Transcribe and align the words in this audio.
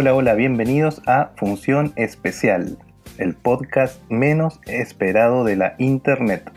Hola, 0.00 0.14
hola, 0.14 0.32
bienvenidos 0.32 1.02
a 1.06 1.32
Función 1.36 1.92
Especial, 1.94 2.78
el 3.18 3.34
podcast 3.34 4.00
menos 4.08 4.58
esperado 4.64 5.44
de 5.44 5.56
la 5.56 5.74
Internet. 5.76 6.50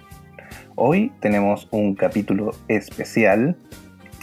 Hoy 0.76 1.12
tenemos 1.20 1.68
un 1.72 1.94
capítulo 1.94 2.52
especial, 2.70 3.58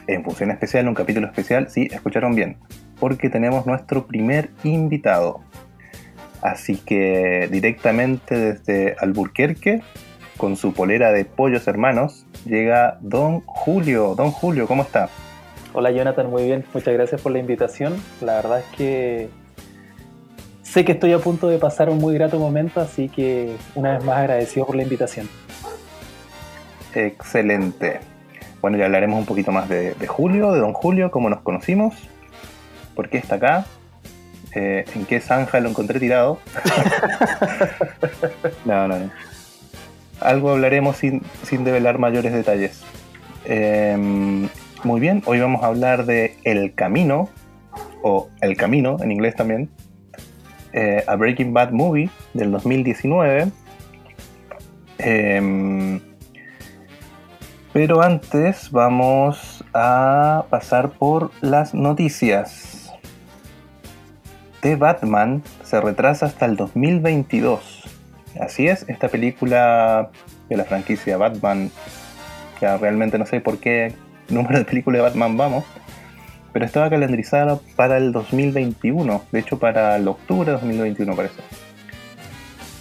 en 0.06 0.24
Función 0.24 0.50
Especial, 0.50 0.88
un 0.88 0.94
capítulo 0.94 1.26
especial, 1.26 1.68
sí, 1.68 1.86
escucharon 1.90 2.34
bien, 2.34 2.56
porque 2.98 3.28
tenemos 3.28 3.66
nuestro 3.66 4.06
primer 4.06 4.48
invitado. 4.64 5.42
Así 6.40 6.76
que 6.78 7.46
directamente 7.52 8.34
desde 8.38 8.96
Alburquerque, 9.00 9.82
con 10.38 10.56
su 10.56 10.72
polera 10.72 11.12
de 11.12 11.26
pollos 11.26 11.68
hermanos, 11.68 12.26
llega 12.46 12.96
Don 13.02 13.40
Julio. 13.40 14.14
Don 14.14 14.30
Julio, 14.30 14.66
¿cómo 14.66 14.82
está? 14.82 15.10
Hola 15.72 15.92
Jonathan, 15.92 16.28
muy 16.28 16.46
bien, 16.46 16.64
muchas 16.74 16.92
gracias 16.92 17.20
por 17.20 17.30
la 17.30 17.38
invitación. 17.38 17.94
La 18.20 18.34
verdad 18.34 18.58
es 18.58 18.76
que 18.76 19.28
sé 20.62 20.84
que 20.84 20.92
estoy 20.92 21.12
a 21.12 21.20
punto 21.20 21.48
de 21.48 21.58
pasar 21.58 21.88
un 21.90 21.98
muy 21.98 22.14
grato 22.14 22.40
momento, 22.40 22.80
así 22.80 23.08
que 23.08 23.54
una 23.76 23.92
vez 23.92 24.04
más 24.04 24.18
agradecido 24.18 24.66
por 24.66 24.74
la 24.74 24.82
invitación. 24.82 25.28
Excelente. 26.92 28.00
Bueno, 28.60 28.78
ya 28.78 28.86
hablaremos 28.86 29.20
un 29.20 29.26
poquito 29.26 29.52
más 29.52 29.68
de, 29.68 29.94
Julio, 30.08 30.50
de 30.50 30.58
Don 30.58 30.72
Julio, 30.72 31.12
cómo 31.12 31.30
nos 31.30 31.40
conocimos, 31.42 31.94
por 32.96 33.08
qué 33.08 33.18
está 33.18 33.36
acá, 33.36 33.64
eh, 34.56 34.84
en 34.96 35.06
qué 35.06 35.20
zanja 35.20 35.60
lo 35.60 35.68
encontré 35.68 36.00
tirado. 36.00 36.40
no, 38.64 38.88
no, 38.88 38.98
no. 38.98 39.10
Algo 40.18 40.50
hablaremos 40.50 40.96
sin, 40.96 41.22
sin 41.44 41.62
develar 41.62 41.98
mayores 41.98 42.32
detalles. 42.32 42.82
Eh, 43.44 44.48
muy 44.84 45.00
bien, 45.00 45.22
hoy 45.26 45.40
vamos 45.40 45.62
a 45.62 45.66
hablar 45.66 46.06
de 46.06 46.36
El 46.44 46.74
Camino, 46.74 47.28
o 48.02 48.28
El 48.40 48.56
Camino 48.56 48.96
en 49.00 49.12
inglés 49.12 49.34
también, 49.34 49.70
eh, 50.72 51.04
a 51.06 51.16
Breaking 51.16 51.52
Bad 51.52 51.72
Movie 51.72 52.10
del 52.34 52.50
2019. 52.50 53.48
Em, 54.98 56.00
pero 57.72 58.02
antes 58.02 58.70
vamos 58.70 59.64
a 59.74 60.44
pasar 60.50 60.90
por 60.90 61.30
las 61.40 61.74
noticias. 61.74 62.92
The 64.60 64.76
Batman 64.76 65.42
se 65.62 65.80
retrasa 65.80 66.26
hasta 66.26 66.46
el 66.46 66.56
2022. 66.56 67.84
Así 68.40 68.68
es, 68.68 68.84
esta 68.88 69.08
película 69.08 70.10
de 70.48 70.56
la 70.56 70.64
franquicia 70.64 71.16
Batman, 71.16 71.70
que 72.58 72.76
realmente 72.76 73.18
no 73.18 73.26
sé 73.26 73.40
por 73.40 73.58
qué 73.58 73.94
número 74.30 74.58
de 74.58 74.64
película 74.64 74.98
de 74.98 75.02
Batman 75.02 75.36
vamos, 75.36 75.64
pero 76.52 76.64
estaba 76.64 76.90
calendarizada 76.90 77.58
para 77.76 77.96
el 77.96 78.12
2021, 78.12 79.24
de 79.30 79.38
hecho 79.38 79.58
para 79.58 79.96
el 79.96 80.08
octubre 80.08 80.46
de 80.46 80.52
2021 80.52 81.16
parece. 81.16 81.42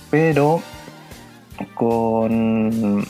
Pero 0.10 0.62
con 1.76 3.06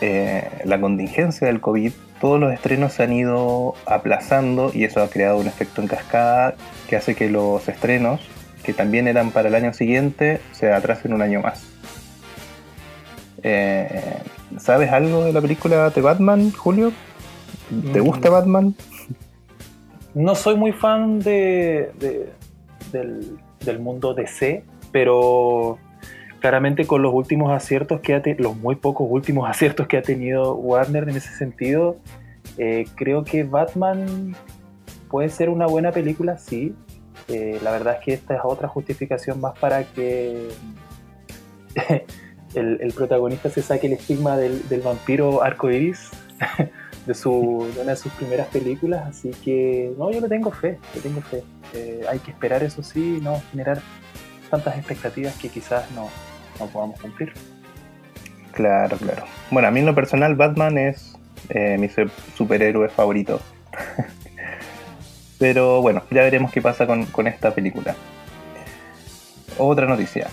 eh, 0.00 0.48
la 0.64 0.80
contingencia 0.80 1.46
del 1.46 1.60
COVID, 1.60 1.92
todos 2.20 2.40
los 2.40 2.52
estrenos 2.52 2.92
se 2.92 3.02
han 3.04 3.12
ido 3.12 3.74
aplazando 3.86 4.70
y 4.74 4.84
eso 4.84 5.02
ha 5.02 5.08
creado 5.08 5.38
un 5.38 5.46
efecto 5.46 5.80
en 5.80 5.88
cascada 5.88 6.54
que 6.88 6.96
hace 6.96 7.14
que 7.14 7.30
los 7.30 7.68
estrenos, 7.68 8.20
que 8.62 8.72
también 8.72 9.08
eran 9.08 9.30
para 9.30 9.48
el 9.48 9.54
año 9.54 9.72
siguiente, 9.72 10.40
se 10.52 10.72
atrasen 10.72 11.12
un 11.12 11.22
año 11.22 11.40
más. 11.40 11.64
Eh, 13.42 14.18
¿Sabes 14.58 14.90
algo 14.90 15.24
de 15.24 15.32
la 15.32 15.40
película 15.40 15.90
de 15.90 16.00
Batman, 16.00 16.50
Julio? 16.50 16.92
¿Te 17.92 18.00
gusta 18.00 18.30
Batman? 18.30 18.74
No 20.14 20.34
soy 20.34 20.56
muy 20.56 20.72
fan 20.72 21.18
de, 21.18 21.90
del, 22.92 23.78
mundo 23.80 24.14
DC, 24.14 24.64
pero 24.92 25.78
claramente 26.40 26.86
con 26.86 27.02
los 27.02 27.12
últimos 27.12 27.50
aciertos 27.52 28.00
que 28.00 28.14
ha 28.14 28.22
los 28.38 28.56
muy 28.56 28.76
pocos 28.76 29.06
últimos 29.10 29.48
aciertos 29.50 29.86
que 29.88 29.96
ha 29.96 30.02
tenido 30.02 30.54
Warner 30.54 31.08
en 31.08 31.16
ese 31.16 31.34
sentido, 31.34 31.96
eh, 32.58 32.84
creo 32.94 33.24
que 33.24 33.44
Batman 33.44 34.36
puede 35.08 35.30
ser 35.30 35.48
una 35.48 35.66
buena 35.66 35.90
película, 35.90 36.38
sí. 36.38 36.74
Eh, 37.28 37.58
la 37.62 37.70
verdad 37.70 37.96
es 37.98 38.04
que 38.04 38.12
esta 38.12 38.34
es 38.34 38.40
otra 38.44 38.68
justificación 38.68 39.40
más 39.40 39.58
para 39.58 39.84
que 39.84 40.48
el, 42.54 42.92
protagonista 42.94 43.48
se 43.48 43.62
saque 43.62 43.86
el 43.86 43.94
estigma 43.94 44.36
del, 44.36 44.68
del 44.68 44.82
vampiro 44.82 45.42
arcoiris 45.42 46.10
de, 47.06 47.14
su, 47.14 47.68
una 47.80 47.90
de 47.90 47.96
sus 47.96 48.12
primeras 48.12 48.46
películas, 48.48 49.06
así 49.06 49.30
que 49.44 49.92
no, 49.98 50.10
yo 50.10 50.20
le 50.20 50.28
tengo 50.28 50.50
fe, 50.50 50.78
le 50.94 51.00
tengo 51.00 51.20
fe. 51.20 51.42
Eh, 51.74 52.02
hay 52.08 52.18
que 52.18 52.30
esperar 52.30 52.62
eso 52.62 52.82
sí, 52.82 53.18
no 53.22 53.42
generar 53.50 53.80
tantas 54.50 54.76
expectativas 54.76 55.34
que 55.36 55.48
quizás 55.48 55.90
no, 55.92 56.08
no 56.58 56.66
podamos 56.66 57.00
cumplir. 57.00 57.32
Claro, 58.52 58.96
claro. 58.96 59.24
Bueno, 59.50 59.68
a 59.68 59.70
mí 59.70 59.80
en 59.80 59.86
lo 59.86 59.94
personal 59.94 60.34
Batman 60.36 60.78
es 60.78 61.16
eh, 61.50 61.76
mi 61.78 61.90
superhéroe 62.36 62.88
favorito. 62.88 63.40
Pero 65.38 65.82
bueno, 65.82 66.02
ya 66.10 66.22
veremos 66.22 66.52
qué 66.52 66.62
pasa 66.62 66.86
con, 66.86 67.06
con 67.06 67.26
esta 67.26 67.52
película. 67.52 67.96
Otra 69.58 69.86
noticia. 69.86 70.28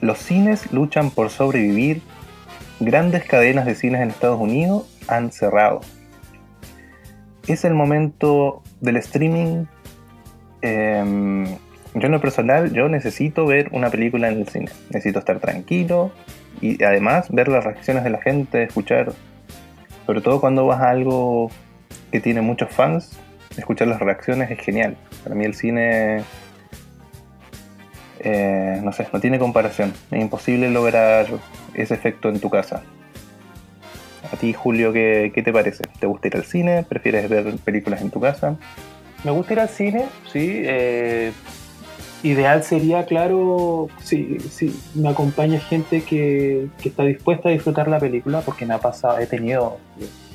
Los 0.00 0.18
cines 0.18 0.72
luchan 0.72 1.10
por 1.10 1.30
sobrevivir. 1.30 2.02
Grandes 2.78 3.24
cadenas 3.24 3.66
de 3.66 3.74
cines 3.74 4.00
en 4.00 4.10
Estados 4.10 4.40
Unidos 4.40 4.84
han 5.08 5.32
cerrado 5.32 5.80
es 7.46 7.64
el 7.64 7.74
momento 7.74 8.62
del 8.80 8.96
streaming. 8.96 9.64
Em, 10.62 11.44
yo 11.94 12.06
en 12.06 12.12
lo 12.12 12.20
personal, 12.20 12.72
yo 12.72 12.88
necesito 12.88 13.46
ver 13.46 13.68
una 13.72 13.90
película 13.90 14.28
en 14.28 14.38
el 14.38 14.48
cine. 14.48 14.70
Necesito 14.90 15.18
estar 15.18 15.40
tranquilo 15.40 16.12
y 16.60 16.82
además 16.82 17.26
ver 17.30 17.48
las 17.48 17.64
reacciones 17.64 18.04
de 18.04 18.10
la 18.10 18.20
gente, 18.20 18.62
escuchar, 18.62 19.12
sobre 20.04 20.20
todo 20.20 20.40
cuando 20.40 20.66
vas 20.66 20.80
a 20.80 20.90
algo 20.90 21.50
que 22.10 22.20
tiene 22.20 22.40
muchos 22.40 22.70
fans, 22.70 23.18
escuchar 23.56 23.88
las 23.88 24.00
reacciones 24.00 24.50
es 24.50 24.58
genial. 24.58 24.96
Para 25.22 25.34
mí 25.34 25.44
el 25.44 25.54
cine, 25.54 26.22
eh, 28.20 28.80
no 28.82 28.92
sé, 28.92 29.06
no 29.12 29.20
tiene 29.20 29.38
comparación. 29.38 29.92
Es 30.10 30.20
imposible 30.20 30.70
lograr 30.70 31.26
ese 31.74 31.94
efecto 31.94 32.28
en 32.28 32.40
tu 32.40 32.50
casa. 32.50 32.82
A 34.32 34.36
ti, 34.36 34.52
Julio, 34.52 34.92
¿qué, 34.92 35.42
te 35.44 35.52
parece? 35.52 35.84
¿Te 36.00 36.06
gusta 36.06 36.28
ir 36.28 36.36
al 36.36 36.44
cine? 36.44 36.84
¿Prefieres 36.88 37.28
ver 37.28 37.56
películas 37.58 38.00
en 38.00 38.10
tu 38.10 38.20
casa? 38.20 38.56
Me 39.24 39.30
gusta 39.30 39.52
ir 39.52 39.60
al 39.60 39.68
cine, 39.68 40.06
sí. 40.32 40.62
Eh, 40.64 41.32
ideal 42.22 42.64
sería, 42.64 43.04
claro, 43.06 43.88
si 44.02 44.38
me 44.94 45.08
acompaña 45.08 45.60
gente 45.60 46.02
que, 46.02 46.68
está 46.84 47.04
dispuesta 47.04 47.48
a 47.48 47.52
disfrutar 47.52 47.88
la 47.88 48.00
película, 48.00 48.40
porque 48.40 48.66
me 48.66 48.74
ha 48.74 48.78
pasado, 48.78 49.18
he 49.18 49.26
tenido 49.26 49.78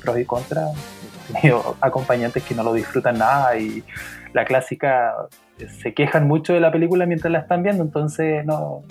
pros 0.00 0.18
y 0.18 0.24
contras, 0.24 0.72
he 1.30 1.40
tenido 1.40 1.76
acompañantes 1.80 2.42
que 2.42 2.54
no 2.54 2.62
lo 2.62 2.72
disfrutan 2.72 3.18
nada 3.18 3.56
y 3.58 3.84
la 4.32 4.44
clásica 4.44 5.14
se 5.82 5.92
quejan 5.92 6.26
mucho 6.26 6.54
de 6.54 6.60
la 6.60 6.72
película 6.72 7.04
mientras 7.04 7.30
la 7.30 7.40
están 7.40 7.62
viendo, 7.62 7.82
entonces 7.82 8.44
no, 8.46 8.82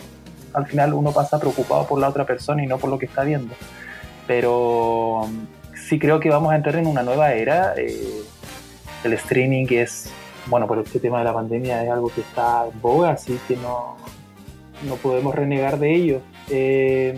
al 0.54 0.68
final 0.68 0.94
uno 0.94 1.12
pasa 1.12 1.40
preocupado 1.40 1.88
por 1.88 2.00
la 2.00 2.08
otra 2.08 2.26
persona 2.26 2.64
y 2.64 2.68
no 2.68 2.78
por 2.78 2.90
lo 2.90 3.00
que 3.00 3.08
está 3.08 3.24
viendo 3.24 3.56
pero 4.28 5.28
sí 5.88 6.00
creo 6.00 6.20
que 6.20 6.30
vamos 6.30 6.52
a 6.54 6.56
entrar 6.56 6.76
en 6.76 6.88
una 6.88 7.04
nueva 7.04 7.34
era. 7.34 7.74
Eh, 7.78 8.22
el 9.04 9.14
streaming 9.14 9.66
es, 9.70 10.10
bueno, 10.48 10.68
por 10.68 10.80
este 10.80 11.00
tema 11.00 11.20
de 11.20 11.26
la 11.26 11.34
pandemia 11.34 11.84
es 11.84 11.90
algo 11.90 12.10
que 12.10 12.22
está 12.22 12.66
en 12.72 12.82
boga, 12.82 13.12
así 13.12 13.40
que 13.48 13.56
no, 13.58 13.98
no 14.88 14.96
podemos 14.96 15.36
renegar 15.36 15.80
de 15.80 15.94
ello. 15.94 16.22
Eh, 16.50 17.18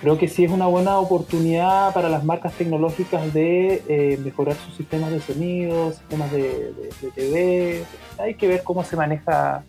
creo 0.00 0.18
que 0.18 0.28
sí 0.28 0.44
es 0.44 0.50
una 0.50 0.66
buena 0.66 0.98
oportunidad 0.98 1.92
para 1.92 2.08
las 2.08 2.24
marcas 2.24 2.52
tecnológicas 2.54 3.32
de 3.32 3.82
eh, 3.88 4.18
mejorar 4.22 4.56
sus 4.56 4.74
sistemas 4.76 5.10
de 5.10 5.20
sonido, 5.20 5.92
sistemas 5.92 6.30
de, 6.32 6.72
de, 7.00 7.10
TV. 7.14 7.84
Hay 8.18 8.34
que 8.34 8.48
ver 8.48 8.62
cómo 8.62 8.84
se 8.84 8.96
maneja 8.96 9.64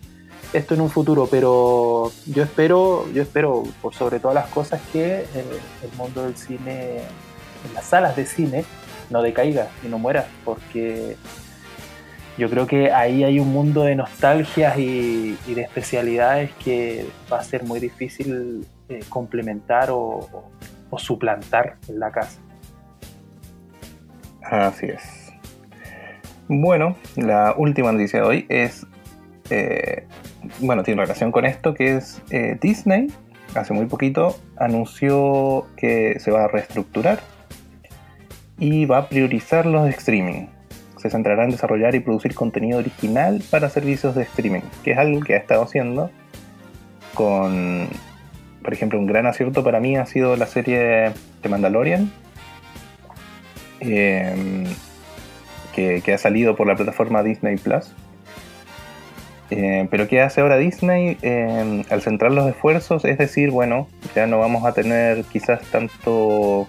esto 0.54 0.74
en 0.74 0.82
un 0.82 0.90
futuro, 0.90 1.28
pero 1.30 2.12
yo 2.26 2.44
espero, 2.44 3.06
yo 3.14 3.22
espero 3.22 3.64
por 3.82 3.94
sobre 3.94 4.20
todas 4.20 4.36
las 4.36 4.48
cosas 4.48 4.82
que 4.92 5.22
eh, 5.22 5.46
el 5.84 5.98
mundo 5.98 6.24
del 6.24 6.36
cine, 6.36 7.00
las 7.74 7.86
salas 7.86 8.16
de 8.16 8.26
cine, 8.26 8.66
no 9.10 9.22
decaiga 9.22 9.68
y 9.84 9.88
no 9.88 9.98
muera, 9.98 10.28
porque 10.44 11.16
yo 12.38 12.50
creo 12.50 12.66
que 12.66 12.92
ahí 12.92 13.24
hay 13.24 13.40
un 13.40 13.52
mundo 13.52 13.84
de 13.84 13.96
nostalgias 13.96 14.78
y, 14.78 15.38
de 15.48 15.62
especialidades 15.62 16.52
que 16.64 17.06
va 17.32 17.40
a 17.40 17.44
ser 17.44 17.64
muy 17.64 17.80
difícil 17.80 18.66
eh, 18.90 19.02
complementar 19.10 19.90
o, 19.92 20.50
suplantar 20.98 21.78
en 21.88 22.00
la 22.00 22.12
casa. 22.12 22.40
Así 24.44 24.88
es. 24.88 25.32
Bueno, 26.50 26.98
la 27.16 27.54
última 27.58 27.94
noticia 27.94 28.22
de 28.22 28.26
hoy 28.26 28.46
es 28.50 28.86
eh, 29.50 30.06
bueno, 30.60 30.84
tiene 30.84 31.02
relación 31.02 31.32
con 31.32 31.46
esto, 31.46 31.74
que 31.74 31.98
es 31.98 32.22
eh, 32.30 32.58
Disney, 32.62 33.08
hace 33.56 33.74
muy 33.74 33.86
poquito, 33.86 34.36
anunció 34.58 35.68
que 35.78 36.20
se 36.20 36.32
va 36.32 36.46
a 36.46 36.48
reestructurar 36.48 37.20
y 38.58 38.86
va 38.86 39.00
a 39.00 39.10
priorizar 39.10 39.66
los 39.66 39.90
streaming. 39.90 40.48
se 40.98 41.10
centrará 41.10 41.46
en 41.46 41.50
desarrollar 41.50 41.96
y 41.96 42.00
producir 42.00 42.36
contenido 42.36 42.78
original 42.78 43.42
para 43.50 43.70
servicios 43.70 44.14
de 44.14 44.22
streaming, 44.24 44.62
que 44.84 44.92
es 44.92 44.98
algo 45.00 45.20
que 45.22 45.34
ha 45.34 45.38
estado 45.38 45.64
haciendo 45.64 46.12
con, 47.14 47.88
por 48.62 48.74
ejemplo, 48.74 49.00
un 49.00 49.08
gran 49.08 49.26
acierto 49.26 49.64
para 49.64 49.80
mí 49.80 49.98
ha 49.98 50.06
sido 50.06 50.36
la 50.36 50.46
serie 50.46 51.12
de 51.42 51.50
Mandalorian, 51.50 52.12
que, 53.80 54.68
que, 55.74 56.14
ha 56.14 56.18
salido 56.18 56.56
por 56.56 56.68
la 56.68 56.76
plataforma 56.76 57.24
Disney 57.24 57.58
Plus. 57.58 57.94
Eh, 59.52 59.86
pero 59.92 60.08
¿qué 60.08 60.22
hace 60.22 60.40
ahora 60.40 60.58
Disney 60.58 61.18
eh, 61.22 61.84
al 61.90 62.02
centrar 62.02 62.32
los 62.32 62.50
esfuerzos? 62.50 63.04
Es 63.04 63.18
decir, 63.18 63.52
bueno, 63.52 63.90
ya 64.16 64.26
no 64.26 64.40
vamos 64.40 64.66
a 64.66 64.72
tener 64.72 65.26
quizás 65.26 65.62
tanto, 65.70 66.68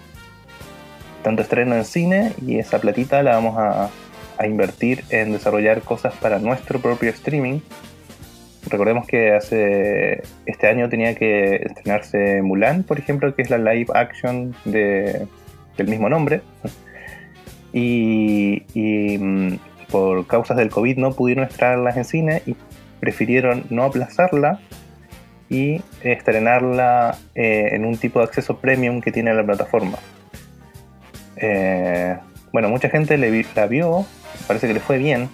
tanto 1.23 1.41
estreno 1.41 1.75
en 1.75 1.85
cine 1.85 2.33
y 2.45 2.59
esa 2.59 2.79
platita 2.79 3.23
la 3.23 3.35
vamos 3.35 3.55
a, 3.57 3.89
invertir 4.45 5.05
en 5.09 5.31
desarrollar 5.31 5.83
cosas 5.83 6.13
para 6.15 6.37
nuestro 6.37 6.81
propio 6.81 7.09
streaming. 7.11 7.61
Recordemos 8.69 9.07
que 9.07 9.31
hace 9.31 10.21
este 10.45 10.67
año 10.67 10.89
tenía 10.89 11.15
que 11.15 11.55
estrenarse 11.63 12.41
Mulan, 12.41 12.83
por 12.83 12.99
ejemplo, 12.99 13.33
que 13.33 13.43
es 13.43 13.49
la 13.49 13.57
live 13.57 13.87
action 13.93 14.53
de, 14.65 15.27
del 15.77 15.87
mismo 15.87 16.09
nombre. 16.09 16.41
Y, 17.75 18.61
mm, 19.19 19.55
por 19.89 20.27
causas 20.27 20.57
del 20.57 20.69
COVID 20.69 20.97
no 20.97 21.13
pudieron 21.13 21.45
estrenarlas 21.45 21.97
en 21.97 22.05
cine 22.05 22.43
prefirieron 23.03 23.65
no 23.69 23.83
aplazarla 23.83 24.61
y 25.49 25.81
estrenarla 26.03 27.17
eh, 27.35 27.71
en 27.73 27.83
un 27.83 27.97
tipo 27.97 28.19
de 28.19 28.25
acceso 28.25 28.59
premium 28.59 29.01
que 29.01 29.11
tiene 29.11 29.33
la 29.33 29.43
plataforma. 29.43 29.97
Eh, 31.35 32.17
bueno, 32.53 32.69
mucha 32.69 32.87
gente 32.87 33.17
la 33.17 33.65
vio, 33.65 34.05
parece 34.47 34.67
que 34.67 34.73
le 34.75 34.79
fue 34.79 34.99
bien. 34.99 35.27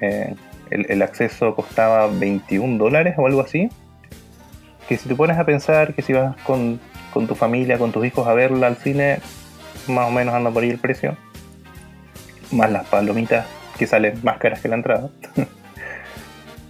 Eh, 0.00 0.32
el, 0.70 0.86
el, 0.88 1.02
acceso 1.02 1.56
costaba 1.56 2.06
21 2.06 2.78
dólares 2.78 3.16
o 3.18 3.26
algo 3.26 3.40
así. 3.40 3.68
Que 4.88 4.96
si 4.96 5.08
te 5.08 5.16
pones 5.16 5.38
a 5.38 5.44
pensar 5.44 5.94
que 5.94 6.02
si 6.02 6.12
vas 6.12 6.36
con, 6.42 6.78
con 7.12 7.26
tu 7.26 7.34
familia, 7.34 7.78
con 7.78 7.90
tus 7.90 8.06
hijos 8.06 8.28
a 8.28 8.32
verla 8.32 8.68
al 8.68 8.76
cine, 8.76 9.18
más 9.88 10.06
o 10.06 10.12
menos 10.12 10.34
anda 10.34 10.52
por 10.52 10.62
ahí 10.62 10.70
el 10.70 10.78
precio. 10.78 11.16
Más 12.52 12.70
las 12.70 12.86
palomitas 12.86 13.44
que 13.76 13.88
salen 13.88 14.20
más 14.22 14.38
caras 14.38 14.60
que 14.60 14.68
la 14.68 14.76
entrada. 14.76 15.10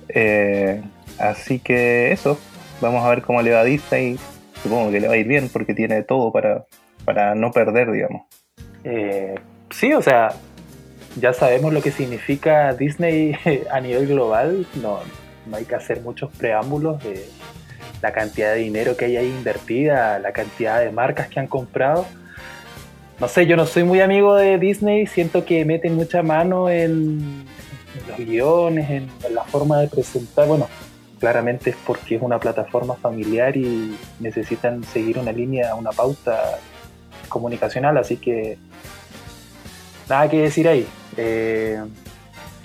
Eh, 0.08 0.82
así 1.19 1.58
que 1.58 2.12
eso, 2.12 2.38
vamos 2.81 3.05
a 3.05 3.10
ver 3.10 3.22
cómo 3.22 3.43
le 3.43 3.52
va 3.52 3.60
a 3.60 3.64
Disney. 3.64 4.19
Supongo 4.62 4.90
que 4.90 5.00
le 5.00 5.08
va 5.08 5.14
a 5.14 5.16
ir 5.16 5.26
bien 5.26 5.49
porque 5.49 5.75
tiene 5.75 6.02
todo 6.02 6.32
para, 6.32 6.64
para 7.05 7.34
no 7.34 7.52
perder, 7.52 7.90
digamos. 7.93 8.22
Eh, 8.84 9.34
sí, 9.70 9.93
o 9.93 10.02
sea, 10.02 10.32
ya 11.20 11.32
sabemos 11.32 11.72
lo 11.72 11.82
que 11.82 11.90
significa 11.90 12.72
Disney 12.75 13.37
a 13.70 13.81
nivel 13.81 14.06
global. 14.06 14.66
No, 14.82 15.00
no 15.46 15.56
hay 15.56 15.64
que 15.64 15.75
hacer 15.75 16.00
muchos 16.00 16.31
preámbulos 16.37 17.02
de 17.02 17.28
la 18.02 18.12
cantidad 18.12 18.52
de 18.52 18.60
dinero 18.60 18.96
que 18.96 19.06
hay 19.06 19.16
ahí 19.16 19.28
invertida, 19.28 20.19
la 20.19 20.32
cantidad 20.32 20.81
de 20.81 20.90
marcas 20.90 21.28
que 21.28 21.40
han 21.40 21.46
comprado. 21.46 22.06
No 23.20 23.26
sé, 23.26 23.46
yo 23.46 23.56
no 23.56 23.66
soy 23.66 23.82
muy 23.82 24.00
amigo 24.00 24.37
de 24.37 24.58
Disney, 24.58 25.06
siento 25.06 25.44
que 25.44 25.64
meten 25.64 25.96
mucha 25.96 26.22
mano 26.22 26.70
en, 26.70 27.44
los 28.06 28.19
guiones, 28.19 28.91
en, 28.91 29.11
en, 29.25 29.35
la 29.35 29.45
forma 29.45 29.81
de 29.81 29.89
presentar. 29.89 30.47
Bueno, 30.47 30.69
claramente 31.19 31.71
es 31.71 31.77
porque 31.87 32.17
es 32.17 32.23
una 32.23 32.39
plataforma 32.39 32.95
familiar 32.95 33.56
y 33.56 33.97
necesitan 34.21 34.85
seguir 34.85 35.19
una 35.19 35.33
línea, 35.33 35.75
una 35.75 35.91
pauta 35.91 36.59
comunicacional, 37.29 37.97
así 37.99 38.17
que 38.17 38.59
nada 40.09 40.29
que 40.29 40.43
decir 40.43 40.69
ahí. 40.69 40.87
Eh, 41.17 41.83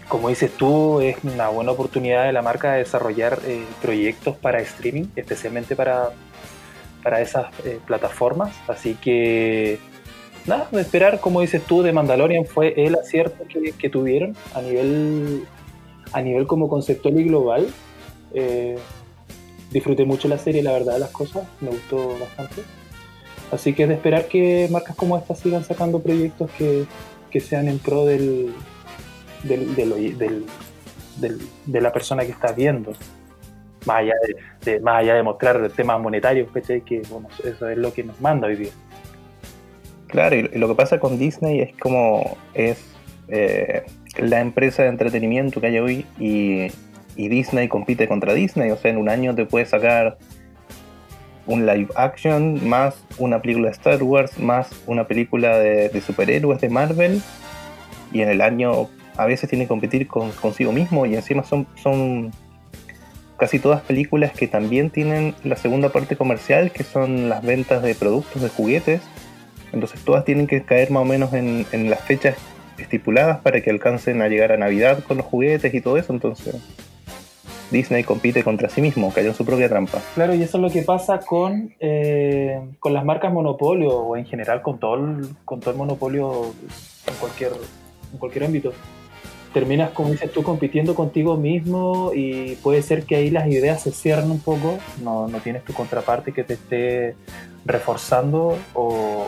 como 0.08 0.30
dices 0.30 0.52
tú, 0.52 1.02
es 1.02 1.18
una 1.24 1.50
buena 1.50 1.72
oportunidad 1.72 2.26
de 2.26 2.34
la 2.34 2.42
marca 2.42 2.74
de 2.74 2.80
desarrollar 2.80 3.40
eh, 3.46 3.66
proyectos 3.82 4.36
para 4.38 4.60
streaming, 4.62 5.06
especialmente 5.16 5.76
para, 5.76 6.10
para 7.02 7.22
esas 7.22 7.48
eh, 7.66 7.80
plataformas. 7.86 8.54
Así 8.68 8.96
que 8.96 9.80
nada, 10.46 10.68
de 10.72 10.82
esperar, 10.82 11.20
como 11.20 11.42
dices 11.42 11.64
tú, 11.64 11.82
de 11.82 11.92
Mandalorian 11.92 12.46
fue 12.46 12.74
el 12.78 12.96
acierto 12.96 13.44
que, 13.48 13.90
tuvieron 13.90 14.36
a 14.54 14.62
nivel, 14.62 15.44
a 16.12 16.22
nivel 16.22 16.48
como 16.48 16.70
conceptual 16.70 17.20
y 17.20 17.24
global. 17.26 17.68
Eh, 18.34 18.78
disfruté 19.72 20.06
mucho 20.06 20.28
la 20.28 20.38
serie, 20.38 20.64
la 20.64 20.72
verdad 20.72 20.98
las 21.00 21.12
cosas, 21.12 21.48
me 21.62 21.70
gustó 21.70 22.18
bastante. 22.20 22.62
Así 23.52 23.74
que 23.74 23.84
es 23.84 23.90
de 23.90 23.96
esperar 23.96 24.28
que 24.28 24.68
marcas 24.72 24.96
como 24.96 25.18
esta 25.18 25.36
sigan 25.36 25.64
sacando 25.64 26.00
proyectos 26.02 26.50
que, 26.58 26.86
que 27.30 27.40
sean 27.40 27.68
en 27.68 27.80
pro 27.80 28.06
del, 28.06 28.54
del, 29.44 30.58
de 31.66 31.82
la 31.82 31.92
persona 31.92 32.24
que 32.24 32.32
está 32.32 32.52
viendo. 32.52 32.94
Más 33.86 33.98
allá 33.98 34.14
de, 34.64 34.80
más 34.80 35.02
allá 35.02 35.16
de 35.16 35.24
mostrar 35.24 35.70
temas 35.72 36.00
monetarios, 36.00 36.50
que 36.52 37.02
bueno, 37.10 37.28
eso 37.44 37.68
es 37.68 37.78
lo 37.78 37.94
que 37.94 38.04
nos 38.04 38.20
manda 38.22 38.48
hoy 38.48 38.56
día. 38.56 38.72
Claro, 40.14 40.36
y 40.36 40.44
lo 40.44 40.68
que 40.68 40.76
pasa 40.76 41.00
con 41.00 41.18
Disney 41.18 41.60
es 41.60 41.74
como 41.74 42.38
es 42.54 42.78
eh, 43.30 43.82
la 44.20 44.42
empresa 44.42 44.84
de 44.84 44.90
entretenimiento 44.90 45.60
que 45.60 45.66
hay 45.66 45.80
hoy 45.80 46.06
y, 46.20 46.72
Disney 47.16 47.68
compite 47.68 48.08
contra 48.08 48.36
Disney. 48.36 48.70
O 48.70 48.78
sea, 48.78 48.92
en 48.92 48.98
un 48.98 49.10
año 49.10 49.34
te 49.34 49.48
puede 49.48 49.66
sacar 49.66 50.20
un 51.48 51.66
live 51.66 51.88
action, 51.96 52.64
más 52.70 53.04
una 53.18 53.42
película 53.42 53.70
de 53.70 53.72
Star 53.72 54.04
Wars, 54.04 54.38
más 54.38 54.70
una 54.86 55.08
película 55.08 55.58
de, 55.58 56.00
superhéroes 56.00 56.62
de 56.62 56.70
Marvel. 56.70 57.20
Y 58.12 58.22
en 58.22 58.30
el 58.30 58.42
año 58.42 58.90
a 59.18 59.26
veces 59.26 59.50
tiene 59.50 59.66
que 59.66 59.70
competir 59.70 60.06
con, 60.06 60.30
consigo 60.34 60.72
mismo 60.72 61.08
y 61.08 61.16
encima 61.16 61.44
son, 61.44 61.66
son 61.82 62.32
casi 63.38 63.58
todas 63.58 63.82
películas 63.82 64.32
que 64.32 64.48
también 64.48 64.92
tienen 64.92 65.34
la 65.44 65.56
segunda 65.56 65.90
parte 65.90 66.16
comercial, 66.16 66.70
que 66.70 66.84
son 66.84 67.30
las 67.30 67.44
ventas 67.44 67.82
de 67.82 67.96
productos, 67.96 68.44
de 68.44 68.50
juguetes 68.50 69.02
entonces 69.74 70.00
todas 70.06 70.24
tienen 70.24 70.48
que 70.48 70.64
caer 70.64 70.92
más 70.92 71.02
o 71.02 71.06
menos 71.06 71.34
en, 71.34 71.90
las 71.90 72.00
fechas 72.02 72.38
estipuladas 72.78 73.42
para 73.42 73.62
que 73.62 73.70
alcancen 73.70 74.22
a 74.22 74.28
llegar 74.28 74.52
a 74.52 74.58
Navidad 74.58 75.04
con 75.08 75.18
los 75.18 75.26
juguetes 75.26 75.74
y 75.74 75.82
todo 75.82 75.98
eso. 75.98 76.14
Entonces 76.14 76.56
Disney 77.72 78.04
compite 78.04 78.44
contra 78.44 78.70
sí 78.70 78.82
mismo, 78.82 79.12
cayó 79.12 79.30
en 79.30 79.36
su 79.36 79.46
propia 79.46 79.68
trampa. 79.68 80.00
Claro, 80.14 80.36
y 80.36 80.44
eso 80.44 80.58
es 80.58 80.62
lo 80.62 80.70
que 80.70 80.84
pasa 80.84 81.20
con, 81.20 81.74
eh, 81.80 82.62
con 82.80 82.94
las 82.94 83.04
marcas 83.04 83.34
monopolio 83.34 83.90
o 83.90 84.16
en 84.16 84.26
general 84.26 84.62
con 84.62 84.80
todo 84.80 84.96
el, 84.96 85.28
con 85.44 85.60
todo 85.60 85.72
el 85.72 85.78
monopolio 85.78 86.54
en 87.08 87.16
cualquier, 87.20 87.52
en 88.12 88.20
cualquier 88.20 88.46
ámbito. 88.46 88.74
Terminas, 89.54 89.92
como 89.92 90.10
dices 90.10 90.32
tú, 90.32 90.42
compitiendo 90.42 90.96
contigo 90.96 91.38
mismo 91.38 92.12
y 92.14 92.56
puede 92.56 92.82
ser 92.82 93.04
que 93.06 93.16
ahí 93.16 93.30
las 93.30 93.48
ideas 93.48 93.84
se 93.84 93.92
cierren 93.92 94.32
un 94.32 94.40
poco, 94.40 94.80
no, 95.04 95.28
no 95.28 95.40
tienes 95.40 95.64
tu 95.64 95.74
contraparte 95.74 96.32
que 96.32 96.44
te 96.44 96.56
esté 96.56 97.16
reforzando 97.64 98.58
o, 98.74 99.28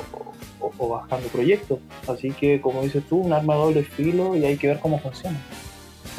o, 0.60 0.90
bajando 0.90 1.28
proyectos. 1.28 1.80
Así 2.08 2.32
que, 2.32 2.60
como 2.60 2.82
dices 2.82 3.04
tú, 3.08 3.18
un 3.18 3.34
arma 3.34 3.56
doble 3.56 3.84
filo 3.84 4.36
y 4.36 4.46
hay 4.46 4.58
que 4.58 4.68
ver 4.68 4.80
cómo 4.80 5.00
funciona. 5.00 5.40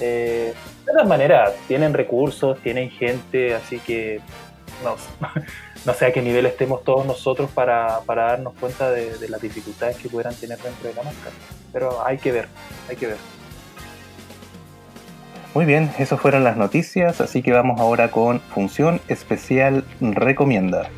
Eh, 0.01 0.55
de 0.85 0.93
todas 0.93 1.09
maneras, 1.09 1.55
tienen 1.67 1.93
recursos, 1.93 2.59
tienen 2.61 2.91
gente, 2.91 3.55
así 3.55 3.79
que 3.81 4.21
no, 4.85 4.95
no 5.85 5.95
sé 5.95 6.07
a 6.07 6.13
qué 6.13 6.23
nivel 6.23 6.47
estemos 6.47 6.85
todos 6.85 7.07
nosotros 7.07 7.51
para, 7.51 8.01
para 8.07 8.27
darnos 8.27 8.55
cuenta 8.55 8.91
de, 8.91 9.19
de, 9.19 9.29
las 9.29 9.41
dificultades 9.41 9.97
que 9.97 10.09
pudieran 10.09 10.35
tener 10.35 10.59
dentro 10.59 10.89
de 10.89 10.95
la 10.95 11.03
marca. 11.03 11.31
Pero 11.73 12.05
hay 12.05 12.19
que 12.19 12.33
ver, 12.33 12.49
hay 12.89 12.97
que 12.97 13.09
ver. 13.09 13.36
Muy 15.57 15.65
bien, 15.65 15.91
esas 15.99 16.21
fueron 16.21 16.45
las 16.45 16.59
noticias, 16.59 17.23
así 17.23 17.41
que 17.41 17.51
vamos 17.51 17.81
ahora 17.81 18.11
con 18.11 18.41
Función 18.41 19.01
Especial 19.09 19.87
Recomienda. 20.03 20.91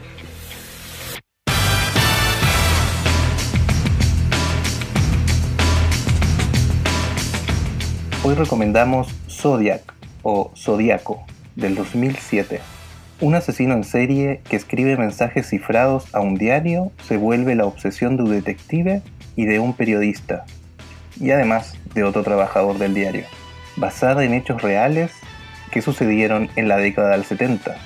Hoy 8.24 8.34
recomendamos 8.34 9.14
Zodiac 9.30 9.94
o 10.24 10.50
Zodiaco 10.56 11.24
del 11.54 11.76
2007. 11.76 12.60
Un 13.20 13.36
asesino 13.36 13.74
en 13.74 13.84
serie 13.84 14.40
que 14.50 14.56
escribe 14.56 14.96
mensajes 14.96 15.48
cifrados 15.50 16.12
a 16.12 16.18
un 16.18 16.34
diario 16.34 16.90
se 17.06 17.16
vuelve 17.16 17.54
la 17.54 17.64
obsesión 17.64 18.16
de 18.16 18.24
un 18.24 18.30
detective 18.32 19.02
y 19.36 19.46
de 19.46 19.60
un 19.60 19.74
periodista, 19.74 20.46
y 21.20 21.30
además 21.30 21.78
de 21.94 22.02
otro 22.02 22.24
trabajador 22.24 22.78
del 22.78 22.94
diario, 22.94 23.22
basada 23.78 24.24
en 24.24 24.34
hechos 24.34 24.62
reales 24.62 25.12
que 25.70 25.82
sucedieron 25.82 26.50
en 26.56 26.68
la 26.68 26.76
década 26.76 27.10
del 27.10 27.24
70. 27.24 27.76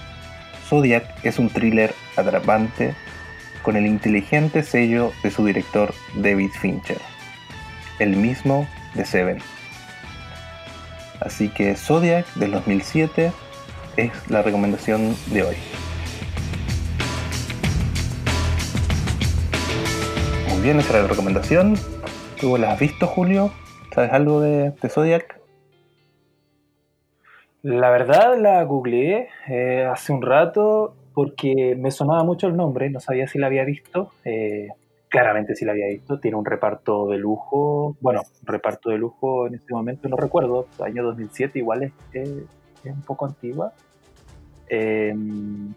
Zodiac 0.68 1.04
es 1.22 1.38
un 1.38 1.50
thriller 1.50 1.94
atrapante 2.16 2.94
con 3.62 3.76
el 3.76 3.86
inteligente 3.86 4.62
sello 4.62 5.12
de 5.22 5.30
su 5.30 5.44
director 5.44 5.94
David 6.14 6.50
Fincher, 6.60 6.98
el 7.98 8.16
mismo 8.16 8.66
de 8.94 9.04
Seven. 9.04 9.38
Así 11.20 11.48
que 11.48 11.76
Zodiac 11.76 12.26
del 12.34 12.52
2007 12.52 13.32
es 13.96 14.10
la 14.28 14.42
recomendación 14.42 15.14
de 15.26 15.42
hoy. 15.42 15.56
Muy 20.48 20.62
bien, 20.62 20.80
esa 20.80 20.90
era 20.94 21.02
la 21.02 21.08
recomendación. 21.08 21.74
¿Tú 22.40 22.56
la 22.56 22.72
has 22.72 22.80
visto, 22.80 23.06
Julio? 23.06 23.52
¿Sabes 23.94 24.12
algo 24.12 24.40
de 24.40 24.72
Zodiac? 24.88 25.41
La 27.62 27.90
verdad 27.90 28.36
la 28.38 28.62
googleé 28.64 29.28
eh, 29.48 29.84
hace 29.84 30.12
un 30.12 30.22
rato 30.22 30.96
porque 31.14 31.76
me 31.78 31.92
sonaba 31.92 32.24
mucho 32.24 32.48
el 32.48 32.56
nombre, 32.56 32.90
no 32.90 32.98
sabía 32.98 33.28
si 33.28 33.38
la 33.38 33.46
había 33.46 33.64
visto. 33.64 34.10
Eh, 34.24 34.68
claramente 35.08 35.54
sí 35.54 35.64
la 35.64 35.72
había 35.72 35.86
visto, 35.86 36.18
tiene 36.18 36.36
un 36.36 36.44
reparto 36.44 37.08
de 37.08 37.18
lujo, 37.18 37.96
bueno, 38.00 38.22
reparto 38.42 38.90
de 38.90 38.98
lujo 38.98 39.46
en 39.46 39.54
este 39.54 39.74
momento 39.74 40.08
no 40.08 40.16
recuerdo, 40.16 40.66
año 40.82 41.04
2007 41.04 41.58
igual 41.58 41.82
es, 41.84 41.92
es 42.12 42.92
un 42.92 43.02
poco 43.02 43.26
antigua. 43.26 43.72
Em, 44.68 45.74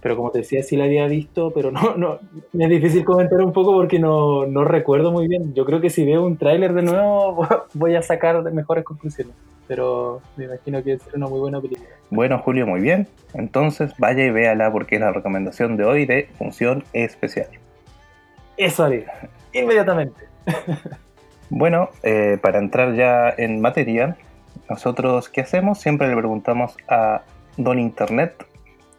pero 0.00 0.16
como 0.16 0.30
te 0.30 0.38
decía, 0.38 0.62
sí 0.62 0.76
la 0.76 0.84
había 0.84 1.06
visto, 1.06 1.52
pero 1.52 1.70
no, 1.70 1.96
no, 1.96 2.18
me 2.52 2.64
es 2.64 2.70
difícil 2.70 3.04
comentar 3.04 3.40
un 3.40 3.52
poco 3.52 3.72
porque 3.72 3.98
no, 3.98 4.46
no 4.46 4.64
recuerdo 4.64 5.10
muy 5.10 5.26
bien. 5.28 5.54
Yo 5.54 5.64
creo 5.64 5.80
que 5.80 5.90
si 5.90 6.04
veo 6.04 6.24
un 6.24 6.36
tráiler 6.36 6.74
de 6.74 6.82
nuevo 6.82 7.46
voy 7.74 7.96
a 7.96 8.02
sacar 8.02 8.42
mejores 8.52 8.84
conclusiones, 8.84 9.34
pero 9.66 10.20
me 10.36 10.44
imagino 10.44 10.82
que 10.82 10.94
es 10.94 11.02
una 11.14 11.26
muy 11.26 11.40
buena 11.40 11.60
película. 11.60 11.88
Bueno, 12.10 12.38
Julio, 12.38 12.66
muy 12.66 12.80
bien. 12.80 13.08
Entonces 13.34 13.92
vaya 13.98 14.24
y 14.24 14.30
véala 14.30 14.70
porque 14.70 14.96
es 14.96 15.00
la 15.00 15.12
recomendación 15.12 15.76
de 15.76 15.84
hoy 15.84 16.06
de 16.06 16.28
Función 16.38 16.84
Especial. 16.92 17.48
Eso 18.56 18.84
haré, 18.84 19.06
inmediatamente. 19.52 20.20
bueno, 21.50 21.90
eh, 22.02 22.38
para 22.40 22.58
entrar 22.58 22.94
ya 22.94 23.34
en 23.36 23.60
materia, 23.60 24.16
nosotros, 24.70 25.28
¿qué 25.28 25.42
hacemos? 25.42 25.78
Siempre 25.80 26.08
le 26.08 26.16
preguntamos 26.16 26.76
a 26.88 27.22
Don 27.56 27.78
Internet 27.78 28.46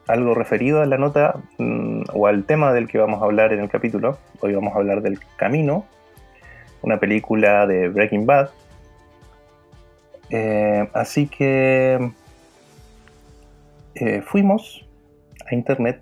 algo 0.07 0.33
referido 0.33 0.81
a 0.81 0.85
la 0.85 0.97
nota 0.97 1.35
mm, 1.57 2.03
o 2.13 2.27
al 2.27 2.45
tema 2.45 2.73
del 2.73 2.87
que 2.87 2.97
vamos 2.97 3.21
a 3.21 3.25
hablar 3.25 3.53
en 3.53 3.59
el 3.59 3.69
capítulo. 3.69 4.17
Hoy 4.39 4.53
vamos 4.53 4.73
a 4.73 4.77
hablar 4.77 5.01
del 5.01 5.19
Camino, 5.35 5.85
una 6.81 6.97
película 6.97 7.67
de 7.67 7.89
Breaking 7.89 8.25
Bad. 8.25 8.49
Eh, 10.29 10.87
así 10.93 11.27
que 11.27 12.11
eh, 13.95 14.21
fuimos 14.21 14.85
a 15.49 15.55
internet 15.55 16.01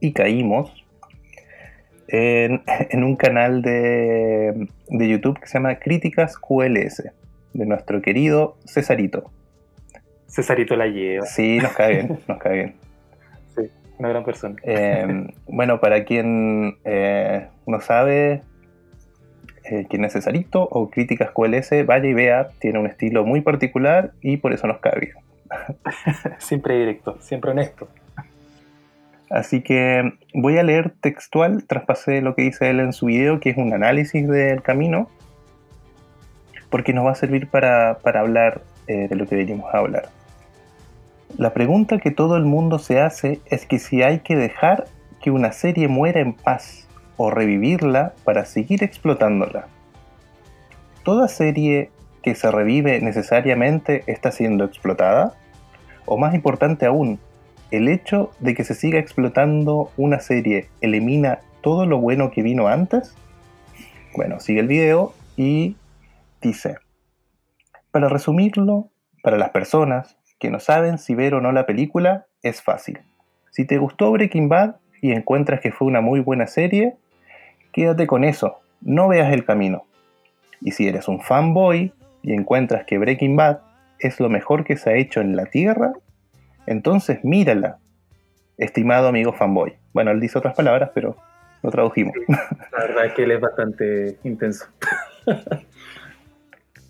y 0.00 0.12
caímos 0.12 0.84
en, 2.08 2.62
un 2.92 3.16
canal 3.16 3.62
de, 3.62 4.68
de 4.88 5.08
YouTube 5.08 5.38
que 5.40 5.46
se 5.46 5.54
llama 5.54 5.76
Críticas 5.76 6.36
QLS 6.38 7.10
de 7.52 7.66
nuestro 7.66 8.00
querido 8.00 8.56
Cesarito. 8.66 9.30
Cesarito 10.28 10.74
la 10.76 10.86
lleva. 10.86 11.26
Sí, 11.26 11.58
nos 11.58 11.72
cae 11.72 11.94
bien, 11.94 12.18
nos 12.26 12.38
cae 12.38 12.54
bien. 12.54 12.83
Una 14.04 14.10
gran 14.10 14.24
persona. 14.24 14.56
Eh, 14.64 15.28
bueno, 15.46 15.80
para 15.80 16.04
quien 16.04 16.76
eh, 16.84 17.48
no 17.66 17.80
sabe 17.80 18.42
eh, 19.64 19.86
quién 19.88 20.04
es 20.04 20.12
Cesarito 20.12 20.62
o 20.62 20.90
Críticas 20.90 21.30
QLS, 21.30 21.86
vaya 21.86 22.06
y 22.06 22.12
vea, 22.12 22.50
tiene 22.58 22.80
un 22.80 22.86
estilo 22.86 23.24
muy 23.24 23.40
particular 23.40 24.12
y 24.20 24.36
por 24.36 24.52
eso 24.52 24.66
nos 24.66 24.80
cae 24.80 25.00
bien. 25.00 25.14
siempre 26.38 26.78
directo, 26.78 27.16
siempre 27.20 27.52
honesto. 27.52 27.88
Así 29.30 29.62
que 29.62 30.12
voy 30.34 30.58
a 30.58 30.62
leer 30.62 30.92
textual, 31.00 31.64
traspasé 31.64 32.20
lo 32.20 32.34
que 32.34 32.42
dice 32.42 32.68
él 32.68 32.80
en 32.80 32.92
su 32.92 33.06
video, 33.06 33.40
que 33.40 33.50
es 33.50 33.56
un 33.56 33.72
análisis 33.72 34.28
del 34.28 34.60
camino 34.60 35.08
porque 36.68 36.92
nos 36.92 37.06
va 37.06 37.12
a 37.12 37.14
servir 37.14 37.48
para, 37.48 37.96
hablar 38.04 38.60
eh, 38.86 39.08
de 39.08 39.16
lo 39.16 39.26
que 39.26 39.36
venimos 39.36 39.74
a 39.74 39.78
hablar. 39.78 40.10
La 41.36 41.52
pregunta 41.52 41.98
que 41.98 42.12
todo 42.12 42.36
el 42.36 42.44
mundo 42.44 42.78
se 42.78 43.00
hace 43.00 43.40
es 43.46 43.66
que 43.66 43.80
si 43.80 44.02
hay 44.02 44.20
que 44.20 44.36
dejar 44.36 44.84
que 45.20 45.32
una 45.32 45.50
serie 45.50 45.88
muera 45.88 46.20
en 46.20 46.32
paz 46.32 46.86
o 47.16 47.28
revivirla 47.28 48.14
para 48.22 48.44
seguir 48.44 48.84
explotándola. 48.84 49.66
¿Toda 51.02 51.26
serie 51.26 51.90
que 52.22 52.36
se 52.36 52.52
revive 52.52 53.00
necesariamente 53.00 54.04
está 54.06 54.30
siendo 54.30 54.64
explotada? 54.64 55.34
O 56.06 56.18
más 56.18 56.34
importante 56.34 56.86
aún, 56.86 57.18
¿el 57.72 57.88
hecho 57.88 58.30
de 58.38 58.54
que 58.54 58.62
se 58.62 58.74
siga 58.74 59.00
explotando 59.00 59.90
una 59.96 60.20
serie 60.20 60.68
elimina 60.82 61.40
todo 61.62 61.84
lo 61.84 61.98
bueno 61.98 62.30
que 62.30 62.42
vino 62.42 62.68
antes? 62.68 63.16
Bueno, 64.16 64.38
sigue 64.38 64.60
el 64.60 64.68
video 64.68 65.14
y 65.36 65.76
dice, 66.40 66.76
para 67.90 68.08
resumirlo, 68.08 68.90
para 69.22 69.36
las 69.36 69.50
personas 69.50 70.16
que 70.38 70.50
no 70.50 70.60
saben 70.60 70.98
si 70.98 71.14
ver 71.14 71.34
o 71.34 71.40
no 71.40 71.52
la 71.52 71.66
película, 71.66 72.26
es 72.42 72.62
fácil. 72.62 73.00
Si 73.50 73.64
te 73.64 73.78
gustó 73.78 74.10
Breaking 74.12 74.48
Bad 74.48 74.76
y 75.00 75.12
encuentras 75.12 75.60
que 75.60 75.72
fue 75.72 75.88
una 75.88 76.00
muy 76.00 76.20
buena 76.20 76.46
serie, 76.46 76.96
quédate 77.72 78.06
con 78.06 78.24
eso, 78.24 78.60
no 78.80 79.08
veas 79.08 79.32
el 79.32 79.44
camino. 79.44 79.84
Y 80.60 80.72
si 80.72 80.88
eres 80.88 81.08
un 81.08 81.20
fanboy 81.20 81.92
y 82.22 82.32
encuentras 82.32 82.84
que 82.84 82.98
Breaking 82.98 83.36
Bad 83.36 83.58
es 83.98 84.20
lo 84.20 84.28
mejor 84.28 84.64
que 84.64 84.76
se 84.76 84.90
ha 84.90 84.94
hecho 84.94 85.20
en 85.20 85.36
la 85.36 85.46
Tierra, 85.46 85.92
entonces 86.66 87.24
mírala, 87.24 87.78
estimado 88.56 89.08
amigo 89.08 89.32
fanboy. 89.32 89.74
Bueno, 89.92 90.10
él 90.10 90.20
dice 90.20 90.38
otras 90.38 90.54
palabras, 90.54 90.90
pero 90.94 91.16
lo 91.62 91.70
tradujimos. 91.70 92.14
la 92.28 92.78
verdad 92.78 93.06
es 93.06 93.12
que 93.14 93.24
él 93.24 93.30
es 93.32 93.40
bastante 93.40 94.18
intenso. 94.24 94.66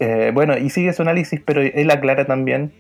Eh, 0.01 0.33
bueno, 0.35 0.59
y 0.59 0.71
sigue 0.71 0.93
su 0.93 1.03
análisis, 1.03 1.41
pero 1.41 1.61
él 1.61 1.89
aclara 1.89 2.27
también 2.27 2.73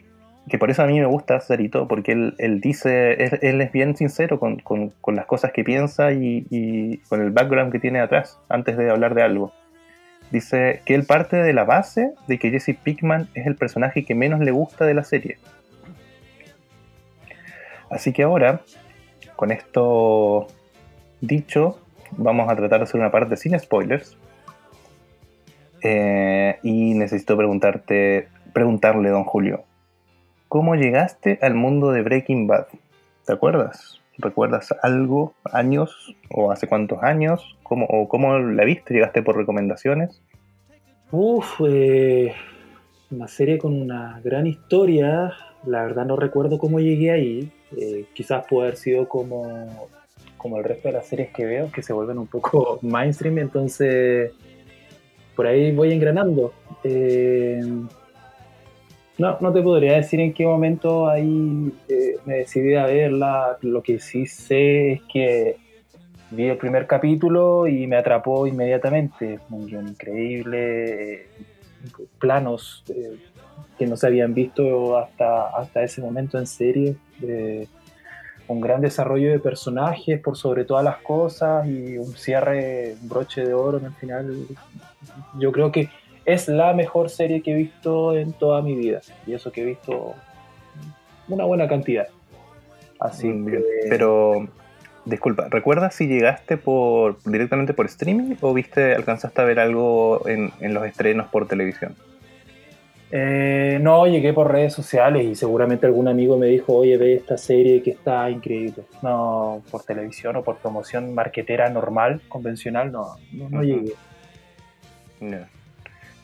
que 0.48 0.58
por 0.58 0.70
eso 0.70 0.82
a 0.82 0.86
mí 0.86 1.00
me 1.00 1.06
gusta 1.06 1.40
Cerito, 1.40 1.88
porque 1.88 2.12
él, 2.12 2.60
dice, 2.60 3.38
él, 3.40 3.60
es 3.60 3.72
bien 3.72 3.96
sincero 3.96 4.38
con, 4.38 4.62
las 5.14 5.26
cosas 5.26 5.52
que 5.52 5.64
piensa 5.64 6.12
y, 6.12 7.00
con 7.08 7.22
el 7.22 7.30
background 7.30 7.72
que 7.72 7.78
tiene 7.78 8.00
atrás, 8.00 8.38
antes 8.48 8.76
de 8.76 8.90
hablar 8.90 9.14
de 9.14 9.22
algo. 9.22 9.52
Dice 10.30 10.82
que 10.84 10.94
él 10.94 11.04
parte 11.04 11.36
de 11.36 11.52
la 11.52 11.64
base 11.64 12.12
de 12.26 12.38
que 12.38 12.50
Jesse 12.50 12.76
Pickman 12.82 13.28
es 13.34 13.46
el 13.46 13.56
personaje 13.56 14.04
que 14.04 14.14
menos 14.14 14.40
le 14.40 14.50
gusta 14.50 14.84
de 14.84 14.94
la 14.94 15.04
serie. 15.04 15.38
Así 17.90 18.12
que 18.12 18.24
ahora, 18.24 18.60
con 19.36 19.50
esto 19.50 20.48
dicho, 21.20 21.78
vamos 22.10 22.50
a 22.50 22.56
tratar 22.56 22.80
de 22.80 22.84
hacer 22.84 23.00
una 23.00 23.10
parte 23.10 23.36
sin 23.36 23.58
spoilers, 23.58 24.18
eh, 25.82 26.58
y 26.62 26.94
necesito 26.94 27.36
preguntarte, 27.36 28.28
preguntarle, 28.52 29.10
don 29.10 29.24
Julio, 29.24 29.64
¿cómo 30.54 30.76
llegaste 30.76 31.40
al 31.42 31.54
mundo 31.54 31.90
de 31.90 32.02
Breaking 32.02 32.46
Bad? 32.46 32.66
¿Te 33.26 33.32
acuerdas? 33.32 34.00
¿Recuerdas 34.18 34.72
algo, 34.84 35.34
años 35.52 36.14
o 36.30 36.52
hace 36.52 36.68
cuántos 36.68 37.02
años? 37.02 37.56
¿Cómo, 37.64 37.86
¿O 37.86 38.06
cómo 38.06 38.38
la 38.38 38.62
viste? 38.62 38.94
¿Llegaste 38.94 39.20
por 39.20 39.36
recomendaciones? 39.36 40.22
Uf, 41.10 41.60
eh, 41.66 42.34
una 43.10 43.26
serie 43.26 43.58
con 43.58 43.74
una 43.74 44.20
gran 44.22 44.46
historia. 44.46 45.32
La 45.66 45.82
verdad 45.82 46.06
no 46.06 46.14
recuerdo 46.14 46.56
cómo 46.60 46.78
llegué 46.78 47.10
ahí. 47.10 47.50
Eh, 47.76 48.04
quizás 48.14 48.44
puede 48.48 48.68
haber 48.68 48.78
sido 48.78 49.08
como, 49.08 49.88
como 50.36 50.58
el 50.58 50.62
resto 50.62 50.86
de 50.86 50.94
las 50.94 51.06
series 51.08 51.32
que 51.32 51.46
veo, 51.46 51.72
que 51.72 51.82
se 51.82 51.92
vuelven 51.92 52.18
un 52.18 52.28
poco 52.28 52.78
mainstream. 52.82 53.38
Entonces 53.38 54.30
por 55.34 55.48
ahí 55.48 55.74
voy 55.74 55.92
engranando. 55.92 56.52
Eh, 56.84 57.60
no, 59.18 59.38
no 59.40 59.52
te 59.52 59.62
podría 59.62 59.94
decir 59.94 60.20
en 60.20 60.32
qué 60.32 60.44
momento 60.44 61.08
ahí 61.08 61.72
eh, 61.88 62.16
me 62.24 62.38
decidí 62.38 62.74
a 62.74 62.86
verla. 62.86 63.58
Lo 63.62 63.82
que 63.82 63.98
sí 63.98 64.26
sé 64.26 64.92
es 64.92 65.02
que 65.12 65.56
vi 66.30 66.48
el 66.48 66.56
primer 66.56 66.86
capítulo 66.86 67.66
y 67.68 67.86
me 67.86 67.96
atrapó 67.96 68.46
inmediatamente. 68.46 69.38
Muy 69.48 69.72
increíble, 69.72 71.14
eh, 71.14 71.28
planos 72.18 72.84
que 73.78 73.86
no 73.86 73.96
se 73.96 74.06
habían 74.06 74.34
visto 74.34 74.96
hasta, 74.96 75.48
hasta 75.48 75.82
ese 75.82 76.00
momento 76.00 76.38
en 76.38 76.46
serie. 76.46 76.96
un 78.46 78.60
gran 78.60 78.80
desarrollo 78.80 79.30
de 79.30 79.38
personajes 79.38 80.20
por 80.20 80.36
sobre 80.36 80.64
todas 80.64 80.84
las 80.84 80.98
cosas 80.98 81.66
y 81.66 81.96
un 81.96 82.12
cierre, 82.14 82.94
un 83.00 83.08
broche 83.08 83.46
de 83.46 83.54
oro 83.54 83.78
en 83.78 83.86
el 83.86 83.92
final 83.92 84.46
yo 85.38 85.52
creo 85.52 85.72
que 85.72 85.88
es 86.24 86.48
la 86.48 86.72
mejor 86.72 87.10
serie 87.10 87.42
que 87.42 87.52
he 87.52 87.56
visto 87.56 88.16
en 88.16 88.32
toda 88.32 88.62
mi 88.62 88.74
vida. 88.74 89.00
Y 89.26 89.34
eso 89.34 89.52
que 89.52 89.62
he 89.62 89.64
visto 89.64 90.14
una 91.28 91.44
buena 91.44 91.68
cantidad. 91.68 92.08
Así 92.98 93.32
Pero, 93.88 94.48
disculpa, 95.04 95.48
¿recuerdas 95.50 95.94
si 95.94 96.06
llegaste 96.06 96.56
por 96.56 97.22
directamente 97.24 97.74
por 97.74 97.86
streaming 97.86 98.36
o 98.40 98.54
viste, 98.54 98.94
alcanzaste 98.94 99.42
a 99.42 99.44
ver 99.44 99.60
algo 99.60 100.26
en, 100.26 100.52
los 100.72 100.86
estrenos 100.86 101.26
por 101.28 101.46
televisión? 101.46 101.94
Eh, 103.10 103.78
no, 103.80 104.06
llegué 104.06 104.32
por 104.32 104.50
redes 104.50 104.72
sociales 104.72 105.24
y 105.24 105.34
seguramente 105.34 105.86
algún 105.86 106.08
amigo 106.08 106.36
me 106.36 106.46
dijo, 106.46 106.74
oye, 106.74 106.96
ve 106.96 107.14
esta 107.14 107.36
serie 107.36 107.82
que 107.82 107.90
está 107.90 108.28
increíble. 108.30 108.84
No, 109.02 109.62
por 109.70 109.82
televisión 109.82 110.36
o 110.36 110.42
por 110.42 110.56
promoción 110.56 111.14
marquetera 111.14 111.68
normal, 111.68 112.22
convencional, 112.28 112.90
no, 112.90 113.16
no 113.32 113.62
llegué. 113.62 113.92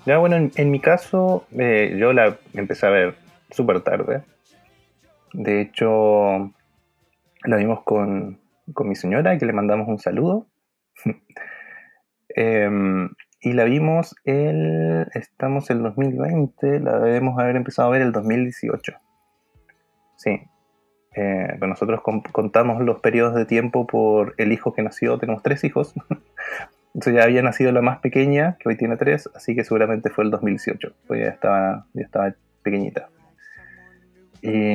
Ya, 0.07 0.19
bueno, 0.19 0.51
en, 0.55 0.71
mi 0.71 0.81
caso, 0.81 1.47
eh, 1.59 1.97
yo 1.99 2.13
la 2.13 2.39
empecé 2.55 2.87
a 2.87 2.91
ver 2.91 3.15
súper 3.51 3.83
tarde. 3.83 4.23
De 5.33 5.61
hecho, 5.61 6.53
la 7.45 7.57
vimos 7.57 7.83
con, 7.83 8.39
mi 8.79 8.95
señora, 8.95 9.37
que 9.39 9.47
le 9.47 9.53
mandamos 9.53 9.89
un 9.89 9.99
saludo. 9.99 10.47
Em, 12.37 13.11
y 13.41 13.55
la 13.55 13.65
vimos 13.65 14.15
el. 14.25 15.09
Estamos 15.15 15.69
en 15.71 15.83
2020, 15.83 16.79
la 16.79 17.01
debemos 17.01 17.37
haber 17.41 17.57
empezado 17.57 17.89
a 17.89 17.91
ver 17.91 18.03
el 18.03 18.13
2018. 18.13 18.93
Sí. 20.15 20.41
Eh, 21.17 21.59
nosotros 21.61 22.03
contamos 22.31 22.83
los 22.83 23.01
periodos 23.01 23.35
de 23.35 23.47
tiempo 23.47 23.85
por 23.85 24.35
el 24.39 24.53
hijo 24.53 24.73
que 24.73 24.83
nació, 24.83 25.19
tenemos 25.19 25.43
tres 25.43 25.65
hijos. 25.65 25.93
Entonces 26.95 27.15
ya 27.15 27.25
había 27.25 27.43
nacido 27.43 27.71
la 27.73 27.83
más 27.83 27.99
pequeña, 27.99 28.57
que 28.59 28.69
hoy 28.69 28.77
tiene 28.77 28.97
tres, 28.97 29.31
así 29.35 29.55
que 29.55 29.63
seguramente 29.63 30.11
fue 30.11 30.25
el 30.25 30.31
2018, 30.31 30.93
pues 31.07 31.21
ya 31.21 31.29
estaba, 31.29 31.87
ya 31.95 32.03
estaba 32.03 32.35
pequeñita. 32.63 33.09
Y, 34.43 34.75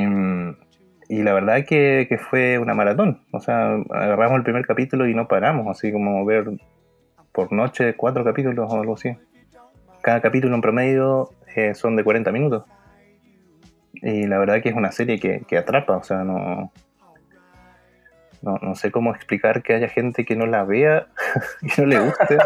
y 1.10 1.24
la 1.24 1.34
verdad 1.34 1.66
que, 1.66 2.06
que, 2.08 2.18
fue 2.18 2.58
una 2.58 2.74
maratón. 2.74 3.22
O 3.32 3.40
sea, 3.40 3.76
agarramos 3.90 4.38
el 4.38 4.44
primer 4.44 4.66
capítulo 4.66 5.08
y 5.08 5.14
no 5.14 5.28
paramos, 5.28 5.68
así 5.68 5.92
como 5.92 6.24
ver 6.24 6.46
por 7.32 7.52
noche 7.52 7.96
cuatro 7.96 8.24
capítulos 8.24 8.72
o 8.72 8.80
algo 8.80 8.94
así. 8.94 9.18
Cada 10.02 10.22
capítulo 10.22 10.56
en 10.56 10.62
promedio 10.62 11.32
eh, 11.56 11.74
son 11.74 11.96
de 11.96 12.04
40 12.04 12.32
minutos. 12.32 12.64
Y 13.94 14.28
la 14.28 14.38
verdad 14.38 14.62
que 14.62 14.70
es 14.70 14.76
una 14.76 14.92
serie 14.92 15.20
que, 15.20 15.42
que 15.48 15.58
atrapa, 15.58 15.98
o 15.98 16.04
sea, 16.04 16.24
no, 16.24 16.72
no, 18.46 18.60
no, 18.62 18.76
sé 18.76 18.92
cómo 18.92 19.14
explicar 19.14 19.64
que 19.64 19.74
haya 19.74 19.90
gente 19.90 20.24
que 20.24 20.36
no 20.36 20.46
la 20.46 20.64
vea 20.64 21.08
y 21.62 21.82
no 21.82 21.88
le 21.88 22.00
guste. 22.00 22.38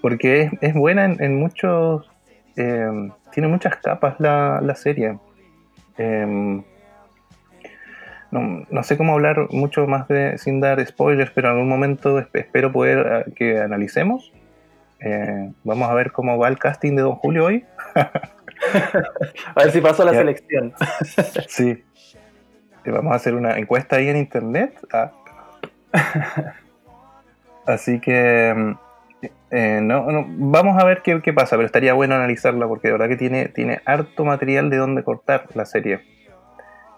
Porque 0.00 0.42
es, 0.42 0.52
es 0.60 0.74
buena 0.74 1.04
en, 1.04 1.22
en 1.22 1.38
muchos. 1.38 2.10
Eh, 2.56 3.10
tiene 3.30 3.48
muchas 3.48 3.76
capas 3.76 4.16
la, 4.18 4.60
la 4.62 4.74
serie. 4.74 5.18
Eh, 5.98 6.62
no, 8.70 8.82
sé 8.82 8.96
cómo 8.96 9.12
hablar 9.12 9.46
mucho 9.50 9.86
más 9.86 10.08
de 10.08 10.38
sin 10.38 10.60
dar 10.60 10.84
spoilers, 10.84 11.30
pero 11.30 11.48
en 11.48 11.54
algún 11.54 11.68
momento 11.68 12.18
espero 12.18 12.72
poder 12.72 12.98
ah, 13.06 13.24
que 13.36 13.60
analicemos. 13.60 14.32
Eh, 15.00 15.52
vamos 15.62 15.88
a 15.88 15.94
ver 15.94 16.10
cómo 16.10 16.36
va 16.38 16.48
el 16.48 16.58
casting 16.58 16.96
de 16.96 17.02
Don 17.02 17.14
Julio 17.14 17.44
hoy. 17.44 17.64
a 17.94 19.62
ver 19.62 19.70
si 19.70 19.80
pasó 19.80 20.04
la 20.04 20.12
selección. 20.12 20.72
sí. 21.46 21.84
Vamos 22.86 23.12
a 23.12 23.16
hacer 23.16 23.34
una 23.34 23.58
encuesta 23.58 23.96
ahí 23.96 24.08
en 24.08 24.16
internet. 24.16 24.78
Ah. 24.92 25.12
Así 27.66 28.00
que 28.00 28.52
mm, 28.54 28.74
eh, 29.50 29.80
no, 29.82 30.26
vamos 30.28 30.82
a 30.82 30.84
ver 30.84 31.02
qué, 31.02 31.20
qué, 31.22 31.32
pasa, 31.32 31.56
pero 31.56 31.66
estaría 31.66 31.94
bueno 31.94 32.14
analizarla 32.14 32.66
porque 32.66 32.88
de 32.88 32.92
verdad 32.92 33.08
que 33.08 33.16
tiene, 33.16 33.48
tiene 33.48 33.80
harto 33.84 34.24
material 34.24 34.70
de 34.70 34.76
donde 34.76 35.02
cortar 35.02 35.46
la 35.54 35.64
serie. 35.64 36.00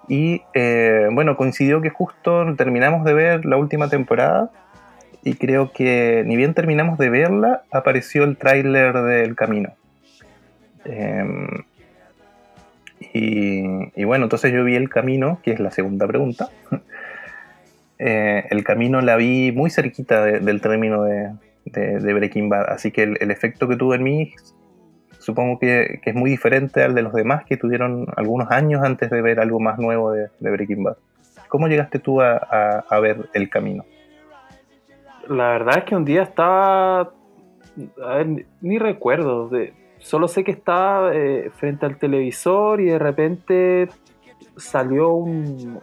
Y 0.09 0.43
eh, 0.55 1.09
bueno, 1.13 1.37
coincidió 1.37 1.81
que 1.81 1.91
justo 1.91 2.55
terminamos 2.57 3.05
de 3.05 3.15
ver 3.15 3.45
la 3.45 3.57
última 3.57 3.89
temporada 3.89 4.51
y 5.23 5.35
creo 5.35 5.73
que 5.73 6.23
ni 6.25 6.37
bien 6.37 6.55
terminamos 6.55 6.99
de 6.99 7.11
verla, 7.11 7.65
apareció 7.73 8.25
el 8.25 8.37
tráiler 8.37 8.95
del 8.95 9.35
camino. 9.35 9.75
Em, 10.85 11.49
y, 13.01 14.05
bueno, 14.05 14.25
entonces 14.25 14.53
yo 14.53 14.65
vi 14.65 14.75
el 14.75 14.89
camino, 14.89 15.41
que 15.43 15.53
es 15.53 15.61
la 15.61 15.71
segunda 15.71 16.07
pregunta. 16.07 16.49
Eh, 17.99 18.45
el 18.51 18.63
camino 18.63 19.01
la 19.01 19.17
vi 19.17 19.53
muy 19.53 19.71
cerquita 19.71 20.23
del 20.23 20.61
término 20.61 21.05
de, 21.05 21.33
Breaking 21.65 22.51
Bad, 22.51 22.69
así 22.69 22.91
que 22.91 23.05
el, 23.05 23.31
efecto 23.31 23.67
que 23.69 23.77
tuvo 23.77 23.95
en 23.95 24.03
mí 24.03 24.35
supongo 25.19 25.59
que, 25.59 26.03
es 26.05 26.15
muy 26.15 26.29
diferente 26.29 26.83
al 26.83 26.95
de 26.95 27.01
los 27.01 27.15
demás 27.15 27.47
que 27.47 27.57
tuvieron 27.57 28.07
algunos 28.15 28.51
años 28.51 28.83
antes 28.85 29.09
de 29.09 29.23
ver 29.23 29.41
algo 29.41 29.61
más 29.61 29.79
nuevo 29.79 30.13
de, 30.13 30.29
Breaking 30.41 30.85
Bad. 30.85 30.99
¿Cómo 31.49 31.69
llegaste 31.69 31.99
tú 31.99 32.21
a, 32.21 32.99
ver 33.01 33.31
el 33.33 33.49
camino? 33.49 33.87
La 35.31 35.53
verdad 35.53 35.79
es 35.79 35.85
que 35.85 35.97
un 35.97 36.05
día 36.05 36.23
estaba, 36.23 37.13
ni 38.61 38.79
recuerdo, 38.79 39.49
solo 40.07 40.29
sé 40.29 40.45
que 40.45 40.53
estaba 40.53 41.13
eh, 41.13 41.51
frente 41.57 41.85
al 41.85 41.99
televisor 41.99 42.81
y 42.81 42.85
de 42.85 42.99
repente 42.99 43.89
salió 44.57 45.11
un 45.11 45.81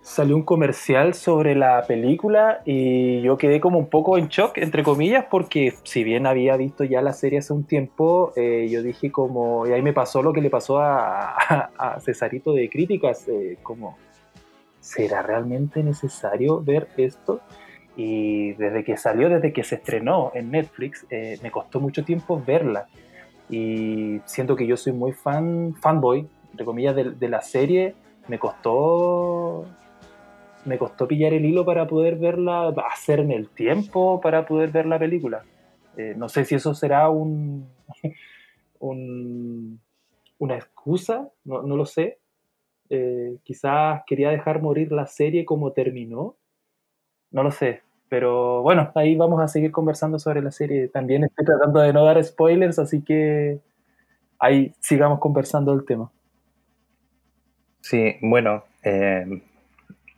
salió 0.00 0.36
un 0.36 0.44
comercial 0.44 1.14
sobre 1.14 1.56
la 1.56 1.82
película 1.88 2.60
y 2.64 3.22
yo 3.22 3.36
quedé 3.36 3.60
como 3.60 3.80
un 3.80 3.88
poco 3.88 4.16
en 4.18 4.28
shock, 4.28 4.58
entre 4.58 4.84
comillas, 4.84 5.24
porque 5.28 5.74
si 5.82 6.04
bien 6.04 6.26
había 6.26 6.56
visto 6.56 6.84
ya 6.84 7.02
la 7.02 7.12
serie 7.12 7.40
hace 7.40 7.52
un 7.52 7.64
tiempo, 7.64 8.32
eh, 8.36 8.68
yo 8.70 8.82
dije 8.82 9.10
como, 9.10 9.66
y 9.66 9.72
ahí 9.72 9.82
me 9.82 9.92
pasó 9.92 10.22
lo 10.22 10.32
que 10.32 10.42
le 10.42 10.50
pasó 10.50 10.78
a, 10.78 11.98
Cesarito 12.04 12.52
de 12.52 12.68
críticas, 12.68 13.26
eh, 13.26 13.58
como, 13.62 13.96
¿será 14.78 15.22
realmente 15.22 15.82
necesario 15.82 16.62
ver 16.62 16.86
esto? 16.96 17.40
Y 17.96 18.52
desde 18.54 18.82
que 18.82 18.96
salió, 18.96 19.28
desde 19.28 19.52
que 19.52 19.62
se 19.62 19.76
estrenó 19.76 20.32
en 20.34 20.50
Netflix, 20.50 21.06
eh, 21.10 21.38
me 21.42 21.50
costó 21.50 21.80
mucho 21.80 22.04
tiempo 22.04 22.42
verla. 22.44 22.88
Y 23.48 24.20
siento 24.24 24.56
que 24.56 24.66
yo 24.66 24.76
soy 24.76 24.92
muy 24.92 25.12
fan, 25.12 25.74
fanboy, 25.80 26.26
entre 26.50 26.64
comillas, 26.64 26.96
de, 26.96 27.28
la 27.28 27.42
serie, 27.42 27.94
me 28.28 28.38
costó 28.38 29.66
me 30.64 30.78
costó 30.78 31.06
pillar 31.06 31.34
el 31.34 31.44
hilo 31.44 31.64
para 31.64 31.86
poder 31.86 32.16
verla, 32.16 32.72
hacerme 32.90 33.36
el 33.36 33.48
tiempo 33.48 34.20
para 34.20 34.46
poder 34.46 34.70
ver 34.70 34.86
la 34.86 34.98
película. 34.98 35.44
Eh, 35.96 36.14
no 36.16 36.28
sé 36.28 36.44
si 36.44 36.54
eso 36.54 36.74
será 36.74 37.10
un, 37.10 37.68
una 40.38 40.56
excusa, 40.56 41.28
no, 41.44 41.62
lo 41.62 41.86
sé. 41.86 42.18
Eh, 42.90 43.38
quizás 43.42 44.02
quería 44.06 44.30
dejar 44.30 44.60
morir 44.62 44.92
la 44.92 45.06
serie 45.06 45.44
como 45.44 45.72
terminó, 45.72 46.36
no 47.34 47.42
lo 47.42 47.50
sé. 47.50 47.82
Pero 48.08 48.62
bueno, 48.62 48.92
ahí 48.94 49.16
vamos 49.16 49.42
a 49.42 49.48
seguir 49.48 49.72
conversando 49.72 50.18
sobre 50.18 50.40
la 50.40 50.52
serie. 50.52 50.88
También 50.88 51.24
estoy 51.24 51.44
tratando 51.44 51.80
de 51.80 51.92
no 51.92 52.04
dar 52.04 52.22
spoilers, 52.22 52.78
así 52.78 53.02
que 53.02 53.58
ahí 54.38 54.72
sigamos 54.78 55.18
conversando 55.18 55.72
el 55.72 55.84
tema. 55.84 56.10
Sí, 57.80 58.16
bueno, 58.22 58.64
eh, 58.84 59.42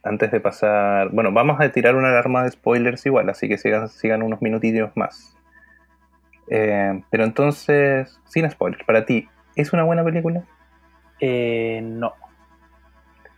antes 0.03 0.31
de 0.31 0.41
pasar. 0.41 1.09
Bueno, 1.11 1.33
vamos 1.33 1.59
a 1.59 1.73
tirar 1.73 1.97
una 1.97 2.11
alarma 2.11 2.45
de 2.45 2.51
spoilers 2.51 3.07
igual, 3.07 3.31
así 3.31 3.49
que 3.49 3.57
sigan, 3.57 3.89
sigan 3.89 4.23
unos 4.23 4.43
minutillos 4.43 4.91
más. 4.95 5.35
Eh, 6.51 7.03
pero 7.11 7.25
entonces, 7.25 8.21
sin 8.27 8.49
spoilers, 8.51 8.85
para 8.85 9.07
ti, 9.07 9.27
¿es 9.57 9.73
una 9.73 9.85
buena 9.85 10.05
película? 10.05 10.45
Eh, 11.19 11.81
no. 11.83 12.13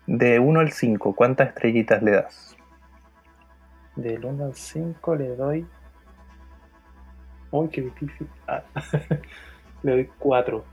De 0.09 0.41
1 0.41 0.61
al 0.61 0.73
5, 0.73 1.15
¿cuántas 1.15 1.51
estrellitas 1.51 2.03
le 2.03 2.11
das? 2.11 2.58
Del 3.99 4.25
1 4.25 4.45
al 4.45 4.55
5 4.55 5.17
le 5.17 5.35
doy. 5.35 5.67
Uy, 7.51 7.69
qué 7.69 7.81
difícil. 7.83 8.29
Ah. 8.47 8.63
le 9.83 9.93
doy 9.93 10.11
4. 10.19 10.65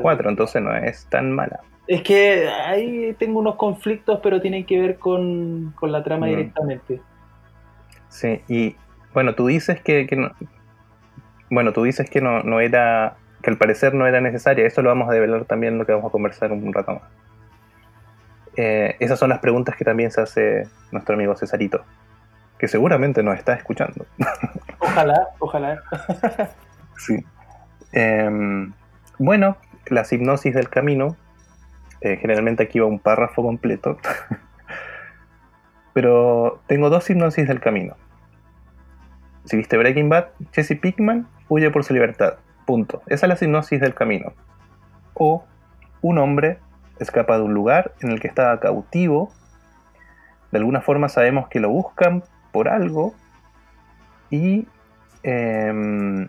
4, 0.00 0.30
entonces 0.30 0.62
no 0.62 0.74
es 0.76 1.06
tan 1.06 1.32
mala. 1.32 1.60
Es 1.88 2.02
que 2.02 2.48
ahí 2.48 3.14
tengo 3.18 3.40
unos 3.40 3.56
conflictos, 3.56 4.20
pero 4.22 4.40
tienen 4.40 4.64
que 4.64 4.80
ver 4.80 4.98
con, 4.98 5.74
la 5.82 6.04
trama 6.04 6.26
mm. 6.26 6.30
directamente. 6.30 7.00
Sí, 8.08 8.40
y 8.48 8.76
bueno, 9.12 9.34
tú 9.34 9.48
dices 9.48 9.80
que, 9.80 10.06
no. 10.16 10.30
Bueno, 11.50 11.72
tú 11.72 11.82
dices 11.82 12.08
que 12.08 12.20
no, 12.20 12.44
no 12.44 12.60
era. 12.60 13.16
que 13.42 13.50
al 13.50 13.58
parecer 13.58 13.92
no 13.92 14.06
era 14.06 14.20
necesaria. 14.20 14.64
Eso 14.64 14.82
lo 14.82 14.88
vamos 14.88 15.10
a 15.10 15.12
develar 15.12 15.46
también, 15.46 15.78
lo 15.78 15.84
que 15.84 15.92
vamos 15.92 16.08
a 16.08 16.12
conversar 16.12 16.52
un 16.52 16.72
rato 16.72 16.92
más. 16.92 17.02
Eh, 18.56 18.94
esas 19.00 19.18
son 19.18 19.30
las 19.30 19.40
preguntas 19.40 19.74
que 19.74 19.84
también 19.84 20.12
se 20.12 20.20
hace 20.20 20.68
nuestro 20.92 21.16
amigo 21.16 21.34
Cesarito, 21.34 21.84
que 22.64 22.68
seguramente 22.68 23.22
nos 23.22 23.36
está 23.36 23.52
escuchando. 23.52 24.06
Ojalá, 24.78 25.28
ojalá. 25.38 25.82
sí. 26.96 27.22
Em, 27.92 28.72
bueno, 29.18 29.58
la 29.88 30.06
hipnosis 30.10 30.54
del 30.54 30.70
camino 30.70 31.14
eh, 32.00 32.16
generalmente 32.16 32.62
aquí 32.62 32.78
va 32.78 32.86
un 32.86 33.00
párrafo 33.00 33.42
completo. 33.42 33.98
Pero 35.92 36.62
tengo 36.66 36.88
dos 36.88 37.10
hipnosis 37.10 37.46
del 37.46 37.60
camino. 37.60 37.96
Si 39.44 39.58
viste 39.58 39.76
Breaking 39.76 40.08
Bad, 40.08 40.28
Jesse 40.52 40.80
Pickman 40.80 41.28
huye 41.50 41.70
por 41.70 41.84
su 41.84 41.92
libertad. 41.92 42.38
Punto. 42.64 43.02
Esa 43.08 43.26
es 43.26 43.28
la 43.28 43.46
hipnosis 43.46 43.78
del 43.78 43.92
camino. 43.92 44.32
O 45.12 45.44
un 46.00 46.16
hombre 46.16 46.60
escapa 46.98 47.36
de 47.36 47.42
un 47.42 47.52
lugar 47.52 47.92
en 48.00 48.10
el 48.10 48.20
que 48.20 48.28
estaba 48.28 48.58
cautivo. 48.58 49.30
De 50.50 50.56
alguna 50.56 50.80
forma 50.80 51.10
sabemos 51.10 51.48
que 51.48 51.60
lo 51.60 51.68
buscan 51.68 52.24
por 52.54 52.70
algo. 52.70 53.12
Y 54.30 54.66
eh, 55.22 56.26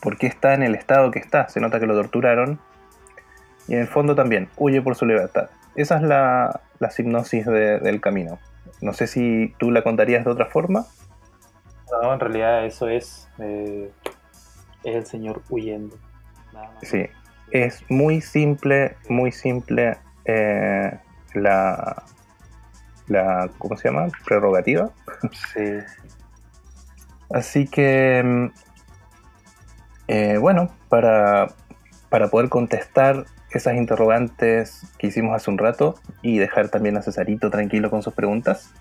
por 0.00 0.16
qué 0.18 0.26
está 0.26 0.54
en 0.54 0.64
el 0.64 0.74
estado 0.74 1.12
que 1.12 1.20
está. 1.20 1.48
Se 1.48 1.60
nota 1.60 1.78
que 1.78 1.86
lo 1.86 1.94
torturaron 1.94 2.58
y 3.68 3.74
en 3.74 3.80
el 3.80 3.86
fondo 3.86 4.14
también, 4.14 4.48
huye 4.56 4.80
por 4.80 4.96
su 4.96 5.04
libertad. 5.04 5.50
Esa 5.76 5.96
es 5.96 6.02
la, 6.02 6.62
la 6.78 6.90
hipnosis 6.96 7.44
del 7.46 8.00
camino. 8.00 8.38
No 8.80 8.94
sé 8.94 9.06
si 9.06 9.54
tú 9.58 9.70
la 9.70 9.82
contarías 9.82 10.24
de 10.24 10.30
otra 10.30 10.46
forma. 10.46 10.86
No, 11.90 12.12
en 12.12 12.20
realidad 12.20 12.64
eso 12.64 12.88
es, 12.88 13.28
eh, 13.38 13.90
es 14.84 14.96
el 14.96 15.06
Señor 15.06 15.42
huyendo. 15.50 15.96
Sí, 16.82 17.06
es 17.50 17.84
muy 17.90 18.20
simple, 18.20 18.96
muy 19.08 19.32
simple 19.32 19.98
eh, 20.24 20.98
la, 21.34 22.04
la 23.08 23.50
¿cómo 23.58 23.76
se 23.76 23.88
llama? 23.88 24.08
prerrogativa. 24.24 24.90
Sí. 25.52 25.78
Así 27.30 27.66
que, 27.66 28.22
mm, 28.24 28.46
eh, 30.08 30.38
bueno, 30.38 30.70
para, 30.88 31.48
para 32.08 32.28
poder 32.28 32.48
contestar 32.48 33.26
esas 33.50 33.74
interrogantes 33.74 34.86
que 34.98 35.08
hicimos 35.08 35.34
hace 35.34 35.50
un 35.50 35.58
rato 35.58 35.96
y 36.22 36.38
dejar 36.38 36.68
también 36.68 36.96
a 36.96 37.02
Cesarito 37.02 37.50
tranquilo 37.50 37.90
con 37.90 38.02
sus 38.02 38.14
preguntas, 38.14 38.72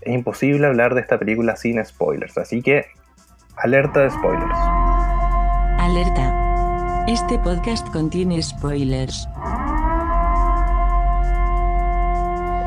es 0.00 0.14
imposible 0.14 0.66
hablar 0.66 0.94
de 0.94 1.00
esta 1.00 1.18
película 1.18 1.56
sin 1.56 1.84
spoilers. 1.84 2.38
Así 2.38 2.62
que, 2.62 2.86
alerta 3.56 4.00
de 4.00 4.10
spoilers. 4.10 4.58
Alerta. 5.78 7.04
Este 7.08 7.38
podcast 7.38 7.88
contiene 7.92 8.42
spoilers. 8.42 9.28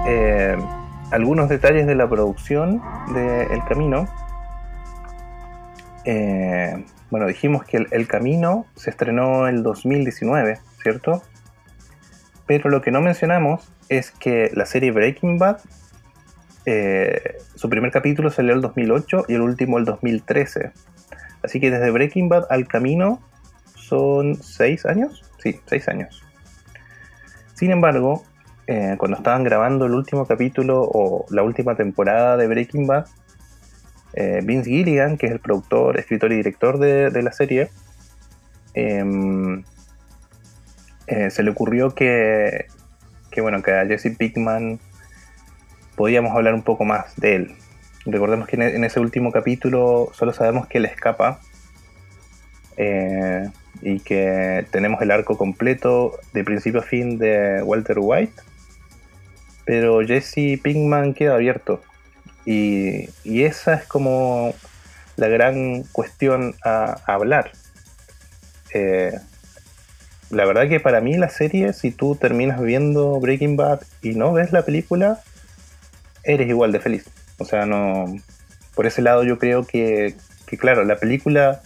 Eh, 0.07 0.57
algunos 1.11 1.49
detalles 1.49 1.85
de 1.85 1.95
la 1.95 2.09
producción 2.09 2.81
de 3.13 3.43
El 3.43 3.63
Camino. 3.65 4.07
Eh, 6.05 6.85
bueno, 7.11 7.27
dijimos 7.27 7.65
que 7.65 7.85
el, 7.91 8.07
Camino 8.07 8.65
se 8.75 8.89
estrenó 8.89 9.47
en 9.47 9.57
el 9.57 9.63
2019, 9.63 10.59
¿cierto? 10.81 11.21
Pero 12.47 12.69
lo 12.69 12.81
que 12.81 12.91
no 12.91 13.01
mencionamos 13.01 13.69
es 13.89 14.11
que 14.11 14.49
la 14.53 14.65
serie 14.65 14.91
Breaking 14.91 15.37
Bad, 15.37 15.59
eh, 16.65 17.37
su 17.55 17.69
primer 17.69 17.91
capítulo 17.91 18.31
salió 18.31 18.53
el 18.53 18.61
2008 18.61 19.25
y 19.27 19.33
el 19.35 19.41
último 19.41 19.77
el 19.77 19.85
2013. 19.85 20.71
Así 21.43 21.59
que 21.59 21.69
desde 21.69 21.91
Breaking 21.91 22.29
Bad 22.29 22.45
al 22.49 22.67
Camino 22.67 23.21
son 23.75 24.35
seis 24.35 24.85
años. 24.85 25.23
Sí, 25.37 25.59
seis 25.65 25.87
años. 25.89 26.23
Sin 27.53 27.71
embargo, 27.71 28.23
eh, 28.71 28.95
cuando 28.97 29.17
estaban 29.17 29.43
grabando 29.43 29.85
el 29.85 29.91
último 29.91 30.25
capítulo 30.25 30.81
o 30.81 31.25
la 31.29 31.43
última 31.43 31.75
temporada 31.75 32.37
de 32.37 32.47
Breaking 32.47 32.87
Bad, 32.87 33.05
eh, 34.13 34.39
Vince 34.45 34.69
Gilligan, 34.69 35.17
que 35.17 35.25
es 35.25 35.33
el 35.33 35.41
productor, 35.41 35.99
escritor 35.99 36.31
y 36.31 36.37
director 36.37 36.79
de, 36.79 37.21
la 37.21 37.33
serie, 37.33 37.69
em, 38.73 39.65
eh, 41.07 41.29
se 41.31 41.43
le 41.43 41.51
ocurrió 41.51 41.93
que, 41.93 42.67
que, 43.29 43.41
bueno, 43.41 43.61
que 43.61 43.73
a 43.73 43.85
Jesse 43.85 44.15
Pickman 44.17 44.79
podíamos 45.97 46.33
hablar 46.33 46.53
un 46.53 46.63
poco 46.63 46.85
más 46.85 47.13
de 47.17 47.35
él. 47.35 47.55
Recordemos 48.05 48.47
que 48.47 48.55
en, 48.55 48.85
ese 48.85 49.01
último 49.01 49.33
capítulo 49.33 50.11
solo 50.13 50.31
sabemos 50.31 50.67
que 50.67 50.77
él 50.77 50.85
escapa 50.85 51.41
y 53.81 53.99
que 53.99 54.65
tenemos 54.71 55.01
el 55.01 55.11
arco 55.11 55.37
completo 55.37 56.17
de 56.33 56.45
principio 56.45 56.79
a 56.79 56.83
fin 56.83 57.19
de 57.19 57.61
Walter 57.63 57.97
White 57.99 58.41
pero 59.65 60.05
Jesse 60.05 60.59
Pinkman 60.61 61.13
queda 61.13 61.35
abierto. 61.35 61.81
Y, 62.45 63.09
esa 63.23 63.75
es 63.75 63.85
como 63.85 64.53
la 65.15 65.27
gran 65.27 65.83
cuestión 65.91 66.55
a, 66.63 66.97
hablar. 67.05 67.51
Eh, 68.73 69.13
la 70.29 70.45
verdad 70.45 70.69
que 70.69 70.79
para 70.79 71.01
mí 71.01 71.17
la 71.17 71.29
serie, 71.29 71.73
si 71.73 71.91
tú 71.91 72.15
terminas 72.15 72.61
viendo 72.61 73.19
Breaking 73.19 73.57
Bad 73.57 73.81
y 74.01 74.11
no 74.11 74.33
ves 74.33 74.51
la 74.51 74.63
película, 74.63 75.21
eres 76.23 76.47
igual 76.47 76.71
de 76.71 76.79
feliz. 76.79 77.05
O 77.37 77.45
sea, 77.45 77.65
no. 77.65 78.05
Por 78.75 78.87
ese 78.87 79.01
lado 79.01 79.23
yo 79.23 79.37
creo 79.37 79.65
que, 79.65 80.15
que 80.47 80.57
claro, 80.57 80.85
la 80.85 80.95
película 80.95 81.61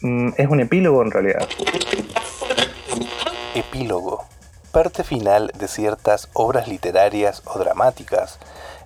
mm, 0.00 0.30
es 0.36 0.48
un 0.48 0.60
epílogo 0.60 1.02
en 1.02 1.10
realidad. 1.12 1.48
Epílogo 3.54 4.31
parte 4.72 5.04
final 5.04 5.52
de 5.56 5.68
ciertas 5.68 6.28
obras 6.32 6.66
literarias 6.66 7.42
o 7.44 7.58
dramáticas, 7.58 8.38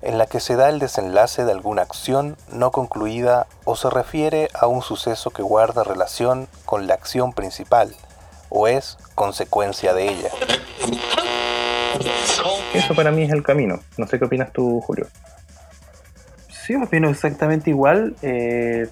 en 0.03 0.18
la 0.18 0.27
que 0.27 0.40
se 0.40 0.57
da 0.57 0.68
el 0.68 0.79
desenlace 0.79 1.44
de 1.44 1.53
alguna 1.53 1.83
acción 1.83 2.37
no 2.53 2.70
concluida 2.72 3.46
o 3.64 3.77
se 3.77 3.88
refiere 3.88 4.49
a 4.53 4.66
un 4.66 4.83
suceso 4.83 5.31
que 5.31 5.42
guarda 5.42 5.85
relación 5.85 6.49
con 6.64 6.87
la 6.87 6.94
acción 6.94 7.33
principal 7.33 7.94
o 8.49 8.68
es 8.68 8.99
consecuencia 9.14 9.94
de 9.94 10.09
ella. 10.09 10.31
Eso 12.75 12.94
para 12.94 13.11
mí 13.11 13.22
es 13.22 13.33
el 13.33 13.42
camino. 13.42 13.81
No 13.96 14.07
sé 14.07 14.18
qué 14.18 14.27
opinas 14.27 14.53
tú, 14.53 14.81
Julio. 14.81 15.07
Sí, 16.49 16.75
opino 16.75 17.09
exactamente 17.09 17.70
igual. 17.70 18.16
Eh, 18.22 18.88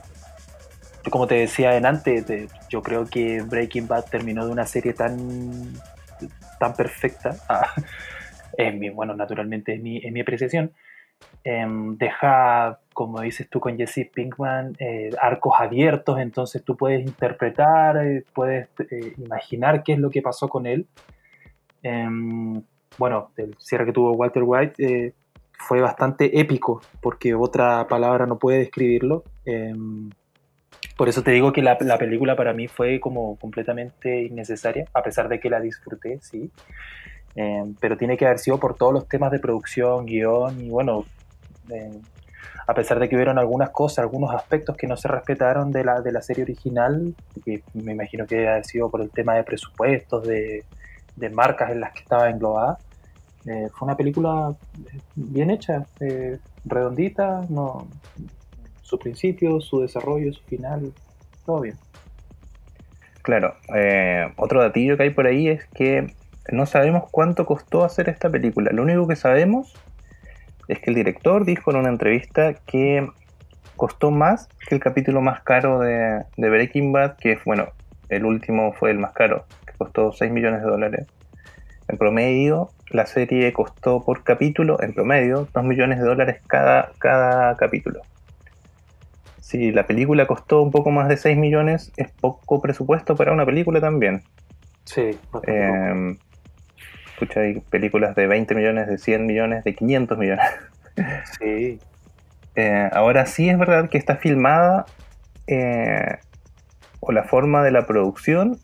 como 1.10 1.26
te 1.26 1.34
decía 1.34 1.70
adelante, 1.70 2.48
yo 2.70 2.82
creo 2.82 3.06
que 3.06 3.42
Breaking 3.42 3.88
Bad 3.88 4.04
terminó 4.04 4.46
de 4.46 4.52
una 4.52 4.66
serie 4.66 4.94
tan 4.94 5.74
tan 6.58 6.74
perfecta, 6.74 7.36
mi, 8.78 8.90
bueno, 8.90 9.14
naturalmente 9.14 9.74
es 9.74 9.82
mi, 9.82 10.00
mi 10.00 10.20
apreciación, 10.20 10.72
em, 11.42 11.96
deja, 11.96 12.80
como 12.92 13.20
dices 13.20 13.48
tú 13.48 13.60
con 13.60 13.76
Jesse 13.76 14.10
Pinkman, 14.12 14.76
eh, 14.78 15.10
arcos 15.20 15.54
abiertos, 15.58 16.18
entonces 16.18 16.64
tú 16.64 16.76
puedes 16.76 17.04
interpretar, 17.04 17.96
eh, 17.98 18.24
puedes 18.32 18.68
eh, 18.90 19.14
imaginar 19.18 19.82
qué 19.82 19.94
es 19.94 19.98
lo 19.98 20.10
que 20.10 20.22
pasó 20.22 20.48
con 20.48 20.66
él. 20.66 20.86
Em, 21.82 22.62
bueno, 22.98 23.30
el 23.36 23.54
cierre 23.58 23.86
que 23.86 23.92
tuvo 23.92 24.12
Walter 24.12 24.42
White 24.44 25.14
fue 25.52 25.80
bastante 25.80 26.40
épico, 26.40 26.80
porque 27.00 27.34
otra 27.34 27.86
palabra 27.88 28.26
no 28.26 28.38
puede 28.38 28.58
describirlo. 28.58 29.24
Por 30.96 31.08
eso 31.08 31.22
te 31.22 31.32
digo 31.32 31.52
que 31.52 31.62
la, 31.62 31.76
película 31.76 32.36
para 32.36 32.52
mí 32.52 32.68
fue 32.68 33.00
como 33.00 33.36
completamente 33.36 34.22
innecesaria, 34.22 34.86
a 34.94 35.02
pesar 35.02 35.28
de 35.28 35.40
que 35.40 35.50
la 35.50 35.60
disfruté, 35.60 36.20
sí. 36.22 36.50
Eh, 37.34 37.64
pero 37.80 37.96
tiene 37.96 38.16
que 38.16 38.26
haber 38.26 38.38
sido 38.38 38.60
por 38.60 38.76
todos 38.76 38.92
los 38.92 39.08
temas 39.08 39.32
de 39.32 39.40
producción, 39.40 40.06
guion 40.06 40.60
y 40.60 40.70
bueno, 40.70 41.04
eh, 41.68 42.00
a 42.68 42.74
pesar 42.74 43.00
de 43.00 43.08
que 43.08 43.16
hubieron 43.16 43.38
algunas 43.40 43.70
cosas, 43.70 43.98
algunos 43.98 44.32
aspectos 44.32 44.76
que 44.76 44.86
no 44.86 44.96
se 44.96 45.08
respetaron 45.08 45.72
de 45.72 45.84
la, 45.84 46.00
de 46.00 46.12
la 46.12 46.22
serie 46.22 46.44
original, 46.44 47.12
que 47.44 47.64
me 47.74 47.92
imagino 47.92 48.24
que 48.24 48.36
debe 48.36 48.50
haber 48.50 48.64
sido 48.64 48.88
por 48.88 49.02
el 49.02 49.10
tema 49.10 49.34
de 49.34 49.42
presupuestos, 49.42 50.24
de, 50.24 50.64
de 51.16 51.30
marcas 51.30 51.72
en 51.72 51.80
las 51.80 51.92
que 51.92 52.00
estaba 52.00 52.30
englobada. 52.30 52.78
Eh, 53.46 53.68
fue 53.74 53.86
una 53.86 53.96
película 53.96 54.54
bien 55.16 55.50
hecha, 55.50 55.84
redondita, 56.64 57.44
no, 57.48 57.88
su 58.84 58.98
principio, 58.98 59.60
su 59.60 59.80
desarrollo, 59.80 60.32
su 60.32 60.42
final, 60.44 60.92
todo 61.44 61.62
bien. 61.62 61.76
Claro, 63.22 63.56
eh, 63.74 64.30
otro 64.36 64.60
datillo 64.60 64.96
que 64.96 65.04
hay 65.04 65.10
por 65.10 65.26
ahí 65.26 65.48
es 65.48 65.64
que 65.68 66.14
no 66.52 66.66
sabemos 66.66 67.04
cuánto 67.10 67.46
costó 67.46 67.84
hacer 67.84 68.10
esta 68.10 68.28
película. 68.28 68.70
Lo 68.72 68.82
único 68.82 69.08
que 69.08 69.16
sabemos 69.16 69.74
es 70.68 70.78
que 70.78 70.90
el 70.90 70.96
director 70.96 71.46
dijo 71.46 71.70
en 71.70 71.78
una 71.78 71.88
entrevista 71.88 72.52
que 72.66 73.08
costó 73.76 74.10
más 74.10 74.48
que 74.68 74.74
el 74.74 74.80
capítulo 74.82 75.22
más 75.22 75.42
caro 75.42 75.80
de, 75.80 76.22
Breaking 76.36 76.92
Bad, 76.92 77.16
que 77.16 77.38
bueno, 77.46 77.68
el 78.10 78.26
último 78.26 78.74
fue 78.74 78.90
el 78.90 78.98
más 78.98 79.12
caro, 79.12 79.46
que 79.66 79.72
costó 79.78 80.12
6 80.12 80.30
millones 80.30 80.62
de 80.62 80.68
dólares. 80.68 81.06
En 81.88 81.96
promedio, 81.96 82.70
la 82.90 83.06
serie 83.06 83.50
costó 83.54 84.04
por 84.04 84.22
capítulo, 84.22 84.82
en 84.82 84.92
promedio, 84.92 85.48
2 85.54 85.64
millones 85.64 85.98
de 85.98 86.04
dólares 86.04 86.42
cada, 86.46 86.92
cada 86.98 87.56
capítulo 87.56 88.02
si 89.54 89.70
la 89.70 89.86
película 89.86 90.26
costó 90.26 90.62
un 90.62 90.72
poco 90.72 90.90
más 90.90 91.08
de 91.08 91.16
6 91.16 91.36
millones, 91.36 91.92
es 91.96 92.10
poco 92.10 92.60
presupuesto 92.60 93.14
para 93.14 93.30
una 93.30 93.46
película 93.46 93.80
también. 93.80 94.24
Sí, 94.82 95.16
eh, 95.46 96.16
escucha, 97.06 97.38
hay 97.38 97.60
películas 97.60 98.16
de 98.16 98.26
20 98.26 98.52
millones, 98.56 98.88
de 98.88 98.98
100 98.98 99.26
millones, 99.26 99.62
de 99.62 99.76
500 99.76 100.18
millones. 100.18 100.44
Sí. 101.38 101.78
Eh, 102.56 102.88
ahora 102.92 103.26
sí 103.26 103.48
es 103.48 103.58
verdad 103.58 103.88
que 103.88 103.98
está 103.98 104.14
filmada 104.14 104.86
eh, 105.48 106.18
o 107.00 107.10
la 107.10 107.24
forma 107.24 107.64
de 107.64 107.72
la 107.72 107.84
producción 107.84 108.60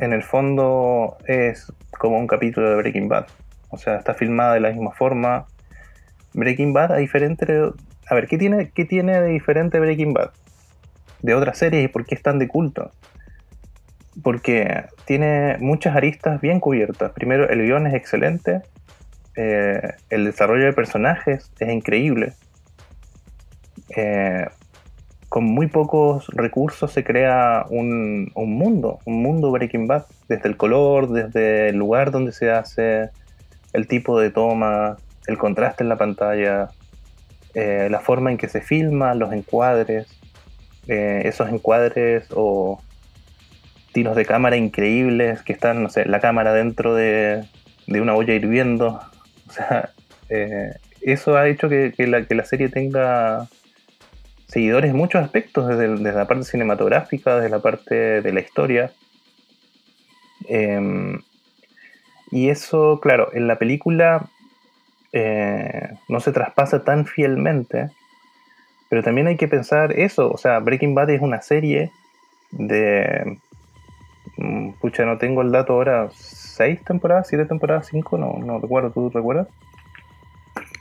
en 0.00 0.12
el 0.12 0.24
fondo 0.24 1.16
es 1.28 1.72
como 1.96 2.18
un 2.18 2.26
capítulo 2.26 2.70
de 2.70 2.74
Breaking 2.74 3.06
Bad. 3.06 3.26
O 3.68 3.78
sea, 3.78 3.98
está 3.98 4.14
filmada 4.14 4.54
de 4.54 4.60
la 4.60 4.70
misma 4.70 4.90
forma. 4.90 5.46
Breaking 6.32 6.72
Bad, 6.72 6.90
a 6.90 6.96
diferente 6.96 7.46
a 8.08 8.14
ver, 8.14 8.26
¿qué 8.28 8.38
tiene, 8.38 8.70
¿qué 8.74 8.84
tiene 8.84 9.20
de 9.20 9.28
diferente 9.28 9.80
Breaking 9.80 10.12
Bad? 10.12 10.30
De 11.22 11.34
otras 11.34 11.58
series 11.58 11.84
y 11.84 11.88
por 11.88 12.04
qué 12.04 12.14
es 12.14 12.22
tan 12.22 12.38
de 12.38 12.48
culto. 12.48 12.90
Porque 14.22 14.84
tiene 15.06 15.56
muchas 15.58 15.96
aristas 15.96 16.40
bien 16.40 16.60
cubiertas. 16.60 17.12
Primero, 17.12 17.48
el 17.48 17.62
guion 17.62 17.86
es 17.86 17.94
excelente. 17.94 18.62
Eh, 19.36 19.94
el 20.10 20.24
desarrollo 20.24 20.66
de 20.66 20.72
personajes 20.72 21.50
es 21.58 21.68
increíble. 21.68 22.34
Eh, 23.96 24.46
con 25.28 25.44
muy 25.44 25.66
pocos 25.66 26.28
recursos 26.28 26.92
se 26.92 27.02
crea 27.02 27.66
un, 27.68 28.30
un, 28.34 28.54
mundo, 28.54 29.00
un 29.04 29.20
mundo 29.20 29.50
Breaking 29.50 29.88
Bad, 29.88 30.04
desde 30.28 30.48
el 30.48 30.56
color, 30.56 31.10
desde 31.10 31.70
el 31.70 31.76
lugar 31.76 32.12
donde 32.12 32.30
se 32.30 32.52
hace, 32.52 33.10
el 33.72 33.88
tipo 33.88 34.20
de 34.20 34.30
toma, 34.30 34.96
el 35.26 35.36
contraste 35.36 35.82
en 35.82 35.88
la 35.88 35.96
pantalla, 35.96 36.68
eh, 37.54 37.88
la 37.90 38.00
forma 38.00 38.30
en 38.30 38.38
que 38.38 38.48
se 38.48 38.60
filma, 38.60 39.14
los 39.14 39.32
encuadres, 39.32 40.08
eh, 40.88 41.22
esos 41.24 41.48
encuadres 41.48 42.26
o 42.30 42.82
tiros 43.92 44.16
de 44.16 44.26
cámara 44.26 44.56
increíbles 44.56 45.42
que 45.42 45.52
están, 45.52 45.82
no 45.82 45.88
sé, 45.88 46.04
la 46.04 46.20
cámara 46.20 46.52
dentro 46.52 46.94
de, 46.94 47.44
una 47.86 48.14
olla 48.14 48.34
hirviendo. 48.34 49.00
O 49.46 49.52
sea, 49.52 49.90
eh, 50.30 50.72
eso 51.00 51.36
ha 51.36 51.48
hecho 51.48 51.68
que, 51.68 51.92
que 51.96 52.06
la, 52.06 52.26
que 52.26 52.34
la 52.34 52.44
serie 52.44 52.68
tenga 52.68 53.46
seguidores 54.48 54.90
en 54.90 54.96
muchos 54.96 55.22
aspectos, 55.22 55.68
desde, 55.68 55.88
desde 55.88 56.18
la 56.18 56.26
parte 56.26 56.44
cinematográfica, 56.44 57.36
desde 57.36 57.50
la 57.50 57.60
parte 57.60 58.20
de 58.20 58.32
la 58.32 58.40
historia. 58.40 58.92
Em, 60.48 61.20
y 62.30 62.48
eso, 62.48 63.00
claro, 63.00 63.30
en 63.32 63.46
la 63.46 63.58
película 63.58 64.28
eh, 65.16 65.90
no 66.08 66.18
se 66.18 66.32
traspasa 66.32 66.82
tan 66.82 67.06
fielmente, 67.06 67.88
pero 68.88 69.02
también 69.02 69.28
hay 69.28 69.36
que 69.36 69.46
pensar 69.46 69.92
eso, 69.92 70.28
o 70.28 70.36
sea, 70.36 70.58
Breaking 70.58 70.94
Bad 70.94 71.10
es 71.10 71.22
una 71.22 71.40
serie 71.40 71.92
de... 72.50 73.38
mm, 74.36 74.72
Pucha, 74.80 75.04
no 75.04 75.16
tengo 75.16 75.42
el 75.42 75.52
dato 75.52 75.74
ahora, 75.74 76.08
¿seis 76.12 76.82
temporadas? 76.84 77.28
¿Siete 77.28 77.46
temporadas? 77.46 77.86
¿Cinco? 77.86 78.18
No, 78.18 78.38
no 78.44 78.58
recuerdo, 78.58 78.90
¿tú 78.90 79.08
recuerdas? 79.08 79.46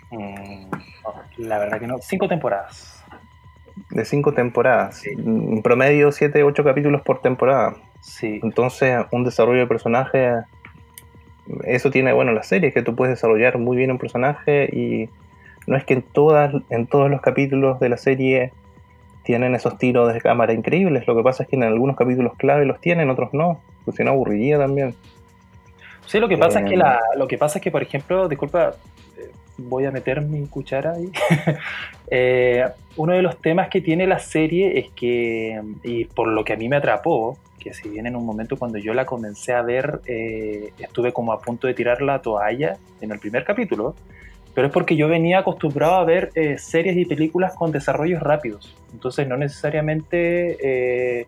Mm, 0.10 0.70
no, 0.72 1.14
la 1.38 1.60
verdad 1.60 1.80
que 1.80 1.88
no. 1.88 2.00
Cinco 2.00 2.28
temporadas. 2.28 3.04
De 3.92 4.06
cinco 4.06 4.34
temporadas. 4.34 5.06
En 5.06 5.62
promedio, 5.62 6.12
siete, 6.12 6.44
ocho 6.44 6.64
capítulos 6.64 7.02
por 7.04 7.22
temporada. 7.22 7.76
Sí. 8.02 8.40
Entonces, 8.42 9.06
un 9.12 9.24
desarrollo 9.24 9.60
de 9.62 9.68
personaje, 9.68 10.34
eso 11.66 11.92
tiene, 11.92 12.14
bueno, 12.14 12.32
la 12.32 12.44
serie, 12.44 12.72
que 12.72 12.82
tú 12.82 12.96
puedes 12.96 13.16
desarrollar 13.16 13.58
muy 13.58 13.78
bien 13.78 13.92
un 13.92 13.98
personaje 13.98 14.70
y 14.72 15.10
no 15.68 15.78
es 15.78 15.84
que 15.86 15.96
en, 15.96 16.02
todas, 16.02 16.54
en 16.70 16.88
todos 16.88 17.10
los 17.10 17.22
capítulos 17.22 17.80
de 17.80 17.90
la 17.90 17.98
serie 17.98 18.52
tienen 19.24 19.56
esos 19.56 19.78
tiros 19.78 20.14
de 20.14 20.20
cámara 20.20 20.54
increíbles, 20.54 21.08
lo 21.08 21.16
que 21.16 21.24
pasa 21.24 21.44
es 21.44 21.50
que 21.50 21.56
en 21.56 21.64
algunos 21.64 21.96
capítulos 21.96 22.34
clave 22.38 22.66
los 22.66 22.82
tienen, 22.82 23.10
otros 23.10 23.34
no, 23.34 23.60
pues 23.86 23.98
si 23.98 24.04
no 24.04 24.12
aburriría 24.12 24.58
también. 24.58 24.96
Sí, 26.06 26.20
lo 26.20 26.28
que 26.28 26.38
pasa 26.38 26.60
es 26.60 26.66
que 26.66 26.74
Eh, 26.74 26.78
la, 26.78 27.00
lo 27.16 27.28
que 27.28 27.38
pasa 27.38 27.60
es 27.60 27.64
que, 27.64 27.72
por 27.72 27.82
ejemplo, 27.82 28.28
disculpa, 28.28 28.70
eh, 28.70 28.74
voy 29.58 29.86
a 29.86 29.92
meter 29.92 30.22
mi 30.22 30.46
cuchara 30.48 30.94
ahí. 30.94 31.10
Eh, 32.16 32.64
uno 32.98 33.14
de 33.14 33.24
los 33.24 33.42
temas 33.42 33.70
que 33.70 33.82
tiene 33.82 34.06
la 34.06 34.20
serie 34.20 34.78
es 34.78 34.92
que, 34.92 35.60
y 35.84 36.06
por 36.06 36.28
lo 36.28 36.44
que 36.44 36.54
a 36.54 36.58
mí 36.58 36.70
me 36.70 36.76
atrapó, 36.76 37.40
que 37.60 37.74
si 37.74 37.90
bien 37.90 38.06
en 38.06 38.16
un 38.16 38.24
momento 38.24 38.56
cuando 38.58 38.78
yo 38.78 38.94
la 38.94 39.06
comencé 39.06 39.54
a 39.54 39.64
ver, 39.64 40.00
eh, 40.06 40.74
estuve 40.78 41.12
como 41.12 41.32
a 41.34 41.42
punto 41.42 41.66
de 41.66 41.74
tirar 41.74 42.04
la 42.04 42.22
toalla 42.22 42.78
en 43.02 43.12
el 43.12 43.18
primer 43.18 43.46
capítulo, 43.46 43.96
pero 44.54 44.68
es 44.68 44.74
porque 44.74 44.96
yo 44.96 45.08
venía 45.08 45.40
acostumbrado 45.40 45.96
a 45.96 46.04
ver 46.06 46.30
eh, 46.36 46.60
series 46.60 46.96
y 46.98 47.06
películas 47.06 47.56
con 47.56 47.72
desarrollos 47.72 48.22
rápidos. 48.22 48.76
Entonces 48.92 49.28
no 49.28 49.36
necesariamente, 49.36 50.58
eh, 51.22 51.26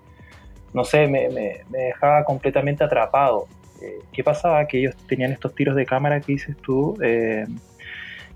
no 0.73 0.83
sé, 0.83 1.07
me, 1.07 1.29
me- 1.29 1.61
me 1.71 1.79
dejaba 1.79 2.23
completamente 2.25 2.83
atrapado. 2.83 3.47
Eh, 3.81 3.99
¿Qué 4.11 4.23
pasaba? 4.23 4.67
Que 4.67 4.79
ellos 4.79 4.95
tenían 5.07 5.31
estos 5.31 5.55
tiros 5.55 5.75
de 5.75 5.85
cámara 5.87 6.19
que 6.21 6.33
dices 6.33 6.55
tú, 6.57 6.95
eh, 7.01 7.45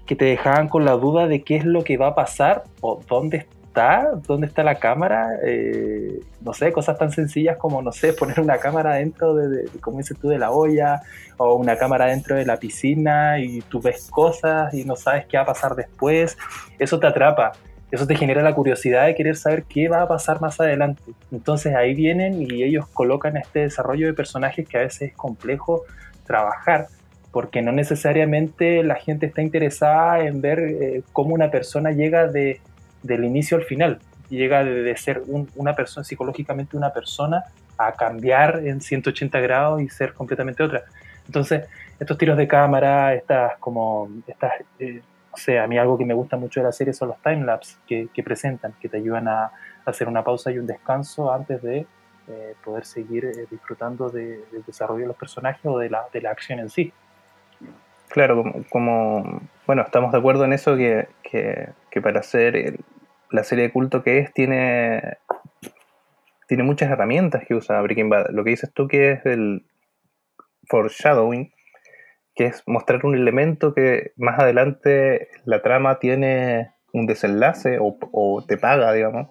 que 0.09 0.15
te 0.15 0.25
dejaban 0.25 0.69
con 0.69 0.85
la 0.85 0.93
duda 0.93 1.27
de 1.27 1.43
qué 1.43 1.55
es 1.55 1.65
lo 1.65 1.83
que 1.83 1.95
va 1.95 2.07
a 2.07 2.15
pasar 2.15 2.63
o 2.81 2.99
dónde 3.07 3.37
está, 3.37 4.09
dónde 4.25 4.47
está 4.47 4.63
la 4.63 4.73
cámara. 4.73 5.27
eh, 5.45 6.19
no 6.41 6.51
sé, 6.51 6.71
cosas 6.71 6.97
tan 6.97 7.11
sencillas 7.11 7.57
como, 7.57 7.83
no 7.83 7.91
sé, 7.91 8.13
poner 8.13 8.39
una 8.39 8.57
cámara 8.57 8.95
dentro 8.95 9.35
de, 9.35 9.69
dices 9.97 10.17
tú, 10.19 10.27
de 10.29 10.39
la 10.39 10.49
olla 10.49 11.03
o 11.37 11.53
una 11.53 11.75
cámara 11.75 12.07
dentro 12.07 12.35
de 12.35 12.43
la 12.43 12.57
piscina 12.57 13.39
y 13.39 13.61
tú 13.61 13.79
ves 13.81 14.09
cosas 14.09 14.73
y 14.73 14.83
no 14.83 14.95
sabes 14.95 15.27
qué 15.27 15.37
va 15.37 15.43
a 15.43 15.45
pasar 15.45 15.75
después. 15.75 16.35
Eso 16.79 16.99
te 16.99 17.05
atrapa. 17.05 17.51
Eso 17.91 18.07
te 18.07 18.15
genera 18.15 18.41
la 18.41 18.55
curiosidad 18.55 19.05
de 19.05 19.13
querer 19.13 19.35
saber 19.35 19.65
qué 19.65 19.89
va 19.89 20.01
a 20.01 20.07
pasar 20.07 20.41
más 20.41 20.59
adelante. 20.59 21.03
Entonces 21.31 21.75
ahí 21.75 21.93
vienen 21.93 22.41
y 22.41 22.63
ellos 22.63 22.87
colocan 22.87 23.37
este 23.37 23.59
desarrollo 23.59 24.07
de 24.07 24.13
personajes 24.13 24.67
que 24.67 24.77
a 24.79 24.81
veces 24.81 25.11
es 25.11 25.15
complejo 25.15 25.83
trabajar, 26.25 26.87
porque 27.31 27.61
no 27.61 27.71
necesariamente 27.71 28.83
la 28.83 28.95
gente 28.95 29.27
está 29.27 29.41
interesada 29.41 30.19
en 30.21 30.41
ver 30.41 30.59
eh, 30.59 31.03
cómo 31.13 31.33
una 31.35 31.51
persona 31.51 31.91
llega 31.91 32.27
de, 32.27 32.59
del 33.03 33.23
inicio 33.23 33.57
al 33.57 33.63
final, 33.63 33.99
llega 34.29 34.63
de, 34.63 34.81
de 34.83 34.97
ser 34.97 35.21
un- 35.27 35.49
una 35.55 35.75
persona, 35.75 36.03
psicológicamente 36.03 36.75
una 36.77 36.91
persona, 36.91 37.43
a 37.77 37.93
cambiar 37.93 38.61
en 38.65 38.81
180 38.81 39.39
grados 39.39 39.81
y 39.81 39.89
ser 39.89 40.13
completamente 40.13 40.61
otra. 40.63 40.83
Entonces, 41.27 41.65
estos 41.99 42.17
tiros 42.17 42.35
de 42.37 42.47
cámara, 42.47 43.13
estas 43.13 43.57
como, 43.59 44.09
estas, 44.27 44.51
eh, 44.79 45.01
no 45.31 45.37
sé, 45.37 45.59
a 45.59 45.67
mí 45.67 45.77
algo 45.77 45.97
que 45.97 46.05
me 46.05 46.13
gusta 46.13 46.35
mucho 46.37 46.59
de 46.59 46.65
la 46.65 46.71
serie 46.71 46.93
son 46.93 47.09
los 47.09 47.21
timelapse 47.21 47.77
que, 47.87 48.07
que 48.13 48.23
presentan, 48.23 48.73
que 48.81 48.89
te 48.89 48.97
ayudan 48.97 49.27
a, 49.27 49.51
hacer 49.85 50.07
una 50.07 50.23
pausa 50.23 50.51
y 50.51 50.59
un 50.59 50.67
descanso 50.67 51.31
antes 51.33 51.61
de 51.63 51.85
eh, 52.27 52.53
poder 52.63 52.85
seguir 52.85 53.25
eh, 53.25 53.45
disfrutando 53.49 54.09
de- 54.09 54.43
del 54.51 54.63
desarrollo 54.65 55.01
de 55.01 55.07
los 55.07 55.15
personajes 55.17 55.65
o 55.65 55.79
de 55.79 55.89
la, 55.89 56.05
de 56.13 56.21
la 56.21 56.29
acción 56.31 56.59
en 56.59 56.69
sí. 56.69 56.91
Claro, 58.09 58.37
como, 58.43 58.63
como- 58.69 59.41
bueno, 59.67 59.83
estamos 59.83 60.11
de 60.11 60.17
acuerdo 60.17 60.45
en 60.45 60.53
eso 60.53 60.75
que, 60.75 61.07
que- 61.23 61.69
para 62.01 62.21
hacer 62.21 62.79
la 63.29 63.43
serie 63.43 63.65
de 63.65 63.71
culto 63.71 64.03
que 64.03 64.19
es, 64.19 64.33
tiene, 64.33 65.17
tiene 66.47 66.63
muchas 66.63 66.89
herramientas 66.89 67.43
que 67.47 67.53
usa 67.53 67.81
Breaking 67.81 68.09
Bad. 68.09 68.29
Lo 68.31 68.43
que 68.43 68.51
dices 68.51 68.71
tú 68.73 68.87
que 68.87 69.11
es 69.11 69.25
el 69.25 69.65
foreshadowing, 70.67 71.51
que 72.35 72.45
es 72.45 72.63
mostrar 72.65 73.05
un 73.05 73.15
elemento 73.15 73.73
que 73.73 74.13
más 74.15 74.39
adelante 74.39 75.29
la 75.45 75.61
trama 75.61 75.99
tiene 75.99 76.71
un 76.93 77.05
desenlace 77.05 77.77
o, 77.79 77.97
o 78.11 78.43
te 78.47 78.57
paga, 78.57 78.93
digamos. 78.93 79.27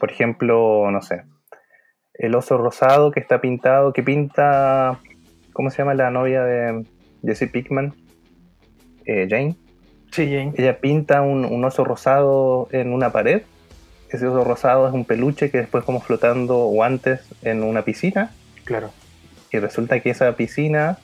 Por 0.00 0.10
ejemplo, 0.10 0.90
no 0.90 1.02
sé, 1.02 1.24
el 2.14 2.34
oso 2.34 2.58
rosado 2.58 3.10
que 3.10 3.20
está 3.20 3.40
pintado, 3.40 3.92
que 3.92 4.02
pinta, 4.02 5.00
¿cómo 5.52 5.70
se 5.70 5.78
llama 5.78 5.94
la 5.94 6.10
novia 6.10 6.42
de 6.44 6.84
Jesse 7.24 7.48
Pickman? 7.48 7.94
Eh, 9.06 9.26
Jane. 9.28 9.56
Sí, 10.10 10.26
Jane. 10.26 10.52
Ella 10.56 10.78
pinta 10.80 11.22
un, 11.22 11.44
un 11.44 11.64
oso 11.64 11.84
rosado 11.84 12.68
en 12.72 12.92
una 12.92 13.10
pared. 13.10 13.42
Ese 14.10 14.26
oso 14.26 14.44
rosado 14.44 14.86
es 14.86 14.94
un 14.94 15.04
peluche 15.04 15.50
que 15.50 15.58
después 15.58 15.84
como 15.84 16.00
flotando 16.00 16.58
o 16.58 16.82
antes 16.82 17.20
en 17.42 17.62
una 17.62 17.82
piscina. 17.82 18.32
Claro. 18.64 18.92
Y 19.50 19.58
resulta 19.58 20.00
que 20.00 20.10
esa 20.10 20.36
piscina 20.36 20.98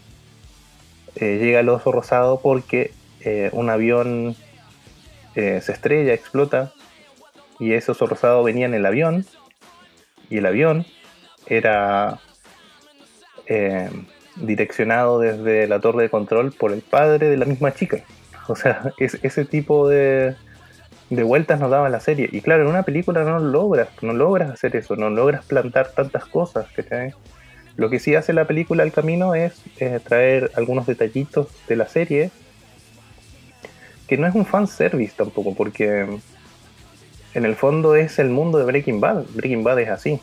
eh, 1.16 1.38
llega 1.40 1.60
al 1.60 1.68
oso 1.68 1.92
rosado 1.92 2.40
porque 2.40 2.92
eh, 3.20 3.50
un 3.52 3.70
avión 3.70 4.36
se 5.34 5.72
estrella, 5.72 6.12
explota. 6.12 6.72
Y 7.58 7.72
ese 7.72 7.92
oso 7.92 8.06
rosado 8.06 8.42
venía 8.42 8.66
en 8.66 8.74
el 8.74 8.84
avión. 8.84 9.24
Y 10.28 10.38
el 10.38 10.46
avión 10.46 10.84
era 11.46 12.20
direccionado 14.36 15.18
desde 15.18 15.66
la 15.66 15.80
torre 15.80 16.04
de 16.04 16.10
control 16.10 16.52
por 16.52 16.72
el 16.72 16.82
padre 16.82 17.28
de 17.28 17.36
la 17.36 17.44
misma 17.44 17.72
chica. 17.72 17.98
O 18.48 18.56
sea, 18.56 18.92
es, 18.98 19.18
ese 19.22 19.44
tipo 19.44 19.88
de, 19.88 20.34
de 21.10 21.22
vueltas 21.22 21.60
nos 21.60 21.70
daba 21.70 21.88
la 21.88 22.00
serie. 22.00 22.28
Y 22.32 22.40
claro, 22.40 22.62
en 22.62 22.68
una 22.68 22.82
película 22.82 23.24
no 23.24 23.38
logras, 23.38 23.88
no 24.02 24.12
logras 24.12 24.50
hacer 24.50 24.76
eso, 24.76 24.96
no 24.96 25.10
logras 25.10 25.44
plantar 25.44 25.92
tantas 25.92 26.24
cosas. 26.26 26.66
¿cachai? 26.74 27.14
Lo 27.76 27.90
que 27.90 27.98
sí 27.98 28.14
hace 28.14 28.32
la 28.32 28.46
película 28.46 28.82
al 28.82 28.92
camino 28.92 29.34
es 29.34 29.62
eh, 29.78 30.00
traer 30.02 30.50
algunos 30.54 30.86
detallitos 30.86 31.48
de 31.68 31.76
la 31.76 31.86
serie, 31.86 32.30
que 34.06 34.16
no 34.16 34.26
es 34.26 34.34
un 34.34 34.44
fanservice 34.44 35.14
tampoco, 35.16 35.54
porque 35.54 36.06
en 37.34 37.44
el 37.44 37.54
fondo 37.54 37.94
es 37.94 38.18
el 38.18 38.28
mundo 38.28 38.58
de 38.58 38.64
Breaking 38.64 39.00
Bad. 39.00 39.24
Breaking 39.34 39.62
Bad 39.62 39.80
es 39.80 39.88
así. 39.88 40.20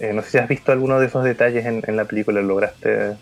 Eh, 0.00 0.12
no 0.12 0.22
sé 0.22 0.30
si 0.30 0.38
has 0.38 0.48
visto 0.48 0.70
alguno 0.70 1.00
de 1.00 1.06
esos 1.06 1.24
detalles 1.24 1.66
en, 1.66 1.96
la 1.96 2.04
película, 2.04 2.40
lograste... 2.40 3.16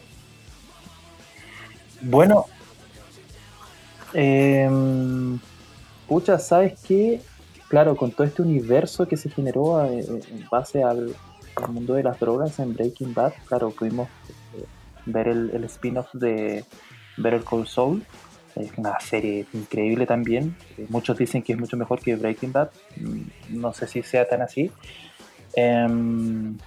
Bueno, 2.03 2.45
em, 4.13 5.39
pucha, 6.07 6.39
¿sabes 6.39 6.79
qué? 6.87 7.21
Claro, 7.69 7.97
con 7.97 8.13
todo 8.13 8.27
este 8.27 8.43
universo 8.43 9.09
que 9.09 9.17
se 9.17 9.31
generó 9.31 9.85
eh, 9.85 10.05
en 10.07 10.47
base 10.51 10.83
al, 10.83 11.15
mundo 11.69 11.95
de 11.95 12.03
las 12.03 12.21
drogas 12.21 12.59
en 12.59 12.75
Breaking 12.75 13.15
Bad, 13.15 13.33
claro, 13.47 13.71
pudimos 13.71 14.09
eh, 14.59 14.65
ver 15.07 15.29
el, 15.29 15.65
spin-off 15.65 16.13
de 16.13 16.65
Better 17.17 17.43
Call 17.43 17.67
Saul. 17.67 18.05
Es 18.55 18.71
una 18.77 18.99
serie 19.01 19.47
increíble 19.53 20.07
también. 20.07 20.55
Eh, 20.77 20.87
muchos 20.91 21.17
dicen 21.17 21.43
que 21.43 21.55
es 21.55 21.59
mucho 21.59 21.77
mejor 21.77 22.01
que 22.01 22.15
Breaking 22.15 22.53
Bad. 22.53 22.71
Mm, 22.97 23.61
No 23.61 23.73
sé 23.73 23.87
si 23.87 24.03
sea 24.03 24.29
tan 24.29 24.43
así. 24.43 24.71
Em, 25.57 26.59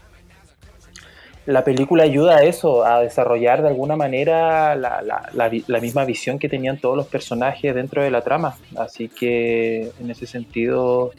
la 1.46 1.64
película 1.64 2.04
ayuda 2.04 2.38
a 2.38 2.44
eso, 2.44 2.86
a 2.86 3.02
desarrollar 3.02 3.62
de 3.62 3.70
alguna 3.70 3.96
manera 3.96 4.76
la, 4.76 5.80
misma 5.82 6.06
visión 6.06 6.38
que 6.38 6.50
tenían 6.50 6.80
todos 6.80 6.98
los 6.98 7.08
personajes 7.08 7.74
dentro 7.74 8.04
de 8.04 8.12
la 8.12 8.22
trama. 8.22 8.58
Así 8.78 9.08
que 9.08 9.92
en 10.00 10.12
ese 10.12 10.28
sentido 10.28 11.12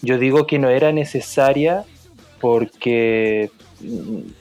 yo 0.00 0.18
digo 0.18 0.46
que 0.46 0.58
no 0.58 0.68
era 0.68 0.90
necesaria 0.92 1.84
porque... 2.40 3.50
mm, 3.80 4.32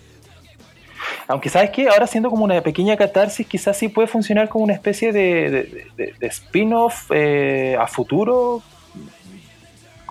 Aunque 1.27 1.49
sabes 1.49 1.69
que 1.69 1.87
ahora 1.87 2.07
siendo 2.07 2.29
como 2.29 2.43
una 2.43 2.61
pequeña 2.61 2.97
catarsis, 2.97 3.45
quizás 3.45 3.77
sí 3.77 3.89
puede 3.89 4.07
funcionar 4.07 4.49
como 4.49 4.63
una 4.63 4.73
especie 4.73 5.11
de 5.11 5.87
spin-off 6.21 7.11
eh, 7.11 7.75
a 7.79 7.85
futuro, 7.87 8.63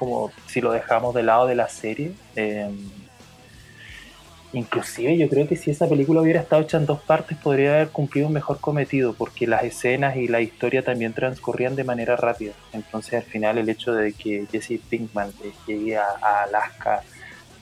como 0.00 0.32
si 0.46 0.62
lo 0.62 0.72
dejamos 0.72 1.14
de 1.14 1.22
lado 1.22 1.46
de 1.46 1.54
la 1.54 1.68
serie. 1.68 2.12
Eh, 2.34 2.70
inclusive 4.54 5.16
yo 5.16 5.28
creo 5.28 5.46
que 5.46 5.54
si 5.54 5.70
esa 5.70 5.86
película 5.88 6.22
hubiera 6.22 6.40
estado 6.40 6.62
hecha 6.62 6.78
en 6.78 6.86
dos 6.86 7.00
partes 7.02 7.36
podría 7.38 7.74
haber 7.74 7.90
cumplido 7.90 8.26
un 8.26 8.32
mejor 8.32 8.58
cometido 8.60 9.12
porque 9.12 9.46
las 9.46 9.62
escenas 9.62 10.16
y 10.16 10.26
la 10.26 10.40
historia 10.40 10.82
también 10.82 11.12
transcurrían 11.12 11.76
de 11.76 11.84
manera 11.84 12.16
rápida. 12.16 12.54
Entonces 12.72 13.14
al 13.14 13.22
final 13.24 13.58
el 13.58 13.68
hecho 13.68 13.92
de 13.92 14.14
que 14.14 14.46
Jesse 14.50 14.80
Pinkman 14.88 15.28
eh, 15.44 15.52
llegue 15.66 15.98
a, 15.98 16.44
Alaska 16.44 17.02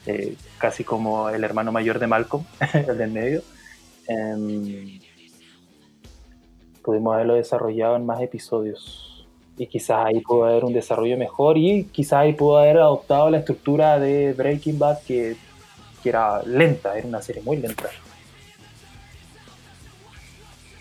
eh, 0.05 0.35
casi 0.57 0.85
como 0.85 1.29
el 1.29 1.43
hermano 1.43 1.73
mayor 1.73 1.99
de 1.99 2.07
Malcolm, 2.07 2.45
el 2.73 2.97
del 2.97 3.11
medio, 3.11 3.43
em, 4.07 4.99
pudimos 6.81 7.13
haberlo 7.13 7.35
desarrollado 7.35 7.97
en 7.97 8.05
más 8.05 8.21
episodios 8.21 9.18
y 9.59 9.67
quizás 9.67 10.05
ahí 10.07 10.21
pudo 10.21 10.45
haber 10.45 10.63
un 10.63 10.71
desarrollo 10.71 11.17
mejor 11.17 11.57
y 11.57 11.83
quizás 11.83 12.13
ahí 12.19 12.31
pudo 12.33 12.59
haber 12.59 12.77
adoptado 12.77 13.29
la 13.29 13.39
estructura 13.39 13.99
de 13.99 14.31
Breaking 14.31 14.79
Bad 14.79 14.99
que, 15.05 15.35
que 16.01 16.09
era 16.09 16.41
lenta, 16.43 16.97
era 16.97 17.05
una 17.05 17.21
serie 17.21 17.41
muy 17.41 17.57
lenta. 17.57 17.89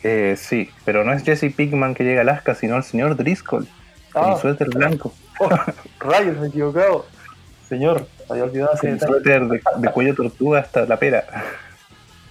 Eh, 0.04 0.36
sí, 0.38 0.70
pero 0.84 1.04
no 1.04 1.12
es 1.12 1.24
Jesse 1.24 1.52
Pinkman 1.54 1.94
que 1.94 2.04
llega 2.04 2.20
a 2.20 2.22
Alaska, 2.22 2.54
sino 2.54 2.76
el 2.76 2.84
señor 2.84 3.16
Driscoll, 3.16 3.66
con 4.12 4.24
Ah. 4.24 4.32
el 4.34 4.40
suéter 4.40 4.68
blanco, 4.68 5.12
Oh, 5.40 5.48
rayos, 6.00 6.36
me 6.38 6.46
he 6.46 6.48
equivocado. 6.48 7.04
Señor, 7.68 8.06
había 8.30 8.44
olvidado 8.44 8.78
con 8.80 8.90
el 8.90 9.00
suéter 9.00 9.46
de, 9.46 9.60
de 9.76 9.88
cuello 9.90 10.14
tortuga 10.14 10.60
hasta 10.60 10.84
la 10.86 10.96
pera. 10.98 11.24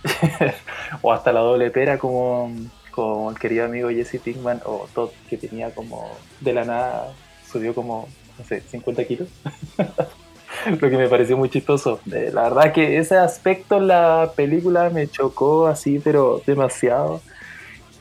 o 1.02 1.12
hasta 1.12 1.32
la 1.34 1.42
doble 1.42 1.70
pera 1.72 1.98
como, 1.98 2.52
como 2.98 3.30
el 3.30 3.38
querido 3.38 3.66
amigo 3.66 3.90
Jesse 3.90 4.20
Pinkman 4.20 4.60
o 4.66 4.88
Todd 4.96 5.12
que 5.30 5.38
tenía 5.38 5.70
como 5.70 6.10
de 6.40 6.52
la 6.52 6.66
nada 6.66 7.14
subió 7.52 7.76
como 7.76 8.08
no 8.40 8.44
sé 8.44 8.62
50 8.62 9.06
kilos. 9.06 9.30
Lo 10.82 10.90
que 10.90 10.98
me 10.98 11.08
pareció 11.08 11.38
muy 11.38 11.50
chistoso. 11.50 12.00
Eh, 12.12 12.32
la 12.34 12.44
verdad 12.50 12.74
que 12.74 12.98
ese 12.98 13.16
aspecto 13.16 13.78
en 13.78 13.88
la 13.88 14.32
película 14.36 14.90
me 14.90 15.08
chocó 15.08 15.68
así 15.68 16.00
pero 16.04 16.42
demasiado. 16.48 17.22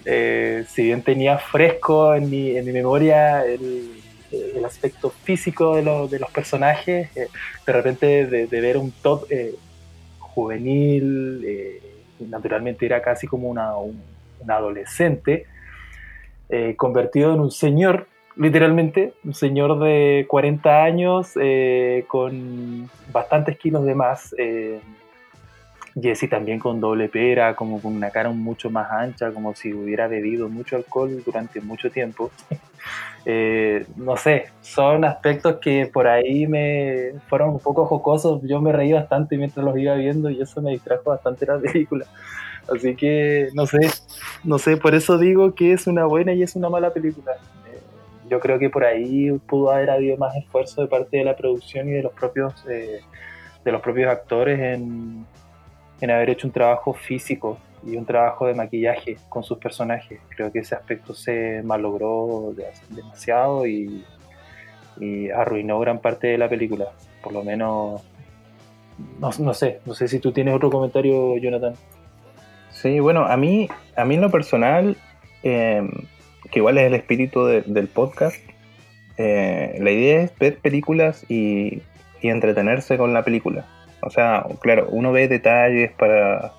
Eh, 0.07 0.65
si 0.73 0.85
bien 0.85 1.03
tenía 1.03 1.37
fresco 1.37 2.15
en 2.15 2.31
mi, 2.31 2.57
en 2.57 2.65
mi 2.65 2.73
memoria 2.73 3.45
el, 3.45 4.01
el 4.33 4.65
aspecto 4.65 5.11
físico 5.11 5.77
de, 5.77 5.83
los- 5.83 6.11
de 6.11 6.19
los 6.21 6.31
personajes 6.31 7.11
eh, 7.17 7.29
de 7.67 7.73
repente 7.73 8.27
de, 8.27 8.47
de 8.47 8.61
ver 8.63 8.79
un 8.79 8.95
eh, 9.29 9.55
juvenil, 10.19 11.47
naturalmente 12.21 12.87
era 12.87 13.03
casi 13.03 13.27
como 13.27 13.49
una, 13.51 13.77
un, 13.77 14.01
un 14.47 14.51
adolescente, 14.53 15.47
eh, 16.49 16.75
convertido 16.77 17.35
en 17.35 17.41
un 17.41 17.51
señor, 17.51 18.07
literalmente, 18.37 19.13
un 19.25 19.35
señor 19.35 19.79
de 19.81 20.27
40 20.29 20.85
años 20.85 21.33
eh, 21.41 22.05
con 22.07 22.89
bastantes 23.13 23.59
kilos 23.59 23.85
de 23.85 23.95
más. 23.95 24.35
eh, 24.39 24.81
Jesse 26.01 26.29
también 26.29 26.59
con 26.59 26.79
doble 26.79 27.09
pera, 27.09 27.57
como 27.57 27.81
con 27.81 27.97
una 27.97 28.11
cara 28.11 28.29
mucho 28.29 28.69
más 28.69 28.91
ancha, 28.91 29.33
como 29.33 29.55
si 29.55 29.73
hubiera 29.73 30.07
bebido 30.09 30.51
mucho 30.51 30.77
alcohol 30.77 31.23
durante 31.25 31.61
mucho 31.61 31.91
tiempo. 31.91 32.31
Eh, 33.29 33.85
no 33.97 34.17
sé, 34.17 34.51
son 34.61 35.05
aspectos 35.05 35.57
que 35.61 35.91
por 35.93 36.07
ahí 36.07 36.47
me 36.47 37.15
fueron 37.29 37.49
un 37.49 37.59
poco 37.59 37.85
jocosos. 37.85 38.41
Yo 38.45 38.61
me 38.61 38.71
reí 38.71 38.93
bastante 38.93 39.37
mientras 39.37 39.65
los 39.67 39.77
iba 39.77 39.97
viendo 39.97 40.31
y 40.31 40.41
eso 40.41 40.63
me 40.63 40.71
distrajo 40.71 41.11
bastante 41.11 41.45
la 41.45 41.59
película. 41.59 42.07
Así 42.75 42.97
que 42.97 43.49
no 43.55 43.67
sé, 43.67 43.79
no 44.43 44.59
sé, 44.59 44.77
por 44.77 44.95
eso 44.95 45.19
digo 45.19 45.55
que 45.55 45.73
es 45.73 45.87
una 45.87 46.05
buena 46.07 46.33
y 46.33 46.43
es 46.43 46.57
una 46.57 46.69
mala 46.69 46.93
película. 46.93 47.33
Eh, 47.71 47.79
yo 48.29 48.41
creo 48.41 48.59
que 48.59 48.71
por 48.71 48.85
ahí 48.85 49.31
pudo 49.47 49.71
haber 49.71 49.91
habido 49.91 50.17
más 50.17 50.35
esfuerzo 50.37 50.83
de 50.83 50.89
parte 50.89 51.17
de 51.19 51.25
la 51.25 51.37
producción 51.37 51.89
y 51.89 51.93
de 51.93 52.03
los 52.03 52.13
propios, 52.13 52.55
eh, 52.69 53.01
de 53.65 53.73
los 53.73 53.81
propios 53.81 54.11
actores 54.11 54.59
en, 54.59 55.25
en 56.01 56.11
haber 56.11 56.31
hecho 56.31 56.49
un 56.49 56.53
trabajo 56.53 56.93
físico 56.93 57.59
y 57.85 57.97
un 57.97 58.05
trabajo 58.05 58.47
de 58.47 58.55
maquillaje 58.55 59.17
con 59.29 59.45
sus 59.45 59.59
personajes. 59.59 60.19
Creo 60.31 60.51
que 60.51 60.59
ese 60.59 60.75
aspecto 60.75 61.15
se 61.15 61.63
malogró 61.63 62.53
de- 62.57 62.67
demasiado 62.91 63.65
y, 63.65 64.05
y 64.99 65.31
arruinó 65.31 65.79
gran 65.79 66.01
parte 66.01 66.27
de 66.27 66.39
la 66.39 66.49
película. 66.49 66.87
Por 67.23 67.33
lo 67.33 67.45
menos, 67.45 68.03
no, 69.21 69.31
no 69.39 69.55
sé, 69.55 69.79
no 69.87 69.95
sé 69.95 70.09
si 70.09 70.19
tú 70.19 70.33
tienes 70.33 70.55
otro 70.55 70.69
comentario, 70.69 71.37
Jonathan. 71.37 71.75
Sí, 72.83 73.01
bueno, 73.01 73.25
a 73.25 73.37
mí, 73.37 73.69
a 73.97 74.05
mí 74.05 74.15
en 74.17 74.21
lo 74.21 74.31
personal, 74.31 74.97
eh, 75.43 75.83
que 76.51 76.59
igual 76.59 76.79
es 76.79 76.85
el 76.87 76.95
espíritu 76.95 77.45
de- 77.45 77.63
del 77.63 77.89
podcast, 77.89 78.37
eh, 79.19 79.77
la 79.81 79.91
idea 79.91 80.21
es 80.23 80.39
ver 80.39 80.59
películas 80.59 81.25
y, 81.29 81.81
y 82.21 82.29
entretenerse 82.29 82.99
con 82.99 83.15
la 83.15 83.23
película. 83.25 83.65
O 84.03 84.11
sea, 84.11 84.45
claro, 84.61 84.89
uno 84.91 85.11
ve 85.13 85.27
detalles 85.27 85.91
para... 85.93 86.53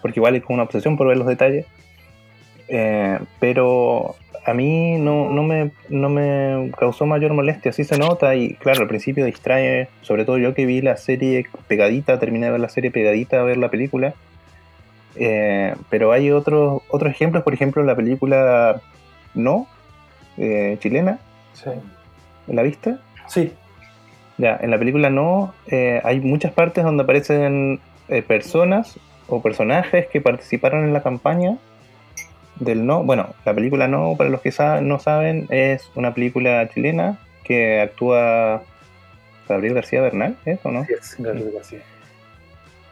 Porque 0.00 0.18
igual 0.20 0.36
es 0.36 0.42
como 0.42 0.54
una 0.54 0.62
obsesión 0.64 0.96
por 0.96 1.08
ver 1.08 1.16
los 1.18 1.26
detalles. 1.26 1.66
eh, 2.68 3.18
pero 3.38 4.16
a 4.46 4.54
mí 4.54 4.96
no, 4.98 5.30
no, 5.30 5.42
me, 5.42 5.70
no 5.88 6.08
me 6.08 6.70
causó 6.78 7.04
mayor 7.04 7.32
molestia, 7.34 7.72
sí 7.72 7.82
se 7.84 7.98
nota 7.98 8.34
y 8.36 8.54
claro, 8.54 8.82
al 8.82 8.88
principio 8.88 9.24
distrae, 9.24 9.88
sobre 10.02 10.24
todo 10.24 10.38
yo 10.38 10.54
que 10.54 10.66
vi 10.66 10.80
la 10.80 10.96
serie 10.96 11.46
pegadita, 11.68 12.18
terminé 12.20 12.46
de 12.46 12.52
ver 12.52 12.60
la 12.60 12.68
serie 12.68 12.90
pegadita 12.92 13.40
a 13.40 13.44
ver 13.44 13.56
la 13.58 13.70
película. 13.70 14.14
Eh, 15.18 15.74
pero 15.90 16.12
hay 16.12 16.30
otros 16.30 16.82
otros 16.90 17.10
ejemplos, 17.10 17.42
por 17.42 17.54
ejemplo, 17.54 17.82
la 17.82 17.94
película 17.96 18.80
No, 19.34 19.66
eh, 20.36 20.76
chilena, 20.80 21.18
Sí. 21.54 21.70
¿la 22.48 22.62
viste? 22.62 22.96
Sí, 23.28 23.52
Ya, 24.38 24.58
en 24.60 24.70
la 24.70 24.78
película 24.78 25.08
No 25.10 25.54
eh, 25.68 26.00
hay 26.04 26.20
muchas 26.20 26.52
partes 26.52 26.84
donde 26.84 27.02
aparecen 27.04 27.80
eh, 28.08 28.22
personas 28.22 28.98
o 29.28 29.40
personajes 29.42 30.06
que 30.08 30.20
participaron 30.20 30.84
en 30.84 30.92
la 30.92 31.02
campaña 31.02 31.56
del 32.60 32.86
No. 32.86 33.02
Bueno, 33.02 33.28
la 33.44 33.54
película 33.54 33.88
No, 33.88 34.14
para 34.16 34.30
los 34.30 34.40
que 34.42 34.52
sa- 34.52 34.80
no 34.82 34.98
saben, 34.98 35.46
es 35.50 35.90
una 35.94 36.12
película 36.14 36.68
chilena 36.68 37.18
que 37.44 37.80
actúa 37.80 38.62
Gabriel 39.48 39.74
García 39.74 40.00
Bernal, 40.02 40.36
¿es 40.44 40.58
o 40.64 40.70
no? 40.70 40.84
sí, 40.84 40.92
es 40.98 41.16
Gabriel 41.18 41.52
García. 41.54 41.80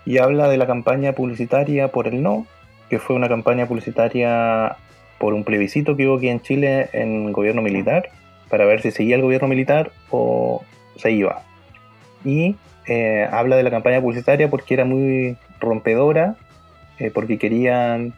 Y 0.05 0.19
habla 0.19 0.49
de 0.49 0.57
la 0.57 0.67
campaña 0.67 1.13
publicitaria 1.13 1.89
por 1.89 2.09
el 2.09 2.23
no, 2.23 2.47
que 2.91 2.99
fue 2.99 3.17
una 3.17 3.29
campaña 3.29 3.67
publicitaria 3.67 4.77
por 5.19 5.35
un 5.35 5.45
plebiscito 5.45 5.97
que 5.97 6.07
hubo 6.07 6.17
aquí 6.19 6.29
en 6.29 6.41
Chile 6.41 6.89
en 6.93 7.33
gobierno 7.33 7.63
militar, 7.63 8.11
para 8.49 8.65
ver 8.67 8.83
si 8.83 8.91
seguía 8.91 9.17
el 9.17 9.23
gobierno 9.23 9.49
militar 9.49 9.91
o 10.11 10.63
se 10.97 11.13
iba. 11.13 11.43
Y 12.25 12.57
eh, 12.87 13.27
habla 13.31 13.57
de 13.57 13.63
la 13.63 13.71
campaña 13.71 14.01
publicitaria 14.01 14.51
porque 14.51 14.75
era 14.75 14.85
muy 14.85 15.37
rompedora, 15.61 16.37
eh, 16.99 17.11
porque 17.11 17.39
querían, 17.39 18.15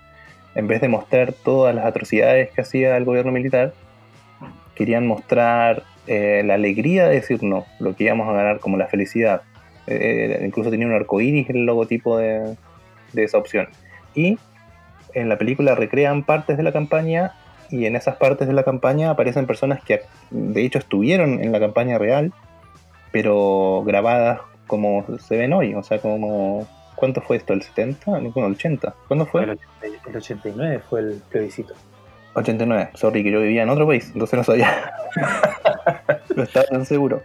en 0.55 0.67
vez 0.67 0.81
de 0.81 0.89
mostrar 0.89 1.33
todas 1.33 1.75
las 1.75 1.87
atrocidades 1.87 2.51
que 2.51 2.61
hacía 2.61 2.97
el 2.97 3.05
gobierno 3.05 3.33
militar, 3.33 3.73
querían 4.75 5.07
mostrar 5.07 5.85
eh, 6.07 6.43
la 6.45 6.55
alegría 6.55 7.09
de 7.09 7.17
decir 7.17 7.43
no, 7.43 7.65
lo 7.79 7.95
que 7.95 8.05
íbamos 8.05 8.29
a 8.29 8.33
ganar 8.33 8.61
como 8.61 8.77
la 8.77 8.87
felicidad. 8.87 9.43
Eh, 9.87 10.43
incluso 10.45 10.71
tenía 10.71 10.87
un 10.87 10.93
arco 10.93 11.21
iris 11.21 11.49
el 11.51 11.65
logotipo 11.65 12.19
de, 12.19 12.57
de 13.13 13.25
esa 13.25 13.39
opción. 13.39 13.69
Y 14.15 14.39
en 15.15 15.29
la 15.29 15.39
película 15.39 15.75
recrean 15.75 16.25
partes 16.25 16.57
de 16.57 16.63
la 16.63 16.73
campaña 16.73 17.35
y 17.71 17.87
en 17.87 17.97
esas 17.97 18.17
partes 18.17 18.47
de 18.47 18.55
la 18.55 18.63
campaña 18.63 19.11
aparecen 19.11 19.47
personas 19.47 19.83
que 19.83 20.03
de 20.31 20.65
hecho 20.65 20.79
estuvieron 20.79 21.43
en 21.43 21.53
la 21.53 21.61
campaña 21.61 21.99
real, 21.99 22.33
pero 23.13 23.83
grabadas 23.85 24.41
como 24.67 25.05
se 25.19 25.37
ven 25.37 25.53
hoy. 25.53 25.75
O 25.75 25.83
sea, 25.83 25.99
como... 25.99 26.67
¿Cuánto 26.97 27.21
fue 27.21 27.37
esto? 27.37 27.53
¿El 27.53 27.61
70? 27.61 28.21
No, 28.21 28.33
el 28.35 28.53
80. 28.53 28.95
¿Cuándo 29.07 29.27
fue? 29.27 29.43
El, 29.45 29.51
80 29.51 30.09
el 30.09 30.17
89 30.17 30.83
fue 30.89 31.01
el 31.01 31.23
plebiscito. 31.29 31.75
89, 32.35 32.91
sorry, 32.95 33.23
que 33.23 33.31
yo 33.31 33.41
vivía 33.41 33.63
en 33.63 33.71
otro 33.71 33.87
país, 33.87 34.11
entonces 34.13 34.39
no 34.39 34.45
sabía. 34.45 34.93
no 36.37 36.43
estaba 36.43 36.67
tan 36.67 36.87
seguro. 36.87 37.23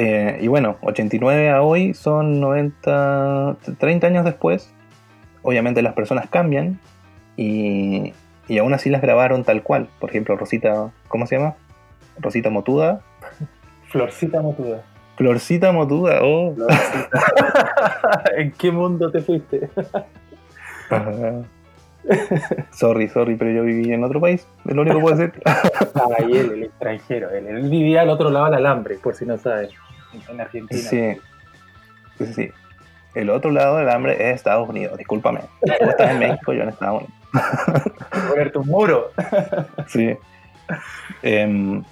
Eh, 0.00 0.38
y 0.40 0.46
bueno, 0.46 0.76
89 0.82 1.50
a 1.50 1.60
hoy 1.60 1.92
son 1.92 2.38
90, 2.38 3.56
30 3.78 4.06
años 4.06 4.24
después. 4.24 4.72
Obviamente 5.42 5.82
las 5.82 5.94
personas 5.94 6.28
cambian 6.30 6.78
y, 7.36 8.12
y 8.46 8.58
aún 8.58 8.72
así 8.74 8.90
las 8.90 9.02
grabaron 9.02 9.42
tal 9.42 9.64
cual. 9.64 9.88
Por 9.98 10.10
ejemplo, 10.10 10.36
Rosita, 10.36 10.92
¿cómo 11.08 11.26
se 11.26 11.36
llama? 11.36 11.56
Rosita 12.20 12.48
Motuda. 12.48 13.00
Florcita 13.90 14.40
Motuda. 14.40 14.84
Florcita 15.16 15.72
Motuda, 15.72 16.20
oh. 16.22 16.54
¿En 18.36 18.52
qué 18.52 18.70
mundo 18.70 19.10
te 19.10 19.20
fuiste? 19.20 19.68
Sorry, 22.70 23.08
sorry, 23.08 23.34
pero 23.34 23.50
yo 23.50 23.64
viví 23.64 23.92
en 23.92 24.04
otro 24.04 24.20
país, 24.20 24.46
es 24.64 24.74
lo 24.74 24.82
único 24.82 24.96
que 24.96 25.02
puedo 25.02 25.16
decir. 25.16 25.42
Ah, 25.44 26.22
y 26.26 26.36
él, 26.36 26.52
el 26.52 26.62
extranjero. 26.62 27.30
Él, 27.30 27.48
él 27.48 27.68
vivía 27.68 28.02
al 28.02 28.08
otro 28.08 28.30
lado 28.30 28.46
del 28.46 28.54
alambre, 28.54 28.94
por 28.94 29.14
si 29.14 29.26
no 29.26 29.36
sabes. 29.36 29.72
En 30.28 30.40
Argentina. 30.40 30.80
Sí. 30.80 31.16
Sí, 32.18 32.32
sí. 32.34 32.50
El 33.14 33.30
otro 33.30 33.50
lado 33.50 33.78
del 33.78 33.88
hambre 33.88 34.14
es 34.14 34.36
Estados 34.36 34.68
Unidos, 34.68 34.96
discúlpame. 34.98 35.40
Tú 35.60 35.88
estás 35.88 36.10
en 36.10 36.18
México, 36.18 36.52
yo 36.52 36.62
en 36.62 36.68
Estados 36.68 37.02
Unidos. 37.02 37.18
Ponerte 38.28 38.58
un 38.58 38.66
muro. 38.66 39.10
Sí. 39.88 40.16
Em, 41.22 41.82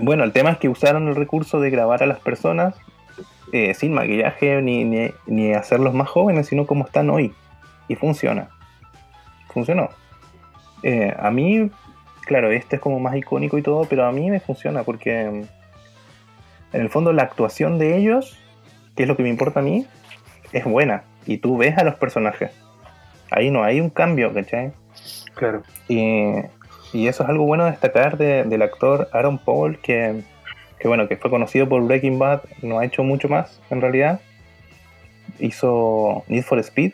bueno, 0.00 0.24
el 0.24 0.32
tema 0.32 0.50
es 0.50 0.58
que 0.58 0.70
usaron 0.70 1.06
el 1.08 1.14
recurso 1.14 1.60
de 1.60 1.68
grabar 1.68 2.02
a 2.02 2.06
las 2.06 2.18
personas 2.18 2.74
eh, 3.52 3.74
sin 3.74 3.92
maquillaje 3.92 4.62
ni, 4.62 4.84
ni, 4.84 5.10
ni 5.26 5.52
hacerlos 5.52 5.92
más 5.92 6.08
jóvenes, 6.08 6.46
sino 6.46 6.66
como 6.66 6.86
están 6.86 7.10
hoy. 7.10 7.34
Y 7.88 7.94
funciona. 7.94 8.48
Funcionó. 9.48 9.90
Eh, 10.82 11.14
a 11.18 11.30
mí, 11.30 11.70
claro, 12.22 12.50
este 12.50 12.76
es 12.76 12.82
como 12.82 13.00
más 13.00 13.16
icónico 13.16 13.58
y 13.58 13.62
todo, 13.62 13.84
pero 13.84 14.06
a 14.06 14.12
mí 14.12 14.30
me 14.30 14.40
funciona 14.40 14.82
porque 14.82 15.44
en 16.72 16.80
el 16.82 16.90
fondo 16.90 17.12
la 17.12 17.22
actuación 17.22 17.78
de 17.78 17.96
ellos, 17.96 18.38
que 18.94 19.02
es 19.04 19.08
lo 19.08 19.16
que 19.16 19.22
me 19.22 19.28
importa 19.28 19.60
a 19.60 19.62
mí, 19.62 19.86
es 20.52 20.64
buena. 20.64 21.04
Y 21.26 21.38
tú 21.38 21.56
ves 21.56 21.76
a 21.78 21.84
los 21.84 21.94
personajes. 21.96 22.50
Ahí 23.30 23.50
no 23.50 23.64
hay 23.64 23.80
un 23.80 23.90
cambio, 23.90 24.32
¿cachai? 24.32 24.72
Claro. 25.34 25.62
Y, 25.88 26.32
y 26.92 27.08
eso 27.08 27.22
es 27.24 27.28
algo 27.28 27.44
bueno 27.44 27.64
de 27.64 27.72
destacar 27.72 28.16
de- 28.16 28.44
del 28.44 28.62
actor 28.62 29.08
Aaron 29.12 29.38
Paul, 29.38 29.78
que, 29.78 30.22
que 30.78 30.88
bueno, 30.88 31.08
que 31.08 31.16
fue 31.16 31.30
conocido 31.30 31.68
por 31.68 31.82
Breaking 31.82 32.18
Bad, 32.18 32.42
no 32.62 32.78
ha 32.78 32.84
hecho 32.84 33.02
mucho 33.02 33.28
más 33.28 33.60
en 33.70 33.80
realidad. 33.80 34.20
Hizo 35.38 36.24
Need 36.28 36.44
for 36.44 36.58
Speed, 36.60 36.92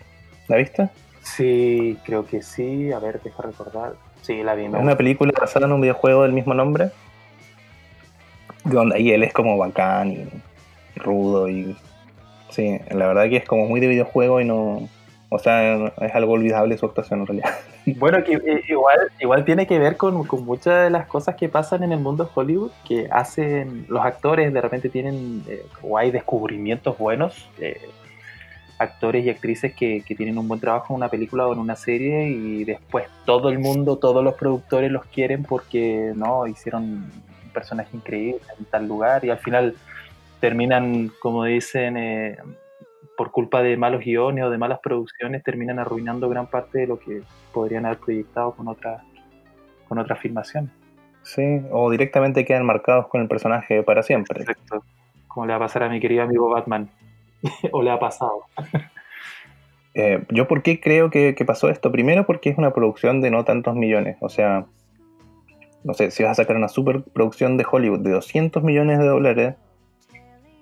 ¿la 0.48 0.56
viste? 0.56 0.88
Sí, 1.22 1.98
creo 2.04 2.26
que 2.26 2.42
sí. 2.42 2.90
A 2.92 2.98
ver, 2.98 3.20
deja 3.22 3.42
recordar. 3.42 3.92
Sí, 4.22 4.42
la 4.42 4.54
vi. 4.54 4.64
Es 4.64 4.74
una 4.74 4.96
película 4.96 5.32
basada 5.38 5.66
en 5.66 5.72
un 5.72 5.80
videojuego 5.80 6.22
del 6.22 6.32
mismo 6.32 6.54
nombre. 6.54 6.90
Donde 8.64 8.96
ahí 8.96 9.10
él 9.10 9.22
es 9.22 9.32
como 9.32 9.56
bacán 9.58 10.12
y 10.12 10.98
rudo 10.98 11.48
y. 11.48 11.76
Sí, 12.50 12.78
la 12.90 13.06
verdad 13.06 13.28
que 13.28 13.36
es 13.36 13.44
como 13.46 13.66
muy 13.66 13.80
de 13.80 13.88
videojuego 13.88 14.40
y 14.40 14.44
no. 14.44 14.88
O 15.30 15.38
sea, 15.38 15.86
es 16.02 16.14
algo 16.14 16.32
olvidable 16.32 16.76
su 16.76 16.84
actuación 16.84 17.20
en 17.20 17.26
realidad. 17.26 17.50
Bueno, 17.98 18.22
que 18.22 18.34
eh, 18.34 18.62
igual, 18.68 19.10
igual 19.18 19.44
tiene 19.44 19.66
que 19.66 19.76
ver 19.76 19.96
con, 19.96 20.24
con 20.24 20.44
muchas 20.44 20.84
de 20.84 20.90
las 20.90 21.06
cosas 21.06 21.34
que 21.34 21.48
pasan 21.48 21.82
en 21.82 21.90
el 21.90 21.98
mundo 21.98 22.22
de 22.22 22.30
Hollywood, 22.32 22.70
que 22.86 23.08
hacen 23.10 23.86
los 23.88 24.04
actores, 24.04 24.52
de 24.52 24.60
repente 24.60 24.88
tienen, 24.88 25.42
eh, 25.48 25.66
o 25.82 25.98
hay 25.98 26.12
descubrimientos 26.12 26.96
buenos, 26.96 27.48
eh, 27.58 27.80
actores 28.78 29.24
y 29.24 29.30
actrices 29.30 29.74
que, 29.74 30.02
que 30.06 30.14
tienen 30.14 30.38
un 30.38 30.46
buen 30.46 30.60
trabajo 30.60 30.94
en 30.94 30.98
una 30.98 31.08
película 31.08 31.48
o 31.48 31.52
en 31.52 31.58
una 31.58 31.74
serie 31.74 32.28
y 32.28 32.62
después 32.62 33.06
todo 33.24 33.48
el 33.48 33.58
mundo, 33.58 33.96
todos 33.96 34.22
los 34.22 34.34
productores 34.34 34.92
los 34.92 35.04
quieren 35.06 35.42
porque 35.42 36.12
no 36.14 36.46
hicieron 36.46 37.10
personaje 37.52 37.96
increíble 37.96 38.40
en 38.58 38.64
tal 38.66 38.88
lugar 38.88 39.24
y 39.24 39.30
al 39.30 39.38
final 39.38 39.74
terminan, 40.40 41.12
como 41.20 41.44
dicen, 41.44 41.96
eh, 41.96 42.36
por 43.16 43.30
culpa 43.30 43.62
de 43.62 43.76
malos 43.76 44.04
guiones 44.04 44.44
o 44.44 44.50
de 44.50 44.58
malas 44.58 44.80
producciones, 44.80 45.42
terminan 45.44 45.78
arruinando 45.78 46.28
gran 46.28 46.46
parte 46.46 46.80
de 46.80 46.86
lo 46.86 46.98
que 46.98 47.22
podrían 47.52 47.86
haber 47.86 47.98
proyectado 47.98 48.52
con 48.52 48.68
otra 48.68 49.04
con 49.88 49.98
otra 49.98 50.16
filmación. 50.16 50.70
Sí, 51.22 51.60
o 51.70 51.90
directamente 51.90 52.44
quedan 52.44 52.64
marcados 52.64 53.08
con 53.08 53.20
el 53.20 53.28
personaje 53.28 53.82
para 53.82 54.02
siempre. 54.02 54.40
Exacto. 54.40 54.82
Como 55.28 55.46
le 55.46 55.52
va 55.52 55.58
a 55.58 55.60
pasar 55.60 55.84
a 55.84 55.88
mi 55.88 56.00
querido 56.00 56.22
amigo 56.22 56.48
Batman. 56.48 56.88
o 57.72 57.82
le 57.82 57.90
ha 57.90 57.98
pasado. 57.98 58.44
Eh, 59.94 60.24
yo 60.30 60.48
por 60.48 60.62
qué 60.62 60.80
creo 60.80 61.10
que, 61.10 61.34
que 61.34 61.44
pasó 61.44 61.68
esto? 61.68 61.92
Primero 61.92 62.24
porque 62.24 62.48
es 62.48 62.56
una 62.56 62.72
producción 62.72 63.20
de 63.20 63.30
no 63.30 63.44
tantos 63.44 63.74
millones. 63.74 64.16
O 64.22 64.30
sea, 64.30 64.64
no 65.84 65.94
sé, 65.94 66.10
si 66.10 66.22
vas 66.22 66.32
a 66.32 66.42
sacar 66.42 66.56
una 66.56 66.68
superproducción 66.68 67.56
de 67.56 67.66
Hollywood 67.70 68.00
de 68.00 68.10
200 68.12 68.62
millones 68.62 68.98
de 68.98 69.06
dólares 69.06 69.54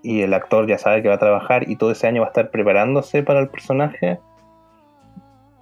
y 0.02 0.22
el 0.22 0.32
actor 0.34 0.66
ya 0.66 0.78
sabe 0.78 1.02
que 1.02 1.08
va 1.08 1.16
a 1.16 1.18
trabajar 1.18 1.68
y 1.68 1.76
todo 1.76 1.90
ese 1.90 2.06
año 2.06 2.22
va 2.22 2.28
a 2.28 2.30
estar 2.30 2.50
preparándose 2.50 3.22
para 3.22 3.40
el 3.40 3.48
personaje, 3.48 4.18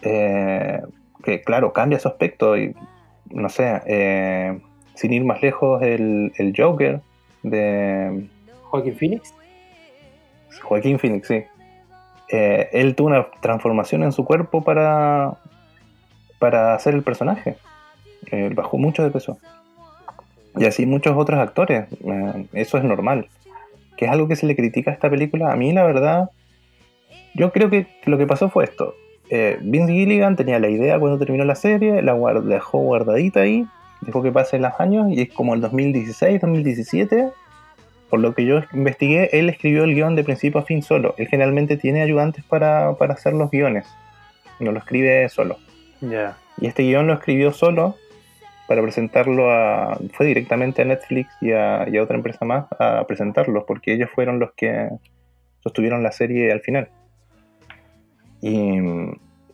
eh, 0.02 0.80
que 1.24 1.42
claro, 1.42 1.72
cambia 1.72 1.98
su 1.98 2.08
aspecto 2.08 2.56
y 2.56 2.74
no 3.30 3.48
sé, 3.48 3.82
eh, 3.86 4.60
sin 4.94 5.12
ir 5.12 5.24
más 5.24 5.42
lejos, 5.42 5.82
el, 5.82 6.32
el 6.36 6.54
Joker 6.56 7.00
de 7.42 8.28
Joaquín 8.64 8.96
Phoenix. 8.96 9.34
Joaquín 10.62 10.98
Phoenix, 10.98 11.28
sí. 11.28 11.44
Eh, 12.30 12.68
él 12.72 12.94
tuvo 12.94 13.08
una 13.08 13.26
transformación 13.40 14.02
en 14.02 14.12
su 14.12 14.24
cuerpo 14.24 14.62
para, 14.62 15.34
para 16.38 16.74
hacer 16.74 16.94
el 16.94 17.02
personaje. 17.02 17.56
Eh, 18.30 18.50
bajó 18.54 18.78
mucho 18.78 19.02
de 19.02 19.10
peso. 19.10 19.38
Y 20.56 20.64
así 20.64 20.86
muchos 20.86 21.16
otros 21.16 21.38
actores. 21.38 21.86
Eh, 22.04 22.46
eso 22.52 22.78
es 22.78 22.84
normal. 22.84 23.28
Que 23.96 24.06
es 24.06 24.10
algo 24.10 24.28
que 24.28 24.36
se 24.36 24.46
le 24.46 24.56
critica 24.56 24.90
a 24.90 24.94
esta 24.94 25.10
película. 25.10 25.52
A 25.52 25.56
mí, 25.56 25.72
la 25.72 25.84
verdad, 25.84 26.30
yo 27.34 27.52
creo 27.52 27.70
que 27.70 27.86
lo 28.04 28.18
que 28.18 28.26
pasó 28.26 28.48
fue 28.48 28.64
esto. 28.64 28.94
Eh, 29.30 29.58
Vince 29.60 29.92
Gilligan 29.92 30.36
tenía 30.36 30.58
la 30.58 30.68
idea 30.68 30.98
cuando 30.98 31.18
terminó 31.18 31.44
la 31.44 31.54
serie, 31.54 32.00
la 32.02 32.14
guard- 32.14 32.44
dejó 32.44 32.78
guardadita 32.78 33.40
ahí, 33.40 33.66
dejó 34.00 34.22
que 34.22 34.32
pasen 34.32 34.62
los 34.62 34.72
años 34.80 35.10
y 35.10 35.20
es 35.20 35.28
como 35.32 35.54
el 35.54 35.60
2016, 35.60 36.40
2017 36.40 37.28
por 38.08 38.20
lo 38.20 38.34
que 38.34 38.46
yo 38.46 38.60
investigué, 38.72 39.28
él 39.38 39.50
escribió 39.50 39.84
el 39.84 39.94
guion 39.94 40.16
de 40.16 40.24
principio 40.24 40.60
a 40.60 40.64
fin 40.64 40.82
solo. 40.82 41.14
Él 41.18 41.28
generalmente 41.28 41.76
tiene 41.76 42.00
ayudantes 42.00 42.42
para, 42.42 42.94
para 42.94 43.12
hacer 43.12 43.34
los 43.34 43.50
guiones. 43.50 43.86
No 44.60 44.72
lo 44.72 44.78
escribe 44.78 45.28
solo. 45.28 45.58
Ya. 46.00 46.38
Y 46.58 46.68
este 46.68 46.84
guion 46.84 47.06
lo 47.06 47.12
escribió 47.12 47.52
solo 47.52 47.96
para 48.68 48.82
presentarlo 48.82 49.50
a... 49.50 49.98
Fue 50.12 50.26
directamente 50.26 50.82
a 50.82 50.84
Netflix 50.84 51.30
y 51.40 51.52
a, 51.52 51.88
y 51.88 51.96
a 51.96 52.02
otra 52.02 52.16
empresa 52.16 52.44
más 52.44 52.66
a 52.78 53.04
presentarlo, 53.08 53.64
porque 53.66 53.94
ellos 53.94 54.10
fueron 54.14 54.38
los 54.38 54.52
que 54.52 54.90
sostuvieron 55.60 56.02
la 56.02 56.12
serie 56.12 56.52
al 56.52 56.60
final. 56.60 56.88
Y, 58.42 58.78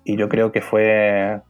yo 0.05 0.29
creo 0.29 0.51
que 0.53 0.61
fue... 0.61 1.41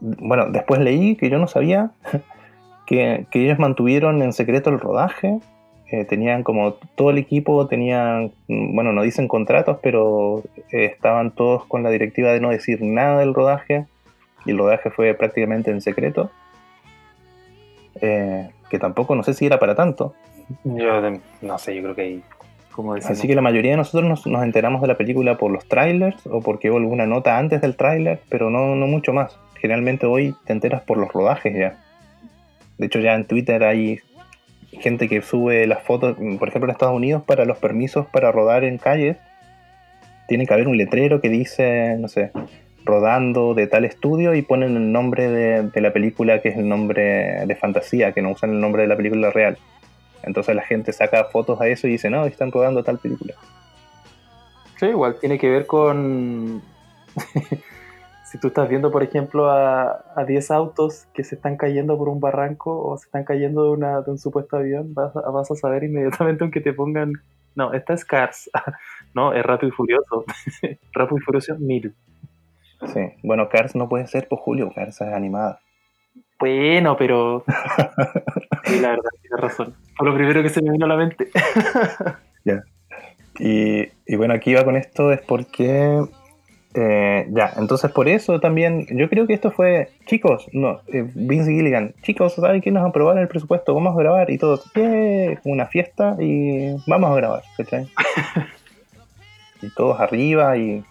Bueno, 0.00 0.46
después 0.50 0.80
leí 0.80 1.14
que 1.14 1.30
yo 1.30 1.38
no 1.38 1.46
sabía 1.46 1.92
que, 2.86 3.26
ellos 3.32 3.58
mantuvieron 3.58 4.22
en 4.22 4.32
secreto 4.32 4.70
el 4.70 4.80
rodaje. 4.80 5.38
Eh, 5.92 6.04
tenían 6.04 6.42
como 6.42 6.72
todo 6.96 7.10
el 7.10 7.18
equipo 7.18 7.68
tenían, 7.68 8.32
bueno, 8.48 8.92
no 8.92 9.02
dicen 9.02 9.28
contratos, 9.28 9.78
pero 9.82 10.42
eh, 10.72 10.86
estaban 10.86 11.30
todos 11.30 11.64
con 11.66 11.84
la 11.84 11.90
directiva 11.90 12.32
de 12.32 12.40
no 12.40 12.48
decir 12.48 12.82
nada 12.82 13.20
del 13.20 13.34
rodaje. 13.34 13.84
Y 14.46 14.52
el 14.52 14.58
rodaje 14.58 14.90
fue 14.90 15.14
prácticamente 15.14 15.70
en 15.70 15.80
secreto, 15.80 16.30
eh, 18.00 18.50
que 18.70 18.78
tampoco 18.78 19.14
no 19.14 19.22
sé 19.22 19.34
si 19.34 19.46
era 19.46 19.58
para 19.58 19.74
tanto. 19.74 20.14
Yo 20.64 21.00
no 21.42 21.58
sé, 21.58 21.74
yo 21.74 21.82
creo 21.82 21.94
que 21.94 22.02
hay. 22.02 22.22
Como 22.72 22.92
Así 22.92 23.26
que 23.26 23.34
la 23.34 23.40
mayoría 23.40 23.70
de 23.70 23.78
nosotros 23.78 24.06
nos, 24.06 24.26
nos 24.26 24.42
enteramos 24.42 24.82
de 24.82 24.88
la 24.88 24.98
película 24.98 25.38
por 25.38 25.50
los 25.50 25.66
trailers 25.66 26.26
o 26.26 26.42
porque 26.42 26.70
hubo 26.70 26.76
alguna 26.76 27.06
nota 27.06 27.38
antes 27.38 27.62
del 27.62 27.74
tráiler, 27.74 28.20
pero 28.28 28.50
no, 28.50 28.76
no 28.76 28.86
mucho 28.86 29.14
más. 29.14 29.38
Generalmente 29.58 30.04
hoy 30.04 30.34
te 30.44 30.52
enteras 30.52 30.82
por 30.82 30.98
los 30.98 31.10
rodajes 31.10 31.56
ya. 31.56 31.78
De 32.76 32.86
hecho 32.86 33.00
ya 33.00 33.14
en 33.14 33.26
Twitter 33.26 33.64
hay 33.64 34.00
gente 34.72 35.08
que 35.08 35.22
sube 35.22 35.66
las 35.66 35.82
fotos, 35.82 36.16
por 36.38 36.48
ejemplo 36.48 36.68
en 36.68 36.72
Estados 36.72 36.94
Unidos, 36.94 37.22
para 37.24 37.44
los 37.46 37.56
permisos 37.58 38.06
para 38.06 38.30
rodar 38.30 38.64
en 38.64 38.78
calles, 38.78 39.16
tiene 40.28 40.46
que 40.46 40.54
haber 40.54 40.68
un 40.68 40.76
letrero 40.76 41.20
que 41.20 41.28
dice, 41.28 41.96
no 41.98 42.08
sé, 42.08 42.30
rodando 42.86 43.52
de 43.54 43.66
tal 43.66 43.84
estudio 43.84 44.34
y 44.34 44.42
ponen 44.42 44.76
el 44.76 44.92
nombre 44.92 45.28
de, 45.28 45.80
la 45.80 45.92
película 45.92 46.40
que 46.40 46.48
es 46.50 46.56
el 46.56 46.68
nombre 46.68 47.44
de 47.44 47.56
fantasía, 47.56 48.12
que 48.12 48.22
no 48.22 48.30
usan 48.30 48.50
el 48.50 48.60
nombre 48.60 48.82
de 48.82 48.88
la 48.88 48.96
película 48.96 49.30
real. 49.30 49.58
Entonces 50.22 50.54
la 50.54 50.62
gente 50.62 50.92
saca 50.92 51.24
fotos 51.24 51.60
a 51.60 51.68
eso 51.68 51.86
y 51.86 51.92
dice, 51.92 52.08
no, 52.08 52.24
están 52.24 52.50
rodando 52.50 52.82
tal 52.82 52.98
película. 52.98 53.34
Sí, 54.78 54.86
igual 54.86 55.18
tiene 55.20 55.38
que 55.38 55.48
ver 55.48 55.66
con. 55.66 56.62
si 58.24 58.38
tú 58.38 58.48
estás 58.48 58.68
viendo, 58.68 58.90
por 58.90 59.02
ejemplo, 59.02 59.50
a, 59.50 60.04
a 60.14 60.24
10 60.24 60.50
autos 60.50 61.06
que 61.14 61.24
se 61.24 61.36
están 61.36 61.56
cayendo 61.56 61.96
por 61.96 62.08
un 62.08 62.20
barranco 62.20 62.82
o 62.86 62.96
se 62.98 63.06
están 63.06 63.24
cayendo 63.24 63.64
de, 63.64 63.70
una, 63.70 64.02
de 64.02 64.10
un 64.10 64.18
supuesto 64.18 64.56
avión, 64.56 64.92
vas 64.94 65.14
a, 65.16 65.30
vas 65.30 65.50
a 65.50 65.54
saber 65.54 65.84
inmediatamente 65.84 66.44
aunque 66.44 66.60
te 66.60 66.72
pongan. 66.72 67.12
No, 67.54 67.72
esta 67.72 67.94
es 67.94 68.04
Cars. 68.04 68.50
no, 69.14 69.32
es 69.32 69.44
Rápido 69.44 69.70
y 69.70 69.72
Furioso. 69.72 70.24
Rápido 70.92 71.18
y 71.18 71.20
Furioso 71.20 71.56
1000. 71.58 71.94
Sí, 72.92 73.00
bueno, 73.22 73.48
Cars 73.48 73.74
no 73.74 73.88
puede 73.88 74.06
ser 74.06 74.28
por 74.28 74.38
Julio, 74.38 74.70
Cars 74.74 75.00
es 75.00 75.12
animada. 75.12 75.60
Bueno, 76.38 76.96
pero. 76.96 77.44
sí, 78.64 78.80
la 78.80 78.90
verdad, 78.90 79.10
tienes 79.22 79.40
razón. 79.40 79.74
Fue 79.96 80.06
lo 80.06 80.14
primero 80.14 80.42
que 80.42 80.50
se 80.50 80.62
me 80.62 80.70
vino 80.70 80.84
a 80.84 80.88
la 80.88 80.96
mente. 80.96 81.28
Y, 83.38 83.88
y 84.06 84.16
bueno, 84.16 84.34
aquí 84.34 84.54
va 84.54 84.64
con 84.64 84.76
esto 84.76 85.12
es 85.12 85.20
porque 85.20 86.02
eh, 86.74 87.26
ya, 87.30 87.52
entonces 87.56 87.90
por 87.90 88.08
eso 88.08 88.40
también, 88.40 88.86
yo 88.90 89.08
creo 89.08 89.26
que 89.26 89.34
esto 89.34 89.50
fue, 89.50 89.90
chicos, 90.06 90.46
no, 90.52 90.80
eh, 90.88 91.08
Vince 91.14 91.50
Gilligan, 91.50 91.94
chicos, 92.02 92.34
¿saben 92.34 92.60
que 92.60 92.70
nos 92.70 92.86
aprobaron 92.86 93.22
el 93.22 93.28
presupuesto? 93.28 93.74
Vamos 93.74 93.96
a 93.96 93.98
grabar 93.98 94.30
y 94.30 94.38
todos, 94.38 94.70
"Yeah", 94.74 95.40
una 95.44 95.66
fiesta 95.66 96.16
y 96.20 96.76
vamos 96.86 97.10
a 97.10 97.14
grabar, 97.14 97.42
¿cachai? 97.56 97.88
y 99.62 99.70
todos 99.70 99.98
arriba 100.00 100.56
y 100.56 100.84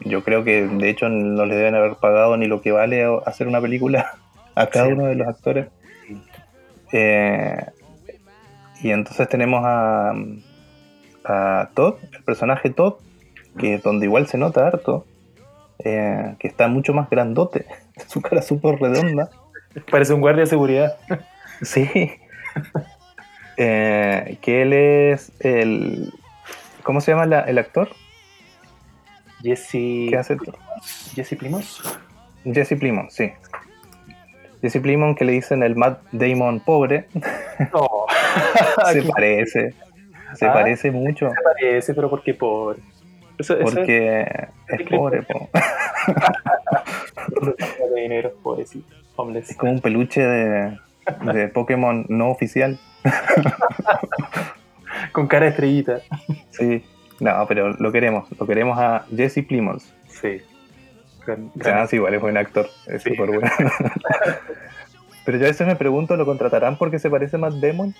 yo 0.00 0.22
creo 0.24 0.44
que 0.44 0.66
de 0.66 0.90
hecho 0.90 1.08
no 1.08 1.44
les 1.46 1.56
deben 1.56 1.74
haber 1.74 1.94
pagado 1.96 2.36
ni 2.36 2.46
lo 2.46 2.60
que 2.60 2.72
vale 2.72 3.04
hacer 3.26 3.46
una 3.48 3.60
película 3.60 4.12
a 4.54 4.66
cada 4.66 4.86
Sí. 4.86 4.92
uno 4.92 5.06
de 5.06 5.14
los 5.14 5.28
actores. 5.28 5.66
Eh, 6.92 7.56
y 8.82 8.90
entonces 8.90 9.28
tenemos 9.28 9.62
a, 9.64 10.12
a 11.24 11.68
Todd, 11.74 11.94
el 12.12 12.22
personaje 12.24 12.70
Todd, 12.70 12.94
que 13.58 13.78
donde 13.78 14.06
igual 14.06 14.26
se 14.26 14.36
nota 14.38 14.66
harto, 14.66 15.06
eh, 15.78 16.34
que 16.38 16.46
está 16.48 16.68
mucho 16.68 16.92
más 16.92 17.08
grandote, 17.10 17.66
su 18.08 18.20
cara 18.20 18.42
súper 18.42 18.78
redonda. 18.80 19.30
Parece 19.90 20.12
un 20.14 20.20
guardia 20.20 20.42
de 20.44 20.50
seguridad. 20.50 20.96
Sí. 21.62 21.88
Eh, 23.56 24.38
que 24.40 24.62
él 24.62 24.72
es 24.72 25.32
el, 25.40 26.12
¿Cómo 26.82 27.00
se 27.00 27.12
llama 27.12 27.26
la- 27.26 27.40
el 27.42 27.58
actor? 27.58 27.88
Jesse. 29.44 30.08
¿Qué 30.10 30.16
hace? 30.18 30.36
Jesse 31.14 31.36
Plimos. 31.36 31.82
Jesse 32.44 32.76
Plimon, 32.78 33.10
sí. 33.10 33.30
Jesse 34.62 34.80
Plimon 34.80 35.14
que 35.14 35.24
le 35.26 35.32
dicen 35.32 35.62
el 35.62 35.76
Matt 35.76 36.00
Damon 36.12 36.60
pobre, 36.60 37.06
No. 37.72 38.06
se 38.92 39.02
¿Qué 39.02 39.08
parece. 39.08 39.74
Se 40.34 40.46
Ah. 40.46 40.52
parece 40.52 40.90
mucho 40.90 41.28
te 41.28 41.34
parece? 41.42 41.94
Pero 41.94 42.10
porque 42.10 42.34
por. 42.34 42.76
Eso, 43.38 43.54
eso 43.58 43.74
porque 43.74 44.20
es 44.68 44.80
es- 44.80 44.88
pobre, 44.88 45.22
po. 45.22 45.48
es 45.54 45.60
de 47.94 48.00
dinero, 48.00 48.32
pobrecito. 48.42 48.94
Homeless. 49.16 49.50
es 49.50 49.56
como 49.56 49.72
un 49.72 49.80
peluche 49.80 50.20
de, 50.22 50.78
de 51.32 51.48
Pokémon 51.54 52.04
no 52.08 52.30
oficial. 52.30 52.78
Con 55.12 55.26
cara 55.28 55.44
de 55.46 55.50
estrellita. 55.50 56.00
Sí, 56.50 56.84
no, 57.24 57.46
pero 57.46 57.72
lo 57.72 57.90
queremos, 57.92 58.26
lo 58.38 58.46
queremos 58.46 58.78
a 58.78 59.04
Jesse 59.14 59.44
Plimons. 59.46 59.92
Sí. 60.08 60.40
Gran- 61.26 61.50
O 61.58 61.62
sea, 61.62 61.72
gran- 61.72 61.88
sí, 61.88 61.96
igual 61.96 62.14
es 62.14 62.20
buen 62.20 62.36
actor, 62.36 62.68
es 62.86 63.02
Sí. 63.02 63.10
súper 63.10 63.30
bueno. 63.30 63.50
pero 65.24 65.38
yo 65.38 65.44
a 65.44 65.48
veces 65.48 65.66
me 65.66 65.76
pregunto, 65.76 66.16
¿lo 66.16 66.26
contratarán 66.26 66.76
porque 66.76 66.98
se 66.98 67.08
parece 67.10 67.36
a 67.36 67.38
Matt 67.38 67.54
Damon? 67.54 67.94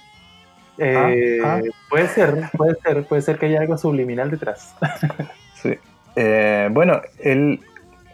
Eh, 0.78 1.40
Ah, 1.42 1.56
ah. 1.56 1.60
Puede 1.88 2.08
ser, 2.08 2.50
puede 2.56 2.74
ser, 2.80 3.04
puede 3.04 3.22
ser 3.22 3.38
que 3.38 3.46
haya 3.46 3.60
algo 3.60 3.78
subliminal 3.78 4.30
detrás. 4.30 4.74
Sí. 5.54 5.78
Eh, 6.16 6.68
bueno, 6.72 7.00
él, 7.20 7.60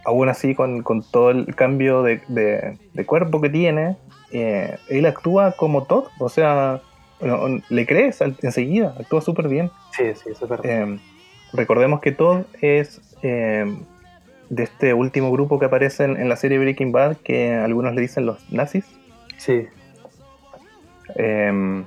aún 0.04 0.28
así, 0.28 0.54
con, 0.54 0.82
con 0.84 1.02
todo 1.02 1.30
el 1.30 1.52
cambio 1.56 2.02
de, 2.04 2.20
de- 2.28 2.78
de 2.94 3.04
cuerpo 3.06 3.40
que 3.40 3.48
tiene, 3.48 3.96
eh, 4.30 4.76
él 4.88 5.04
actúa 5.06 5.52
como 5.56 5.82
Todd, 5.84 6.04
o 6.20 6.28
sea, 6.28 6.80
no- 7.20 7.60
le 7.68 7.86
crees 7.86 8.20
enseguida, 8.20 8.94
actúa 8.98 9.20
súper 9.20 9.48
bien. 9.48 9.70
Sí, 9.92 10.04
sí, 10.14 10.30
eso 10.30 10.44
es 10.44 10.50
verdad. 10.50 10.64
Eh, 10.70 10.98
recordemos 11.52 12.00
que 12.00 12.12
Todd 12.12 12.42
es 12.60 13.00
eh, 13.22 13.64
de 14.48 14.62
este 14.62 14.94
último 14.94 15.30
grupo 15.30 15.58
que 15.58 15.66
aparece 15.66 16.04
en, 16.04 16.16
en 16.16 16.28
la 16.28 16.36
serie 16.36 16.58
Breaking 16.58 16.92
Bad, 16.92 17.16
que 17.18 17.52
algunos 17.54 17.94
le 17.94 18.00
dicen 18.00 18.26
los 18.26 18.50
nazis. 18.52 18.84
sí, 19.36 19.66
Eh, 21.16 21.84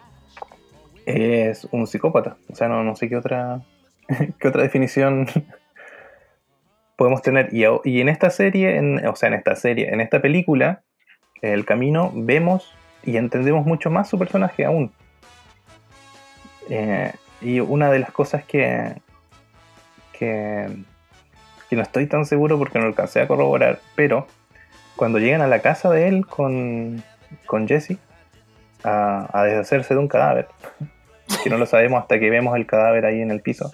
es 1.05 1.65
un 1.71 1.88
psicópata. 1.88 2.38
O 2.49 2.55
sea, 2.55 2.67
no, 2.67 2.84
no 2.84 2.95
sé 2.95 3.09
qué 3.09 3.15
otra, 3.17 3.61
qué 4.39 4.47
otra 4.47 4.63
definición 4.63 5.27
podemos 6.95 7.21
tener. 7.21 7.49
Y, 7.53 7.63
y 7.84 8.01
en 8.01 8.09
esta 8.09 8.29
serie, 8.29 8.77
en- 8.77 9.05
o 9.07 9.15
sea, 9.15 9.27
en 9.27 9.36
esta 9.36 9.55
serie, 9.55 9.89
en 9.93 10.01
esta 10.01 10.21
película, 10.21 10.81
El 11.41 11.65
Camino, 11.65 12.11
vemos 12.15 12.73
y 13.03 13.17
entendemos 13.17 13.65
mucho 13.65 13.89
más 13.89 14.09
su 14.09 14.17
personaje 14.17 14.63
aún. 14.65 14.91
Eh, 16.70 17.11
y 17.41 17.59
una 17.59 17.91
de 17.91 17.99
las 17.99 18.11
cosas 18.11 18.43
que, 18.45 18.93
que, 20.18 20.68
que 21.70 21.76
no 21.76 21.82
estoy 21.82 22.07
tan 22.07 22.26
seguro 22.26 22.57
porque 22.57 22.80
no 22.80 22.86
alcancé 22.86 23.22
a 23.22 23.28
corroborar, 23.28 23.80
pero 23.95 24.28
cuando 24.95 25.20
llegan 25.20 25.41
a 25.41 25.47
la 25.47 25.59
casa 25.59 25.89
de 25.89 26.07
él 26.07 26.26
con, 26.26 27.03
con 27.45 27.68
Jesse, 27.68 27.97
a, 28.84 29.28
a 29.38 29.43
deshacerse 29.43 29.93
de 29.93 29.99
un 29.99 30.07
cadáver, 30.07 30.47
que 31.43 31.49
no 31.49 31.57
lo 31.57 31.66
sabemos 31.66 32.01
hasta 32.01 32.20
que 32.20 32.30
vemos 32.30 32.55
el 32.55 32.66
cadáver 32.66 33.05
ahí 33.05 33.22
en 33.22 33.32
el 33.32 33.41
piso. 33.41 33.72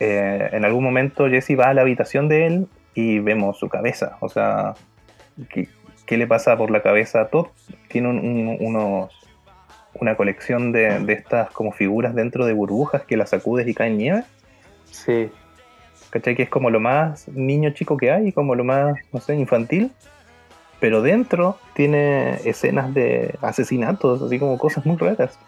Eh, 0.00 0.48
en 0.52 0.64
algún 0.64 0.82
momento 0.82 1.28
Jesse 1.28 1.58
va 1.58 1.66
a 1.68 1.74
la 1.74 1.82
habitación 1.82 2.28
de 2.28 2.46
él 2.46 2.68
y 2.94 3.18
vemos 3.18 3.58
su 3.58 3.68
cabeza, 3.68 4.16
o 4.20 4.28
sea, 4.30 4.74
¿qué, 5.50 5.68
qué 6.06 6.16
le 6.16 6.26
pasa 6.26 6.56
por 6.56 6.70
la 6.70 6.82
cabeza 6.82 7.20
a 7.20 7.28
Todd? 7.28 7.48
Tiene 7.88 8.08
un- 8.08 8.18
un- 8.18 8.56
unos, 8.60 9.10
una 9.94 10.16
colección 10.16 10.72
de, 10.72 11.00
de 11.00 11.12
estas 11.12 11.50
como 11.50 11.72
figuras 11.72 12.14
dentro 12.14 12.46
de 12.46 12.52
burbujas 12.52 13.02
que 13.02 13.16
las 13.16 13.30
sacudes 13.30 13.66
y 13.66 13.74
caen 13.74 13.98
nieve. 13.98 14.24
sí. 14.90 15.30
¿Cachai? 16.10 16.34
Que 16.34 16.42
es 16.42 16.48
como 16.48 16.70
lo 16.70 16.80
más 16.80 17.28
niño 17.28 17.70
chico 17.70 17.96
que 17.96 18.10
hay, 18.10 18.32
como 18.32 18.56
lo 18.56 18.64
más, 18.64 18.96
no 19.12 19.20
sé, 19.20 19.36
infantil. 19.36 19.92
Pero 20.80 21.02
dentro 21.02 21.56
tiene 21.74 22.34
escenas 22.44 22.92
de 22.94 23.36
asesinatos, 23.42 24.20
así 24.22 24.38
como 24.38 24.58
cosas 24.58 24.84
muy 24.84 24.96
raras. 24.96 25.38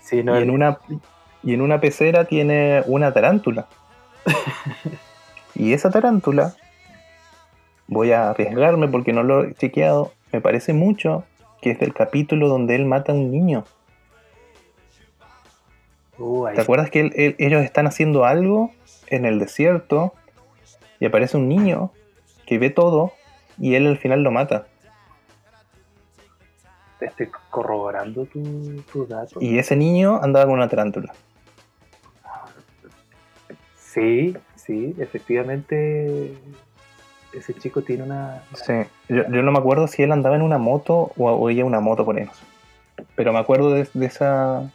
Sí, 0.00 0.22
no, 0.22 0.38
y, 0.38 0.42
en 0.42 0.50
una, 0.50 0.78
y 1.42 1.54
en 1.54 1.60
una 1.60 1.80
pecera 1.80 2.26
tiene 2.26 2.82
una 2.86 3.12
tarántula. 3.12 3.66
y 5.54 5.72
esa 5.72 5.90
tarántula, 5.90 6.54
voy 7.86 8.12
a 8.12 8.30
arriesgarme 8.30 8.88
porque 8.88 9.12
no 9.12 9.22
lo 9.22 9.44
he 9.44 9.54
chequeado, 9.54 10.12
me 10.32 10.40
parece 10.40 10.72
mucho 10.72 11.24
que 11.62 11.70
es 11.70 11.78
del 11.78 11.94
capítulo 11.94 12.48
donde 12.48 12.74
él 12.74 12.84
mata 12.84 13.12
a 13.12 13.14
un 13.14 13.30
niño. 13.30 13.64
Uh, 16.18 16.48
¿Te 16.54 16.60
acuerdas 16.60 16.90
que 16.90 17.00
él- 17.00 17.12
él- 17.16 17.36
ellos 17.38 17.62
están 17.62 17.86
haciendo 17.86 18.24
algo 18.26 18.70
en 19.06 19.24
el 19.24 19.38
desierto 19.38 20.12
y 21.00 21.06
aparece 21.06 21.36
un 21.38 21.48
niño 21.48 21.90
que 22.46 22.58
ve 22.58 22.68
todo 22.70 23.12
y 23.58 23.74
él 23.76 23.86
al 23.86 23.96
final 23.96 24.22
lo 24.22 24.30
mata? 24.30 24.66
te 26.98 27.06
estoy 27.08 27.28
corroborando 27.50 28.26
tu, 28.26 28.80
tu 28.92 29.06
dato. 29.08 29.40
Y 29.40 29.58
ese 29.58 29.74
niño 29.74 30.20
andaba 30.22 30.44
con 30.46 30.54
una 30.54 30.68
tarántula. 30.68 31.12
Sí, 33.76 34.36
sí, 34.54 34.94
efectivamente 34.98 36.32
ese 37.32 37.54
chico 37.54 37.82
tiene 37.82 38.02
una... 38.04 38.42
Sí, 38.54 38.72
yo, 39.08 39.22
yo 39.28 39.42
no 39.42 39.52
me 39.52 39.58
acuerdo 39.58 39.86
si 39.88 40.02
él 40.02 40.12
andaba 40.12 40.36
en 40.36 40.42
una 40.42 40.58
moto 40.58 41.12
o, 41.16 41.30
o 41.30 41.50
ella 41.50 41.64
una 41.64 41.80
moto 41.80 42.04
por 42.04 42.18
sé. 42.18 42.42
Pero 43.14 43.32
me 43.32 43.38
acuerdo 43.38 43.72
de, 43.72 43.88
de 43.94 44.06
esa... 44.06 44.70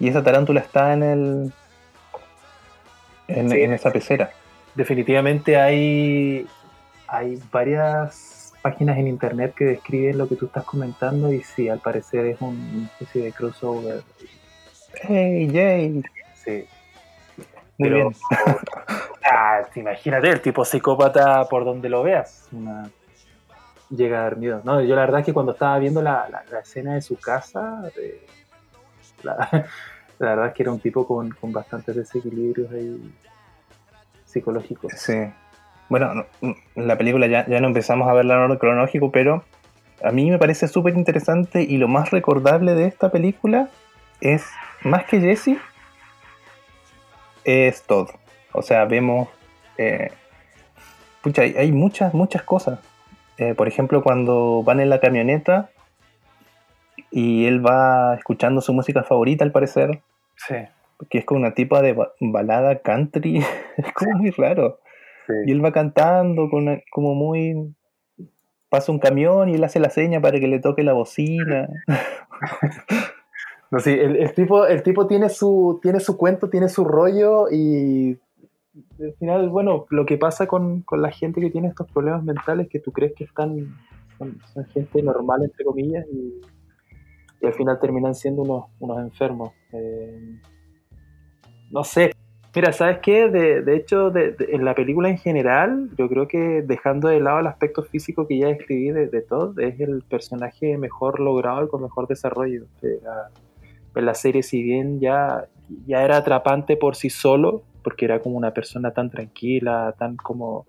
Y 0.00 0.08
esa 0.08 0.22
tarántula 0.22 0.60
está 0.60 0.92
en 0.92 1.02
el... 1.02 1.52
En, 3.28 3.50
Sí. 3.50 3.60
en 3.62 3.72
esa 3.72 3.90
pecera. 3.90 4.30
Definitivamente 4.74 5.56
hay, 5.56 6.46
hay 7.06 7.40
varias 7.52 8.52
páginas 8.60 8.98
en 8.98 9.06
internet 9.08 9.54
que 9.54 9.64
describen 9.64 10.18
lo 10.18 10.28
que 10.28 10.36
tú 10.36 10.46
estás 10.46 10.64
comentando 10.64 11.32
y 11.32 11.42
sí, 11.42 11.68
al 11.68 11.78
parecer 11.80 12.26
es 12.26 12.40
un- 12.40 12.58
una 12.74 12.86
especie 12.86 13.22
de 13.24 13.32
crossover. 13.32 14.02
¡Hey, 15.02 15.48
Jay! 15.52 16.02
Sí. 16.34 16.64
Muy 17.78 17.88
Pero- 17.90 17.96
bien. 18.10 18.12
Ah, 19.26 19.62
te 19.72 19.80
imagínate, 19.80 20.28
el 20.28 20.42
tipo 20.42 20.66
psicópata 20.66 21.46
por 21.48 21.64
donde 21.64 21.88
lo 21.88 22.02
veas. 22.02 22.46
una- 22.52 22.90
Llega 23.88 24.18
a 24.20 24.22
dar 24.24 24.36
miedo. 24.36 24.60
No, 24.64 24.82
yo 24.82 24.94
la 24.94 25.00
verdad 25.02 25.20
es 25.20 25.26
que 25.26 25.32
cuando 25.32 25.52
estaba 25.52 25.78
viendo 25.78 26.02
la, 26.02 26.28
la- 26.30 26.44
la 26.50 26.60
escena 26.60 26.94
de 26.94 27.00
su 27.02 27.18
casa, 27.18 27.82
eh, 27.96 28.26
la, 29.22 29.34
la 30.18 30.28
verdad 30.30 30.48
es 30.48 30.52
que 30.54 30.62
era 30.62 30.72
un 30.72 30.78
tipo 30.80 31.06
con, 31.06 31.30
con 31.30 31.52
bastantes 31.52 31.96
desequilibrios 31.96 32.70
ahí 32.70 33.12
psicológicos. 34.24 34.92
Sí. 34.94 35.14
Bueno, 35.88 36.12
no- 36.14 36.26
en 36.42 36.86
la 36.88 36.96
película 36.98 37.26
ya, 37.26 37.46
ya 37.46 37.60
no 37.60 37.68
empezamos 37.68 38.08
a 38.08 38.12
verla 38.12 38.34
en 38.34 38.40
orden 38.40 38.58
cronológico, 38.58 39.10
pero 39.10 39.44
a 40.02 40.10
mí 40.10 40.30
me 40.30 40.38
parece 40.38 40.68
súper 40.68 40.94
interesante 40.96 41.62
y 41.62 41.76
lo 41.78 41.88
más 41.88 42.10
recordable 42.10 42.74
de 42.74 42.86
esta 42.86 43.10
película 43.10 43.68
es, 44.20 44.44
más 44.82 45.04
que 45.04 45.20
Jesse, 45.20 45.56
es 47.44 47.82
todo. 47.82 48.08
O 48.52 48.62
sea, 48.62 48.84
vemos... 48.84 49.28
eh, 49.78 50.10
pucha, 51.22 51.42
hay, 51.42 51.54
hay 51.56 51.72
muchas, 51.72 52.14
muchas 52.14 52.42
cosas. 52.42 52.78
Eh, 53.38 53.54
por 53.54 53.66
ejemplo, 53.68 54.02
cuando 54.02 54.62
van 54.62 54.80
en 54.80 54.88
la 54.90 55.00
camioneta 55.00 55.70
y 57.10 57.46
él 57.46 57.64
va 57.64 58.14
escuchando 58.16 58.60
su 58.60 58.72
música 58.72 59.02
favorita, 59.02 59.44
al 59.44 59.52
parecer, 59.52 60.00
Sí, 60.36 60.54
que 61.10 61.18
es 61.18 61.24
como 61.24 61.40
una 61.40 61.54
tipa 61.54 61.80
de 61.82 61.92
ba- 61.92 62.12
balada 62.20 62.78
country, 62.80 63.38
es 63.76 63.92
como 63.92 64.18
muy 64.18 64.30
raro. 64.30 64.78
Y 65.28 65.46
sí. 65.46 65.52
él 65.52 65.64
va 65.64 65.72
cantando 65.72 66.48
con 66.50 66.64
una- 66.68 66.80
como 66.90 67.14
muy... 67.14 67.74
Pasa 68.68 68.90
un 68.90 68.98
camión 68.98 69.48
y 69.48 69.54
él 69.54 69.62
hace 69.64 69.78
la 69.78 69.90
seña 69.90 70.20
para 70.20 70.40
que 70.40 70.48
le 70.48 70.58
toque 70.58 70.82
la 70.82 70.92
bocina. 70.94 71.68
No, 73.70 73.80
sí, 73.80 73.90
el, 73.90 74.16
el 74.16 74.32
tipo, 74.34 74.66
el 74.66 74.82
tipo 74.82 75.06
tiene 75.06 75.28
su, 75.28 75.78
tiene 75.82 76.00
su 76.00 76.16
cuento, 76.16 76.48
tiene 76.48 76.68
su 76.68 76.84
rollo 76.84 77.50
y 77.50 78.18
al 79.00 79.14
final, 79.14 79.48
bueno, 79.48 79.86
lo 79.90 80.06
que 80.06 80.18
pasa 80.18 80.46
con, 80.46 80.82
con 80.82 81.02
la 81.02 81.10
gente 81.10 81.40
que 81.40 81.50
tiene 81.50 81.68
estos 81.68 81.90
problemas 81.90 82.24
mentales 82.24 82.68
que 82.68 82.80
tú 82.80 82.92
crees 82.92 83.12
que 83.14 83.24
están, 83.24 83.74
son, 84.18 84.38
gente 84.72 85.02
normal, 85.02 85.42
entre 85.44 85.64
comillas, 85.64 86.04
y, 86.12 86.40
al 87.44 87.52
final 87.52 87.78
terminan 87.78 88.14
siendo 88.14 88.40
unos, 88.42 88.64
unos 88.80 88.98
enfermos. 89.00 89.52
Eh, 89.72 90.38
no 91.70 91.84
sé. 91.84 92.12
Mira, 92.54 92.72
¿sabes 92.72 93.00
qué? 93.02 93.28
De, 93.28 93.60
de 93.60 93.76
hecho, 93.76 94.10
de- 94.10 94.34
en 94.48 94.64
la 94.64 94.74
película 94.74 95.10
en 95.10 95.18
general, 95.18 95.90
yo 95.98 96.08
creo 96.08 96.26
que 96.26 96.62
dejando 96.62 97.08
de 97.08 97.20
lado 97.20 97.40
el 97.40 97.46
aspecto 97.46 97.82
físico 97.82 98.26
que 98.26 98.38
ya 98.38 98.46
describí 98.46 98.92
de, 98.92 99.08
de 99.08 99.20
todo, 99.20 99.52
es 99.60 99.78
el 99.78 100.02
personaje 100.08 100.78
mejor 100.78 101.20
logrado 101.20 101.64
y 101.64 101.68
con 101.68 101.82
mejor 101.82 102.08
desarrollo. 102.08 102.64
Eh, 102.80 102.98
en 103.94 104.06
la 104.06 104.14
serie, 104.14 104.42
si 104.42 104.62
bien 104.62 105.00
ya, 105.00 105.46
ya 105.86 106.04
era 106.04 106.18
atrapante 106.18 106.76
por 106.76 106.96
sí 106.96 107.10
solo, 107.10 107.62
porque 107.82 108.04
era 108.04 108.20
como 108.20 108.36
una 108.36 108.52
persona 108.52 108.92
tan 108.92 109.10
tranquila, 109.10 109.94
tan 109.98 110.16
como, 110.16 110.66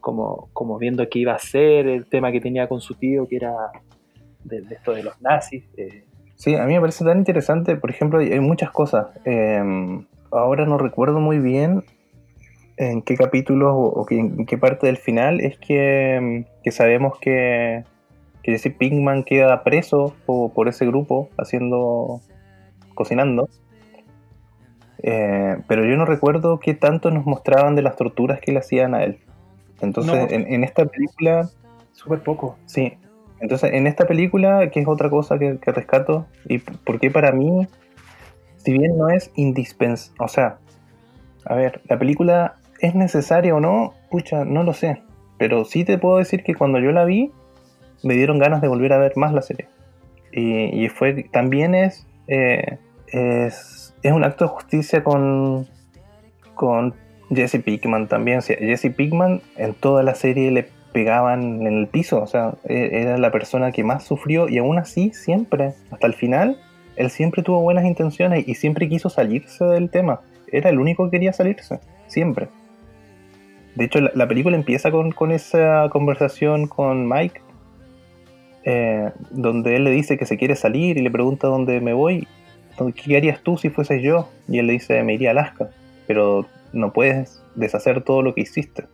como, 0.00 0.48
como 0.52 0.78
viendo 0.78 1.08
qué 1.08 1.20
iba 1.20 1.32
a 1.32 1.36
hacer, 1.36 1.86
el 1.86 2.06
tema 2.06 2.32
que 2.32 2.40
tenía 2.40 2.68
con 2.68 2.80
su 2.80 2.94
tío, 2.94 3.26
que 3.28 3.36
era 3.36 3.54
de, 4.44 4.64
esto 4.70 4.92
de 4.92 5.02
los 5.02 5.20
nazis, 5.20 5.64
eh, 5.76 6.04
Sí, 6.40 6.54
a 6.54 6.64
mí 6.64 6.72
me 6.72 6.80
parece 6.80 7.04
tan 7.04 7.18
interesante, 7.18 7.76
por 7.76 7.90
ejemplo, 7.90 8.18
hay 8.18 8.40
muchas 8.40 8.70
cosas. 8.70 9.08
Eh, 9.26 9.62
ahora 10.30 10.64
no 10.64 10.78
recuerdo 10.78 11.20
muy 11.20 11.38
bien 11.38 11.84
en 12.78 13.02
qué 13.02 13.14
capítulo 13.14 13.76
o, 13.76 14.06
en 14.08 14.46
qué 14.46 14.56
parte 14.56 14.86
del 14.86 14.96
final 14.96 15.40
es 15.40 15.58
que, 15.58 16.46
que 16.64 16.70
sabemos 16.70 17.18
que, 17.20 17.84
que 18.42 18.52
Jesse 18.52 18.74
Pinkman 18.74 19.24
queda 19.24 19.62
preso 19.62 20.14
po- 20.24 20.50
por, 20.54 20.68
ese 20.68 20.86
grupo 20.86 21.28
haciendo, 21.36 22.22
cocinando. 23.00 23.48
Eh, 25.02 25.56
pero 25.66 25.86
yo 25.86 25.96
no 25.96 26.04
recuerdo 26.04 26.60
qué 26.60 26.74
tanto 26.74 27.10
nos 27.10 27.24
mostraban 27.24 27.74
de 27.74 27.80
las 27.82 27.96
torturas 27.96 28.40
que 28.40 28.52
le 28.52 28.58
hacían 28.58 28.94
a 28.94 29.04
él. 29.04 29.18
Entonces, 29.80 30.12
No. 30.14 30.28
en, 30.28 30.52
en 30.52 30.64
esta 30.64 30.84
película 30.84 31.48
Súper 31.92 32.20
poco. 32.20 32.56
Sí. 32.66 32.94
Entonces, 33.40 33.72
en 33.74 33.86
esta 33.86 34.06
película, 34.06 34.70
que 34.70 34.80
es 34.80 34.88
otra 34.88 35.10
cosa 35.10 35.38
que, 35.38 35.58
que 35.58 35.70
rescato, 35.72 36.26
y 36.46 36.58
porque 36.58 37.10
para 37.10 37.32
mí, 37.32 37.66
si 38.56 38.72
bien 38.72 38.96
no 38.96 39.08
es 39.10 39.30
indispensable, 39.34 40.16
o 40.18 40.28
sea, 40.28 40.58
a 41.44 41.54
ver, 41.56 41.80
la 41.88 41.98
película 41.98 42.56
es 42.80 42.94
necesaria 42.94 43.54
o 43.54 43.60
no, 43.60 43.92
pucha, 44.10 44.44
no 44.46 44.62
lo 44.62 44.72
sé. 44.72 45.02
Pero 45.38 45.64
sí 45.64 45.84
te 45.84 45.98
puedo 45.98 46.18
decir 46.18 46.42
que 46.42 46.54
cuando 46.54 46.78
yo 46.78 46.90
la 46.92 47.04
vi, 47.04 47.32
me 48.02 48.14
dieron 48.14 48.38
ganas 48.38 48.60
de 48.62 48.68
volver 48.68 48.92
a 48.94 48.98
ver 48.98 49.12
más 49.16 49.32
la 49.34 49.42
serie. 49.42 49.68
Y, 50.32 50.84
y 50.84 50.88
fue, 50.88 51.24
también 51.32 51.74
es, 51.74 52.06
eh, 52.28 52.78
es, 53.12 53.94
es 54.02 54.12
un 54.12 54.24
acto 54.24 54.44
de 54.44 54.50
justicia 54.50 55.04
con, 55.04 55.66
con 56.54 56.94
Jesse 57.30 57.62
Pinkman 57.62 58.08
también. 58.08 58.42
Jesse 58.42 58.90
Pinkman 58.94 59.40
en 59.56 59.74
toda 59.74 60.02
la 60.02 60.14
serie 60.14 60.50
le 60.50 60.68
pegaban 60.92 61.66
en 61.66 61.78
el 61.78 61.86
piso, 61.86 62.20
o 62.20 62.26
sea, 62.26 62.54
e- 62.64 62.90
era 62.92 63.16
la 63.18 63.30
persona 63.30 63.70
que 63.72 63.84
más 63.84 64.04
sufrió 64.04 64.48
y 64.48 64.58
aún 64.58 64.78
así 64.78 65.12
siempre, 65.12 65.74
hasta 65.90 66.06
el 66.06 66.14
final, 66.14 66.58
él 66.96 67.10
siempre 67.10 67.42
tuvo 67.42 67.60
buenas 67.60 67.84
intenciones 67.84 68.46
y 68.48 68.54
siempre 68.54 68.88
quiso 68.88 69.08
salirse 69.08 69.64
del 69.64 69.88
tema. 69.90 70.20
Era 70.50 70.70
el 70.70 70.80
único 70.80 71.04
que 71.04 71.12
quería 71.12 71.32
salirse, 71.32 71.78
siempre. 72.08 72.48
De 73.76 73.84
hecho, 73.84 74.00
la, 74.00 74.10
la 74.14 74.26
película 74.26 74.56
empieza 74.56 74.90
con, 74.90 75.12
con 75.12 75.30
esa 75.30 75.88
conversación 75.90 76.66
con 76.66 77.08
Mike, 77.08 77.40
eh, 78.64 79.10
donde 79.30 79.76
él 79.76 79.84
le 79.84 79.90
dice 79.92 80.18
que 80.18 80.26
se 80.26 80.36
quiere 80.36 80.56
salir 80.56 80.98
y 80.98 81.02
le 81.02 81.10
pregunta 81.10 81.46
dónde 81.46 81.80
me 81.80 81.92
voy. 81.92 82.26
¿Qué 82.94 83.16
harías 83.16 83.42
tú 83.42 83.56
si 83.58 83.70
fueses 83.70 84.02
yo? 84.02 84.28
Y 84.48 84.58
él 84.58 84.66
le 84.66 84.74
dice, 84.74 85.02
me 85.02 85.14
iría 85.14 85.30
a 85.30 85.32
Alaska, 85.32 85.70
pero 86.06 86.46
no 86.72 86.92
puedes 86.92 87.42
deshacer 87.54 88.02
todo 88.02 88.22
lo 88.22 88.34
que 88.34 88.42
hiciste. 88.42 88.84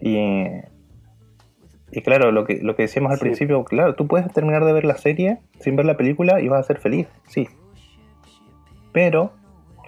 Y, 0.00 0.46
y 1.92 2.00
claro, 2.02 2.32
lo 2.32 2.44
que, 2.44 2.60
lo 2.62 2.76
que 2.76 2.82
decíamos 2.82 3.12
al 3.12 3.18
Sí. 3.18 3.24
principio, 3.24 3.64
claro, 3.64 3.94
tú 3.94 4.06
puedes 4.06 4.30
terminar 4.32 4.64
de 4.64 4.72
ver 4.72 4.84
la 4.84 4.96
serie 4.96 5.38
sin 5.60 5.76
ver 5.76 5.86
la 5.86 5.96
película 5.96 6.40
y 6.40 6.48
vas 6.48 6.60
a 6.60 6.64
ser 6.64 6.78
feliz, 6.78 7.06
sí. 7.26 7.48
Pero 8.92 9.32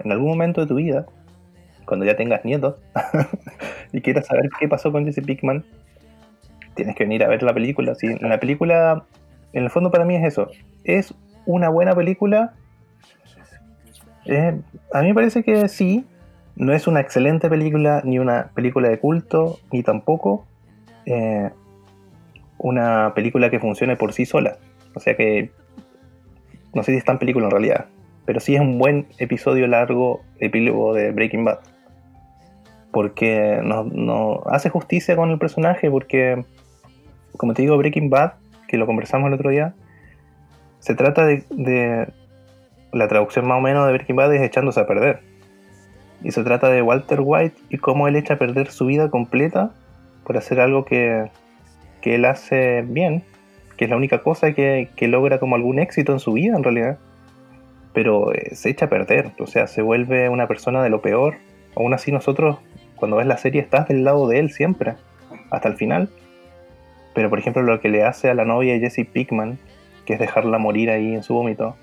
en 0.03 0.13
algún 0.13 0.29
momento 0.29 0.61
de 0.61 0.67
tu 0.67 0.75
vida, 0.75 1.07
cuando 1.85 2.05
ya 2.05 2.17
tengas 2.17 2.45
nietos 2.45 2.77
y 3.93 4.01
quieras 4.01 4.27
saber 4.27 4.49
qué 4.59 4.69
pasó 4.69 4.91
con 4.93 5.05
Jesse 5.05 5.25
Pickman, 5.25 5.65
tienes 6.75 6.97
que 6.97 7.05
venir 7.05 7.23
a 7.25 7.29
ver 7.29 7.43
la 7.43 7.55
película. 7.55 7.95
Sí, 7.95 8.07
en 8.07 8.29
la 8.29 8.39
película, 8.41 9.05
en 9.53 9.65
el 9.65 9.71
fondo 9.71 9.91
para 9.91 10.05
mí 10.05 10.17
es 10.17 10.25
eso. 10.25 10.51
Es 10.85 11.15
una 11.47 11.69
buena 11.69 11.95
película. 11.95 12.55
Eh, 14.27 14.61
a 14.93 15.03
mí 15.03 15.09
me 15.09 15.15
parece 15.15 15.43
que 15.43 15.69
sí. 15.69 16.05
No 16.57 16.73
es 16.73 16.87
una 16.87 17.01
excelente 17.01 17.51
película, 17.51 18.01
ni 18.05 18.19
una 18.19 18.51
película 18.55 18.89
de 18.89 18.99
culto, 18.99 19.59
ni 19.71 19.83
tampoco 19.83 20.47
eh, 21.05 21.51
una 22.59 23.13
película 23.15 23.51
que 23.51 23.61
funcione 23.61 23.97
por 23.97 24.13
sí 24.13 24.27
sola. 24.27 24.57
O 24.95 25.01
sea 25.01 25.17
que 25.17 25.51
no 26.75 26.83
sé 26.83 26.93
si 26.93 26.99
es 26.99 27.05
tan 27.05 27.19
película 27.19 27.47
en 27.47 27.51
realidad, 27.51 27.87
pero 28.25 28.41
sí 28.41 28.55
es 28.55 28.61
un 28.61 28.79
buen 28.79 29.07
episodio 29.19 29.67
largo, 29.67 30.21
epílogo 30.41 30.95
de 30.95 31.11
Breaking 31.13 31.45
Bad. 31.45 31.61
Porque 32.91 33.61
nos 33.63 33.93
no 33.93 34.43
hace 34.47 34.69
justicia 34.69 35.17
con 35.17 35.31
el 35.31 35.39
personaje, 35.39 35.91
porque, 35.91 36.45
como 37.37 37.55
te 37.55 37.63
digo, 37.63 37.77
Breaking 37.77 38.11
Bad, 38.11 38.33
que 38.69 38.79
lo 38.79 38.87
conversamos 38.87 39.29
el 39.29 39.35
otro 39.35 39.51
día, 39.51 39.75
se 40.87 40.95
trata 40.95 41.27
de, 41.27 41.43
de- 41.51 42.07
la 42.93 43.09
traducción 43.09 43.45
más 43.45 43.59
o 43.59 43.61
menos 43.61 43.85
de 43.89 43.93
Breaking 43.93 44.15
Bad 44.15 44.33
es 44.37 44.41
echándose 44.41 44.79
a 44.79 44.87
perder. 44.87 45.19
Y 46.23 46.31
se 46.31 46.45
trata 46.45 46.71
de 46.71 46.81
Walter 46.81 47.19
White 47.25 47.57
y 47.71 47.79
cómo 47.79 48.07
él 48.07 48.15
echa 48.15 48.35
a 48.35 48.39
perder 48.39 48.71
su 48.71 48.87
vida 48.87 49.11
completa 49.11 49.73
por 50.23 50.37
hacer 50.37 50.61
algo 50.61 50.85
que, 50.85 51.29
él 52.03 52.25
hace 52.25 52.83
bien, 52.83 53.25
que 53.77 53.87
es 53.87 53.91
la 53.91 53.97
única 53.97 54.23
cosa 54.23 54.53
que, 54.53 54.89
que 54.95 55.09
logra 55.09 55.41
como 55.41 55.57
algún 55.57 55.81
éxito 55.81 56.13
en 56.13 56.21
su 56.21 56.35
vida 56.35 56.57
en 56.57 56.63
realidad. 56.63 56.99
Pero 57.93 58.33
eh, 58.33 58.55
se 58.55 58.71
echa 58.71 58.87
a 58.87 58.89
perder, 58.89 59.33
o 59.41 59.49
sea, 59.49 59.67
se 59.67 59.83
vuelve 59.83 60.29
una 60.29 60.47
persona 60.47 60.85
de 60.85 60.91
lo 60.91 61.03
peor. 61.03 61.35
Aún 61.75 61.95
así 61.95 62.13
nosotros, 62.13 62.59
cuando 62.95 63.17
ves 63.17 63.27
la 63.27 63.39
serie, 63.39 63.61
estás 63.61 63.89
del 63.89 64.05
lado 64.05 64.29
de 64.29 64.39
él 64.39 64.53
siempre, 64.53 64.95
hasta 65.51 65.67
el 65.67 65.75
final. 65.75 66.11
Pero 67.13 67.29
por 67.29 67.41
ejemplo 67.41 67.63
lo 67.63 67.81
que 67.81 67.89
le 67.89 68.05
hace 68.05 68.31
a 68.31 68.35
la 68.35 68.45
novia 68.45 68.75
de 68.75 68.89
Jesse 68.89 69.05
Pickman, 69.05 69.59
que 70.07 70.15
es 70.15 70.19
dejarla 70.21 70.57
morir 70.59 70.89
ahí 70.91 71.15
en 71.15 71.23
su 71.23 71.35
vómito, 71.35 71.77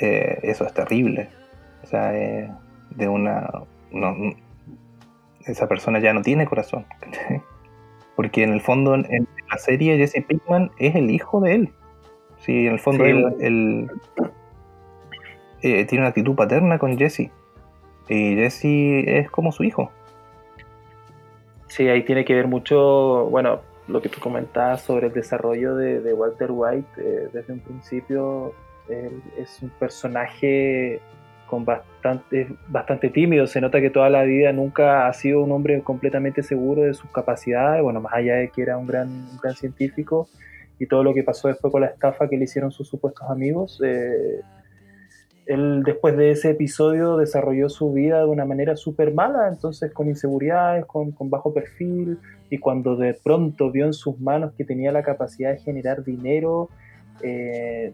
eh, 0.00 0.40
eso 0.42 0.64
es 0.66 0.74
terrible. 0.74 1.28
O 1.84 1.86
sea, 1.86 2.16
eh, 2.16 2.50
de 2.90 3.08
una... 3.08 3.48
no- 3.92 4.16
esa 5.46 5.68
persona 5.68 6.00
ya 6.00 6.12
no 6.12 6.22
tiene 6.22 6.44
corazón. 6.46 6.86
Porque 8.16 8.42
en 8.42 8.52
el 8.52 8.60
fondo, 8.60 8.94
en, 8.96 9.06
en 9.10 9.28
la 9.48 9.58
serie, 9.58 9.96
Jesse 9.96 10.24
Pickman 10.26 10.72
es 10.78 10.96
el 10.96 11.10
hijo 11.10 11.40
de 11.40 11.54
él. 11.54 11.70
Sí, 12.40 12.66
en 12.66 12.72
el 12.72 12.80
fondo 12.80 13.04
Sí, 13.04 13.10
él, 13.10 13.22
bueno. 13.22 13.36
él, 13.40 13.90
eh, 15.62 15.84
tiene 15.84 16.02
una 16.02 16.08
actitud 16.08 16.34
paterna 16.34 16.78
con 16.78 16.96
Jesse. 16.98 17.30
Y 18.08 18.34
Jesse 18.36 18.64
es 19.06 19.30
como 19.30 19.52
su 19.52 19.62
hijo. 19.64 19.92
Sí, 21.68 21.88
ahí 21.88 22.04
tiene 22.04 22.24
que 22.24 22.34
ver 22.34 22.48
mucho, 22.48 23.26
bueno, 23.30 23.60
lo 23.88 24.02
que 24.02 24.08
tú 24.08 24.20
comentabas 24.20 24.82
sobre 24.82 25.08
el 25.08 25.12
desarrollo 25.12 25.76
de, 25.76 26.00
de 26.00 26.12
Walter 26.12 26.50
White 26.50 26.88
eh, 26.98 27.28
desde 27.32 27.52
un 27.52 27.60
principio. 27.60 28.52
Él 28.88 29.22
es 29.38 29.62
un 29.62 29.70
personaje 29.70 31.00
con 31.46 31.64
bastante, 31.64 32.48
bastante 32.68 33.10
tímido. 33.10 33.46
Se 33.46 33.60
nota 33.60 33.80
que 33.80 33.90
toda 33.90 34.10
la 34.10 34.22
vida 34.22 34.52
nunca 34.52 35.06
ha 35.06 35.12
sido 35.12 35.42
un 35.42 35.52
hombre 35.52 35.80
completamente 35.82 36.42
seguro 36.42 36.82
de 36.82 36.94
sus 36.94 37.10
capacidades. 37.10 37.82
Bueno, 37.82 38.00
más 38.00 38.14
allá 38.14 38.36
de 38.36 38.48
que 38.48 38.62
era 38.62 38.76
un 38.76 38.86
gran, 38.86 39.08
un 39.08 39.38
gran 39.40 39.54
científico 39.54 40.28
y 40.78 40.86
todo 40.86 41.02
lo 41.02 41.14
que 41.14 41.22
pasó 41.22 41.48
después 41.48 41.72
con 41.72 41.80
la 41.80 41.88
estafa 41.88 42.28
que 42.28 42.36
le 42.36 42.44
hicieron 42.44 42.70
sus 42.70 42.88
supuestos 42.88 43.28
amigos. 43.30 43.80
eh, 43.84 44.40
él 45.46 45.82
después 45.84 46.16
de 46.16 46.30
ese 46.32 46.50
episodio 46.50 47.16
desarrolló 47.16 47.68
su 47.68 47.92
vida 47.92 48.18
de 48.18 48.26
una 48.26 48.44
manera 48.44 48.76
súper 48.76 49.14
mala, 49.14 49.48
entonces 49.48 49.92
con 49.92 50.08
inseguridades, 50.08 50.84
con, 50.86 51.12
bajo 51.30 51.54
perfil, 51.54 52.18
y 52.50 52.58
cuando 52.58 52.96
de 52.96 53.14
pronto 53.14 53.70
vio 53.70 53.86
en 53.86 53.92
sus 53.92 54.18
manos 54.20 54.52
que 54.56 54.64
tenía 54.64 54.92
la 54.92 55.02
capacidad 55.02 55.52
de 55.52 55.58
generar 55.58 56.04
dinero, 56.04 56.68
eh, 57.22 57.92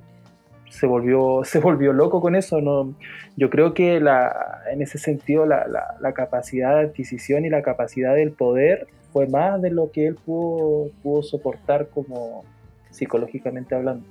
se, 0.70 0.86
volvió, 0.86 1.40
se 1.44 1.59
volvió 1.59 1.92
loco 1.92 2.20
con 2.20 2.34
eso. 2.34 2.61
¿no? 2.61 2.94
Yo 3.36 3.50
creo 3.50 3.74
que 3.74 4.00
la, 4.00 4.62
en 4.70 4.82
ese 4.82 4.98
sentido 4.98 5.44
la, 5.46 5.66
la- 5.68 5.96
la 6.00 6.12
capacidad 6.14 6.76
de 6.76 6.86
adquisición 6.86 7.44
y 7.44 7.50
la 7.50 7.62
capacidad 7.62 8.14
del 8.14 8.32
poder 8.32 8.86
fue 9.12 9.26
más 9.26 9.61
de 9.61 9.70
lo 9.70 9.90
que 9.90 10.07
él 10.07 10.14
pudo, 10.14 10.90
pudo 11.03 11.22
soportar 11.22 11.88
como 11.88 12.44
psicológicamente 12.90 13.74
hablando. 13.74 14.07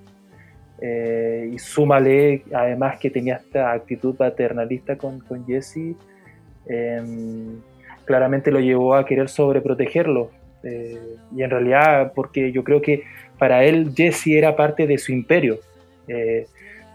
Eh, 0.81 1.51
y 1.53 1.59
súmale 1.59 2.43
además 2.53 2.97
que 2.99 3.11
tenía 3.11 3.35
esta 3.35 3.71
actitud 3.71 4.15
paternalista 4.15 4.97
con, 4.97 5.19
con 5.19 5.45
Jesse, 5.45 5.95
eh, 6.67 7.01
claramente 8.05 8.51
lo 8.51 8.59
llevó 8.59 8.95
a 8.95 9.05
querer 9.05 9.29
sobreprotegerlo. 9.29 10.31
Eh, 10.63 10.99
y 11.35 11.43
en 11.43 11.49
realidad, 11.49 12.13
porque 12.15 12.51
yo 12.51 12.63
creo 12.63 12.81
que 12.81 13.03
para 13.37 13.63
él 13.63 13.93
Jesse 13.95 14.27
era 14.27 14.55
parte 14.55 14.87
de 14.87 14.97
su 14.97 15.11
imperio. 15.11 15.59
Eh, 16.07 16.47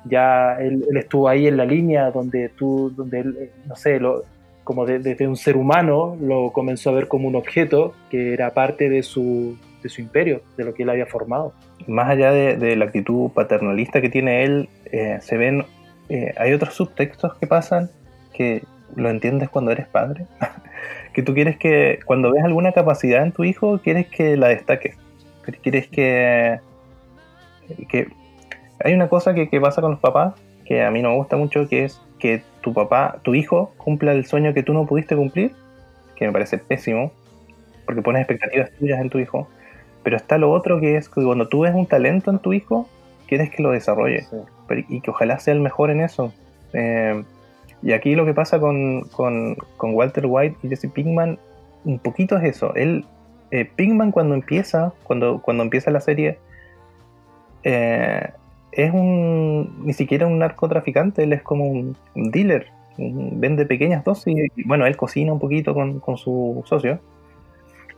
ya 0.04 0.56
él, 0.60 0.84
él 0.88 0.96
estuvo 0.96 1.28
ahí 1.28 1.46
en 1.46 1.56
la 1.56 1.64
línea 1.64 2.10
donde 2.10 2.48
tú, 2.48 2.92
donde 2.94 3.20
él, 3.20 3.50
no 3.66 3.74
sé, 3.74 3.98
lo, 3.98 4.24
como 4.62 4.86
de- 4.86 5.00
desde 5.00 5.26
un 5.26 5.36
ser 5.36 5.56
humano 5.56 6.16
lo 6.20 6.52
comenzó 6.52 6.90
a 6.90 6.94
ver 6.94 7.08
como 7.08 7.26
un 7.28 7.34
objeto 7.36 7.94
que 8.10 8.32
era 8.32 8.50
parte 8.54 8.88
de 8.88 9.02
su, 9.02 9.56
de 9.86 9.94
su 9.94 10.00
imperio, 10.00 10.42
de 10.56 10.64
lo 10.64 10.74
que 10.74 10.82
él 10.82 10.90
había 10.90 11.06
formado. 11.06 11.52
Más 11.86 12.08
allá 12.08 12.32
de, 12.32 12.56
de 12.56 12.76
la 12.76 12.86
actitud 12.86 13.30
paternalista 13.30 14.00
que 14.00 14.08
tiene 14.08 14.44
él, 14.44 14.68
eh, 14.86 15.18
se 15.20 15.36
ven, 15.36 15.64
eh, 16.08 16.34
hay 16.36 16.52
otros 16.52 16.74
subtextos 16.74 17.34
que 17.36 17.46
pasan 17.46 17.90
que 18.34 18.62
lo 18.94 19.08
entiendes 19.08 19.48
cuando 19.48 19.70
eres 19.70 19.86
padre. 19.88 20.26
que 21.12 21.22
tú 21.22 21.34
quieres 21.34 21.56
que, 21.56 22.00
cuando 22.04 22.32
ves 22.32 22.44
alguna 22.44 22.72
capacidad 22.72 23.22
en 23.22 23.32
tu 23.32 23.44
hijo, 23.44 23.80
quieres 23.82 24.06
que 24.08 24.36
la 24.36 24.48
destaque. 24.48 24.94
Quieres 25.62 25.86
que, 25.88 26.58
que 27.88 28.08
hay 28.84 28.94
una 28.94 29.08
cosa 29.08 29.32
que, 29.32 29.48
que 29.48 29.60
pasa 29.60 29.80
con 29.80 29.92
los 29.92 30.00
papás 30.00 30.34
que 30.66 30.82
a 30.82 30.90
mí 30.90 31.00
no 31.00 31.10
me 31.10 31.16
gusta 31.16 31.36
mucho, 31.36 31.68
que 31.68 31.84
es 31.84 32.02
que 32.18 32.42
tu 32.60 32.74
papá, 32.74 33.20
tu 33.22 33.34
hijo, 33.34 33.72
cumpla 33.76 34.12
el 34.12 34.26
sueño 34.26 34.52
que 34.52 34.62
tú 34.62 34.74
no 34.74 34.86
pudiste 34.86 35.16
cumplir, 35.16 35.52
que 36.16 36.26
me 36.26 36.32
parece 36.32 36.58
pésimo, 36.58 37.12
porque 37.84 38.02
pones 38.02 38.20
expectativas 38.20 38.70
tuyas 38.72 39.00
en 39.00 39.08
tu 39.08 39.18
hijo. 39.18 39.48
Pero 40.06 40.16
está 40.18 40.38
lo 40.38 40.52
otro 40.52 40.78
que 40.78 40.96
es 40.96 41.08
que 41.08 41.24
cuando 41.24 41.48
tú 41.48 41.62
ves 41.62 41.74
un 41.74 41.84
talento 41.86 42.30
en 42.30 42.38
tu 42.38 42.52
hijo, 42.52 42.86
quieres 43.26 43.50
que 43.50 43.60
lo 43.60 43.72
desarrolle 43.72 44.20
Sí. 44.22 44.36
pero- 44.68 44.82
y 44.88 45.00
que 45.00 45.10
ojalá 45.10 45.40
sea 45.40 45.52
el 45.52 45.58
mejor 45.60 45.90
en 45.90 46.00
eso. 46.00 46.32
Eh, 46.74 47.24
y 47.82 47.90
aquí 47.90 48.14
lo 48.14 48.24
que 48.24 48.32
pasa 48.32 48.60
con, 48.60 49.00
con- 49.10 49.56
con 49.76 49.94
Walter 49.96 50.26
White 50.28 50.58
y 50.62 50.68
Jesse 50.68 50.88
Pinkman, 50.92 51.40
un 51.84 51.98
poquito 51.98 52.36
es 52.38 52.44
eso. 52.44 52.72
Él, 52.76 53.04
eh, 53.50 53.64
Pinkman 53.64 54.12
cuando 54.12 54.34
empieza, 54.36 54.92
cuando, 55.02 55.42
cuando 55.42 55.64
empieza 55.64 55.90
la 55.90 56.00
serie, 56.00 56.38
eh, 57.64 58.30
es 58.70 58.92
un 58.92 59.84
ni 59.84 59.92
siquiera 59.92 60.28
un 60.28 60.38
narcotraficante, 60.38 61.24
él 61.24 61.32
es 61.32 61.42
como 61.42 61.64
un, 61.66 61.96
un 62.14 62.30
dealer, 62.30 62.68
un- 62.96 63.40
vende 63.40 63.66
pequeñas 63.66 64.04
dosis. 64.04 64.36
Y, 64.54 64.62
bueno, 64.62 64.86
él 64.86 64.96
cocina 64.96 65.32
un 65.32 65.40
poquito 65.40 65.74
con, 65.74 65.98
con 65.98 66.16
su 66.16 66.62
socio. 66.64 67.00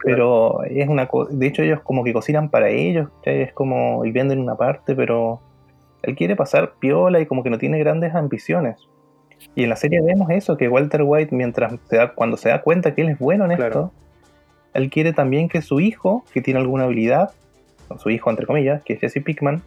Pero 0.05 0.63
es 0.65 0.89
una 0.89 1.07
co- 1.07 1.27
de 1.27 1.47
hecho 1.47 1.63
ellos 1.63 1.81
como 1.83 2.05
que 2.05 2.13
cocinan 2.13 2.51
para 2.51 2.69
ellos, 2.69 3.09
es 3.25 3.53
como 3.53 4.05
y 4.05 4.13
venden 4.13 4.39
una 4.41 4.55
parte, 4.57 4.95
pero 4.95 5.41
él 6.03 6.15
quiere 6.15 6.37
pasar 6.37 6.75
piola 6.79 7.21
y 7.21 7.27
como 7.27 7.43
que 7.43 7.51
no 7.51 7.59
tiene 7.59 7.79
grandes 7.79 8.15
ambiciones. 8.15 8.77
Y 9.55 9.65
en 9.65 9.71
la 9.71 9.77
serie 9.77 10.01
vemos 10.01 10.31
eso, 10.31 10.57
que 10.57 10.69
Walter 10.69 11.03
White, 11.05 11.35
mientras 11.35 11.75
se 11.89 11.97
da, 11.97 12.13
cuando 12.15 12.37
se 12.37 12.49
da 12.49 12.63
cuenta 12.63 12.95
que 12.95 13.03
él 13.03 13.09
es 13.11 13.19
bueno 13.19 13.45
en 13.45 13.57
Claro. 13.57 13.67
esto, 13.67 13.93
él 14.75 14.91
quiere 14.91 15.13
también 15.13 15.49
que 15.49 15.63
su 15.63 15.81
hijo, 15.81 16.25
que 16.33 16.43
tiene 16.43 16.61
alguna 16.61 16.85
habilidad, 16.85 17.31
o 17.89 17.99
su 17.99 18.11
hijo 18.11 18.31
entre 18.31 18.47
comillas, 18.47 18.83
que 18.85 18.93
es 18.95 19.01
Jesse 19.01 19.23
Pickman, 19.25 19.63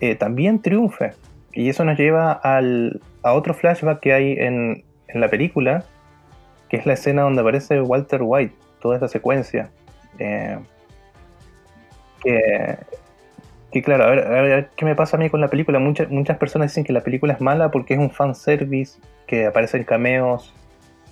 eh, 0.00 0.14
también 0.14 0.60
triunfe. 0.62 1.12
Y 1.52 1.68
eso 1.68 1.84
nos 1.84 1.98
lleva 1.98 2.32
al, 2.32 3.00
a 3.22 3.32
otro 3.32 3.52
flashback 3.54 4.00
que 4.00 4.12
hay 4.12 4.32
en, 4.32 4.84
en 5.08 5.20
la 5.20 5.28
película, 5.28 5.84
que 6.68 6.76
es 6.76 6.86
la 6.86 6.92
escena 6.94 7.22
donde 7.22 7.40
aparece 7.40 7.80
Walter 7.80 8.20
White, 8.22 8.54
toda 8.86 8.96
esa 8.96 9.08
secuencia. 9.08 9.70
Eh, 10.18 10.58
que, 12.22 12.78
que 13.72 13.82
claro, 13.82 14.04
a 14.04 14.10
ver, 14.42 14.70
qué 14.76 14.84
me 14.84 14.94
pasa 14.94 15.16
a 15.16 15.20
mí 15.20 15.28
con 15.28 15.40
la 15.40 15.48
película. 15.48 15.78
Muchas, 15.78 16.08
muchas 16.08 16.38
personas 16.38 16.70
dicen 16.70 16.84
que 16.84 16.92
la 16.92 17.02
película 17.02 17.32
es 17.32 17.40
mala 17.40 17.70
porque 17.70 17.94
es 17.94 18.00
un 18.00 18.10
fanservice, 18.10 19.00
que 19.26 19.46
aparecen 19.46 19.84
cameos 19.84 20.54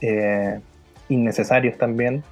eh, 0.00 0.60
innecesarios 1.08 1.76
también. 1.76 2.22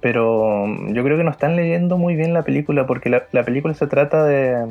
Pero 0.00 0.66
yo 0.88 1.04
creo 1.04 1.16
que 1.16 1.24
no 1.24 1.30
están 1.30 1.54
leyendo 1.56 1.98
muy 1.98 2.16
bien 2.16 2.34
la 2.34 2.42
película 2.42 2.86
porque 2.86 3.10
la, 3.10 3.24
la 3.32 3.44
película 3.44 3.74
se 3.74 3.86
trata 3.86 4.24
de, 4.24 4.66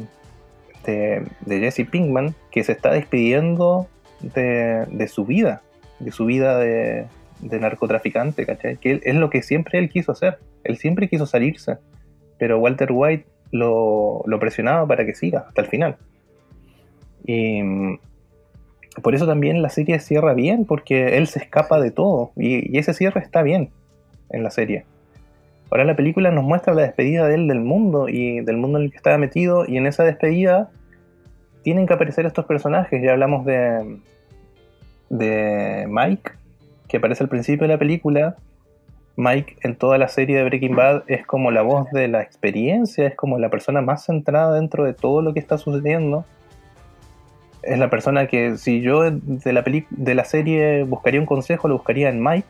de, 0.85 1.23
de 1.41 1.59
Jesse 1.59 1.87
Pinkman 1.89 2.35
que 2.51 2.63
se 2.63 2.73
está 2.73 2.91
despidiendo 2.91 3.87
de, 4.21 4.85
de 4.89 5.07
su 5.07 5.25
vida, 5.25 5.61
de 5.99 6.11
su 6.11 6.25
vida 6.25 6.57
de, 6.57 7.05
de 7.39 7.59
narcotraficante, 7.59 8.45
¿cachai? 8.45 8.77
Que 8.77 9.01
es 9.03 9.15
lo 9.15 9.29
que 9.29 9.41
siempre 9.41 9.79
él 9.79 9.89
quiso 9.89 10.11
hacer. 10.11 10.39
Él 10.63 10.77
siempre 10.77 11.07
quiso 11.07 11.25
salirse, 11.25 11.77
pero 12.37 12.59
Walter 12.59 12.89
White 12.91 13.25
lo, 13.51 14.23
lo 14.25 14.39
presionaba 14.39 14.85
para 14.87 15.05
que 15.05 15.15
siga 15.15 15.45
hasta 15.47 15.61
el 15.61 15.67
final. 15.67 15.97
Y 17.25 17.61
mm, 17.61 17.99
por 19.01 19.15
eso 19.15 19.25
también 19.25 19.61
la 19.61 19.69
serie 19.69 19.99
cierra 19.99 20.33
bien, 20.33 20.65
porque 20.65 21.17
él 21.17 21.27
se 21.27 21.39
escapa 21.39 21.79
de 21.79 21.91
todo, 21.91 22.31
y, 22.35 22.75
y 22.75 22.79
ese 22.79 22.93
cierre 22.93 23.21
está 23.21 23.41
bien 23.41 23.69
en 24.29 24.43
la 24.43 24.51
serie. 24.51 24.85
Ahora 25.71 25.85
la 25.85 25.95
película 25.95 26.31
nos 26.31 26.43
muestra 26.43 26.73
la 26.73 26.81
despedida 26.81 27.27
de 27.27 27.35
él 27.35 27.47
del 27.47 27.59
mundo 27.59 28.09
y 28.09 28.41
del 28.41 28.57
mundo 28.57 28.79
en 28.79 28.85
el 28.85 28.91
que 28.91 28.97
estaba 28.97 29.17
metido, 29.17 29.65
y 29.67 29.77
en 29.77 29.85
esa 29.85 30.03
despedida 30.03 30.71
tienen 31.63 31.85
que 31.85 31.93
aparecer 31.93 32.25
estos 32.25 32.45
personajes. 32.45 33.01
Ya 33.03 33.11
hablamos 33.11 33.45
de, 33.45 33.99
de 35.09 35.85
Mike, 35.87 36.31
que 36.89 36.97
aparece 36.97 37.23
al 37.23 37.29
principio 37.29 37.67
de 37.67 37.73
la 37.73 37.79
película. 37.79 38.35
Mike 39.15 39.57
en 39.61 39.75
toda 39.75 39.97
la 39.97 40.07
serie 40.07 40.37
de 40.37 40.43
Breaking 40.43 40.75
Bad 40.75 41.03
es 41.07 41.25
como 41.25 41.51
la 41.51 41.61
voz 41.61 41.89
de 41.91 42.07
la 42.07 42.21
experiencia, 42.21 43.07
es 43.07 43.15
como 43.15 43.37
la 43.37 43.49
persona 43.49 43.81
más 43.81 44.05
centrada 44.05 44.55
dentro 44.55 44.83
de 44.85 44.93
todo 44.93 45.21
lo 45.21 45.33
que 45.33 45.39
está 45.39 45.57
sucediendo. 45.57 46.25
Es 47.61 47.77
la 47.77 47.89
persona 47.89 48.27
que 48.27 48.57
si 48.57 48.81
yo 48.81 49.03
de 49.11 50.13
la, 50.13 50.23
serie 50.23 50.83
buscaría 50.83 51.19
un 51.19 51.25
consejo, 51.25 51.67
lo 51.67 51.75
buscaría 51.75 52.09
en 52.09 52.23
Mike. 52.23 52.47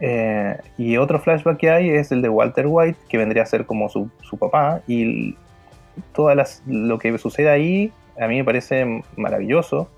Eh, 0.00 0.56
y 0.78 0.96
otro 0.96 1.18
flashback 1.18 1.58
que 1.58 1.70
hay 1.70 1.90
es 1.90 2.12
el 2.12 2.22
de 2.22 2.28
Walter 2.28 2.66
White, 2.68 2.98
que 3.08 3.18
vendría 3.18 3.42
a 3.42 3.46
ser 3.46 3.66
como 3.66 3.88
su, 3.88 4.08
su 4.22 4.38
papá. 4.38 4.80
Y 4.86 5.36
todo 6.12 6.32
lo 6.66 6.98
que 6.98 7.18
sucede 7.18 7.50
ahí 7.50 7.92
a 8.18 8.26
mí 8.28 8.36
me 8.36 8.44
parece 8.44 9.02
maravilloso. 9.16 9.88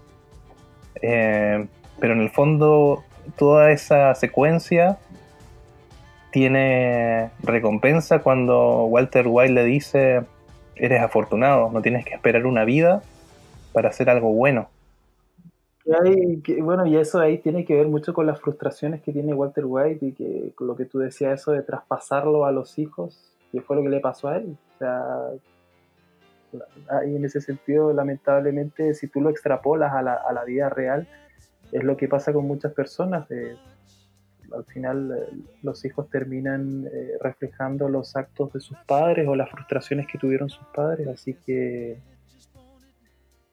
Eh, 1.02 1.66
pero 2.00 2.14
en 2.14 2.20
el 2.20 2.30
fondo 2.30 3.04
toda 3.36 3.70
esa 3.70 4.14
secuencia 4.14 4.98
tiene 6.32 7.30
recompensa 7.42 8.20
cuando 8.20 8.84
Walter 8.84 9.26
White 9.28 9.52
le 9.52 9.64
dice, 9.64 10.22
eres 10.76 11.02
afortunado, 11.02 11.70
no 11.70 11.82
tienes 11.82 12.04
que 12.04 12.14
esperar 12.14 12.46
una 12.46 12.64
vida 12.64 13.02
para 13.72 13.90
hacer 13.90 14.08
algo 14.10 14.32
bueno. 14.32 14.68
Hay- 16.04 16.40
que, 16.42 16.62
bueno, 16.62 16.86
y 16.86 16.96
eso 16.96 17.18
ahí 17.18 17.38
tiene 17.38 17.64
que 17.64 17.74
ver 17.74 17.88
mucho 17.88 18.14
con 18.14 18.26
las 18.26 18.40
frustraciones 18.40 19.02
que 19.02 19.12
tiene 19.12 19.34
Walter 19.34 19.64
White 19.66 20.06
y 20.06 20.12
que 20.12 20.52
con 20.54 20.66
lo 20.66 20.76
que 20.76 20.84
tú 20.84 20.98
decías, 20.98 21.40
eso 21.40 21.52
de 21.52 21.62
traspasarlo 21.62 22.44
a 22.44 22.52
los 22.52 22.78
hijos, 22.78 23.18
que 23.50 23.60
fue 23.60 23.76
lo 23.76 23.82
que 23.82 23.88
le 23.88 24.00
pasó 24.00 24.28
a 24.28 24.36
él. 24.36 24.56
O 24.74 24.78
sea, 24.78 25.04
ahí 26.90 27.16
en 27.16 27.24
ese 27.24 27.40
sentido, 27.40 27.92
lamentablemente, 27.92 28.94
si 28.94 29.08
tú 29.08 29.20
lo 29.20 29.30
extrapolas 29.30 29.92
a 29.92 30.02
la, 30.02 30.14
a 30.14 30.32
la 30.32 30.44
vida 30.44 30.68
real, 30.68 31.08
es 31.72 31.84
lo 31.84 31.96
que 31.96 32.08
pasa 32.08 32.32
con 32.32 32.46
muchas 32.46 32.72
personas. 32.72 33.26
al 33.30 34.64
final, 34.64 35.12
eh, 35.12 35.36
los 35.62 35.84
hijos 35.84 36.08
terminan 36.10 36.86
eh, 36.92 37.12
reflejando 37.20 37.88
los 37.88 38.16
actos 38.16 38.52
de 38.52 38.60
sus 38.60 38.76
padres 38.86 39.28
o 39.28 39.36
las 39.36 39.50
frustraciones 39.50 40.06
que 40.06 40.18
tuvieron 40.18 40.48
sus 40.48 40.66
padres, 40.74 41.06
así 41.08 41.34
que 41.46 41.98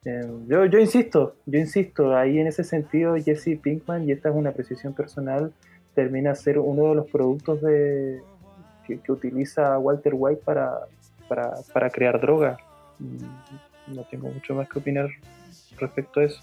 eh, 0.06 0.32
yo, 0.48 0.66
yo 0.66 0.80
insisto, 0.80 1.36
yo 1.46 1.60
insisto, 1.60 2.16
ahí 2.16 2.40
en 2.40 2.48
ese 2.48 2.64
sentido 2.64 3.16
Jesse 3.16 3.60
Pinkman, 3.62 4.08
y 4.08 4.14
esta 4.14 4.30
es 4.30 4.36
una 4.36 4.52
precisión 4.52 4.94
personal, 4.94 5.52
termina 5.94 6.34
ser 6.34 6.60
uno 6.60 6.90
de 6.90 6.96
los 6.96 7.08
productos 7.12 7.62
de, 7.62 8.22
que, 8.86 9.00
que 9.00 9.12
utiliza 9.12 9.78
Walter 9.78 10.14
White 10.16 10.42
para, 10.46 10.80
para, 11.28 11.56
para 11.74 11.90
crear 11.90 12.22
droga. 12.22 12.58
Mm, 13.00 13.96
No 13.96 14.04
tengo 14.04 14.30
mucho 14.30 14.56
más 14.56 14.70
que 14.70 14.80
opinar 14.80 15.10
respecto 15.78 16.20
a 16.20 16.24
eso. 16.24 16.42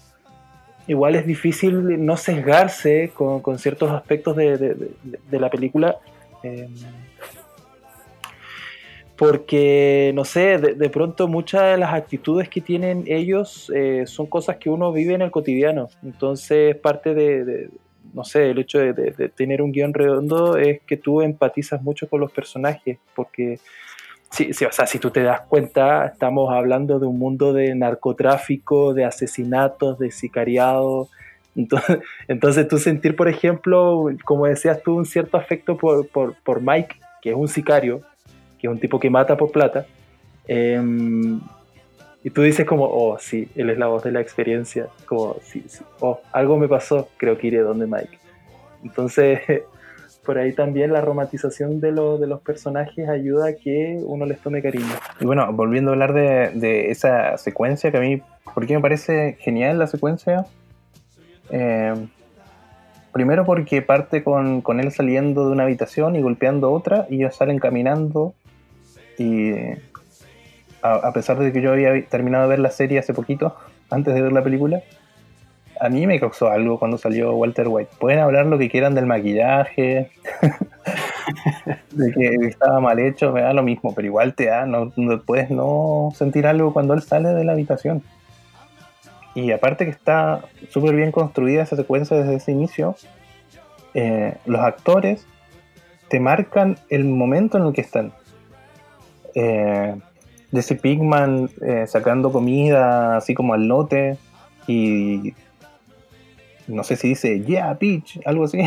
Igual 0.87 1.15
es 1.15 1.25
difícil 1.25 2.05
no 2.05 2.15
sesgarse 2.17 3.11
con, 3.13 3.41
con 3.41 3.57
ciertos 3.57 3.89
aspectos 3.91 4.35
de, 4.35 4.57
de- 4.57 5.39
la 5.39 5.49
película. 5.49 5.97
eh, 6.43 6.67
porque, 9.17 10.11
no 10.13 10.25
sé, 10.25 10.57
de, 10.57 10.89
pronto 10.89 11.29
muchas 11.29 11.63
de 11.71 11.77
las 11.77 11.93
actitudes 11.93 12.49
que 12.49 12.59
tienen 12.59 13.05
ellos 13.07 13.71
eh, 13.73 14.03
son 14.07 14.25
cosas 14.25 14.57
que 14.57 14.69
uno 14.69 14.91
vive 14.91 15.13
en 15.13 15.21
el 15.21 15.31
cotidiano. 15.31 15.87
Entonces, 16.03 16.75
parte 16.75 17.13
de, 17.13 17.69
no 18.13 18.25
sé, 18.25 18.49
el 18.49 18.59
hecho 18.59 18.79
de 18.79 18.93
tener 19.29 19.61
un 19.61 19.71
guion 19.71 19.93
redondo 19.93 20.57
es 20.57 20.81
que 20.81 20.97
tú 20.97 21.21
empatizas 21.21 21.81
mucho 21.81 22.09
con 22.09 22.19
los 22.19 22.31
personajes, 22.33 22.97
porque, 23.15 23.59
sí, 24.31 24.53
sí, 24.53 24.65
o 24.65 24.71
sea, 24.71 24.85
si 24.87 24.99
tú 24.99 25.11
te 25.11 25.23
das 25.23 25.41
cuenta, 25.41 26.05
estamos 26.05 26.53
hablando 26.53 26.99
de 26.99 27.07
un 27.07 27.17
mundo 27.19 27.53
de 27.53 27.73
narcotráfico, 27.75 28.93
de 28.93 29.05
asesinatos, 29.05 29.99
de 29.99 30.11
sicariado. 30.11 31.09
Entonces, 31.55 31.99
entonces 32.27 32.67
tú 32.67 32.77
sentir, 32.77 33.15
por 33.15 33.27
ejemplo, 33.27 34.09
como 34.23 34.45
decías 34.45 34.81
tú, 34.83 34.95
un 34.95 35.05
cierto 35.05 35.37
afecto 35.37 35.77
por, 35.77 36.07
por, 36.07 36.61
Mike, 36.61 36.95
que 37.21 37.31
es 37.31 37.35
un 37.35 37.47
sicario, 37.47 38.01
que 38.59 38.67
es 38.67 38.71
un 38.71 38.79
tipo 38.79 38.99
que 38.99 39.09
mata 39.09 39.37
por 39.37 39.51
plata. 39.51 39.85
em, 40.47 41.41
y 42.25 42.31
tú 42.31 42.41
dices 42.41 42.65
como, 42.65 42.85
oh, 42.85 43.19
sí, 43.19 43.49
él 43.55 43.69
es 43.69 43.77
la 43.77 43.85
voz 43.85 44.03
de 44.03 44.11
la 44.11 44.19
experiencia. 44.19 44.87
Como, 45.05 45.37
sí, 45.43 45.63
sí, 45.67 45.83
oh, 45.99 46.21
algo 46.31 46.57
me 46.57 46.67
pasó, 46.67 47.07
creo 47.17 47.37
que 47.37 47.45
iré 47.45 47.59
donde 47.59 47.85
Mike. 47.85 48.17
Entonces, 48.83 49.41
por 50.25 50.37
ahí 50.37 50.53
también 50.53 50.91
la 50.91 51.01
romantización 51.01 51.79
de, 51.79 51.91
lo- 51.91 52.17
de 52.17 52.27
los 52.27 52.41
personajes 52.41 53.07
ayuda 53.07 53.49
a 53.49 53.53
que 53.53 53.99
uno 54.03 54.25
les 54.25 54.39
tome 54.39 54.61
cariño. 54.61 54.95
Y 55.19 55.25
bueno, 55.25 55.51
volviendo 55.53 55.91
a 55.91 55.93
hablar 55.93 56.13
de, 56.13 56.91
esa 56.91 57.37
secuencia 57.37 57.91
que 57.91 57.97
a 57.97 58.01
mí, 58.01 58.21
¿por 58.53 58.65
qué 58.65 58.75
me 58.75 58.81
parece 58.81 59.37
genial 59.39 59.79
la 59.79 59.87
secuencia? 59.87 60.45
Eh, 61.49 61.93
primero 63.13 63.45
porque 63.45 63.81
parte 63.81 64.23
con, 64.23 64.61
con 64.61 64.79
él 64.79 64.91
saliendo 64.91 65.45
de 65.45 65.53
una 65.53 65.63
habitación 65.63 66.15
y 66.15 66.21
golpeando 66.21 66.71
otra 66.71 67.05
y 67.09 67.15
ellos 67.15 67.35
salen 67.35 67.59
caminando 67.59 68.33
y 69.17 69.53
a, 70.81 71.11
pesar 71.13 71.39
de 71.39 71.51
que 71.51 71.61
yo 71.61 71.71
había 71.71 72.05
terminado 72.07 72.43
de 72.43 72.49
ver 72.49 72.59
la 72.59 72.69
serie 72.69 72.99
hace 72.99 73.13
poquito, 73.13 73.55
antes 73.89 74.13
de 74.13 74.21
ver 74.21 74.31
la 74.31 74.43
película, 74.43 74.81
a 75.79 75.89
mí 75.89 76.07
me 76.07 76.19
causó 76.19 76.49
algo 76.49 76.79
cuando 76.79 76.97
salió 76.97 77.33
Walter 77.35 77.67
White. 77.67 77.91
Pueden 77.99 78.19
hablar 78.19 78.45
lo 78.45 78.57
que 78.57 78.69
quieran 78.69 78.95
del 78.95 79.05
maquillaje, 79.05 80.11
de 81.91 82.11
que 82.13 82.47
estaba 82.47 82.79
mal 82.79 82.99
hecho, 82.99 83.31
me 83.31 83.41
da 83.41 83.53
lo 83.53 83.63
mismo, 83.63 83.93
pero 83.93 84.07
igual 84.07 84.33
te 84.33 84.45
da, 84.45 84.65
no, 84.65 84.91
puedes 85.25 85.49
no 85.49 86.09
sentir 86.15 86.47
algo 86.47 86.73
cuando 86.73 86.93
él 86.93 87.01
sale 87.01 87.29
de 87.29 87.43
la 87.43 87.53
habitación. 87.53 88.03
Y 89.33 89.51
aparte 89.51 89.85
que 89.85 89.91
está 89.91 90.45
súper 90.69 90.95
bien 90.95 91.11
construida 91.11 91.63
esa 91.63 91.75
secuencia 91.75 92.17
desde 92.17 92.35
ese 92.35 92.51
inicio, 92.51 92.95
eh, 93.93 94.35
los 94.45 94.61
actores 94.61 95.27
te 96.07 96.19
marcan 96.19 96.77
el 96.89 97.03
momento 97.03 97.57
en 97.57 97.65
el 97.65 97.73
que 97.73 97.81
están. 97.81 98.13
Eh, 99.33 99.95
Jesse 100.51 100.79
Pinkman 100.79 101.49
eh, 101.61 101.85
sacando 101.87 102.31
comida 102.31 103.17
así 103.17 103.33
como 103.33 103.53
al 103.53 103.67
lote 103.67 104.17
y 104.67 105.33
no 106.67 106.83
sé 106.83 106.95
si 106.95 107.09
dice 107.09 107.41
yeah 107.41 107.73
bitch 107.73 108.19
algo 108.25 108.45
así. 108.45 108.59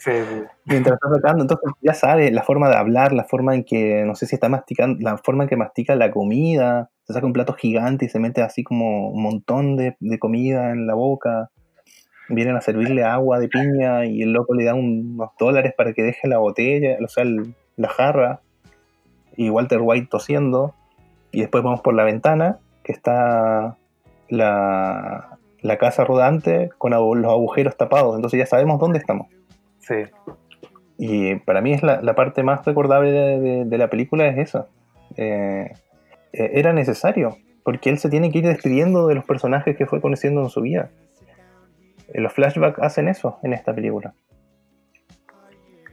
Sí, 0.00 0.12
sí. 0.12 0.42
mientras 0.64 0.94
está 0.94 1.08
sacando 1.12 1.42
entonces 1.42 1.72
ya 1.82 1.92
sabe 1.92 2.30
la 2.30 2.44
forma 2.44 2.68
de 2.68 2.76
hablar 2.76 3.12
la 3.12 3.24
forma 3.24 3.56
en 3.56 3.64
que 3.64 4.04
no 4.04 4.14
sé 4.14 4.26
si 4.26 4.36
está 4.36 4.48
masticando 4.48 4.96
la 5.00 5.18
forma 5.18 5.42
en 5.42 5.48
que 5.50 5.56
mastica 5.56 5.96
la 5.96 6.12
comida. 6.12 6.90
Se 7.02 7.14
saca 7.14 7.26
un 7.26 7.32
plato 7.32 7.54
gigante 7.54 8.04
y 8.04 8.08
se 8.08 8.20
mete 8.20 8.42
así 8.42 8.62
como 8.62 9.08
un 9.10 9.22
montón 9.22 9.76
de, 9.76 9.96
de 9.98 10.18
comida 10.20 10.70
en 10.70 10.86
la 10.86 10.94
boca. 10.94 11.50
Vienen 12.28 12.54
a 12.54 12.60
servirle 12.60 13.02
agua 13.02 13.40
de 13.40 13.48
piña 13.48 14.04
y 14.04 14.22
el 14.22 14.32
loco 14.32 14.54
le 14.54 14.66
da 14.66 14.74
un- 14.74 15.14
unos 15.14 15.30
dólares 15.38 15.72
para 15.76 15.92
que 15.94 16.02
deje 16.02 16.28
la 16.28 16.38
botella 16.38 16.96
o 17.02 17.08
sea 17.08 17.24
el- 17.24 17.54
la 17.76 17.88
jarra. 17.88 18.40
Y 19.36 19.50
Walter 19.50 19.80
White 19.82 20.08
tosiendo. 20.10 20.74
Y 21.32 21.40
después 21.40 21.64
vamos 21.64 21.80
por 21.80 21.94
la 21.94 22.04
ventana 22.04 22.58
que 22.84 22.92
está 22.92 23.76
la, 24.28 25.37
la 25.62 25.76
casa 25.78 26.04
rodante 26.04 26.70
con 26.78 26.90
los 26.92 27.30
agujeros 27.32 27.76
tapados 27.76 28.14
entonces 28.16 28.38
ya 28.38 28.46
sabemos 28.46 28.78
dónde 28.78 28.98
estamos 28.98 29.26
Sí. 29.80 29.94
y 30.98 31.36
para 31.36 31.60
mí 31.60 31.72
es 31.72 31.82
la, 31.82 32.00
la 32.02 32.14
parte 32.14 32.42
más 32.42 32.64
recordable 32.64 33.10
de, 33.12 33.40
de- 33.40 33.64
de 33.64 33.78
la 33.78 33.88
película 33.88 34.26
es 34.26 34.36
esa. 34.38 34.66
Eh, 35.16 35.72
eh, 36.32 36.50
era 36.54 36.72
necesario, 36.74 37.38
porque 37.64 37.88
él 37.88 37.98
se 37.98 38.10
tiene 38.10 38.30
que 38.30 38.38
ir 38.38 38.46
despidiendo 38.46 39.06
de 39.06 39.14
los 39.14 39.24
personajes 39.24 39.76
que 39.76 39.86
fue 39.86 40.00
conociendo 40.02 40.42
en 40.42 40.50
su 40.50 40.60
vida. 40.60 40.90
Eh, 42.12 42.20
los 42.20 42.32
flashbacks 42.34 42.78
hacen 42.80 43.08
eso 43.08 43.38
en 43.42 43.52
esta 43.54 43.74
película. 43.74 44.12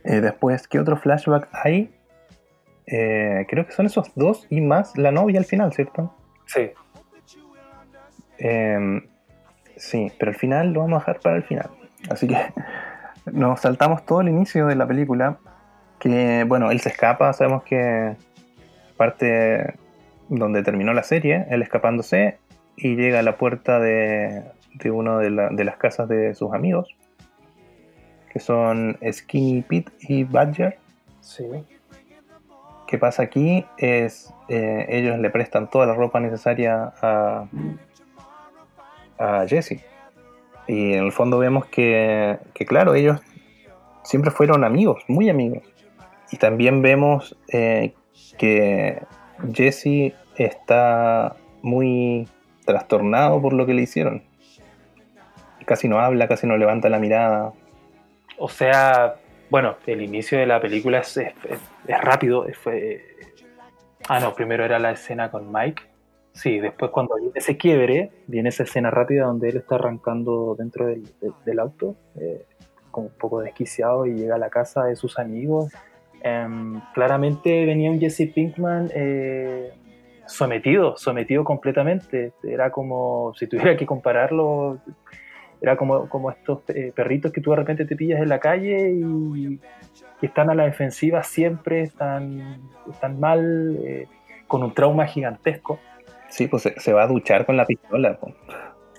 Después, 0.03 0.68
¿qué 0.68 0.80
otro 0.80 0.97
flashback 0.97 1.47
hay? 1.53 1.91
Creo 2.86 3.66
que 3.66 3.72
son 3.72 3.86
esos 3.88 4.11
dos 4.16 4.45
y 4.49 4.61
más 4.61 4.97
la 4.97 5.11
novia 5.11 5.39
al 5.39 5.45
final, 5.45 5.72
¿cierto? 5.74 6.13
Sí. 6.45 6.70
Eh, 8.38 9.01
sí, 9.78 10.11
pero 10.19 10.32
al 10.32 10.38
final 10.38 10.73
lo 10.73 10.82
vamos 10.82 10.97
a 10.97 10.99
dejar 10.99 11.19
para 11.21 11.36
el 11.38 11.43
final. 11.43 11.69
Así 12.09 12.28
que 12.28 12.38
nos 13.32 13.61
saltamos 13.61 14.05
todo 14.05 14.21
el 14.21 14.30
inicio 14.30 14.67
de 14.67 14.76
la 14.76 14.88
película. 14.88 15.38
Que 15.99 16.43
bueno, 16.47 16.71
él 16.71 16.80
se 16.82 16.89
escapa, 16.89 17.32
sabemos 17.34 17.63
que 17.63 18.15
parte 18.97 19.76
donde 20.30 20.61
terminó 20.63 20.93
la 20.93 21.03
serie, 21.03 21.45
él 21.49 21.61
escapándose 21.61 22.38
y 22.76 22.95
llega 22.95 23.19
a 23.19 23.23
la 23.23 23.38
puerta 23.38 23.80
de, 23.80 24.43
de 24.73 24.91
una 24.91 25.17
de, 25.17 25.30
la- 25.30 25.49
de 25.49 25.63
las 25.63 25.78
casas 25.78 26.07
de 26.09 26.36
sus 26.36 26.53
amigos, 26.53 26.95
que 28.32 28.39
son 28.39 28.97
Skinny 29.09 29.61
Pete 29.61 29.91
y 30.01 30.23
Badger. 30.26 30.78
Sí. 31.21 31.45
¿Qué 32.88 32.97
pasa 32.97 33.23
aquí? 33.23 33.65
Es 33.78 34.34
eh, 34.49 34.86
ellos 34.89 35.17
le 35.17 35.30
prestan 35.30 35.69
toda 35.69 35.86
la 35.88 35.93
ropa 35.95 36.19
necesaria 36.19 36.93
a, 37.01 37.45
a 39.18 39.45
Jesse. 39.47 39.84
Y 40.68 40.93
en 40.93 41.03
el 41.05 41.11
fondo 41.11 41.38
vemos 41.38 41.66
que, 41.68 42.38
claro, 42.68 42.95
ellos 42.95 43.22
siempre 44.03 44.32
fueron 44.32 44.63
amigos, 44.63 45.03
muy 45.07 45.30
amigos. 45.30 45.63
Y 46.32 46.38
también 46.38 46.82
vemos 46.82 47.38
eh, 47.53 47.93
que 48.38 49.01
Jesse 49.53 50.13
está 50.38 51.36
muy 51.61 52.28
trastornado 52.66 53.41
por 53.41 53.53
lo 53.53 53.66
que 53.66 53.74
le 53.74 53.84
hicieron. 53.84 54.24
Casi 55.66 55.88
no 55.88 55.99
habla, 55.99 56.28
casi 56.28 56.45
no 56.47 56.57
levanta 56.57 56.89
la 56.89 56.99
mirada. 56.99 57.53
O 58.38 58.49
sea, 58.49 59.16
bueno, 59.49 59.76
el 59.88 60.01
inicio 60.01 60.38
de 60.38 60.45
la 60.45 60.59
película 60.59 60.99
es, 60.99 61.16
es- 61.18 61.34
es- 61.88 62.01
rápido. 62.01 62.45
fue- 62.61 63.03
Ah, 64.07 64.20
no, 64.20 64.34
primero 64.36 64.63
era 64.66 64.78
la 64.80 64.91
escena 64.91 65.32
con 65.32 65.51
Mike. 65.51 65.82
Sí, 66.36 66.59
después 66.59 66.91
cuando 66.91 67.15
viene 67.15 67.31
ese 67.33 67.55
quiebre, 67.55 68.11
viene 68.27 68.49
esa 68.49 68.63
escena 68.63 68.91
rápida 68.91 69.25
donde 69.25 69.49
él 69.49 69.57
está 69.57 69.75
arrancando 69.75 70.53
dentro 70.57 70.86
del, 70.86 71.59
auto, 71.59 71.95
eh, 72.19 72.45
como 72.91 73.07
un 73.07 73.13
poco 73.13 73.39
desquiciado, 73.39 74.05
y 74.05 74.15
llega 74.15 74.36
a 74.36 74.38
la 74.38 74.49
casa 74.49 74.83
de 74.83 74.97
sus 74.97 75.17
amigos. 75.17 75.71
Em, 76.21 76.81
claramente 76.93 77.65
venía 77.65 77.89
un 77.89 78.01
Jesse 78.01 78.29
Pinkman 78.33 78.89
eh, 78.93 79.71
sometido, 80.27 80.97
sometido 80.97 81.45
completamente. 81.45 82.33
Era 82.43 82.69
como, 82.69 83.33
si 83.36 83.47
tuviera 83.47 83.77
que 83.77 83.86
compararlo, 83.86 84.79
era 85.61 85.77
como, 85.77 86.09
como 86.09 86.31
estos 86.31 86.63
eh, 86.67 86.91
perritos 86.93 87.31
que 87.31 87.39
tú 87.39 87.51
de 87.51 87.55
repente 87.55 87.86
te 87.86 87.95
pillas 87.95 88.21
en 88.21 88.27
la 88.27 88.39
calle 88.39 88.91
y 88.91 89.57
que 90.19 90.25
están 90.27 90.49
a 90.49 90.53
la 90.53 90.65
defensiva 90.65 91.23
siempre, 91.23 91.83
están, 91.83 92.59
están 92.91 93.21
mal, 93.21 93.77
eh, 93.81 94.07
con 94.47 94.63
un 94.63 94.73
trauma 94.73 95.07
gigantesco. 95.07 95.79
Sí, 96.36 96.47
pues 96.47 96.63
se, 96.63 96.91
va 96.93 97.03
a 97.03 97.07
duchar 97.07 97.45
con 97.45 97.55
la 97.55 97.65
pistola. 97.65 98.17
po. 98.17 98.33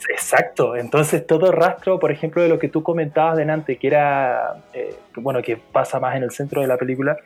Exacto, 0.08 0.74
entonces 0.74 1.26
todo 1.26 1.52
rastro, 1.52 1.98
por 1.98 2.10
ejemplo, 2.10 2.40
de 2.40 2.48
lo 2.48 2.58
que 2.58 2.68
tú 2.68 2.82
comentabas 2.82 3.36
delante, 3.36 3.76
que 3.76 3.88
era, 3.88 4.64
eh, 4.72 4.94
bueno, 5.16 5.42
que 5.42 5.58
pasa 5.58 6.00
más 6.00 6.16
en 6.16 6.22
el 6.22 6.30
centro 6.30 6.62
de 6.62 6.66
la 6.66 6.78
película, 6.78 7.18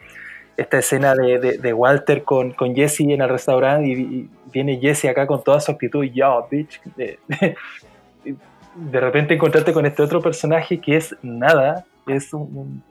esta 0.56 0.78
escena 0.78 1.14
de, 1.14 1.72
Walter 1.72 2.24
con, 2.24 2.50
con 2.52 2.74
Jesse 2.74 3.00
en 3.02 3.20
el 3.20 3.28
restaurante 3.28 3.88
y, 3.88 4.28
viene 4.52 4.80
Jesse 4.80 5.04
acá 5.04 5.28
con 5.28 5.44
toda 5.44 5.61
su 5.61 5.70
actitud, 5.70 6.04
yo, 6.04 6.48
bitch, 6.50 6.82
de, 6.96 7.20
de- 7.28 9.00
repente 9.00 9.34
encontrarte 9.34 9.72
con 9.72 9.86
este 9.86 10.02
otro 10.02 10.20
personaje 10.20 10.80
que 10.80 10.96
es 10.96 11.14
nada, 11.22 11.84
es 12.08 12.32
un, 12.32 12.82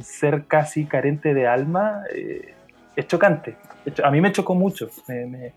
ser 0.00 0.44
casi 0.46 0.84
carente 0.84 1.34
de 1.34 1.48
alma, 1.48 2.04
eh, 2.14 2.54
es 2.94 3.06
chocante. 3.08 3.56
A 4.04 4.10
mí 4.12 4.20
me 4.20 4.30
chocó 4.30 4.54
mucho, 4.54 4.88
me- 5.08 5.52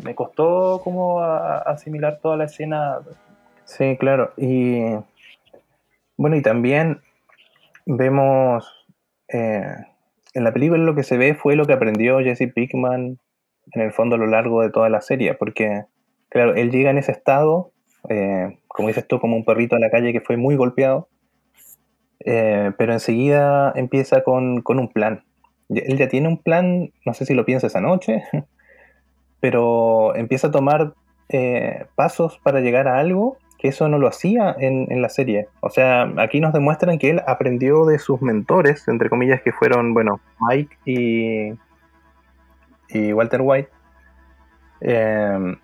me- 0.00 0.14
costó 0.14 0.80
como 0.82 1.20
asimilar 1.22 2.18
toda 2.20 2.36
la 2.36 2.44
escena 2.44 2.98
Sí, 3.64 3.96
claro. 3.98 4.32
Y 4.36 4.80
bueno, 6.16 6.36
y 6.36 6.42
también 6.42 7.00
vemos 7.84 8.86
eh, 9.28 9.74
en 10.34 10.44
la 10.44 10.52
película 10.52 10.82
lo 10.82 10.94
que 10.94 11.02
se 11.02 11.16
ve 11.18 11.34
fue 11.34 11.56
lo 11.56 11.66
que 11.66 11.72
aprendió 11.72 12.20
Jesse 12.20 12.52
Pickman 12.52 13.18
en 13.72 13.82
el 13.82 13.92
fondo 13.92 14.14
a 14.14 14.18
lo 14.18 14.26
largo 14.26 14.62
de 14.62 14.70
toda 14.70 14.88
la 14.88 15.00
serie, 15.00 15.34
porque 15.34 15.84
claro, 16.28 16.54
él 16.54 16.70
llega 16.70 16.90
en 16.90 16.98
ese 16.98 17.12
estado, 17.12 17.72
eh, 18.08 18.58
como 18.68 18.88
dices 18.88 19.06
tú, 19.08 19.18
como 19.18 19.36
un 19.36 19.44
perrito 19.44 19.74
a 19.76 19.80
la 19.80 19.90
calle 19.90 20.12
que 20.12 20.20
fue 20.20 20.36
muy 20.36 20.54
golpeado, 20.56 21.08
eh, 22.20 22.72
pero 22.78 22.92
enseguida 22.92 23.72
empieza 23.74 24.22
con, 24.22 24.62
con 24.62 24.78
un 24.78 24.88
plan. 24.88 25.24
Él 25.68 25.98
ya 25.98 26.08
tiene 26.08 26.28
un 26.28 26.38
plan, 26.38 26.92
no 27.04 27.14
sé 27.14 27.26
si 27.26 27.34
lo 27.34 27.44
piensa 27.44 27.66
esa 27.66 27.80
noche, 27.80 28.22
pero 29.46 30.16
empieza 30.16 30.48
a 30.48 30.50
tomar 30.50 30.94
eh, 31.28 31.86
pasos 31.94 32.40
para 32.42 32.58
llegar 32.58 32.88
a 32.88 32.98
algo 32.98 33.38
que 33.60 33.68
eso 33.68 33.88
no 33.88 33.96
lo 33.96 34.08
hacía 34.08 34.56
en, 34.58 34.90
en 34.90 35.00
la 35.00 35.08
serie. 35.08 35.46
O 35.60 35.70
sea, 35.70 36.12
aquí 36.16 36.40
nos 36.40 36.52
demuestran 36.52 36.98
que 36.98 37.10
él 37.10 37.22
aprendió 37.28 37.86
de 37.86 38.00
sus 38.00 38.20
mentores, 38.22 38.88
entre 38.88 39.08
comillas, 39.08 39.40
que 39.42 39.52
fueron, 39.52 39.94
bueno, 39.94 40.18
Mike 40.40 40.76
y, 40.84 41.52
y 42.88 43.12
Walter 43.12 43.40
White. 43.40 43.70
Eh, 44.80 45.56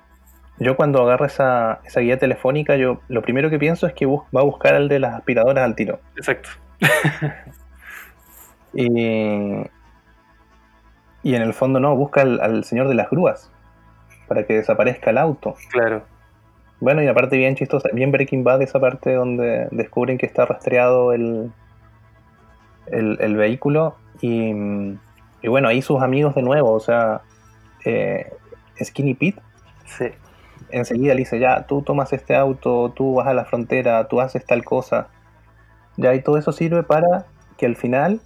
yo 0.59 0.77
cuando 0.77 1.03
agarro 1.03 1.27
esa, 1.27 1.81
esa 1.85 1.99
guía 2.03 2.21
telefónica, 2.21 2.77
yo 2.77 3.01
lo 3.09 3.21
primero 3.23 3.51
que 3.51 3.59
pienso 3.59 3.89
es 3.89 3.95
que 3.95 4.07
va 4.07 4.41
a 4.43 4.45
buscar 4.45 4.77
al 4.77 4.89
de 4.89 5.01
las 5.01 5.15
aspiradoras 5.15 5.65
al 5.65 5.75
tiro. 5.75 5.99
Exacto. 6.15 6.51
Y, 8.75 8.87
y 11.23 11.35
en 11.35 11.43
el 11.43 11.53
fondo 11.53 11.79
no, 11.79 11.95
busca 11.95 12.23
al, 12.23 12.41
al 12.41 12.65
señor 12.65 12.89
de 12.89 12.95
las 12.95 13.11
grúas 13.11 13.53
para 14.33 14.47
que 14.47 14.55
desaparezca 14.55 15.11
el 15.11 15.19
auto. 15.19 15.55
Claro. 15.71 16.03
Bueno, 16.81 17.03
y 17.03 17.07
la 17.07 17.13
parte 17.13 17.37
bien 17.37 17.55
chistosa, 17.55 17.91
bien 17.93 18.11
Breaking 18.11 18.45
Bad, 18.45 18.63
esa 18.63 18.81
parte 18.81 19.13
donde 19.13 19.69
descubren 19.73 20.17
que 20.17 20.25
está 20.25 20.47
rastreado 20.47 21.13
el, 21.13 21.53
el, 22.87 23.19
el 23.21 23.37
vehículo. 23.37 23.95
Y, 24.23 24.53
y 25.43 25.49
bueno, 25.49 25.69
ahí 25.69 25.83
sus 25.83 26.01
amigos 26.01 26.35
de 26.35 26.41
nuevo, 26.43 26.73
o 26.73 26.81
sea, 26.81 27.21
eh, 27.85 28.33
Skinny 28.83 29.13
Pete 29.15 29.41
Sí. 29.85 30.07
enseguida 30.71 31.13
le 31.13 31.21
dice, 31.21 31.39
ya, 31.39 31.67
tú 31.67 31.83
tomas 31.83 32.11
este 32.15 32.35
auto, 32.35 32.91
tú 32.97 33.17
vas 33.17 33.27
a 33.27 33.35
la 33.35 33.45
frontera, 33.45 34.09
tú 34.09 34.23
haces 34.23 34.47
tal 34.47 34.65
cosa. 34.65 35.09
Ya, 35.99 36.15
y 36.15 36.23
todo 36.23 36.39
eso 36.39 36.53
sirve 36.53 36.83
para 36.85 37.27
que 37.59 37.67
al 37.67 37.77
final 37.77 38.23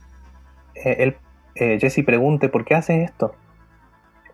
eh, 0.76 0.96
él, 1.00 1.16
eh, 1.56 1.78
Jesse 1.80 2.04
pregunte, 2.04 2.48
¿por 2.48 2.64
qué 2.64 2.76
haces 2.76 3.10
esto? 3.10 3.34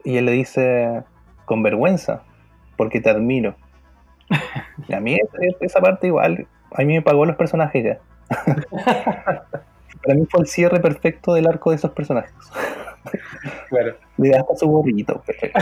Y 0.04 0.16
él 0.16 0.26
le 0.26 0.32
dice, 0.32 1.04
con 1.44 1.62
vergüenza, 1.62 2.22
porque 2.76 3.00
te 3.00 3.10
admiro. 3.10 3.54
Y 4.88 4.94
a 4.94 5.00
mí 5.00 5.14
es- 5.14 5.28
es- 5.40 5.56
esa 5.60 5.80
parte 5.80 6.06
igual, 6.08 6.46
a 6.74 6.82
mí 6.82 6.94
me 6.94 7.02
pagó 7.02 7.24
los 7.26 7.36
personajes 7.36 7.84
ya. 7.84 7.98
Para 10.02 10.14
mí 10.14 10.26
fue 10.30 10.40
el 10.40 10.46
cierre 10.46 10.80
perfecto 10.80 11.34
del 11.34 11.46
arco 11.46 11.70
de 11.70 11.76
esos 11.76 11.92
personajes. 11.92 12.32
Claro. 13.68 13.94
Le 14.16 14.30
da 14.30 14.40
hasta 14.40 14.56
su 14.56 14.66
gorrito. 14.68 15.20
perfecto. 15.22 15.60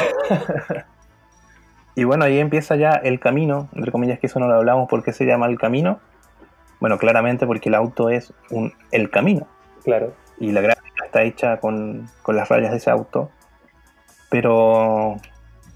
y 1.95 2.05
bueno, 2.05 2.25
ahí 2.25 2.39
empieza 2.39 2.77
ya 2.77 2.93
el 2.93 3.21
camino, 3.21 3.69
entre 3.75 3.93
comillas 3.93 4.19
que 4.19 4.27
eso 4.29 4.39
no 4.41 4.47
lo 4.49 4.55
hablamos, 4.55 4.89
¿por 4.89 5.03
qué 5.03 5.13
se 5.13 5.27
llama 5.27 5.47
el 5.47 5.59
camino? 5.59 6.01
Bueno, 6.81 6.97
claramente 6.99 7.47
porque 7.47 7.69
el 7.69 7.75
auto 7.75 8.09
es 8.09 8.33
un 8.51 8.73
el 8.91 9.11
camino 9.11 9.47
Claro. 9.85 10.15
y 10.39 10.53
la 10.53 10.63
gráfica 10.63 11.05
está 11.05 11.23
hecha 11.23 11.59
con, 11.59 12.09
con 12.23 12.37
las 12.37 12.49
rayas 12.49 12.71
de 12.71 12.79
ese 12.79 12.91
auto. 12.91 13.31
Pero 14.31 15.17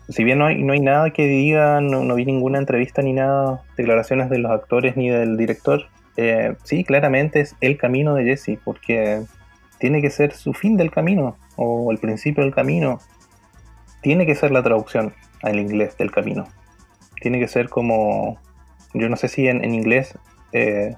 si 0.08 0.24
bien 0.24 0.38
no 0.38 0.46
hay, 0.46 0.62
no 0.62 0.72
hay 0.72 0.80
nada 0.80 1.10
que 1.10 1.26
diga, 1.26 1.80
no, 1.80 2.04
no 2.04 2.14
vi 2.14 2.24
ninguna 2.24 2.58
entrevista 2.58 3.02
ni 3.02 3.12
nada, 3.12 3.62
declaraciones 3.76 4.30
de 4.30 4.38
los 4.38 4.52
actores 4.52 4.96
ni 4.96 5.08
del 5.08 5.36
director, 5.36 5.86
eh, 6.16 6.56
sí, 6.62 6.84
claramente 6.84 7.40
es 7.40 7.56
el 7.60 7.76
camino 7.76 8.14
de 8.14 8.24
Jesse, 8.24 8.58
porque 8.64 9.22
tiene 9.78 10.00
que 10.00 10.10
ser 10.10 10.32
su 10.32 10.52
fin 10.52 10.76
del 10.76 10.90
camino, 10.90 11.36
o 11.56 11.90
el 11.90 11.98
principio 11.98 12.44
del 12.44 12.54
camino. 12.54 13.00
Tiene 14.02 14.26
que 14.26 14.34
ser 14.34 14.50
la 14.50 14.62
traducción 14.62 15.14
al 15.42 15.58
inglés 15.58 15.96
del 15.96 16.10
camino. 16.10 16.46
Tiene 17.20 17.40
que 17.40 17.48
ser 17.48 17.68
como, 17.68 18.38
yo 18.92 19.08
no 19.08 19.16
sé 19.16 19.28
si 19.28 19.48
en, 19.48 19.64
en 19.64 19.74
inglés 19.74 20.18
eh, 20.52 20.94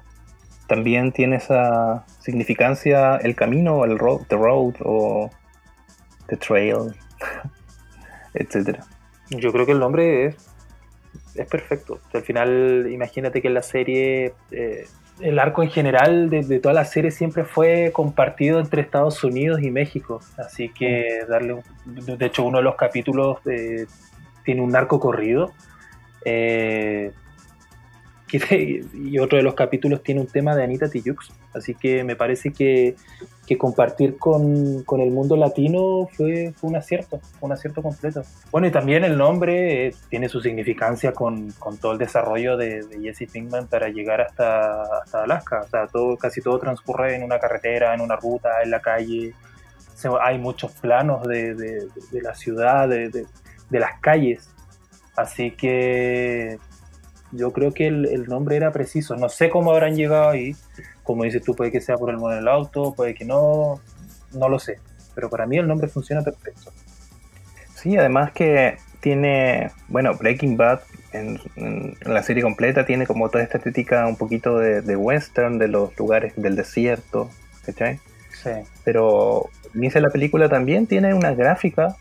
también 0.66 1.12
tiene 1.12 1.36
esa 1.36 2.04
significancia 2.20 3.16
el 3.16 3.36
camino, 3.36 3.84
el 3.84 3.98
road, 3.98 4.22
the 4.28 4.36
road 4.36 4.74
o 4.84 5.30
the 6.26 6.36
trail, 6.36 6.94
etcétera. 8.34 8.84
Yo 9.30 9.52
creo 9.52 9.66
que 9.66 9.72
el 9.72 9.78
nombre 9.80 10.26
es, 10.26 10.36
es 11.34 11.46
perfecto. 11.48 11.94
O 11.94 12.10
sea, 12.10 12.20
al 12.20 12.26
final, 12.26 12.88
imagínate 12.90 13.42
que 13.42 13.48
en 13.48 13.54
la 13.54 13.62
serie, 13.62 14.34
eh, 14.50 14.86
el 15.20 15.38
arco 15.38 15.62
en 15.62 15.70
general 15.70 16.30
de, 16.30 16.42
de 16.42 16.58
toda 16.60 16.74
la 16.74 16.84
serie 16.84 17.10
siempre 17.10 17.44
fue 17.44 17.90
compartido 17.92 18.60
entre 18.60 18.82
Estados 18.82 19.22
Unidos 19.24 19.62
y 19.62 19.70
México. 19.70 20.20
Así 20.36 20.68
que 20.68 21.20
darle 21.28 21.54
un- 21.54 21.62
De 22.18 22.26
hecho, 22.26 22.44
uno 22.44 22.58
de 22.58 22.64
los 22.64 22.76
capítulos 22.76 23.38
eh, 23.46 23.86
tiene 24.44 24.60
un 24.62 24.74
arco 24.76 25.00
corrido. 25.00 25.52
eh, 26.24 27.12
y 28.94 29.18
otro 29.18 29.38
de 29.38 29.44
los 29.44 29.54
capítulos 29.54 30.02
tiene 30.02 30.20
un 30.20 30.26
tema 30.26 30.54
de 30.56 30.64
Anita 30.64 30.88
Tijoux. 30.88 31.16
Así 31.56 31.74
que 31.74 32.04
me 32.04 32.14
parece 32.16 32.52
que, 32.52 32.94
que 33.46 33.56
compartir 33.56 34.18
con, 34.18 34.82
con 34.84 35.00
el 35.00 35.10
mundo 35.10 35.36
latino 35.36 36.08
fue, 36.12 36.52
fue 36.56 36.70
un 36.70 36.76
acierto, 36.76 37.20
un 37.40 37.52
acierto 37.52 37.82
completo. 37.82 38.22
Bueno, 38.50 38.66
y 38.66 38.70
también 38.70 39.04
el 39.04 39.16
nombre 39.16 39.86
eh, 39.88 39.94
tiene 40.10 40.28
su 40.28 40.40
significancia 40.40 41.12
con, 41.12 41.50
con 41.52 41.78
todo 41.78 41.92
el 41.92 41.98
desarrollo 41.98 42.56
de, 42.56 42.82
de 42.82 43.00
Jesse 43.00 43.30
Pinkman 43.30 43.68
para 43.68 43.88
llegar 43.88 44.20
hasta, 44.20 44.82
hasta 45.02 45.22
Alaska. 45.22 45.60
O 45.64 45.68
sea, 45.68 45.86
todo, 45.86 46.16
casi 46.16 46.40
todo 46.42 46.58
transcurre 46.58 47.14
en 47.16 47.22
una 47.22 47.38
carretera, 47.38 47.94
en 47.94 48.00
una 48.00 48.16
ruta, 48.16 48.62
en 48.62 48.70
la 48.70 48.80
calle. 48.80 49.34
Se- 49.94 50.10
hay 50.20 50.38
muchos 50.38 50.72
planos 50.72 51.26
de, 51.26 51.54
de- 51.54 51.86
de 52.10 52.20
la 52.22 52.34
ciudad, 52.34 52.88
de 52.88 53.26
las 53.70 53.98
calles. 54.00 54.50
Así 55.16 55.52
que 55.52 56.58
yo 57.32 57.52
creo 57.52 57.72
que 57.72 57.86
el, 57.86 58.06
el 58.06 58.26
nombre 58.26 58.56
era 58.56 58.72
preciso. 58.72 59.16
No 59.16 59.28
sé 59.28 59.50
cómo 59.50 59.72
habrán 59.72 59.96
llegado 59.96 60.30
ahí. 60.30 60.54
Como 61.02 61.24
dices 61.24 61.42
tú, 61.42 61.54
puede 61.54 61.72
que 61.72 61.80
sea 61.80 61.96
por 61.96 62.10
el 62.10 62.16
modelo 62.16 62.40
del 62.40 62.48
auto, 62.48 62.94
puede 62.94 63.14
que 63.14 63.24
no. 63.24 63.80
No 64.32 64.48
lo 64.48 64.58
sé. 64.58 64.78
Pero 65.14 65.30
para 65.30 65.46
mí 65.46 65.56
el 65.56 65.66
nombre 65.66 65.88
funciona 65.88 66.22
perfecto. 66.22 66.72
Sí, 67.74 67.96
además 67.96 68.32
que 68.32 68.76
tiene, 69.00 69.70
bueno, 69.88 70.14
Breaking 70.16 70.56
Bad 70.56 70.80
en, 71.12 71.38
en 71.56 71.96
la 72.04 72.22
serie 72.22 72.42
completa 72.42 72.84
tiene 72.84 73.06
como 73.06 73.28
toda 73.28 73.44
esta 73.44 73.58
estética 73.58 74.06
un 74.06 74.16
poquito 74.16 74.58
de, 74.58 74.82
de 74.82 74.96
western, 74.96 75.58
de 75.58 75.68
los 75.68 75.96
lugares 75.98 76.32
del 76.36 76.56
desierto, 76.56 77.30
¿cachai? 77.64 78.00
Sí. 78.42 78.50
Pero 78.84 79.48
inicia 79.74 80.00
la 80.00 80.10
película 80.10 80.48
también 80.48 80.86
tiene 80.86 81.14
una 81.14 81.34
gráfica. 81.34 81.96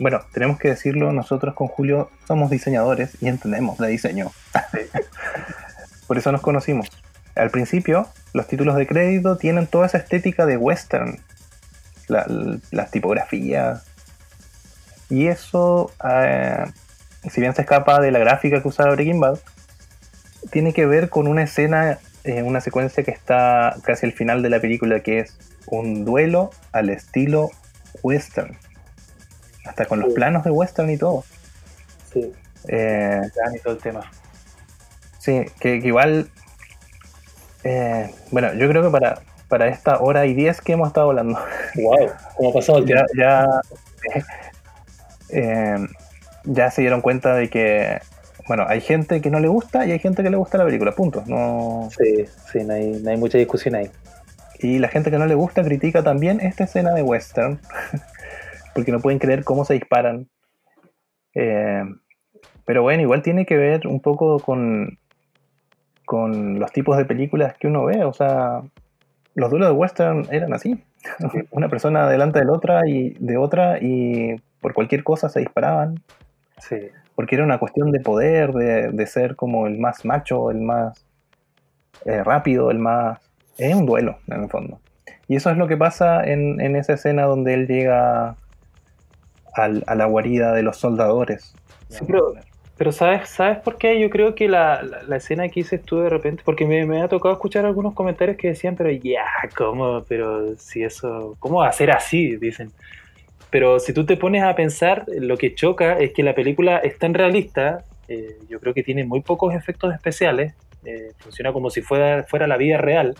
Bueno, 0.00 0.20
tenemos 0.32 0.58
que 0.58 0.68
decirlo, 0.68 1.12
nosotros 1.12 1.54
con 1.54 1.66
Julio 1.68 2.10
somos 2.26 2.50
diseñadores 2.50 3.16
y 3.20 3.28
entendemos 3.28 3.78
de 3.78 3.88
diseño. 3.88 4.30
Por 6.06 6.18
eso 6.18 6.30
nos 6.32 6.40
conocimos. 6.40 6.88
Al 7.34 7.50
principio, 7.50 8.08
los 8.32 8.46
títulos 8.46 8.76
de 8.76 8.86
crédito 8.86 9.36
tienen 9.36 9.66
toda 9.66 9.86
esa 9.86 9.98
estética 9.98 10.46
de 10.46 10.56
western. 10.56 11.18
La- 12.08 12.26
las 12.70 12.90
tipografías. 12.90 13.84
Y 15.10 15.26
eso, 15.26 15.90
eh, 16.08 16.64
si 17.30 17.40
bien 17.40 17.54
se 17.54 17.62
escapa 17.62 18.00
de 18.00 18.10
la 18.12 18.18
gráfica 18.18 18.62
que 18.62 18.68
usaba 18.68 18.92
Breaking 18.92 19.20
Bad, 19.20 19.38
tiene 20.50 20.72
que 20.72 20.86
ver 20.86 21.08
con 21.10 21.26
una 21.26 21.42
escena, 21.42 21.98
eh, 22.24 22.42
una 22.42 22.60
secuencia 22.60 23.02
que 23.04 23.10
está 23.10 23.76
casi 23.82 24.06
al 24.06 24.12
final 24.12 24.42
de 24.42 24.50
la 24.50 24.60
película, 24.60 25.00
que 25.00 25.18
es 25.20 25.36
un 25.66 26.04
duelo 26.04 26.50
al 26.72 26.88
estilo 26.88 27.50
western. 28.02 28.56
Hasta 29.68 29.84
con 29.86 30.00
los 30.00 30.08
Sí. 30.10 30.14
planos 30.14 30.44
de 30.44 30.50
western 30.50 30.90
y 30.90 30.96
todo. 30.98 31.24
Sí. 32.12 32.32
Eh, 32.68 33.20
y 33.54 33.58
todo 33.60 33.74
el 33.74 33.78
tema. 33.80 34.00
sí, 35.18 35.44
que, 35.60 35.80
que 35.80 35.86
igual. 35.88 36.30
eh, 37.64 38.10
bueno, 38.30 38.54
yo 38.54 38.68
creo 38.68 38.82
que 38.82 38.90
para, 38.90 39.20
para 39.48 39.68
esta 39.68 39.98
hora 40.00 40.26
y 40.26 40.34
diez 40.34 40.60
que 40.60 40.72
hemos 40.72 40.88
estado 40.88 41.10
hablando, 41.10 41.38
Wow, 41.76 42.10
¿cómo 42.36 42.50
ha 42.50 42.52
pasado 42.54 42.78
el 42.78 42.86
ya, 42.86 43.04
tiempo? 43.06 43.12
ya, 43.16 43.46
eh, 45.30 45.86
ya 46.44 46.70
se 46.70 46.80
dieron 46.82 47.00
cuenta 47.00 47.34
de 47.34 47.50
que, 47.50 48.00
bueno, 48.46 48.64
hay 48.68 48.80
gente 48.80 49.20
que 49.20 49.30
no 49.30 49.40
le 49.40 49.48
gusta 49.48 49.84
y 49.86 49.92
hay 49.92 49.98
gente 49.98 50.22
que 50.22 50.30
le 50.30 50.36
gusta 50.36 50.58
la 50.58 50.64
película, 50.64 50.92
punto. 50.92 51.22
No, 51.26 51.88
Sí, 51.98 52.24
sí, 52.52 52.64
no 52.64 52.74
hay, 52.74 52.90
no 53.02 53.10
hay 53.10 53.16
mucha 53.16 53.38
discusión 53.38 53.74
ahí. 53.74 53.90
y 54.60 54.78
la 54.78 54.88
gente 54.88 55.10
que 55.10 55.18
no 55.18 55.26
le 55.26 55.34
gusta 55.34 55.62
critica 55.62 56.02
también 56.02 56.40
esta 56.40 56.64
escena 56.64 56.92
de 56.94 57.02
western, 57.02 57.60
porque 58.78 58.92
no 58.92 59.00
pueden 59.00 59.18
creer 59.18 59.42
cómo 59.42 59.64
se 59.64 59.74
disparan. 59.74 60.28
Eh, 61.34 61.82
pero 62.64 62.82
bueno, 62.82 63.02
igual 63.02 63.22
tiene 63.22 63.44
que 63.44 63.56
ver 63.56 63.88
un 63.88 63.98
poco 63.98 64.38
con, 64.38 65.00
con 66.04 66.60
los 66.60 66.70
tipos 66.70 66.96
de 66.96 67.04
películas 67.04 67.56
que 67.58 67.66
uno 67.66 67.86
ve. 67.86 68.04
O 68.04 68.12
sea, 68.12 68.62
los 69.34 69.50
duelos 69.50 69.70
de 69.70 69.74
western 69.74 70.28
eran 70.30 70.54
así. 70.54 70.80
Una 71.50 71.68
persona 71.68 72.08
delante 72.08 72.38
de 72.38 72.44
la 72.44 72.52
otra 72.52 72.88
y 72.88 73.16
de 73.18 73.36
otra 73.36 73.78
y 73.80 74.36
por 74.60 74.74
cualquier 74.74 75.02
cosa 75.02 75.28
se 75.28 75.40
disparaban. 75.40 76.00
Sí. 76.58 76.76
Porque 77.16 77.34
era 77.34 77.42
una 77.42 77.58
cuestión 77.58 77.90
de 77.90 77.98
poder, 77.98 78.52
de, 78.52 78.92
de 78.92 79.06
ser 79.08 79.34
como 79.34 79.66
el 79.66 79.80
más 79.80 80.04
macho, 80.04 80.52
el 80.52 80.60
más 80.60 81.04
eh, 82.04 82.22
rápido, 82.22 82.70
el 82.70 82.78
más... 82.78 83.18
Es 83.58 83.74
un 83.74 83.86
duelo, 83.86 84.18
en 84.28 84.44
el 84.44 84.48
fondo. 84.48 84.78
Y 85.26 85.34
eso 85.34 85.50
es 85.50 85.56
lo 85.56 85.66
que 85.66 85.76
pasa 85.76 86.22
en, 86.22 86.60
en 86.60 86.76
esa 86.76 86.92
escena 86.92 87.24
donde 87.24 87.54
él 87.54 87.66
llega 87.66 88.36
a 89.64 89.94
la 89.94 90.06
guarida 90.06 90.52
de 90.52 90.62
los 90.62 90.76
soldadores. 90.76 91.54
Pero- 92.06 92.92
¿sabes, 92.92 93.30
¿sabes 93.30 93.58
por 93.58 93.76
qué? 93.76 94.00
Yo 94.00 94.08
creo 94.08 94.34
que 94.34 94.48
la, 94.48 94.82
la, 94.82 95.16
escena 95.16 95.48
que 95.48 95.60
hice 95.60 95.78
tú 95.78 95.98
de 95.98 96.08
repente, 96.08 96.42
porque 96.44 96.64
me, 96.64 96.86
me 96.86 97.02
ha 97.02 97.08
tocado 97.08 97.34
escuchar 97.34 97.66
algunos 97.66 97.94
comentarios 97.94 98.36
que 98.36 98.48
decían, 98.48 98.76
pero 98.76 98.90
ya, 98.90 99.26
¿cómo? 99.56 100.04
Pero 100.08 100.56
si 100.56 100.84
eso, 100.84 101.36
¿cómo 101.40 101.58
va 101.58 101.68
a 101.68 101.72
ser 101.72 101.90
así? 101.90 102.36
Dicen. 102.36 102.70
Pero 103.50 103.80
si 103.80 103.92
tú 103.92 104.04
te 104.04 104.16
pones 104.16 104.42
a 104.44 104.54
pensar, 104.54 105.04
lo 105.08 105.36
que 105.36 105.54
choca 105.54 105.98
es 105.98 106.12
que 106.12 106.22
la 106.22 106.34
película 106.34 106.78
es 106.78 106.98
tan 106.98 107.14
realista, 107.14 107.84
eh, 108.06 108.36
yo 108.48 108.60
creo 108.60 108.74
que 108.74 108.82
tiene 108.82 109.04
muy 109.04 109.22
pocos 109.22 109.54
efectos 109.54 109.92
especiales, 109.94 110.54
eh, 110.84 111.12
funciona 111.18 111.52
como 111.52 111.70
si 111.70 111.82
fuera, 111.82 112.24
fuera 112.24 112.46
la 112.46 112.56
vida 112.56 112.76
real, 112.76 113.16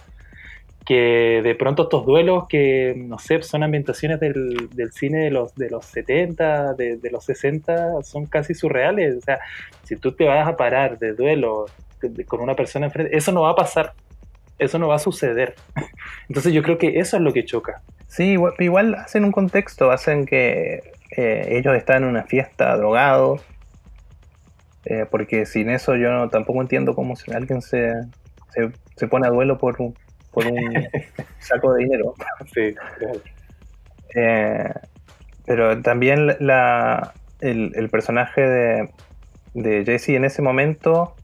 que 0.89 1.43
de 1.45 1.55
pronto 1.55 1.82
estos 1.82 2.07
duelos 2.07 2.47
que, 2.49 2.95
no 2.97 3.18
sé, 3.18 3.43
son 3.43 3.62
ambientaciones 3.62 4.20
del, 4.20 4.91
cine 4.91 5.24
de 5.24 5.30
los, 5.30 5.55
de 5.55 5.68
los 5.68 5.84
70, 5.84 6.72
de, 6.72 7.11
los 7.12 7.26
60, 7.26 8.03
son 8.05 8.24
casi 8.24 8.55
surreales. 8.55 9.16
O 9.16 9.20
sea, 9.20 9.39
si 9.82 9.97
tú 9.97 10.12
te 10.12 10.24
vas 10.24 10.49
a 10.49 10.57
parar 10.57 10.99
de 10.99 11.12
duelo 11.12 11.66
con 12.26 12.41
una 12.41 12.55
persona 12.55 12.86
enfrente, 12.86 13.14
eso 13.14 13.32
no 13.32 13.43
va 13.43 13.51
a 13.51 13.55
pasar, 13.55 13.93
eso 14.59 14.78
no 14.78 14.89
va 14.89 14.95
a 14.95 14.99
suceder. 14.99 15.57
Entonces 16.30 16.55
yo 16.55 16.62
creo 16.62 16.78
que 16.78 16.99
eso 16.99 17.18
es 17.18 17.22
lo 17.22 17.34
que 17.34 17.45
choca. 17.45 17.82
Sí, 18.07 18.39
igual, 18.59 18.95
hacen 18.95 19.26
un 19.26 19.32
contexto, 19.32 19.91
hacen 19.91 20.24
que 20.24 20.93
eh, 21.18 21.49
ellos 21.51 21.76
están 21.76 22.05
en 22.05 22.09
una 22.09 22.22
fiesta 22.22 22.74
drogados, 22.78 23.43
eh, 24.86 25.05
porque 25.11 25.45
sin 25.45 25.68
eso 25.68 25.97
yo 25.97 26.30
tampoco 26.30 26.62
entiendo 26.62 26.95
cómo 26.95 27.12
alguien 27.34 27.61
se, 27.61 27.93
se, 28.55 28.70
se 28.97 29.07
pone 29.07 29.26
a 29.26 29.30
duelo 29.30 29.59
por 29.59 29.76
un, 29.82 29.95
por 30.30 30.46
un 30.46 30.88
saco 31.38 31.74
de 31.74 31.84
dinero. 31.84 32.14
Sí, 32.54 32.74
Eh, 34.14 34.72
pero 35.46 35.80
también 35.82 36.36
la, 36.40 37.12
el, 37.40 37.72
el 37.74 37.88
personaje 37.90 38.40
de, 38.40 38.90
de 39.54 39.84
Jesse 39.84 40.10
en 40.10 40.24
ese 40.24 40.42
momento 40.42 41.14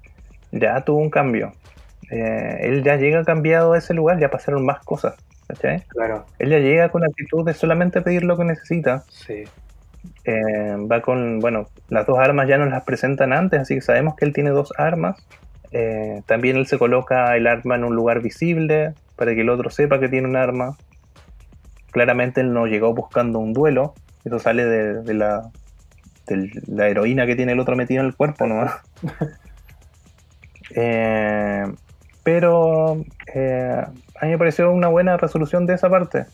ya 0.53 0.81
tuvo 0.83 0.99
un 0.99 1.11
cambio. 1.11 1.53
Eh, 2.11 2.59
él 2.61 2.83
ya 2.85 2.97
llega 2.97 3.25
cambiado 3.25 3.73
a 3.73 3.79
ese 3.79 3.95
lugar, 3.95 4.19
ya 4.19 4.31
pasaron 4.31 4.65
más 4.65 4.81
cosas. 4.85 5.15
¿cachai? 5.47 5.83
claro, 5.89 6.25
Él 6.39 6.51
ya 6.51 6.59
llega 6.59 6.89
con 6.89 7.03
la 7.03 7.09
actitud 7.09 7.45
de 7.45 7.55
solamente 7.55 8.01
pedir 8.01 8.25
lo 8.25 8.37
que 8.37 8.45
necesita. 8.45 9.05
sí. 9.09 9.45
Eh, 10.27 10.77
va 10.91 11.01
con, 11.01 11.39
bueno, 11.41 11.67
las 11.89 12.07
dos 12.07 12.19
armas 12.19 12.47
ya 12.47 12.59
nos 12.59 12.69
las 12.71 12.83
presentan 12.85 13.33
antes, 13.33 13.61
así 13.61 13.75
que 13.75 13.81
sabemos 13.81 14.15
que 14.17 14.27
él 14.27 14.35
tiene 14.35 14.51
dos 14.51 14.73
armas. 14.77 15.17
Eh, 15.77 16.23
también 16.27 16.57
él 16.57 16.67
se 16.67 16.79
coloca 16.79 17.37
el 17.37 17.49
arma 17.49 17.75
en 17.75 17.83
un 17.83 17.97
lugar 17.97 18.23
visible 18.23 18.95
para 19.17 19.35
que 19.35 19.41
el 19.41 19.51
otro 19.51 19.71
sepa 19.71 19.99
que 19.99 20.09
tiene 20.09 20.29
un 20.29 20.37
arma. 20.37 20.77
Claramente 21.91 22.41
él 22.41 22.53
no 22.53 22.67
llegó 22.67 22.95
buscando 22.95 23.41
un 23.41 23.53
duelo, 23.53 23.95
eso 24.25 24.39
sale 24.39 24.65
de, 24.65 25.03
de 25.03 25.15
la, 25.15 25.51
de 26.29 26.51
la 26.69 26.89
heroína 26.89 27.27
que 27.27 27.35
tiene 27.35 27.53
el 27.53 27.61
otro 27.61 27.75
metido 27.75 28.01
en 28.01 28.07
el 28.07 28.15
cuerpo 28.15 28.47
nomás. 28.47 28.73
Eh, 30.77 31.63
pero 32.25 33.05
eh, 33.33 33.85
a 34.21 34.25
mí 34.25 34.31
me 34.31 34.39
pareció 34.39 34.73
una 34.73 34.89
buena 34.89 35.17
resolución 35.17 35.67
de 35.67 35.75
esa 35.75 35.89
parte. 35.89 36.25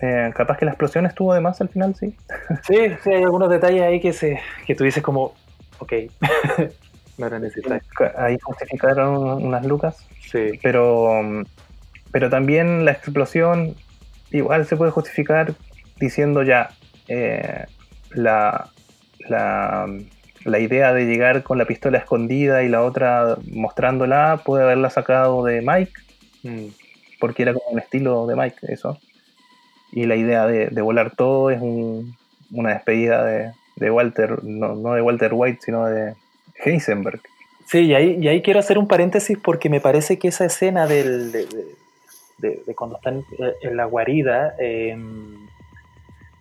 Eh, 0.00 0.32
capaz 0.34 0.56
que 0.56 0.64
la 0.64 0.70
explosión 0.70 1.04
estuvo 1.04 1.34
de 1.34 1.40
más 1.40 1.60
al 1.60 1.68
final, 1.68 1.94
sí. 1.94 2.16
Sí, 2.62 2.76
sí, 3.02 3.10
hay 3.12 3.24
algunos 3.24 3.50
detalles 3.50 3.82
ahí 3.82 4.00
que 4.00 4.14
se 4.14 4.40
que 4.64 4.74
tú 4.74 4.84
dices 4.84 5.02
como, 5.02 5.34
ok, 5.80 5.92
no 7.18 7.26
era 7.26 7.38
necesario. 7.38 7.80
Ahí 8.16 8.36
justificaron 8.42 9.16
unas 9.44 9.64
lucas. 9.64 10.06
Sí, 10.20 10.58
Pero, 10.62 11.10
pero 12.10 12.28
también 12.30 12.84
la 12.84 12.92
explosión 12.92 13.74
igual 14.30 14.66
se 14.66 14.76
puede 14.76 14.90
justificar 14.90 15.54
diciendo 16.00 16.42
ya 16.42 16.70
eh, 17.08 17.66
la, 18.10 18.68
la, 19.28 19.86
la 20.44 20.58
idea 20.58 20.92
de 20.92 21.06
llegar 21.06 21.42
con 21.44 21.58
la 21.58 21.66
pistola 21.66 21.98
escondida 21.98 22.62
y 22.64 22.68
la 22.68 22.82
otra 22.82 23.36
mostrándola 23.52 24.40
puede 24.44 24.64
haberla 24.64 24.90
sacado 24.90 25.44
de 25.44 25.60
Mike, 25.62 25.92
Mm, 26.42 26.66
porque 27.20 27.42
era 27.42 27.54
como 27.54 27.64
un 27.70 27.78
estilo 27.78 28.26
de 28.26 28.36
Mike 28.36 28.56
eso. 28.68 28.98
Y 29.92 30.04
la 30.04 30.14
idea 30.16 30.46
de, 30.46 30.66
de 30.66 30.82
volar 30.82 31.12
todo 31.16 31.50
es 31.50 31.58
un- 31.62 32.14
una 32.50 32.70
despedida 32.74 33.24
de, 33.24 33.52
de 33.76 33.90
Walter, 33.90 34.44
no, 34.44 34.74
no 34.74 34.92
de 34.92 35.00
Walter 35.00 35.30
White, 35.32 35.60
sino 35.62 35.86
de 35.86 36.14
Heisenberg. 36.64 37.20
Sí, 37.66 37.80
y 37.80 37.94
ahí, 37.94 38.18
y 38.20 38.28
ahí 38.28 38.42
quiero 38.42 38.60
hacer 38.60 38.78
un 38.78 38.86
paréntesis 38.86 39.38
porque 39.38 39.68
me 39.68 39.80
parece 39.80 40.18
que 40.18 40.28
esa 40.28 40.44
escena 40.44 40.86
del, 40.86 41.32
de, 42.38 42.62
cuando 42.76 42.96
están 42.96 43.24
eh, 43.38 43.54
en 43.62 43.76
la 43.76 43.86
guarida 43.86 44.54
eh, 44.58 44.96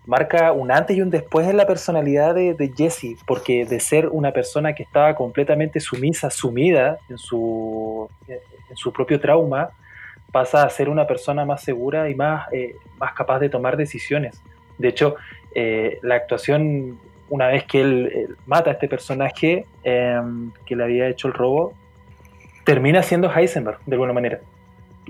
marca 0.05 0.51
un 0.51 0.71
antes 0.71 0.97
y 0.97 1.01
un 1.01 1.09
después 1.09 1.47
en 1.47 1.57
la 1.57 1.65
personalidad 1.65 2.35
de, 2.35 2.53
de 2.53 2.73
Jesse, 2.75 3.17
porque 3.25 3.65
de 3.65 3.79
ser 3.79 4.09
una 4.09 4.31
persona 4.31 4.73
que 4.73 4.83
estaba 4.83 5.15
completamente 5.15 5.79
sumisa, 5.79 6.29
sumida 6.29 6.97
en 7.09 7.17
su, 7.17 8.09
en 8.27 8.75
su 8.75 8.91
propio 8.91 9.19
trauma, 9.19 9.71
pasa 10.33 10.63
a 10.63 10.69
ser 10.69 10.89
una 10.89 11.05
persona 11.05 11.45
más 11.45 11.61
segura 11.61 12.09
y 12.09 12.15
más, 12.15 12.51
eh, 12.51 12.75
más 12.97 13.13
capaz 13.13 13.39
de 13.39 13.49
tomar 13.49 13.77
decisiones. 13.77 14.41
De 14.77 14.87
hecho, 14.87 15.15
eh, 15.53 15.99
la 16.01 16.15
actuación, 16.15 16.99
una 17.35 17.47
vez 17.47 17.63
que 17.63 17.81
él, 17.81 18.11
él 18.13 18.35
mata 18.45 18.69
a 18.69 18.73
este 18.73 18.87
personaje 18.87 19.65
eh, 19.83 20.21
que 20.65 20.75
le 20.75 20.83
había 20.83 21.07
hecho 21.09 21.27
el 21.27 21.33
robo, 21.33 21.73
termina 22.63 23.01
siendo 23.01 23.27
Heisenberg, 23.33 23.79
de 23.87 23.95
alguna 23.95 24.13
manera. 24.13 24.39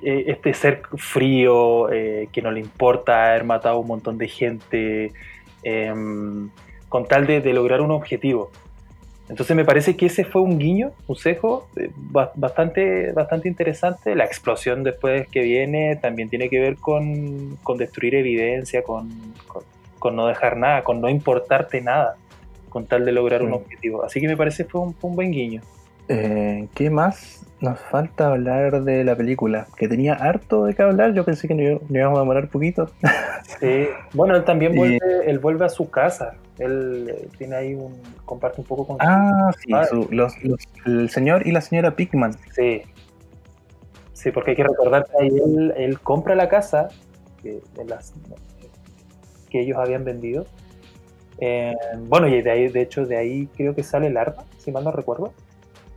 Eh, 0.01 0.23
este 0.27 0.53
ser 0.53 0.81
frío, 0.95 1.91
eh, 1.91 2.29
que 2.31 2.41
no 2.41 2.49
le 2.51 2.59
importa 2.61 3.29
haber 3.31 3.43
matado 3.43 3.75
a 3.75 3.79
un 3.79 3.87
montón 3.87 4.17
de 4.17 4.27
gente, 4.27 5.11
eh, 5.63 5.93
con 6.89 7.05
tal 7.07 7.27
de, 7.27 7.41
de 7.41 7.53
lograr 7.53 7.81
un 7.81 7.91
objetivo. 7.91 8.51
Entonces 9.29 9.55
me 9.55 9.65
parece 9.65 9.95
que 9.97 10.05
ese 10.07 10.23
fue 10.23 10.41
un 10.41 10.59
guiño, 10.59 10.91
un 11.07 11.15
cejo 11.15 11.67
eh, 11.75 11.89
ba- 11.95 12.31
bastante, 12.35 13.11
bastante 13.13 13.47
interesante. 13.49 14.15
La 14.15 14.25
explosión 14.25 14.83
después 14.83 15.27
que 15.29 15.41
viene 15.41 15.95
también 15.97 16.29
tiene 16.29 16.49
que 16.49 16.59
ver 16.59 16.75
con, 16.77 17.57
con 17.63 17.77
destruir 17.77 18.15
evidencia, 18.15 18.81
con, 18.83 19.09
con- 19.47 19.63
con 20.03 20.17
no 20.17 20.27
dejar 20.27 20.57
nada, 20.57 20.83
con 20.83 20.99
no 20.99 21.07
importarte 21.07 21.79
nada, 21.79 22.17
con 22.67 22.85
tal 22.87 23.05
de 23.05 23.13
lograr 23.13 23.41
un 23.41 23.53
objetivo. 23.53 24.03
Así 24.03 24.19
que 24.19 24.27
me 24.27 24.35
parece 24.35 24.65
que 24.65 24.69
fue 24.69 24.81
un, 24.81 25.15
buen 25.15 25.31
guiño. 25.31 25.61
Eh, 26.09 26.67
¿Qué 26.75 26.89
más 26.89 27.45
nos 27.61 27.79
falta 27.79 28.27
hablar 28.27 28.83
de 28.83 29.05
la 29.05 29.15
película? 29.15 29.67
Que 29.77 29.87
tenía 29.87 30.13
harto 30.15 30.65
de 30.65 30.73
qué 30.75 30.81
hablar, 30.83 31.13
yo 31.13 31.23
pensé 31.23 31.47
que 31.47 31.55
nos 31.55 31.81
nos 31.83 31.91
íbamos 31.91 32.17
a 32.17 32.21
demorar 32.21 32.49
poquito. 32.49 32.89
Sí. 33.61 33.87
Bueno, 34.13 34.35
él 34.35 34.43
también 34.43 34.73
Y- 34.73 34.77
vuelve, 34.77 34.99
él 35.25 35.39
vuelve 35.39 35.65
a 35.65 35.69
su 35.69 35.89
casa. 35.89 36.35
Él 36.59 37.09
eh, 37.09 37.27
tiene 37.37 37.55
ahí 37.55 37.73
un. 37.75 37.93
comparte 38.25 38.59
un 38.59 38.67
poco 38.67 38.85
con. 38.87 38.97
su- 38.97 39.05
Ah, 39.07 39.51
sí, 39.61 39.71
padre. 39.71 39.87
su- 39.89 40.07
los- 40.11 40.43
los- 40.43 40.59
el 40.85 41.09
señor 41.09 41.47
y 41.47 41.51
la 41.51 41.61
señora 41.61 41.95
Pickman. 41.95 42.33
Sí. 42.53 42.81
Sí, 44.11 44.31
porque 44.31 44.51
hay 44.51 44.57
que 44.57 44.63
recordar 44.63 45.05
que 45.05 45.23
ahí 45.23 45.27
él, 45.29 45.73
él 45.77 45.99
compra 46.01 46.35
la 46.35 46.49
casa 46.49 46.89
que, 47.41 47.59
las- 47.85 48.13
que 49.53 49.61
ellos 49.61 49.77
habían 49.77 50.03
vendido. 50.03 50.45
Eh, 51.39 51.73
bueno, 52.07 52.27
y 52.27 52.41
de 52.41 52.51
ahí, 52.51 52.67
de 52.69 52.81
hecho, 52.81 53.05
de 53.05 53.15
ahí 53.17 53.47
creo 53.55 53.73
que 53.75 53.83
sale 53.83 54.07
el 54.07 54.17
arma, 54.17 54.43
si 54.57 54.71
mal 54.71 54.83
no 54.83 54.91
recuerdo. 54.91 55.31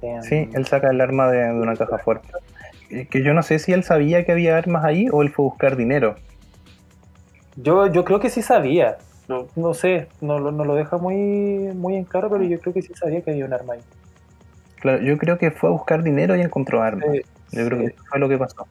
Eh, 0.03 0.19
Sí, 0.23 0.49
él 0.55 0.67
saca 0.67 0.91
el 0.91 1.01
arma 1.01 1.31
de, 1.31 1.39
de 1.39 1.53
una 1.61 1.75
caja 1.75 1.99
fuerte. 1.99 2.29
Eh, 2.91 3.07
Que 3.11 3.23
yo 3.25 3.35
no 3.35 3.43
sé 3.43 3.59
si 3.59 3.73
él 3.73 3.83
sabía 3.83 4.25
que 4.25 4.33
había 4.33 4.57
armas 4.59 4.85
ahí 4.85 5.09
o 5.13 5.23
él 5.23 5.31
fue 5.31 5.45
a 5.47 5.49
buscar 5.49 5.77
dinero. 5.77 6.17
yo, 7.57 7.87
yo 7.87 8.05
creo 8.05 8.21
que 8.21 8.31
sí 8.31 8.43
sabía. 8.43 8.99
No, 9.29 9.49
no 9.57 9.75
sé, 9.75 10.09
no, 10.21 10.39
lo- 10.39 10.53
no 10.53 10.65
lo 10.65 10.75
deja 10.77 10.99
muy, 10.99 11.73
muy 11.75 11.97
en 11.97 12.05
claro, 12.05 12.31
pero 12.31 12.45
yo 12.45 12.61
creo 12.61 12.73
que 12.75 12.83
sí 12.83 12.93
sabía 12.95 13.23
que 13.23 13.31
había 13.33 13.45
un 13.47 13.53
arma 13.55 13.75
ahí. 13.75 13.81
Claro, 14.81 15.03
yo 15.03 15.19
creo 15.19 15.39
que 15.39 15.51
fue 15.51 15.69
a 15.71 15.73
buscar 15.73 16.03
dinero 16.05 16.37
y 16.37 16.43
encontró 16.43 16.83
armas. 16.83 17.09
Sí, 17.13 17.23
yo 17.51 17.67
creo 17.67 17.79
que 17.79 17.87
eso 17.87 18.03
fue 18.09 18.21
lo 18.21 18.29
que 18.29 18.39
pasó. 18.39 18.67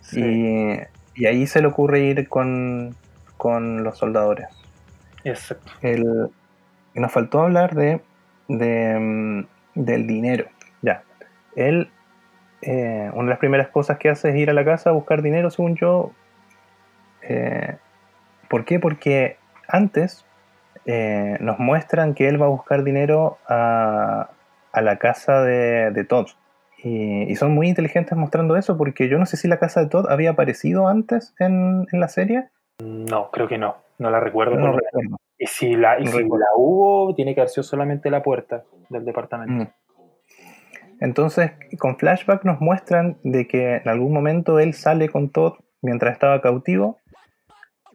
sí. 0.00 0.20
Y, 0.20 0.80
y 1.14 1.26
ahí 1.26 1.46
se 1.46 1.60
le 1.60 1.68
ocurre 1.68 2.00
ir 2.00 2.28
con, 2.28 2.96
con 3.42 3.82
los 3.82 3.98
soldadores. 3.98 4.46
Exacto. 5.24 5.72
El, 5.80 6.30
nos 6.94 7.10
faltó 7.10 7.40
hablar 7.40 7.74
de, 7.74 8.00
de, 8.46 8.96
mm, 8.96 9.46
del 9.74 10.06
dinero. 10.06 10.44
Ya. 10.80 11.02
Él, 11.56 11.90
eh, 12.60 13.10
una 13.12 13.24
de 13.24 13.30
las 13.30 13.40
primeras 13.40 13.66
cosas 13.70 13.98
que 13.98 14.10
hace 14.10 14.30
es 14.30 14.36
ir 14.36 14.48
a 14.48 14.52
la 14.52 14.64
casa 14.64 14.90
a 14.90 14.92
buscar 14.92 15.22
dinero, 15.22 15.50
según 15.50 15.74
yo. 15.74 16.12
Eh, 17.22 17.78
¿Por 18.48 18.64
qué? 18.64 18.78
Porque 18.78 19.38
antes 19.66 20.24
eh, 20.86 21.36
nos 21.40 21.58
muestran 21.58 22.14
que 22.14 22.28
él 22.28 22.40
va 22.40 22.46
a 22.46 22.50
buscar 22.50 22.84
dinero 22.84 23.38
a, 23.48 24.30
a 24.70 24.80
la 24.82 24.98
casa 24.98 25.42
de, 25.42 25.90
de 25.90 26.04
Todd. 26.04 26.28
Y, 26.78 27.24
y 27.24 27.34
son 27.34 27.54
muy 27.54 27.66
inteligentes 27.66 28.16
mostrando 28.16 28.56
eso, 28.56 28.78
porque 28.78 29.08
yo 29.08 29.18
no 29.18 29.26
sé 29.26 29.36
si 29.36 29.48
la 29.48 29.58
casa 29.58 29.80
de 29.80 29.88
Todd 29.88 30.08
había 30.08 30.30
aparecido 30.30 30.86
antes 30.86 31.34
en, 31.40 31.88
en 31.90 31.98
la 31.98 32.06
serie. 32.06 32.50
No, 32.80 33.30
creo 33.30 33.48
que 33.48 33.58
no. 33.58 33.76
No 33.98 34.10
la 34.10 34.20
recuerdo. 34.20 34.56
No. 34.56 34.76
Y 35.38 35.46
si 35.46 35.74
la, 35.76 35.98
y 36.00 36.04
No 36.04 36.10
si 36.12 36.18
recuerdo. 36.18 36.44
la 36.44 36.50
hubo, 36.56 37.14
tiene 37.14 37.34
que 37.34 37.40
haber 37.40 37.50
sido 37.50 37.64
solamente 37.64 38.10
la 38.10 38.22
puerta 38.22 38.64
del 38.88 39.04
departamento. 39.04 39.64
Mm. 39.64 39.68
Entonces, 41.00 41.50
con 41.78 41.98
flashback 41.98 42.44
nos 42.44 42.60
muestran 42.60 43.16
de 43.24 43.48
que 43.48 43.76
en 43.76 43.88
algún 43.88 44.12
momento 44.12 44.60
él 44.60 44.72
sale 44.72 45.08
con 45.08 45.30
Todd 45.30 45.54
mientras 45.80 46.12
estaba 46.12 46.40
cautivo 46.40 46.98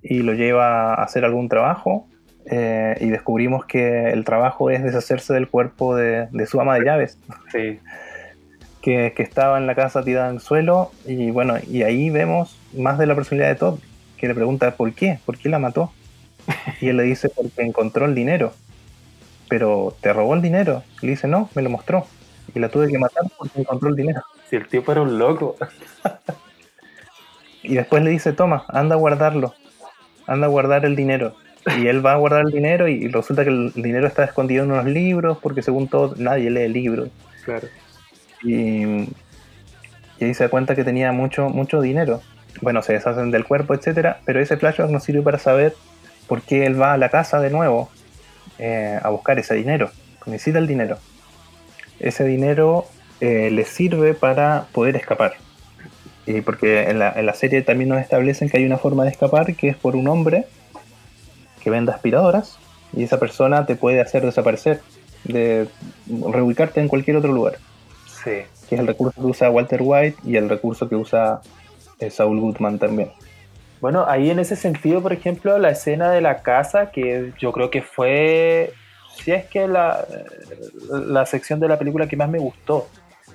y 0.01 0.23
lo 0.23 0.34
lleva 0.34 0.93
a 0.93 1.03
hacer 1.03 1.23
algún 1.23 1.47
trabajo 1.47 2.07
eh, 2.51 2.95
y 2.99 3.09
descubrimos 3.09 3.65
que 3.65 4.09
el 4.09 4.25
trabajo 4.25 4.69
es 4.69 4.84
deshacerse 4.84 5.34
del 5.34 5.49
cuerpo 5.49 5.95
de, 5.95 6.28
de 6.32 6.45
su 6.45 6.59
ama 6.61 6.75
de 6.75 6.86
llaves 6.86 7.19
Sí, 7.51 7.80
que, 8.82 9.13
que 9.15 9.23
estaba 9.23 9.57
en 9.57 9.67
la 9.67 9.75
casa 9.75 10.03
tirada 10.03 10.28
en 10.30 10.36
el 10.36 10.41
suelo 10.41 10.91
y 11.05 11.32
bueno, 11.32 11.55
y 11.66 11.83
ahí 11.83 12.09
vemos 12.09 12.59
más 12.74 12.97
de 12.97 13.05
la 13.05 13.16
personalidad 13.16 13.49
de 13.49 13.55
Todd 13.55 13.79
que 14.17 14.27
le 14.27 14.35
pregunta 14.35 14.75
por 14.75 14.93
qué, 14.93 15.19
por 15.25 15.37
qué 15.37 15.49
la 15.49 15.59
mató 15.59 15.91
y 16.81 16.89
él 16.89 16.97
le 16.97 17.03
dice 17.03 17.29
porque 17.29 17.61
encontró 17.61 18.05
el 18.05 18.15
dinero. 18.15 18.53
Pero 19.49 19.95
te 20.01 20.11
robó 20.11 20.33
el 20.33 20.41
dinero 20.41 20.83
y 21.01 21.05
le 21.05 21.11
dice 21.11 21.27
no, 21.27 21.49
me 21.55 21.61
lo 21.61 21.69
mostró. 21.69 22.05
Y 22.53 22.59
la 22.59 22.69
tuve 22.69 22.87
que 22.87 22.97
matar 22.97 23.23
porque 23.37 23.61
encontró 23.61 23.89
el 23.89 23.95
dinero. 23.95 24.21
Si 24.49 24.55
el 24.55 24.67
tipo 24.67 24.91
era 24.91 25.01
un 25.01 25.17
loco. 25.17 25.55
y 27.63 27.75
después 27.75 28.03
le 28.03 28.09
dice 28.09 28.33
toma, 28.33 28.65
anda 28.69 28.95
a 28.95 28.97
guardarlo. 28.97 29.53
Anda 30.25 30.47
a 30.47 30.49
guardar 30.49 30.85
el 30.85 30.95
dinero. 30.95 31.35
Y 31.77 31.87
él 31.87 32.05
va 32.05 32.13
a 32.13 32.17
guardar 32.17 32.45
el 32.45 32.51
dinero 32.51 32.87
y 32.87 33.07
resulta 33.09 33.43
que 33.43 33.49
el 33.49 33.73
dinero 33.73 34.07
está 34.07 34.23
escondido 34.23 34.63
en 34.63 34.71
unos 34.71 34.85
libros 34.85 35.37
porque 35.41 35.61
según 35.61 35.87
todo 35.87 36.15
nadie 36.17 36.49
lee 36.49 36.67
libros. 36.69 37.09
Claro. 37.43 37.67
y, 38.43 38.83
y 40.19 40.25
ahí 40.25 40.33
se 40.33 40.43
da 40.43 40.49
cuenta 40.49 40.75
que 40.75 40.83
tenía 40.83 41.11
mucho, 41.11 41.49
mucho 41.49 41.81
dinero. 41.81 42.21
Bueno, 42.62 42.82
se 42.82 42.93
deshacen 42.93 43.32
del 43.32 43.46
cuerpo, 43.46 43.74
etcétera, 43.74 44.20
pero 44.25 44.39
ese 44.39 44.58
flashback 44.58 44.89
nos 44.89 45.04
sirve 45.04 45.21
para 45.21 45.38
saber 45.38 45.75
por 46.28 46.42
qué 46.42 46.66
él 46.66 46.79
va 46.79 46.93
a 46.93 46.97
la 46.97 47.09
casa 47.09 47.39
de 47.39 47.50
nuevo 47.50 47.89
eh, 48.59 49.00
a 49.01 49.09
buscar 49.09 49.38
ese 49.39 49.54
dinero. 49.55 49.89
Necesita 50.25 50.59
el 50.59 50.67
dinero. 50.67 50.97
Ese 52.00 52.25
dinero 52.25 52.86
eh, 53.21 53.50
le 53.51 53.63
sirve 53.66 54.13
para 54.13 54.66
poder 54.74 54.96
escapar. 54.96 55.36
Y 56.25 56.42
porque 56.42 56.89
en 56.89 57.00
la, 57.00 57.13
en 57.16 57.25
la 57.25 57.34
serie 57.34 57.62
también 57.62 57.89
nos 57.89 58.01
establecen 58.01 58.50
que 58.50 58.58
hay 58.58 58.66
una 58.66 58.78
forma 58.78 59.05
de 59.05 59.12
escapar 59.12 59.55
que 59.55 59.70
es 59.70 59.78
por 59.78 59.96
un 59.96 60.08
hombre 60.09 60.46
que 61.63 61.70
vende 61.70 61.92
aspiradoras 61.92 62.58
y 62.93 63.04
esa 63.04 63.20
persona 63.20 63.66
te 63.66 63.75
puede 63.75 64.01
hacer 64.01 64.24
desaparecer, 64.25 64.82
de 65.24 65.67
reubicarte 66.08 66.79
en 66.82 66.88
cualquier 66.88 67.17
otro 67.17 67.32
lugar 67.34 67.58
Sí. 68.24 68.32
que 68.67 68.75
es 68.75 68.82
el 68.82 68.88
recurso 68.88 69.20
que 69.21 69.28
usa 69.28 69.50
Walter 69.50 69.79
White 69.82 70.17
y 70.25 70.36
el 70.36 70.50
recurso 70.50 70.89
que 70.89 70.96
usa 70.96 71.42
eh, 71.99 72.09
Saul 72.09 72.39
Goodman 72.39 72.79
también. 72.79 73.11
Bueno, 73.79 74.05
ahí 74.07 74.32
en 74.32 74.39
ese 74.39 74.55
sentido, 74.55 75.01
por 75.01 75.13
ejemplo, 75.13 75.57
la 75.59 75.69
escena 75.69 76.11
de 76.11 76.21
la 76.21 76.41
casa, 76.41 76.91
que 76.91 77.33
yo 77.39 77.51
creo 77.51 77.69
que 77.69 77.82
fue, 77.82 78.74
si 79.15 79.32
es 79.32 79.45
que 79.45 79.67
la, 79.67 80.05
la 80.89 81.25
sección 81.25 81.59
de 81.59 81.67
la 81.67 81.78
película 81.78 82.07
que 82.07 82.17
más 82.17 82.29
me 82.29 82.39
gustó. 82.39 82.87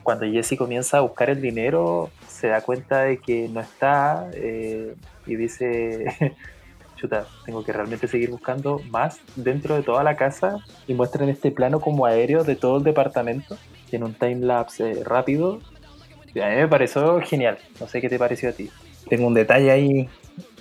Cuando 0.02 0.26
Jesse 0.26 0.56
comienza 0.58 0.98
a 0.98 1.02
buscar 1.02 1.30
el 1.30 1.40
dinero, 1.40 2.10
se 2.26 2.48
da 2.48 2.60
cuenta 2.60 3.02
de 3.02 3.18
que 3.18 3.48
no 3.48 3.60
está 3.60 4.28
eh, 4.34 4.96
y 5.26 5.36
dice, 5.36 6.34
chuta, 6.96 7.26
tengo 7.46 7.64
que 7.64 7.72
realmente 7.72 8.08
seguir 8.08 8.30
buscando 8.30 8.80
más 8.90 9.20
dentro 9.36 9.76
de 9.76 9.84
toda 9.84 10.02
la 10.02 10.16
casa 10.16 10.58
y 10.88 10.94
muestran 10.94 11.28
este 11.28 11.52
plano 11.52 11.80
como 11.80 12.04
aéreo 12.04 12.42
de 12.42 12.56
todo 12.56 12.78
el 12.78 12.82
departamento 12.82 13.56
en 13.92 14.02
un 14.02 14.14
timelapse 14.14 14.90
eh, 14.90 15.04
rápido. 15.04 15.60
A 16.40 16.48
mí 16.48 16.56
me 16.56 16.68
pareció 16.68 17.20
genial, 17.20 17.58
no 17.80 17.86
sé 17.86 18.00
qué 18.00 18.08
te 18.08 18.18
pareció 18.18 18.50
a 18.50 18.52
ti. 18.52 18.70
tengo 19.08 19.26
un 19.26 19.34
detalle 19.34 19.70
ahí. 19.70 20.08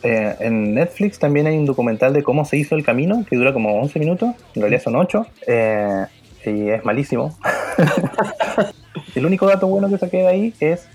Eh, 0.03 0.35
en 0.39 0.73
Netflix 0.73 1.19
también 1.19 1.47
hay 1.47 1.57
un 1.57 1.65
documental 1.65 2.11
de 2.11 2.23
cómo 2.23 2.43
se 2.43 2.57
hizo 2.57 2.75
el 2.75 2.83
camino, 2.83 3.23
que 3.29 3.37
dura 3.37 3.53
como 3.53 3.79
11 3.81 3.99
minutos, 3.99 4.35
en 4.55 4.61
realidad 4.61 4.81
son 4.81 4.95
8, 4.95 5.25
eh, 5.47 6.05
y 6.45 6.69
es 6.69 6.83
malísimo. 6.83 7.37
el 9.15 9.25
único 9.25 9.45
dato 9.47 9.67
bueno 9.67 9.89
que 9.89 9.97
saqué 9.97 10.17
de 10.17 10.27
ahí 10.27 10.53
es 10.59 10.87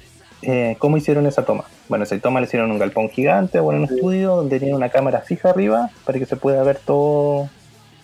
eh, 0.42 0.76
cómo 0.78 0.96
hicieron 0.96 1.26
esa 1.26 1.44
toma. 1.44 1.64
Bueno, 1.88 2.04
esa 2.04 2.18
toma 2.18 2.40
le 2.40 2.46
hicieron 2.46 2.70
un 2.70 2.78
galpón 2.78 3.08
gigante 3.08 3.58
o 3.58 3.72
en 3.72 3.78
un 3.78 3.84
estudio 3.84 4.36
donde 4.36 4.58
tiene 4.58 4.74
una 4.74 4.90
cámara 4.90 5.20
fija 5.20 5.50
arriba 5.50 5.90
para 6.04 6.18
que 6.18 6.26
se 6.26 6.36
pueda 6.36 6.62
ver 6.62 6.78
todo 6.78 7.48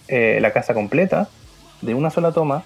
eh, 0.08 0.38
la 0.40 0.52
casa 0.52 0.74
completa 0.74 1.28
de 1.82 1.94
una 1.94 2.10
sola 2.10 2.32
toma. 2.32 2.64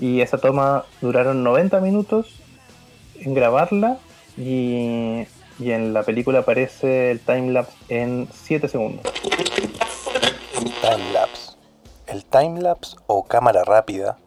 Y 0.00 0.20
esa 0.20 0.38
toma 0.38 0.84
duraron 1.00 1.44
90 1.44 1.80
minutos 1.80 2.41
en 3.24 3.34
grabarla 3.34 3.98
y, 4.36 5.26
y 5.58 5.70
en 5.70 5.92
la 5.92 6.02
película 6.02 6.40
aparece 6.40 7.10
el 7.10 7.20
timelapse 7.20 7.74
en 7.88 8.28
7 8.32 8.68
segundos. 8.68 9.04
Timelapse. 10.80 11.52
El 12.06 12.24
timelapse 12.24 12.96
o 13.06 13.24
cámara 13.24 13.64
rápida 13.64 14.18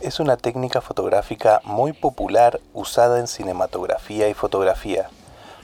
es 0.00 0.20
una 0.20 0.36
técnica 0.36 0.80
fotográfica 0.80 1.60
muy 1.64 1.92
popular 1.92 2.60
usada 2.72 3.20
en 3.20 3.26
cinematografía 3.26 4.28
y 4.28 4.34
fotografía 4.34 5.08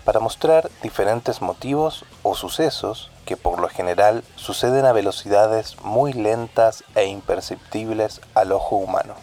para 0.05 0.21
mostrar 0.21 0.71
diferentes 0.83 1.43
motivos 1.43 2.05
o 2.23 2.35
sucesos 2.35 3.11
que 3.27 3.37
por 3.37 3.59
lo 3.59 3.69
general 3.69 4.25
suceden 4.37 4.87
a 4.87 4.93
velocidades 4.93 5.77
muy 5.83 6.15
lentas 6.15 6.83
e 6.95 7.05
imperceptibles 7.05 8.23
al 8.35 8.53
ojo 8.53 8.77
humano. 8.77 9.15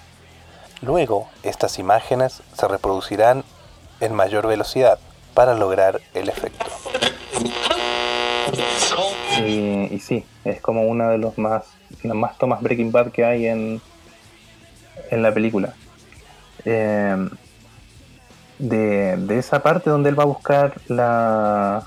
Luego, 0.81 1.27
estas 1.41 1.79
imágenes 1.79 2.43
se 2.53 2.67
reproducirán 2.67 3.43
en 3.99 4.13
mayor 4.13 4.47
velocidad 4.47 4.99
para 5.33 5.53
lograr 5.55 6.01
el 6.13 6.29
efecto. 6.29 6.65
Y, 9.39 9.93
y 9.93 9.99
sí, 9.99 10.23
es 10.43 10.61
como 10.61 10.83
una 10.83 11.09
de 11.09 11.17
los 11.17 11.37
más, 11.37 11.65
las 12.03 12.15
más 12.15 12.37
tomas 12.37 12.61
Breaking 12.61 12.91
Bad 12.91 13.11
que 13.11 13.25
hay 13.25 13.47
en, 13.47 13.81
en 15.11 15.21
la 15.21 15.33
película. 15.33 15.73
Eh, 16.63 17.29
de, 18.57 19.17
de 19.17 19.37
esa 19.37 19.61
parte 19.61 19.89
donde 19.89 20.09
él 20.09 20.17
va 20.17 20.23
a 20.23 20.27
buscar 20.27 20.75
la, 20.87 21.83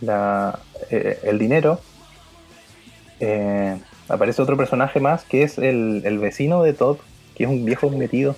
la 0.00 0.58
eh, 0.90 1.20
el 1.22 1.38
dinero, 1.38 1.80
eh, 3.20 3.78
aparece 4.08 4.42
otro 4.42 4.56
personaje 4.56 4.98
más 4.98 5.22
que 5.24 5.44
es 5.44 5.58
el, 5.58 6.02
el 6.04 6.18
vecino 6.18 6.62
de 6.62 6.72
Todd, 6.72 6.96
que 7.40 7.44
es 7.44 7.50
un 7.50 7.64
viejo 7.64 7.88
metido. 7.88 8.36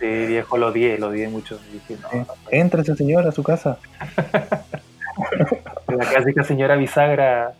Sí, 0.00 0.06
viejo, 0.26 0.56
lo 0.56 0.68
odié, 0.68 0.96
lo 0.96 1.08
odié 1.08 1.28
mucho. 1.28 1.60
Dije, 1.70 1.98
no, 2.00 2.26
Entra 2.50 2.80
ese 2.80 2.96
señor 2.96 3.26
a 3.26 3.32
su 3.32 3.42
casa. 3.42 3.78
La 5.86 6.06
clásica 6.06 6.42
señora 6.42 6.76
bisagra 6.76 7.52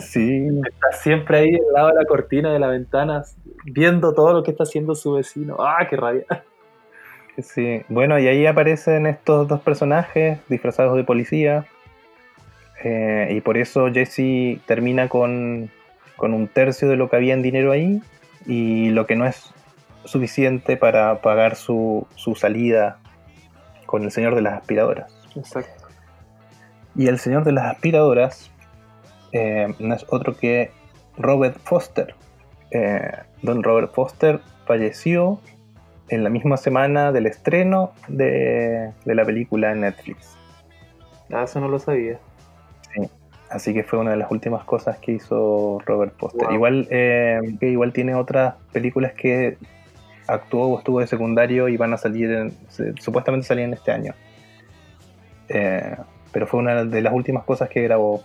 Sí, 0.00 0.48
está 0.66 0.92
siempre 0.92 1.38
ahí 1.40 1.54
al 1.54 1.72
lado 1.74 1.88
de 1.88 1.94
la 1.96 2.06
cortina 2.06 2.50
de 2.50 2.58
la 2.58 2.68
ventana, 2.68 3.22
viendo 3.66 4.14
todo 4.14 4.32
lo 4.32 4.42
que 4.42 4.52
está 4.52 4.62
haciendo 4.62 4.94
su 4.94 5.12
vecino. 5.12 5.56
¡Ah, 5.58 5.86
qué 5.90 5.98
rabia! 5.98 6.24
sí. 7.38 7.82
Bueno, 7.90 8.18
y 8.18 8.28
ahí 8.28 8.46
aparecen 8.46 9.06
estos 9.06 9.46
dos 9.46 9.60
personajes 9.60 10.38
disfrazados 10.48 10.96
de 10.96 11.04
policía. 11.04 11.66
Eh, 12.82 13.28
y 13.30 13.42
por 13.42 13.58
eso 13.58 13.92
Jesse 13.92 14.58
termina 14.64 15.10
con, 15.10 15.70
con 16.16 16.32
un 16.32 16.48
tercio 16.48 16.88
de 16.88 16.96
lo 16.96 17.10
que 17.10 17.16
había 17.16 17.34
en 17.34 17.42
dinero 17.42 17.72
ahí. 17.72 18.00
Y 18.46 18.88
lo 18.88 19.06
que 19.06 19.16
no 19.16 19.26
es 19.26 19.52
suficiente 20.04 20.76
para 20.76 21.20
pagar 21.20 21.56
su, 21.56 22.06
su 22.14 22.34
salida 22.34 22.98
con 23.86 24.02
el 24.02 24.10
señor 24.10 24.34
de 24.34 24.42
las 24.42 24.54
aspiradoras. 24.54 25.12
Exacto. 25.36 25.88
Y 26.94 27.08
el 27.08 27.18
señor 27.18 27.44
de 27.44 27.52
las 27.52 27.70
aspiradoras 27.70 28.50
eh, 29.32 29.74
no 29.78 29.94
es 29.94 30.04
otro 30.08 30.36
que 30.36 30.70
Robert 31.16 31.58
Foster. 31.64 32.14
Eh, 32.70 33.10
don 33.42 33.62
Robert 33.62 33.92
Foster 33.92 34.40
falleció 34.66 35.40
en 36.08 36.24
la 36.24 36.30
misma 36.30 36.56
semana 36.56 37.12
del 37.12 37.26
estreno 37.26 37.92
de, 38.08 38.92
de 39.04 39.14
la 39.14 39.24
película 39.24 39.72
en 39.72 39.80
Netflix. 39.80 40.36
Ah, 41.32 41.44
eso 41.44 41.60
no 41.60 41.68
lo 41.68 41.78
sabía. 41.78 42.18
Así 43.52 43.74
que 43.74 43.84
fue 43.84 43.98
una 43.98 44.12
de 44.12 44.16
las 44.16 44.30
últimas 44.30 44.64
cosas 44.64 44.98
que 44.98 45.12
hizo 45.12 45.78
Robert 45.84 46.14
Foster. 46.16 46.46
Wow. 46.46 46.54
Igual, 46.54 46.88
eh, 46.90 47.38
que 47.60 47.68
igual 47.68 47.92
tiene 47.92 48.14
otras 48.14 48.54
películas 48.72 49.12
que 49.12 49.58
actuó 50.32 50.66
o 50.68 50.78
estuvo 50.78 51.00
de 51.00 51.06
secundario 51.06 51.68
y 51.68 51.76
van 51.76 51.92
a 51.92 51.96
salir, 51.98 52.30
en- 52.30 52.52
se- 52.68 52.94
supuestamente 53.00 53.46
salían 53.46 53.72
este 53.72 53.92
año. 53.92 54.14
Eh, 55.48 55.96
pero 56.32 56.46
fue 56.46 56.60
una 56.60 56.84
de 56.84 57.02
las 57.02 57.12
últimas 57.12 57.44
cosas 57.44 57.68
que 57.68 57.82
grabó. 57.82 58.22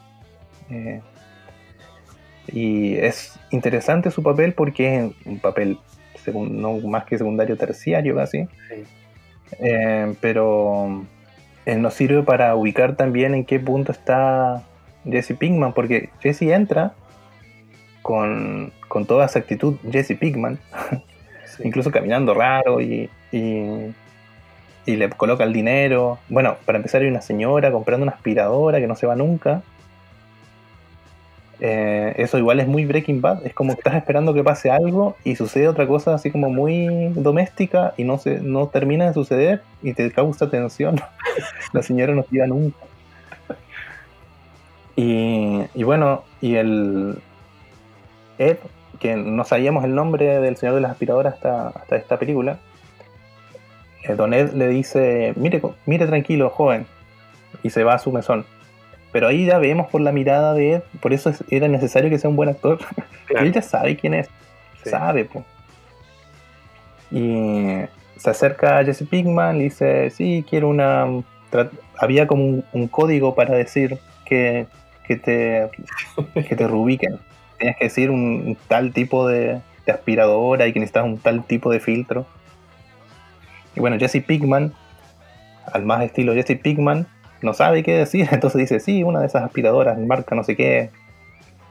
Eh, 0.70 1.02
y 2.48 2.96
es 2.96 3.38
interesante 3.52 4.10
su 4.12 4.24
papel 4.24 4.54
porque 4.54 4.98
es 4.98 5.12
un 5.26 5.40
papel 5.40 5.78
no 6.34 6.78
más 6.88 7.06
que 7.06 7.18
secundario, 7.18 7.58
terciario 7.58 8.16
casi. 8.16 8.46
Sí. 8.70 8.84
Eh, 9.60 10.14
pero 10.20 11.06
nos 11.66 11.94
sirve 11.94 12.24
para 12.24 12.54
ubicar 12.56 12.96
también 12.98 13.34
en 13.34 13.46
qué 13.46 13.60
punto 13.60 13.92
está 13.94 14.64
Jesse 15.06 15.34
Pinkman, 15.38 15.74
porque 15.74 16.10
Jesse 16.22 16.44
entra 16.44 16.94
con, 18.02 18.74
con 18.90 19.06
toda 19.06 19.26
esa 19.26 19.40
actitud 19.40 19.76
Jesse 19.90 20.18
Pinkman, 20.20 20.60
Incluso 21.64 21.92
caminando 21.92 22.34
raro 22.34 22.82
y, 22.82 23.10
y, 23.32 23.94
y 24.86 24.96
le 24.96 25.10
coloca 25.10 25.44
el 25.44 25.54
dinero. 25.54 26.20
Bueno, 26.30 26.58
para 26.66 26.78
empezar 26.78 27.02
hay 27.02 27.08
una 27.08 27.22
señora 27.22 27.72
comprando 27.72 28.04
una 28.04 28.14
aspiradora 28.14 28.80
que 28.80 28.88
no 28.88 28.96
se 28.96 29.08
va 29.08 29.16
nunca. 29.16 29.62
Eh, 31.60 32.14
eso 32.18 32.38
igual 32.38 32.60
es 32.60 32.68
muy 32.68 32.86
Breaking 32.86 33.20
Bad, 33.20 33.44
es 33.44 33.54
como 33.56 33.74
que 33.74 33.80
estás 33.80 33.96
esperando 33.96 34.32
que 34.36 34.44
pase 34.44 34.70
algo 34.70 35.16
y 35.24 35.36
sucede 35.36 35.68
otra 35.68 35.88
cosa 35.88 36.14
así 36.14 36.30
como 36.30 36.52
muy 36.52 37.10
doméstica 37.16 37.96
y 37.98 38.04
no 38.04 38.20
se 38.20 38.42
no 38.42 38.68
termina 38.68 39.08
de 39.08 39.14
suceder 39.16 39.64
y 39.82 39.94
te 39.94 40.12
causa 40.12 40.52
tensión. 40.52 41.02
La 41.74 41.82
señora 41.82 42.14
no 42.14 42.26
iba 42.32 42.46
nunca. 42.46 42.78
Y, 44.96 45.62
y 45.74 45.84
bueno, 45.84 46.24
y 46.42 46.56
el 46.56 47.20
Ed, 48.38 48.58
que 49.00 49.16
no 49.16 49.44
sabíamos 49.44 49.84
el 49.84 49.94
nombre 49.96 50.40
del 50.40 50.58
señor 50.58 50.76
de 50.76 50.82
las 50.82 50.92
aspiradoras 50.92 51.36
hasta, 51.36 51.68
hasta 51.70 51.96
esta 51.96 52.18
película, 52.18 52.58
eh, 54.04 54.14
Don 54.16 54.34
Ed 54.34 54.54
le 54.54 54.68
dice, 54.70 55.34
mire, 55.36 55.62
mire 55.86 56.08
tranquilo, 56.08 56.50
joven, 56.50 56.86
y 57.64 57.70
se 57.70 57.84
va 57.84 57.94
a 57.96 58.00
su 58.00 58.12
mesón. 58.12 58.46
Pero 59.12 59.28
ahí 59.28 59.46
ya 59.46 59.58
vemos 59.58 59.88
por 59.88 60.02
la 60.02 60.12
mirada 60.12 60.54
de 60.54 60.74
Ed, 60.74 60.82
por 61.02 61.14
eso 61.14 61.30
es- 61.30 61.44
era 61.50 61.68
necesario 61.68 62.10
que 62.10 62.20
sea 62.20 62.30
un 62.30 62.36
buen 62.36 62.50
actor, 62.50 62.80
Claro, 63.28 63.46
él 63.46 63.52
ya 63.54 63.62
sabe 63.62 63.98
quién 63.98 64.14
es, 64.14 64.28
sí. 64.84 64.90
sabe, 64.90 65.26
po. 65.26 65.44
Y 67.12 67.78
se 68.18 68.30
acerca 68.30 68.80
a 68.80 68.84
Jesse 68.86 69.04
Pinkman, 69.10 69.58
le 69.58 69.66
dice, 69.66 70.10
sí, 70.10 70.46
quiero 70.50 70.70
una... 70.70 71.06
Había 72.00 72.28
como 72.28 72.44
un, 72.44 72.66
un 72.74 72.88
código 72.88 73.34
para 73.34 73.56
decir 73.56 73.98
que, 74.26 74.68
que 75.06 75.16
te, 75.16 75.70
que 76.48 76.56
te 76.56 76.68
reubiquen. 76.68 77.18
Tenías 77.58 77.78
que 77.78 77.86
decir 77.86 78.12
un, 78.12 78.58
tal 78.68 78.94
tipo 78.94 79.28
de, 79.28 79.62
aspiradora 79.88 80.68
y 80.68 80.74
que 80.74 80.80
necesitas 80.80 81.06
un 81.06 81.18
tal 81.18 81.46
tipo 81.46 81.72
de 81.72 81.80
filtro. 81.80 82.26
Y 83.76 83.80
bueno, 83.80 83.98
Jesse 83.98 84.24
Pinkman, 84.26 84.74
al 85.72 85.86
más 85.86 86.04
estilo 86.04 86.34
Jesse 86.34 86.60
Pinkman, 86.60 87.08
no 87.42 87.54
sabe 87.54 87.84
qué 87.84 87.94
decir, 87.94 88.28
entonces 88.32 88.60
dice, 88.60 88.80
sí, 88.80 89.04
una 89.04 89.22
de 89.22 89.28
esas 89.28 89.44
aspiradoras, 89.44 89.98
marca 90.00 90.36
no 90.36 90.44
sé 90.44 90.56
qué, 90.56 90.90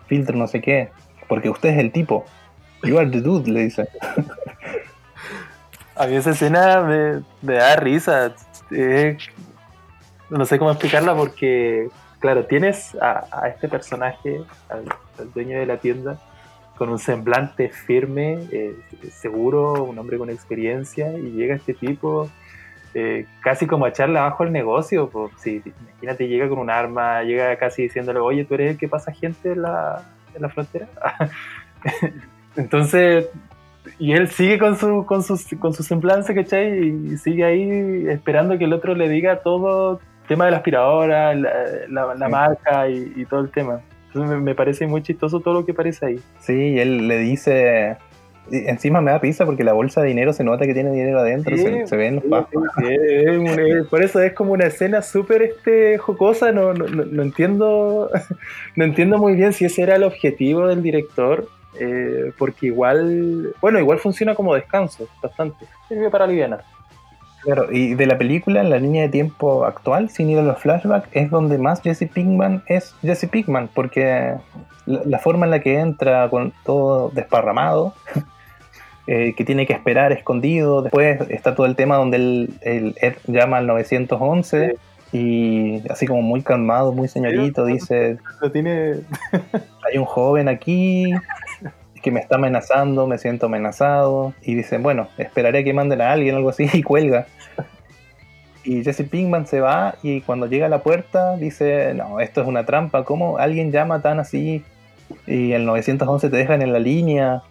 filtro 0.06 0.36
no 0.36 0.46
sé 0.46 0.60
qué, 0.60 0.90
porque 1.28 1.50
usted 1.50 1.70
es 1.70 1.78
el 1.78 1.92
tipo. 1.92 2.24
You 2.82 2.98
are 2.98 3.10
the 3.10 3.20
dude, 3.20 3.50
le 3.50 3.64
dice. 3.64 3.88
A 5.96 6.06
mí 6.06 6.14
esa 6.14 6.30
escena 6.30 6.82
me, 6.82 7.54
da 7.54 7.74
risa. 7.76 8.34
Eh, 8.70 9.16
no 10.28 10.44
sé 10.44 10.58
cómo 10.58 10.70
explicarla 10.70 11.14
porque, 11.14 11.88
claro, 12.18 12.44
tienes 12.44 12.94
a, 13.00 13.24
a 13.32 13.48
este 13.48 13.66
personaje, 13.66 14.42
al 15.18 15.32
dueño 15.32 15.58
de 15.58 15.66
la 15.66 15.78
tienda, 15.78 16.18
con 16.76 16.88
un 16.90 16.98
semblante 16.98 17.68
firme, 17.70 18.38
eh, 18.52 18.74
seguro, 19.10 19.84
un 19.84 19.98
hombre 19.98 20.18
con 20.18 20.28
experiencia, 20.30 21.12
y 21.16 21.30
llega 21.32 21.54
este 21.54 21.72
tipo 21.74 22.28
eh, 22.94 23.26
casi 23.42 23.66
como 23.66 23.84
a 23.84 23.88
echarle 23.90 24.18
abajo 24.18 24.44
el 24.44 24.52
negocio. 24.52 25.08
Pues, 25.10 25.32
sí, 25.38 25.62
imagínate, 25.92 26.28
llega 26.28 26.48
con 26.48 26.58
un 26.58 26.70
arma, 26.70 27.22
llega 27.22 27.56
casi 27.56 27.82
diciéndole, 27.84 28.20
oye, 28.20 28.44
tú 28.44 28.54
eres 28.54 28.72
el 28.72 28.78
que 28.78 28.88
pasa 28.88 29.12
gente 29.12 29.52
en 29.52 29.62
la, 29.62 30.02
en 30.34 30.42
la 30.42 30.48
frontera. 30.48 30.86
Entonces, 32.56 33.28
y 33.98 34.12
él 34.12 34.28
sigue 34.28 34.58
con 34.58 34.76
su, 34.76 35.04
con 35.06 35.22
su, 35.22 35.38
con 35.58 35.72
su 35.74 35.82
semblanza, 35.82 36.34
¿cachai? 36.34 36.78
Y 37.12 37.16
sigue 37.18 37.44
ahí 37.44 38.06
esperando 38.08 38.56
que 38.58 38.64
el 38.64 38.72
otro 38.72 38.94
le 38.94 39.08
diga 39.08 39.40
todo 39.40 40.00
el 40.22 40.28
tema 40.28 40.46
de 40.46 40.50
la 40.52 40.56
aspiradora, 40.58 41.34
la, 41.34 41.50
la- 41.88 42.14
la 42.14 42.26
Sí. 42.26 42.32
marca 42.32 42.88
y, 42.88 43.12
y 43.16 43.24
todo 43.26 43.40
el 43.40 43.50
tema. 43.50 43.80
Entonces 44.16 44.42
me, 44.42 44.54
parece 44.54 44.86
muy 44.86 45.02
chistoso 45.02 45.40
todo 45.40 45.54
lo 45.54 45.64
que 45.66 45.74
parece 45.74 46.06
ahí. 46.06 46.20
Sí, 46.40 46.52
y 46.54 46.78
él 46.78 47.06
le 47.08 47.18
dice, 47.18 47.96
Y 48.50 48.68
encima 48.68 49.00
me 49.00 49.10
da 49.10 49.20
pizza 49.20 49.44
porque 49.44 49.64
la 49.64 49.72
bolsa 49.72 50.00
de 50.02 50.08
dinero 50.08 50.32
se 50.32 50.44
nota 50.44 50.66
que 50.66 50.72
tiene 50.74 50.90
dinero 50.92 51.18
adentro, 51.18 51.56
Sí, 51.56 51.62
se, 51.62 51.86
se 51.86 51.96
ven 51.96 52.16
los 52.16 52.24
pasos. 52.24 52.62
sí, 52.78 53.88
por 53.90 54.02
eso 54.02 54.20
es 54.22 54.32
como 54.34 54.52
una 54.52 54.66
escena 54.66 55.02
súper 55.02 55.42
este, 55.42 55.98
jocosa, 55.98 56.52
no, 56.52 56.72
no, 56.72 56.86
no- 56.86 57.04
no 57.04 57.22
entiendo 57.22 58.08
no 58.76 58.84
entiendo 58.84 59.18
muy 59.18 59.34
bien 59.34 59.52
si 59.52 59.64
ese 59.64 59.82
era 59.82 59.96
el 59.96 60.04
objetivo 60.04 60.68
del 60.68 60.82
director, 60.82 61.48
eh, 61.80 62.32
porque 62.38 62.66
igual, 62.66 63.52
bueno, 63.60 63.78
igual 63.80 63.98
funciona 63.98 64.34
como 64.34 64.54
descanso, 64.54 65.08
bastante, 65.22 65.66
sirve 65.88 66.08
para 66.08 66.24
aliviar. 66.24 66.62
Claro, 67.46 67.68
y 67.70 67.94
de 67.94 68.06
la 68.06 68.18
película, 68.18 68.64
la 68.64 68.78
línea 68.78 69.02
de 69.02 69.08
tiempo 69.08 69.66
actual, 69.66 70.10
sin 70.10 70.28
ir 70.28 70.40
a 70.40 70.42
los 70.42 70.58
flashbacks, 70.58 71.08
es 71.12 71.30
donde 71.30 71.58
más 71.58 71.80
Jesse 71.80 72.10
Pinkman 72.12 72.64
es 72.66 72.92
Jesse 73.02 73.28
Pinkman, 73.30 73.68
porque 73.72 74.34
la, 74.84 75.00
la 75.04 75.18
forma 75.20 75.46
en 75.46 75.52
la 75.52 75.60
que 75.60 75.78
entra 75.78 76.28
con 76.28 76.52
todo 76.64 77.10
desparramado, 77.10 77.94
eh, 79.06 79.32
que 79.36 79.44
tiene 79.44 79.64
que 79.64 79.74
esperar 79.74 80.10
escondido, 80.10 80.82
después 80.82 81.20
está 81.30 81.54
todo 81.54 81.66
el 81.66 81.76
tema 81.76 81.98
donde 81.98 82.48
Ed 82.62 83.14
llama 83.28 83.58
al 83.58 83.68
911 83.68 84.76
y 85.12 85.88
así 85.88 86.08
como 86.08 86.22
muy 86.22 86.42
calmado, 86.42 86.92
muy 86.92 87.06
señorito, 87.06 87.64
dice, 87.64 88.18
Lo 88.40 88.50
tiene, 88.50 88.94
hay 89.88 89.98
un 89.98 90.04
joven 90.04 90.48
aquí 90.48 91.12
que 92.06 92.12
me 92.12 92.20
está 92.20 92.36
amenazando, 92.36 93.08
me 93.08 93.18
siento 93.18 93.46
amenazado. 93.46 94.32
Y 94.40 94.54
dicen, 94.54 94.80
bueno, 94.80 95.08
esperaré 95.18 95.58
a 95.58 95.64
que 95.64 95.72
manden 95.72 96.00
a 96.00 96.12
alguien, 96.12 96.36
algo 96.36 96.50
así, 96.50 96.70
y 96.72 96.84
cuelga. 96.84 97.26
Y 98.62 98.84
Jesse 98.84 99.02
Pinkman 99.10 99.48
se 99.48 99.60
va 99.60 99.96
y 100.04 100.20
cuando 100.20 100.46
llega 100.46 100.66
a 100.66 100.68
la 100.68 100.84
puerta 100.84 101.36
dice, 101.36 101.94
no, 101.94 102.20
esto 102.20 102.42
es 102.42 102.46
una 102.46 102.64
trampa, 102.64 103.02
¿cómo 103.02 103.38
alguien 103.38 103.72
llama 103.72 104.02
tan 104.02 104.20
así? 104.20 104.62
Y 105.26 105.50
el 105.50 105.66
911 105.66 106.30
te 106.30 106.36
dejan 106.36 106.62
en 106.62 106.72
la 106.72 106.78
línea. 106.78 107.42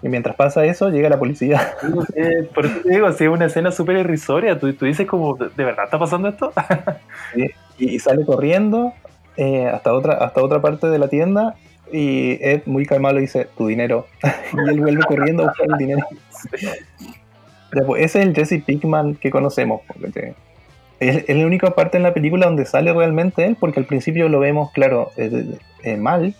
Y 0.00 0.08
mientras 0.08 0.36
pasa 0.36 0.64
eso, 0.64 0.90
llega 0.90 1.08
la 1.08 1.18
policía. 1.18 1.72
eh, 2.14 2.48
por 2.54 2.66
eso 2.66 2.78
te 2.84 2.90
digo, 2.90 3.10
si 3.10 3.24
es 3.24 3.30
una 3.30 3.46
escena 3.46 3.72
súper 3.72 3.96
irrisoria, 3.96 4.60
tú, 4.60 4.72
tú 4.74 4.84
dices 4.84 5.08
como, 5.08 5.34
¿de 5.34 5.64
verdad 5.64 5.86
está 5.86 5.98
pasando 5.98 6.28
esto? 6.28 6.52
y, 7.34 7.94
y 7.94 7.98
sale 7.98 8.24
corriendo 8.24 8.92
eh, 9.36 9.66
hasta, 9.66 9.92
otra, 9.92 10.14
hasta 10.14 10.40
otra 10.40 10.62
parte 10.62 10.86
de 10.86 11.00
la 11.00 11.08
tienda. 11.08 11.56
Y 11.92 12.38
Ed, 12.40 12.62
muy 12.66 12.86
calmado, 12.86 13.14
le 13.14 13.22
dice, 13.22 13.46
tu 13.56 13.66
dinero. 13.66 14.06
y 14.66 14.70
él 14.70 14.80
vuelve 14.80 15.02
corriendo 15.04 15.44
a 15.44 15.46
buscar 15.46 15.66
el 15.70 15.78
dinero. 15.78 16.06
Ya, 17.74 17.82
pues, 17.86 18.04
ese 18.04 18.20
es 18.20 18.26
el 18.26 18.34
Jesse 18.34 18.62
Pinkman 18.64 19.14
que 19.16 19.30
conocemos. 19.30 19.82
porque 19.86 20.34
Es, 21.00 21.24
es 21.28 21.36
la 21.36 21.46
única 21.46 21.70
parte 21.70 21.96
en 21.96 22.02
la 22.02 22.14
película 22.14 22.46
donde 22.46 22.64
sale 22.64 22.92
realmente 22.92 23.44
él, 23.44 23.56
porque 23.58 23.80
al 23.80 23.86
principio 23.86 24.28
lo 24.28 24.40
vemos, 24.40 24.70
claro, 24.72 25.10
eh, 25.16 25.58
eh, 25.82 25.96
mal. 25.96 26.34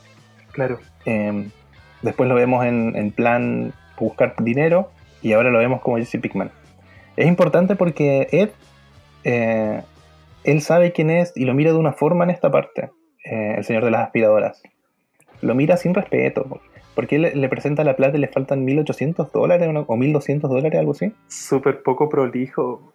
Claro. 0.53 0.81
eh, 1.05 1.49
después 2.03 2.29
lo 2.29 2.35
vemos 2.35 2.65
en, 2.65 2.97
en 2.97 3.11
plan 3.11 3.73
buscar 3.99 4.35
dinero. 4.39 4.91
Y 5.21 5.33
ahora 5.33 5.51
lo 5.51 5.59
vemos 5.59 5.81
como 5.81 5.97
Jesse 5.99 6.21
Pinkman. 6.21 6.51
Es 7.17 7.27
importante 7.27 7.75
porque 7.75 8.29
Ed, 8.31 8.51
eh, 9.25 9.83
él 10.45 10.63
sabe 10.63 10.93
quién 10.93 11.11
es 11.11 11.33
y 11.35 11.45
lo 11.45 11.55
mira 11.55 11.73
de 11.73 11.79
una 11.79 11.93
forma 11.93 12.23
en 12.23 12.31
esta 12.31 12.51
parte, 12.51 12.91
eh, 13.25 13.55
el 13.59 13.65
señor 13.65 13.85
de 13.85 13.91
las 13.91 14.03
aspiradoras. 14.03 14.63
Lo 15.41 15.55
mira 15.55 15.77
sin 15.77 15.95
respeto, 15.95 16.61
porque 16.95 17.19
le, 17.19 17.35
le 17.35 17.49
presenta 17.49 17.85
la 17.85 17.97
plata 17.97 18.17
y 18.17 18.21
le 18.21 18.29
faltan 18.29 18.67
1.800 18.67 19.31
dólares 19.31 19.69
o 19.69 19.97
1.200 19.97 20.41
dólares, 20.49 20.79
algo 20.79 20.93
así. 20.93 21.13
Súper 21.29 21.83
poco 21.83 22.09
prolijo. 22.09 22.95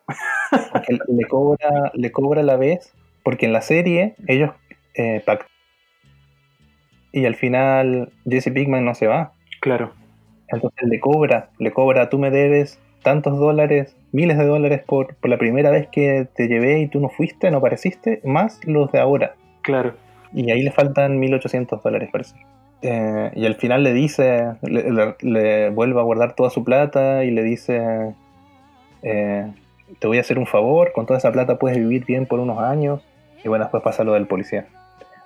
Porque 0.71 0.97
le 1.07 1.27
cobra, 1.27 1.91
le 1.93 2.11
cobra 2.11 2.41
a 2.41 2.43
la 2.43 2.57
vez, 2.57 2.93
porque 3.23 3.45
en 3.45 3.53
la 3.53 3.61
serie 3.61 4.15
ellos 4.27 4.51
eh, 4.95 5.21
pactan. 5.25 5.47
Y 7.11 7.25
al 7.25 7.35
final 7.35 8.11
Jesse 8.27 8.51
Pinkman 8.51 8.83
no 8.83 8.95
se 8.95 9.07
va. 9.07 9.33
Claro. 9.61 9.93
Entonces 10.49 10.87
le 10.87 10.99
cobra, 10.99 11.49
le 11.57 11.71
cobra, 11.71 12.09
tú 12.09 12.19
me 12.19 12.29
debes 12.29 12.79
tantos 13.03 13.37
dólares, 13.37 13.95
miles 14.11 14.37
de 14.37 14.45
dólares 14.45 14.81
por, 14.85 15.15
por 15.15 15.29
la 15.29 15.37
primera 15.37 15.71
vez 15.71 15.87
que 15.91 16.27
te 16.35 16.47
llevé 16.47 16.79
y 16.79 16.87
tú 16.87 16.99
no 16.99 17.09
fuiste, 17.09 17.51
no 17.51 17.57
apareciste, 17.57 18.21
más 18.23 18.59
los 18.65 18.91
de 18.91 18.99
ahora. 18.99 19.35
Claro. 19.61 19.95
Y 20.33 20.51
ahí 20.51 20.61
le 20.63 20.71
faltan 20.71 21.19
1800 21.19 21.81
dólares, 21.83 22.09
parece. 22.11 22.35
Eh, 22.81 23.31
y 23.35 23.45
al 23.45 23.55
final 23.55 23.83
le 23.83 23.93
dice, 23.93 24.53
le, 24.61 24.91
le- 24.91 25.15
le 25.21 25.69
vuelve 25.69 25.99
a 25.99 26.03
guardar 26.03 26.33
toda 26.33 26.49
su 26.49 26.63
plata 26.63 27.23
y 27.23 27.31
le 27.31 27.43
dice, 27.43 28.13
eh, 29.03 29.51
te 29.99 30.07
voy 30.07 30.17
a 30.17 30.21
hacer 30.21 30.39
un 30.39 30.47
favor, 30.47 30.91
con 30.91 31.05
toda 31.05 31.17
esa 31.19 31.31
plata 31.31 31.57
puedes 31.57 31.77
vivir 31.77 32.05
bien 32.05 32.25
por 32.25 32.39
unos 32.39 32.59
años. 32.59 33.01
Y 33.43 33.47
bueno, 33.49 33.65
después 33.65 33.83
pasa 33.83 34.03
lo 34.03 34.13
del 34.13 34.27
policía. 34.27 34.65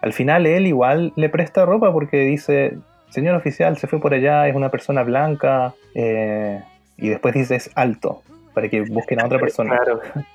Al 0.02 0.14
final 0.14 0.46
él 0.46 0.68
igual 0.68 1.14
le 1.16 1.30
presta 1.30 1.66
ropa 1.66 1.92
porque 1.92 2.18
dice, 2.26 2.78
señor 3.10 3.36
oficial, 3.36 3.78
se 3.78 3.88
fue 3.88 4.00
por 4.00 4.14
allá, 4.14 4.48
es 4.48 4.56
una 4.56 4.70
persona 4.70 5.04
blanca. 5.04 5.74
eh, 5.96 6.62
y 6.98 7.10
después 7.10 7.34
dice, 7.36 7.56
es 7.56 7.70
alto, 7.76 8.24
para 8.56 8.70
que 8.70 8.82
busquen 8.82 9.20
a 9.22 9.26
otra 9.26 9.40
persona. 9.40 9.78
Claro. 9.78 10.00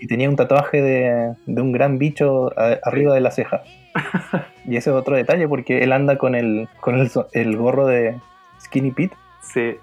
Y 0.00 0.08
tenía 0.08 0.28
un 0.28 0.34
tatuaje 0.36 0.82
de, 0.82 1.34
de 1.46 1.62
un 1.62 1.70
gran 1.70 1.98
bicho 1.98 2.50
a- 2.58 2.78
arriba 2.82 3.14
de 3.14 3.20
la 3.20 3.30
ceja. 3.30 3.62
Y 4.66 4.76
ese 4.76 4.90
es 4.90 4.96
otro 4.96 5.14
detalle 5.16 5.46
porque 5.46 5.78
él 5.84 5.92
anda 5.92 6.16
con 6.16 6.34
el, 6.34 6.68
con 6.80 6.98
el, 7.32 7.56
gorro 7.56 7.86
de 7.86 8.18
Skinny 8.60 8.92
Pete 8.92 9.14
Sí. 9.42 9.76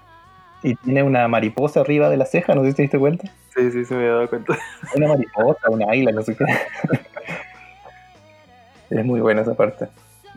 y 0.62 0.74
tiene 0.74 1.02
una 1.04 1.28
mariposa 1.28 1.80
arriba 1.80 2.10
de 2.10 2.16
la 2.16 2.26
ceja, 2.26 2.54
no 2.54 2.62
sé 2.62 2.70
si 2.70 2.76
te 2.76 2.82
diste 2.82 2.98
cuenta. 2.98 3.28
Sí, 3.54 3.70
sí, 3.70 3.84
se 3.84 3.94
me 3.94 4.00
había 4.00 4.14
dado 4.14 4.28
cuenta. 4.28 4.56
Una 4.96 5.08
mariposa, 5.08 5.70
una 5.70 5.86
águila, 5.90 6.10
no 6.12 6.22
sé 6.22 6.34
qué. 6.36 6.44
Es 8.90 9.04
muy 9.04 9.20
buena 9.20 9.42
esa 9.42 9.54
parte. 9.54 9.86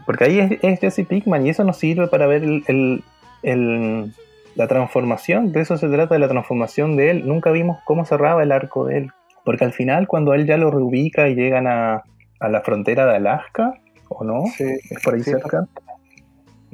Porque 0.06 0.26
ahí 0.26 0.39
es, 0.39 0.60
es 0.61 0.80
Jesse 0.80 1.07
Pinkman 1.07 1.45
y 1.45 1.49
eso 1.49 1.64
nos 1.64 1.77
sirve 1.77 2.07
para 2.07 2.27
ver 2.27 2.43
el, 2.43 2.64
el- 2.68 3.03
el- 3.43 4.14
la 4.56 4.68
transformación. 4.68 5.52
De 5.52 5.61
eso 5.61 5.77
se 5.77 5.89
trata, 5.89 6.14
de 6.15 6.19
la 6.19 6.27
transformación 6.30 6.95
de 6.95 7.11
él. 7.11 7.27
Nunca 7.27 7.52
vimos 7.52 7.77
cómo 7.85 8.06
cerraba 8.06 8.43
el 8.43 8.52
arco 8.52 8.85
de 8.85 8.97
él. 8.99 9.11
Porque 9.43 9.65
al 9.65 9.73
final, 9.73 10.07
cuando 10.07 10.34
él 10.34 10.45
ya 10.45 10.57
lo 10.57 10.72
reubica 10.72 11.27
y 11.27 11.35
llegan 11.35 11.68
a, 11.68 12.03
a 12.46 12.50
la 12.50 12.62
frontera 12.62 13.06
de 13.06 13.16
Alaska, 13.18 13.74
¿o 14.10 14.24
no? 14.24 14.46
Sí. 14.56 14.66
Es 14.90 15.02
por 15.04 15.16
ahí 15.16 15.22
Sí. 15.24 15.32
cerca. 15.32 15.68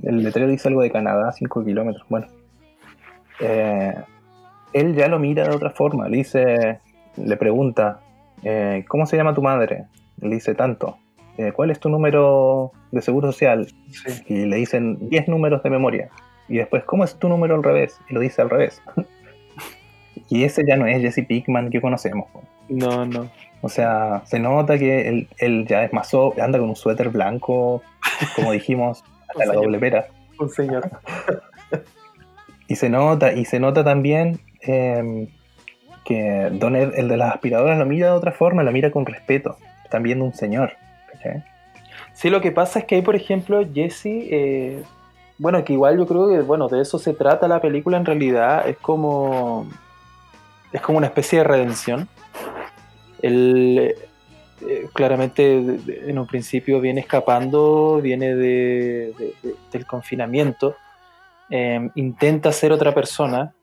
El 0.03 0.23
letrero 0.23 0.47
dice 0.49 0.67
algo 0.67 0.81
de 0.81 0.91
Canadá, 0.91 1.31
5 1.31 1.63
kilómetros. 1.63 2.05
Bueno. 2.09 2.27
Eh, 3.39 3.93
él 4.73 4.95
ya 4.95 5.07
lo 5.07 5.19
mira 5.19 5.47
de 5.47 5.55
otra 5.55 5.71
forma. 5.71 6.07
Le 6.07 6.17
dice, 6.17 6.79
le 7.17 7.37
pregunta, 7.37 7.99
eh, 8.43 8.83
¿cómo 8.87 9.05
se 9.05 9.17
llama 9.17 9.33
tu 9.33 9.41
madre? 9.41 9.85
Le 10.19 10.29
dice 10.35 10.55
tanto. 10.55 10.97
Eh, 11.37 11.51
¿Cuál 11.53 11.71
es 11.71 11.79
tu 11.79 11.89
número 11.89 12.71
de 12.91 13.01
seguro 13.01 13.31
social? 13.31 13.67
Sí. 13.89 14.23
Y 14.27 14.45
le 14.45 14.57
dicen 14.57 15.09
10 15.09 15.27
números 15.27 15.63
de 15.63 15.69
memoria. 15.69 16.09
Y 16.47 16.57
después, 16.57 16.83
¿cómo 16.83 17.03
es 17.03 17.15
tu 17.17 17.29
número 17.29 17.55
al 17.55 17.63
revés? 17.63 17.99
Y 18.09 18.13
lo 18.13 18.19
dice 18.19 18.41
al 18.41 18.49
revés. 18.49 18.81
y 20.29 20.43
ese 20.43 20.63
ya 20.67 20.75
no 20.75 20.85
es 20.85 21.01
Jesse 21.01 21.25
Pinkman 21.25 21.69
que 21.69 21.79
conocemos. 21.79 22.27
No, 22.69 23.05
no. 23.05 23.29
O 23.61 23.69
sea, 23.69 24.21
se 24.25 24.39
nota 24.39 24.77
que 24.77 25.07
él, 25.07 25.27
él 25.37 25.65
ya 25.67 25.83
es 25.83 25.93
más 25.93 26.09
so- 26.09 26.33
anda 26.41 26.57
con 26.59 26.69
un 26.69 26.75
suéter 26.75 27.09
blanco, 27.09 27.81
como 28.35 28.51
dijimos, 28.51 29.03
hasta 29.29 29.39
la 29.39 29.45
señor. 29.45 29.63
doble 29.63 29.79
pera. 29.79 30.07
Un 30.39 30.49
señor. 30.49 30.89
Y 32.67 32.75
se 32.75 32.89
nota, 32.89 33.33
y 33.33 33.45
se 33.45 33.59
nota 33.59 33.83
también 33.83 34.39
eh, 34.61 35.27
que 36.05 36.49
Don 36.53 36.75
Ed, 36.75 36.93
el 36.95 37.07
de 37.09 37.17
las 37.17 37.33
aspiradoras, 37.33 37.77
lo 37.77 37.85
mira 37.85 38.07
de 38.07 38.13
otra 38.13 38.31
forma, 38.31 38.63
lo 38.63 38.71
mira 38.71 38.91
con 38.91 39.05
respeto. 39.05 39.57
Están 39.83 40.03
viendo 40.03 40.25
un 40.25 40.33
señor. 40.33 40.71
¿cachai? 41.11 41.43
Sí, 42.13 42.29
lo 42.29 42.41
que 42.41 42.51
pasa 42.51 42.79
es 42.79 42.85
que 42.85 42.95
ahí, 42.95 43.01
por 43.01 43.15
ejemplo, 43.15 43.61
Jesse, 43.73 44.05
eh, 44.05 44.83
bueno, 45.37 45.63
que 45.63 45.73
igual 45.73 45.97
yo 45.97 46.07
creo 46.07 46.29
que, 46.29 46.39
bueno, 46.41 46.67
de 46.69 46.81
eso 46.81 46.97
se 46.97 47.13
trata 47.13 47.47
la 47.47 47.59
película 47.61 47.97
en 47.97 48.05
realidad, 48.05 48.67
es 48.67 48.77
como, 48.77 49.67
es 50.71 50.81
como 50.81 50.97
una 50.97 51.07
especie 51.07 51.39
de 51.39 51.43
redención. 51.45 52.07
Él, 53.21 53.95
eh, 54.67 54.87
claramente, 54.93 55.57
en 56.07 56.19
un 56.19 56.27
principio 56.27 56.79
viene 56.79 57.01
escapando, 57.01 57.99
viene 58.01 58.35
de- 58.35 59.13
de- 59.17 59.33
de- 59.41 59.55
del 59.71 59.85
confinamiento, 59.85 60.75
eh, 61.49 61.89
intenta 61.95 62.51
ser 62.51 62.71
otra 62.71 62.93
persona, 62.93 63.53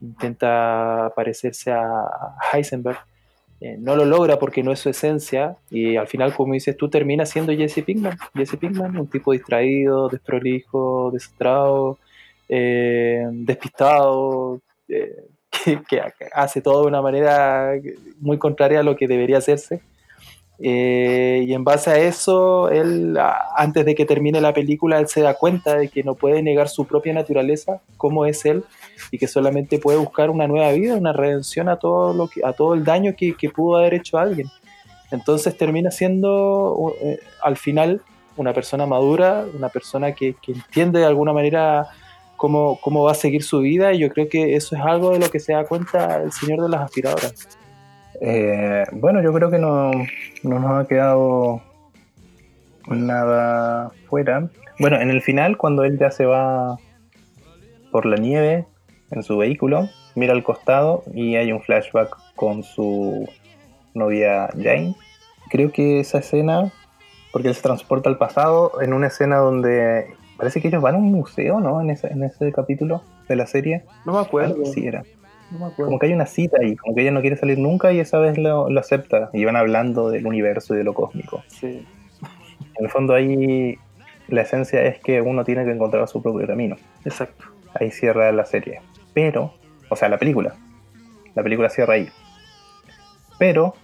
intenta 0.00 1.12
parecerse 1.14 1.72
a 1.72 2.36
Heisenberg, 2.52 2.98
eh, 3.60 3.76
no 3.78 3.96
lo 3.96 4.04
logra 4.04 4.38
porque 4.38 4.62
no 4.62 4.72
es 4.72 4.80
su 4.80 4.90
esencia 4.90 5.56
y 5.70 5.96
al 5.96 6.06
final, 6.06 6.34
como 6.34 6.52
dices 6.54 6.76
tú, 6.76 6.90
termina 6.90 7.24
siendo 7.24 7.52
Jesse 7.52 7.82
Pinkman. 7.84 8.16
Jesse 8.34 8.56
Pinkman, 8.58 8.96
un 8.98 9.06
tipo 9.08 9.32
distraído, 9.32 10.08
desprolijo, 10.08 11.10
desastrado, 11.12 11.98
eh, 12.48 13.26
despistado, 13.32 14.60
eh, 14.88 15.24
que, 15.88 16.02
hace 16.32 16.60
todo 16.60 16.82
de 16.82 16.88
una 16.88 17.02
manera 17.02 17.72
muy 18.20 18.38
contraria 18.38 18.80
a 18.80 18.82
lo 18.82 18.96
que 18.96 19.08
debería 19.08 19.38
hacerse. 19.38 19.80
Eh, 20.60 21.44
y 21.48 21.52
en 21.52 21.64
base 21.64 21.90
a 21.90 21.98
eso, 21.98 22.68
él, 22.68 23.18
antes 23.56 23.84
de 23.84 23.94
que 23.94 24.04
termine 24.04 24.40
la 24.40 24.54
película, 24.54 24.98
él 24.98 25.08
se 25.08 25.20
da 25.20 25.34
cuenta 25.34 25.76
de 25.76 25.88
que 25.88 26.04
no 26.04 26.14
puede 26.14 26.42
negar 26.42 26.68
su 26.68 26.86
propia 26.86 27.12
naturaleza, 27.12 27.80
cómo 27.96 28.24
es 28.24 28.44
él, 28.44 28.64
y 29.10 29.18
que 29.18 29.26
solamente 29.26 29.78
puede 29.78 29.98
buscar 29.98 30.30
una 30.30 30.46
nueva 30.46 30.70
vida, 30.72 30.94
una 30.94 31.12
redención 31.12 31.68
a 31.68 31.76
todo, 31.76 32.12
lo 32.14 32.28
que, 32.28 32.44
a 32.44 32.52
todo 32.52 32.74
el 32.74 32.84
daño 32.84 33.14
que, 33.16 33.34
que 33.34 33.50
pudo 33.50 33.78
haber 33.78 33.94
hecho 33.94 34.18
a 34.18 34.22
alguien. 34.22 34.48
Entonces 35.10 35.56
termina 35.56 35.90
siendo 35.90 36.94
eh, 37.00 37.18
al 37.42 37.56
final 37.56 38.02
una 38.36 38.52
persona 38.52 38.86
madura, 38.86 39.44
una 39.56 39.68
persona 39.68 40.12
que, 40.12 40.34
que 40.40 40.52
entiende 40.52 41.00
de 41.00 41.06
alguna 41.06 41.32
manera 41.32 41.88
cómo, 42.44 42.78
cómo 42.82 43.04
va 43.04 43.12
a 43.12 43.14
seguir 43.14 43.42
su 43.42 43.60
vida 43.60 43.94
y 43.94 44.00
yo 44.00 44.10
creo 44.10 44.28
que 44.28 44.54
eso 44.54 44.76
es 44.76 44.82
algo 44.82 45.12
de 45.12 45.18
lo 45.18 45.30
que 45.30 45.40
se 45.40 45.54
da 45.54 45.64
cuenta 45.64 46.22
el 46.22 46.30
señor 46.30 46.60
de 46.60 46.68
las 46.68 46.82
aspiradoras. 46.82 47.58
Eh, 48.20 48.84
bueno, 48.92 49.22
yo 49.22 49.32
creo 49.32 49.50
que 49.50 49.56
no, 49.56 49.90
no 50.42 50.58
nos 50.58 50.70
ha 50.70 50.86
quedado 50.86 51.62
nada 52.86 53.92
fuera. 54.10 54.50
Bueno, 54.78 55.00
en 55.00 55.08
el 55.08 55.22
final, 55.22 55.56
cuando 55.56 55.84
él 55.84 55.98
ya 55.98 56.10
se 56.10 56.26
va 56.26 56.76
por 57.90 58.04
la 58.04 58.16
nieve 58.16 58.66
en 59.10 59.22
su 59.22 59.38
vehículo, 59.38 59.88
mira 60.14 60.34
al 60.34 60.44
costado 60.44 61.02
y 61.14 61.36
hay 61.36 61.50
un 61.50 61.62
flashback 61.62 62.14
con 62.36 62.62
su 62.62 63.26
novia 63.94 64.50
Jane. 64.52 64.94
Creo 65.48 65.72
que 65.72 65.98
esa 65.98 66.18
escena, 66.18 66.74
porque 67.32 67.48
él 67.48 67.54
se 67.54 67.62
transporta 67.62 68.10
al 68.10 68.18
pasado, 68.18 68.82
en 68.82 68.92
una 68.92 69.06
escena 69.06 69.38
donde 69.38 70.12
parece 70.36 70.60
que 70.60 70.68
ellos 70.68 70.82
van 70.82 70.94
a 70.94 70.98
un 70.98 71.12
museo, 71.12 71.60
¿no? 71.60 71.80
En 71.80 71.90
ese, 71.90 72.08
en 72.08 72.22
ese 72.22 72.52
capítulo 72.52 73.02
de 73.28 73.36
la 73.36 73.46
serie. 73.46 73.84
No 74.04 74.12
me 74.12 74.20
acuerdo. 74.20 74.54
Algo 74.54 74.68
así 74.68 74.86
era. 74.86 75.02
No 75.50 75.58
me 75.58 75.66
acuerdo. 75.66 75.86
Como 75.86 75.98
que 75.98 76.06
hay 76.06 76.12
una 76.12 76.26
cita 76.26 76.58
ahí, 76.60 76.76
como 76.76 76.94
que 76.94 77.02
ella 77.02 77.10
no 77.10 77.20
quiere 77.20 77.36
salir 77.36 77.58
nunca 77.58 77.92
y 77.92 78.00
esa 78.00 78.18
vez 78.18 78.38
lo, 78.38 78.70
lo 78.70 78.80
acepta. 78.80 79.30
Y 79.32 79.44
van 79.44 79.56
hablando 79.56 80.10
del 80.10 80.26
universo 80.26 80.74
y 80.74 80.78
de 80.78 80.84
lo 80.84 80.94
cósmico. 80.94 81.42
Sí. 81.48 81.86
En 82.76 82.84
el 82.84 82.90
fondo 82.90 83.14
ahí 83.14 83.78
la 84.28 84.42
esencia 84.42 84.82
es 84.82 84.98
que 85.00 85.20
uno 85.20 85.44
tiene 85.44 85.64
que 85.64 85.72
encontrar 85.72 86.08
su 86.08 86.22
propio 86.22 86.46
camino. 86.46 86.76
Exacto. 87.04 87.44
Ahí 87.74 87.90
cierra 87.90 88.30
la 88.32 88.44
serie. 88.44 88.80
Pero, 89.12 89.54
o 89.88 89.96
sea, 89.96 90.08
la 90.08 90.18
película. 90.18 90.54
La 91.34 91.42
película 91.42 91.68
cierra 91.68 91.94
ahí. 91.94 92.08
Pero, 93.38 93.74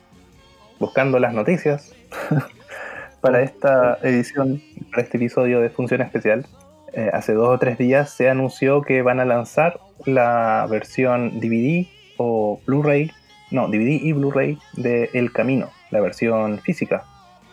buscando 0.78 1.18
las 1.18 1.35
noticias 1.35 1.94
para 3.20 3.43
esta 3.43 3.98
edición, 4.02 4.62
para 4.90 5.02
este 5.02 5.16
episodio 5.16 5.60
de 5.60 5.70
Función 5.70 6.00
Especial, 6.02 6.46
eh, 6.92 7.10
hace 7.12 7.32
dos 7.32 7.48
o 7.48 7.58
tres 7.58 7.78
días 7.78 8.10
se 8.10 8.28
anunció 8.28 8.82
que 8.82 9.02
van 9.02 9.20
a 9.20 9.24
lanzar 9.24 9.80
la 10.04 10.66
versión 10.68 11.38
DVD 11.40 11.86
o 12.16 12.60
Blu-ray, 12.66 13.12
no, 13.50 13.68
DVD 13.68 14.02
y 14.02 14.12
Blu-ray 14.12 14.58
de 14.74 15.10
El 15.14 15.32
Camino, 15.32 15.70
la 15.90 16.00
versión 16.00 16.58
física. 16.58 17.04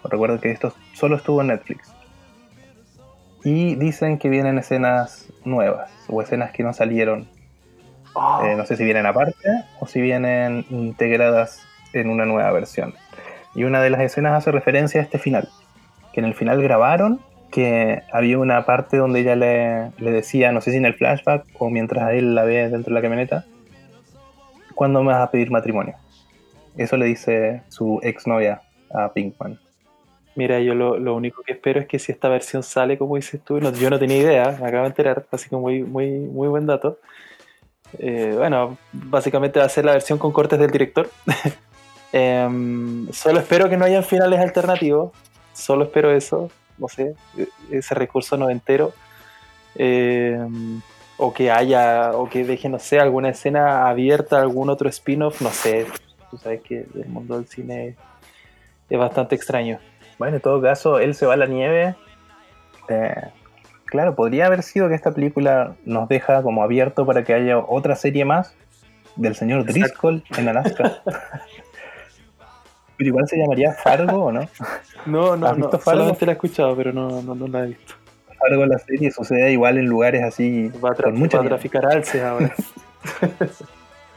Recuerden 0.03 0.39
que 0.39 0.51
esto 0.51 0.73
solo 0.93 1.17
estuvo 1.17 1.41
en 1.41 1.47
Netflix. 1.47 1.91
Y 3.43 3.75
dicen 3.75 4.17
que 4.17 4.29
vienen 4.29 4.57
escenas 4.57 5.31
nuevas 5.45 5.91
o 6.09 6.21
escenas 6.21 6.51
que 6.51 6.63
no 6.63 6.73
salieron. 6.73 7.29
Oh, 8.13 8.41
Eh, 8.43 8.55
no 8.55 8.65
sé 8.65 8.75
si 8.75 8.83
vienen 8.83 9.05
aparte 9.05 9.47
o 9.79 9.85
si 9.85 10.01
vienen 10.01 10.65
integradas 10.69 11.65
en 11.93 12.09
una 12.09 12.25
nueva 12.25 12.51
versión. 12.51 12.95
Y 13.53 13.63
una 13.63 13.81
de 13.81 13.89
las 13.89 14.01
escenas 14.01 14.33
hace 14.33 14.51
referencia 14.51 15.01
a 15.01 15.03
este 15.03 15.19
final. 15.19 15.49
Que 16.17 16.21
en 16.21 16.25
el 16.25 16.33
final 16.33 16.63
grabaron 16.63 17.19
que 17.51 18.01
había 18.11 18.39
una 18.39 18.65
parte 18.65 18.97
donde 18.97 19.19
ella 19.19 19.35
le, 19.35 19.91
le 19.99 20.11
decía, 20.11 20.51
no 20.51 20.61
sé 20.61 20.71
si 20.71 20.77
en 20.77 20.87
el 20.87 20.95
flashback 20.95 21.45
o 21.59 21.69
mientras 21.69 22.11
él 22.11 22.33
la 22.33 22.43
ve 22.43 22.69
dentro 22.69 22.89
de 22.89 22.93
la 22.95 23.03
camioneta, 23.03 23.45
¿cuándo 24.73 25.03
me 25.03 25.13
vas 25.13 25.21
a 25.21 25.29
pedir 25.29 25.51
matrimonio? 25.51 25.93
Eso 26.75 26.97
le 26.97 27.05
dice 27.05 27.61
su 27.67 27.99
exnovia 28.01 28.63
a 28.91 29.13
Pinkman. 29.13 29.59
Mira, 30.33 30.59
yo 30.59 30.73
lo, 30.73 30.97
lo 30.97 31.13
único 31.13 31.43
que 31.43 31.53
espero 31.53 31.81
es 31.81 31.85
que 31.85 31.99
si 31.99 32.11
esta 32.11 32.29
versión 32.29 32.63
sale, 32.63 32.97
como 32.97 33.15
dices 33.15 33.39
tú, 33.43 33.59
yo 33.59 33.89
no 33.91 33.99
tenía 33.99 34.17
idea, 34.17 34.57
me 34.59 34.69
acabo 34.69 34.85
de 34.85 34.89
enterar, 34.89 35.27
así 35.31 35.49
que 35.49 35.55
muy, 35.55 35.83
muy, 35.83 36.09
muy 36.09 36.47
buen 36.47 36.65
dato. 36.65 36.97
Eh, 37.99 38.33
bueno, 38.35 38.79
básicamente 38.91 39.59
va 39.59 39.65
a 39.65 39.69
ser 39.69 39.85
la 39.85 39.91
versión 39.91 40.17
con 40.17 40.31
cortes 40.31 40.57
del 40.57 40.71
director. 40.71 41.11
Em, 42.13 43.11
solo 43.11 43.39
espero 43.39 43.69
que 43.69 43.75
no 43.75 43.83
hayan 43.83 44.03
finales 44.03 44.39
alternativos, 44.39 45.11
solo 45.57 45.85
espero 45.85 46.11
eso, 46.11 46.49
no 46.77 46.87
sé, 46.87 47.15
e- 47.37 47.47
ese 47.71 47.95
recurso 47.95 48.37
noventero. 48.37 48.93
Em, 49.75 50.81
o 51.17 51.33
que 51.33 51.49
haya, 51.51 52.11
o 52.13 52.29
que 52.29 52.43
deje, 52.43 52.69
no 52.69 52.77
sé, 52.79 52.99
alguna 52.99 53.29
escena 53.29 53.87
abierta, 53.89 54.39
algún 54.39 54.69
otro 54.69 54.87
spin-off, 54.89 55.41
no 55.41 55.49
sé. 55.49 55.87
Tú 56.29 56.37
sabes 56.37 56.61
que 56.61 56.85
el 56.93 57.07
mundo 57.07 57.35
del 57.37 57.47
cine 57.47 57.95
es 58.89 58.99
bastante 58.99 59.35
extraño. 59.35 59.79
Bueno, 60.19 60.35
en 60.35 60.41
todo 60.41 60.61
caso, 60.61 60.99
él 60.99 61.15
se 61.15 61.25
va 61.25 61.33
a 61.33 61.37
la 61.37 61.47
nieve. 61.47 61.95
Eh, 62.89 63.15
claro, 63.85 64.15
podría 64.15 64.45
haber 64.45 64.61
sido 64.61 64.89
que 64.89 64.95
esta 64.95 65.11
película 65.11 65.75
nos 65.85 66.07
deja 66.07 66.43
como 66.43 66.63
abierto 66.63 67.05
para 67.05 67.23
que 67.23 67.33
haya 67.33 67.57
otra 67.57 67.95
serie 67.95 68.23
más 68.23 68.53
del 69.15 69.35
señor 69.35 69.65
Driscoll 69.65 70.23
en 70.37 70.47
Alaska. 70.47 71.01
Pero 72.97 73.07
igual 73.09 73.27
se 73.27 73.37
llamaría 73.37 73.73
Fargo, 73.73 74.25
¿o 74.25 74.31
no? 74.31 74.41
No, 75.05 75.37
no, 75.37 75.47
¿Has 75.47 75.57
no, 75.57 75.65
visto 75.67 75.79
Fargo? 75.79 75.99
solamente 76.01 76.25
la 76.25 76.31
he 76.31 76.35
escuchado, 76.35 76.75
pero 76.75 76.91
no, 76.91 77.21
no, 77.21 77.35
no 77.35 77.47
la 77.47 77.63
he 77.63 77.67
visto. 77.67 77.93
Fargo 78.39 78.65
la 78.65 78.77
serie 78.79 79.09
sucede 79.11 79.51
igual 79.51 79.77
en 79.77 79.85
lugares 79.85 80.23
así 80.23 80.69
Va 80.83 80.89
a, 80.89 80.93
tra- 80.95 81.03
con 81.05 81.15
mucha 81.17 81.37
va 81.37 81.41
a 81.41 81.43
nieve. 81.43 81.55
traficar 81.57 81.85
alces 81.85 82.21
ahora. 82.23 82.53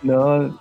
No, 0.03 0.59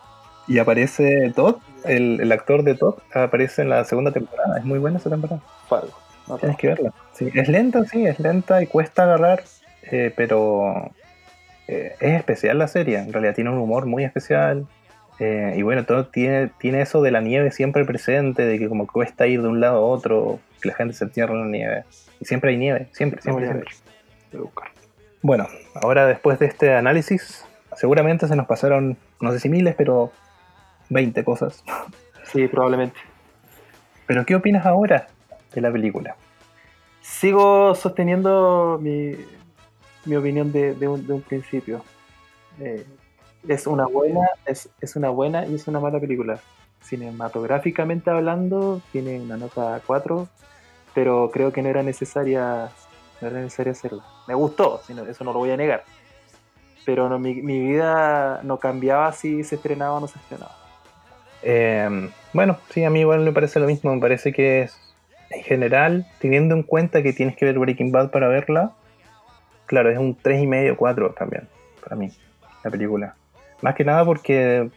y 0.47 0.59
aparece 0.59 1.31
Todd, 1.35 1.57
el, 1.85 2.19
el 2.19 2.31
actor 2.31 2.63
de 2.63 2.75
Todd, 2.75 2.95
aparece 3.13 3.61
en 3.61 3.69
la 3.69 3.85
segunda 3.85 4.11
temporada. 4.11 4.57
Es 4.57 4.65
muy 4.65 4.79
buena 4.79 4.97
esa 4.97 5.09
temporada. 5.09 5.41
Fargo. 5.67 5.93
No, 6.27 6.37
Tienes 6.37 6.57
que 6.57 6.67
verla. 6.67 6.93
Sí, 7.13 7.29
es 7.33 7.47
lenta, 7.47 7.83
sí, 7.85 8.05
es 8.05 8.19
lenta 8.19 8.61
y 8.61 8.67
cuesta 8.67 9.03
agarrar, 9.03 9.43
eh, 9.83 10.13
pero 10.15 10.91
eh, 11.67 11.95
es 11.99 12.13
especial 12.17 12.57
la 12.59 12.67
serie. 12.67 12.97
En 12.99 13.13
realidad 13.13 13.33
tiene 13.33 13.49
un 13.49 13.57
humor 13.59 13.85
muy 13.85 14.03
especial. 14.03 14.67
Eh, 15.19 15.53
y 15.57 15.61
bueno, 15.63 15.85
todo 15.85 16.07
tiene, 16.07 16.49
tiene 16.59 16.81
eso 16.81 17.01
de 17.01 17.11
la 17.11 17.19
nieve 17.19 17.51
siempre 17.51 17.83
presente, 17.83 18.45
de 18.45 18.57
que 18.57 18.69
como 18.69 18.87
cuesta 18.87 19.27
ir 19.27 19.41
de 19.41 19.49
un 19.49 19.59
lado 19.59 19.77
a 19.77 19.81
otro, 19.81 20.39
que 20.61 20.69
la 20.69 20.75
gente 20.75 20.93
se 20.93 21.03
entierra 21.03 21.33
en 21.33 21.41
la 21.41 21.47
nieve. 21.47 21.83
Y 22.21 22.25
siempre 22.25 22.51
hay 22.51 22.57
nieve, 22.57 22.87
siempre, 22.91 23.17
no 23.17 23.23
siempre. 23.23 23.45
a 23.45 23.51
siempre. 23.51 23.69
ver. 23.69 24.31
Voy 24.31 24.39
a 24.39 24.43
buscar. 24.43 24.71
Bueno, 25.21 25.47
ahora 25.75 26.07
después 26.07 26.39
de 26.39 26.45
este 26.45 26.73
análisis, 26.73 27.45
seguramente 27.75 28.27
se 28.27 28.35
nos 28.37 28.47
pasaron, 28.47 28.97
no 29.19 29.31
sé 29.33 29.39
si 29.39 29.49
miles, 29.49 29.75
pero 29.75 30.11
20 30.89 31.23
cosas. 31.25 31.63
Sí, 32.23 32.47
probablemente. 32.47 32.97
Pero 34.07 34.25
¿qué 34.25 34.35
opinas 34.35 34.65
ahora 34.65 35.07
de 35.53 35.61
la 35.61 35.71
película? 35.71 36.15
Sigo 37.01 37.75
sosteniendo 37.75 38.79
mi, 38.81 39.15
mi 40.05 40.15
opinión 40.15 40.51
de, 40.51 40.73
de 40.75 40.87
un, 40.87 41.05
de 41.05 41.13
un 41.13 41.21
principio. 41.21 41.83
Eh, 42.59 42.85
es 43.47 43.67
una 43.67 43.85
buena, 43.87 44.21
es, 44.45 44.69
es 44.81 44.95
una 44.95 45.09
buena 45.09 45.45
y 45.45 45.55
es 45.55 45.67
una 45.67 45.79
mala 45.79 45.99
película. 45.99 46.39
Cinematográficamente 46.81 48.09
hablando, 48.09 48.81
tiene 48.91 49.19
una 49.19 49.37
nota 49.37 49.81
4, 49.85 50.27
pero 50.93 51.29
creo 51.31 51.51
que 51.51 51.61
no 51.61 51.69
era 51.69 51.83
necesaria, 51.83 52.69
no 53.21 53.27
era 53.27 53.39
necesaria 53.41 53.71
hacerla. 53.71 54.03
Me 54.27 54.33
gustó, 54.35 54.81
si 54.85 54.93
no- 54.93 55.03
eso 55.05 55.23
no 55.23 55.33
lo 55.33 55.39
voy 55.39 55.51
a 55.51 55.57
negar. 55.57 55.83
Pero 56.85 57.07
no, 57.09 57.19
mi, 57.19 57.35
mi 57.41 57.59
vida 57.59 58.41
no 58.43 58.57
cambiaba 58.57 59.11
si 59.11 59.43
se 59.43 59.55
estrenaba 59.55 59.95
o 59.95 59.99
no 59.99 60.07
se 60.07 60.17
estrenaba. 60.17 60.55
Eh, 61.43 62.09
bueno, 62.33 62.57
sí, 62.69 62.83
a 62.83 62.89
mí 62.89 63.01
igual 63.01 63.19
me 63.21 63.31
parece 63.31 63.59
lo 63.59 63.67
mismo. 63.67 63.93
Me 63.93 64.01
parece 64.01 64.33
que 64.33 64.63
es, 64.63 64.77
en 65.29 65.43
general, 65.43 66.05
teniendo 66.19 66.55
en 66.55 66.63
cuenta 66.63 67.03
que 67.03 67.13
tienes 67.13 67.35
que 67.35 67.45
ver 67.45 67.59
Breaking 67.59 67.91
Bad 67.91 68.11
para 68.11 68.27
verla, 68.27 68.71
claro, 69.67 69.89
es 69.91 69.97
un 69.99 70.15
3,5 70.17 70.75
4 70.77 71.11
también, 71.13 71.47
para 71.83 71.95
mí, 71.95 72.11
la 72.63 72.71
película. 72.71 73.15
Más 73.61 73.75
que 73.75 73.83
nada 73.83 74.05
porque 74.05 74.69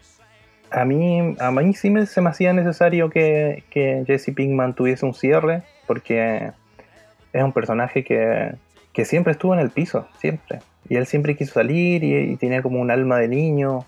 a 0.71 0.85
mí, 0.85 1.35
a 1.39 1.51
mí 1.51 1.73
sí 1.73 1.89
me, 1.89 2.05
se 2.05 2.21
me 2.21 2.29
hacía 2.29 2.51
necesario 2.53 3.09
que, 3.09 3.63
que 3.69 4.03
Jesse 4.07 4.33
Pinkman 4.35 4.73
tuviese 4.73 5.05
un 5.05 5.13
cierre, 5.13 5.63
porque 5.87 6.51
es 7.31 7.43
un 7.43 7.53
personaje 7.53 8.03
que, 8.03 8.55
que 8.91 9.05
siempre 9.05 9.33
estuvo 9.33 9.53
en 9.53 9.59
el 9.59 9.69
piso, 9.69 10.07
siempre. 10.17 10.59
Y 10.89 10.95
él 10.95 11.05
siempre 11.05 11.35
quiso 11.35 11.53
salir 11.53 12.03
y, 12.03 12.15
y 12.15 12.35
tenía 12.37 12.61
como 12.61 12.81
un 12.81 12.91
alma 12.91 13.17
de 13.19 13.27
niño. 13.27 13.85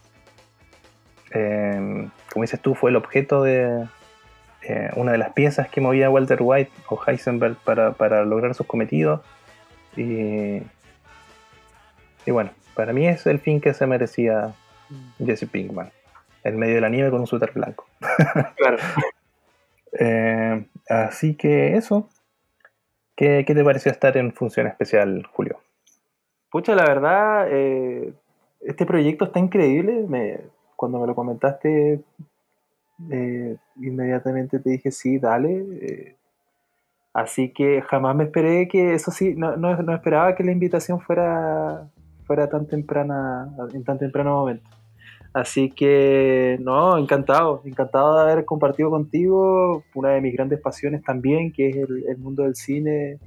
Eh, 1.31 2.07
como 2.31 2.43
dices 2.43 2.59
tú, 2.61 2.75
fue 2.75 2.91
el 2.91 2.95
objeto 2.95 3.43
de 3.43 3.87
eh, 4.61 4.89
una 4.95 5.11
de 5.11 5.17
las 5.17 5.33
piezas 5.33 5.67
que 5.69 5.81
movía 5.81 6.09
Walter 6.09 6.39
White 6.41 6.71
o 6.89 6.99
Heisenberg 7.05 7.55
para, 7.57 7.93
para 7.93 8.23
lograr 8.25 8.53
sus 8.55 8.65
cometidos. 8.67 9.21
Y, 9.97 10.61
y 12.25 12.31
bueno, 12.31 12.51
para 12.75 12.93
mí 12.93 13.07
es 13.07 13.25
el 13.27 13.39
fin 13.39 13.59
que 13.59 13.73
se 13.73 13.87
merecía 13.87 14.53
Jesse 15.17 15.47
Pinkman. 15.47 15.91
En 16.43 16.57
medio 16.57 16.75
de 16.75 16.81
la 16.81 16.89
nieve 16.89 17.09
con 17.09 17.21
un 17.21 17.27
suéter 17.27 17.51
blanco. 17.53 17.85
Claro. 18.57 18.77
Eh, 19.97 20.65
así 20.89 21.35
que 21.35 21.75
eso. 21.77 22.09
¿Qué, 23.15 23.45
¿Qué 23.47 23.55
te 23.55 23.63
pareció 23.63 23.91
estar 23.91 24.17
en 24.17 24.33
función 24.33 24.67
especial, 24.67 25.25
Julio? 25.31 25.59
Pucha, 26.51 26.75
la 26.75 26.83
verdad, 26.83 27.47
eh, 27.49 28.13
este 28.61 28.85
proyecto 28.85 29.25
está 29.25 29.39
increíble. 29.39 30.05
Me, 30.07 30.41
cuando 30.75 30.99
me 30.99 31.07
lo 31.07 31.15
comentaste, 31.15 32.01
eh, 33.09 33.55
inmediatamente 33.77 34.59
te 34.59 34.69
dije 34.69 34.91
sí, 34.91 35.17
dale. 35.17 36.17
así 37.13 37.53
que 37.53 37.81
jamás 37.81 38.15
me 38.15 38.25
esperé 38.25 38.67
que, 38.67 38.93
eso 38.95 39.11
sí, 39.11 39.33
no, 39.35 39.55
no, 39.55 39.77
no 39.77 39.95
esperaba 39.95 40.35
que 40.35 40.43
la 40.43 40.51
invitación 40.51 40.99
fuera, 40.99 41.87
fuera 42.25 42.49
tan 42.49 42.67
temprana, 42.67 43.49
en 43.73 43.83
tan 43.83 43.97
temprano 43.97 44.35
momento. 44.35 44.69
Así 45.33 45.69
que, 45.69 46.57
no, 46.61 46.97
encantado, 46.97 47.61
encantado 47.65 48.15
de 48.15 48.31
haber 48.31 48.45
compartido 48.45 48.89
contigo 48.89 49.83
una 49.93 50.09
de 50.11 50.21
mis 50.21 50.33
grandes 50.33 50.61
pasiones 50.61 51.03
también, 51.03 51.51
que 51.51 51.69
es 51.69 51.75
el, 51.75 52.05
el 52.07 52.17
mundo 52.17 52.43
del 52.43 52.55
cine, 52.55 53.19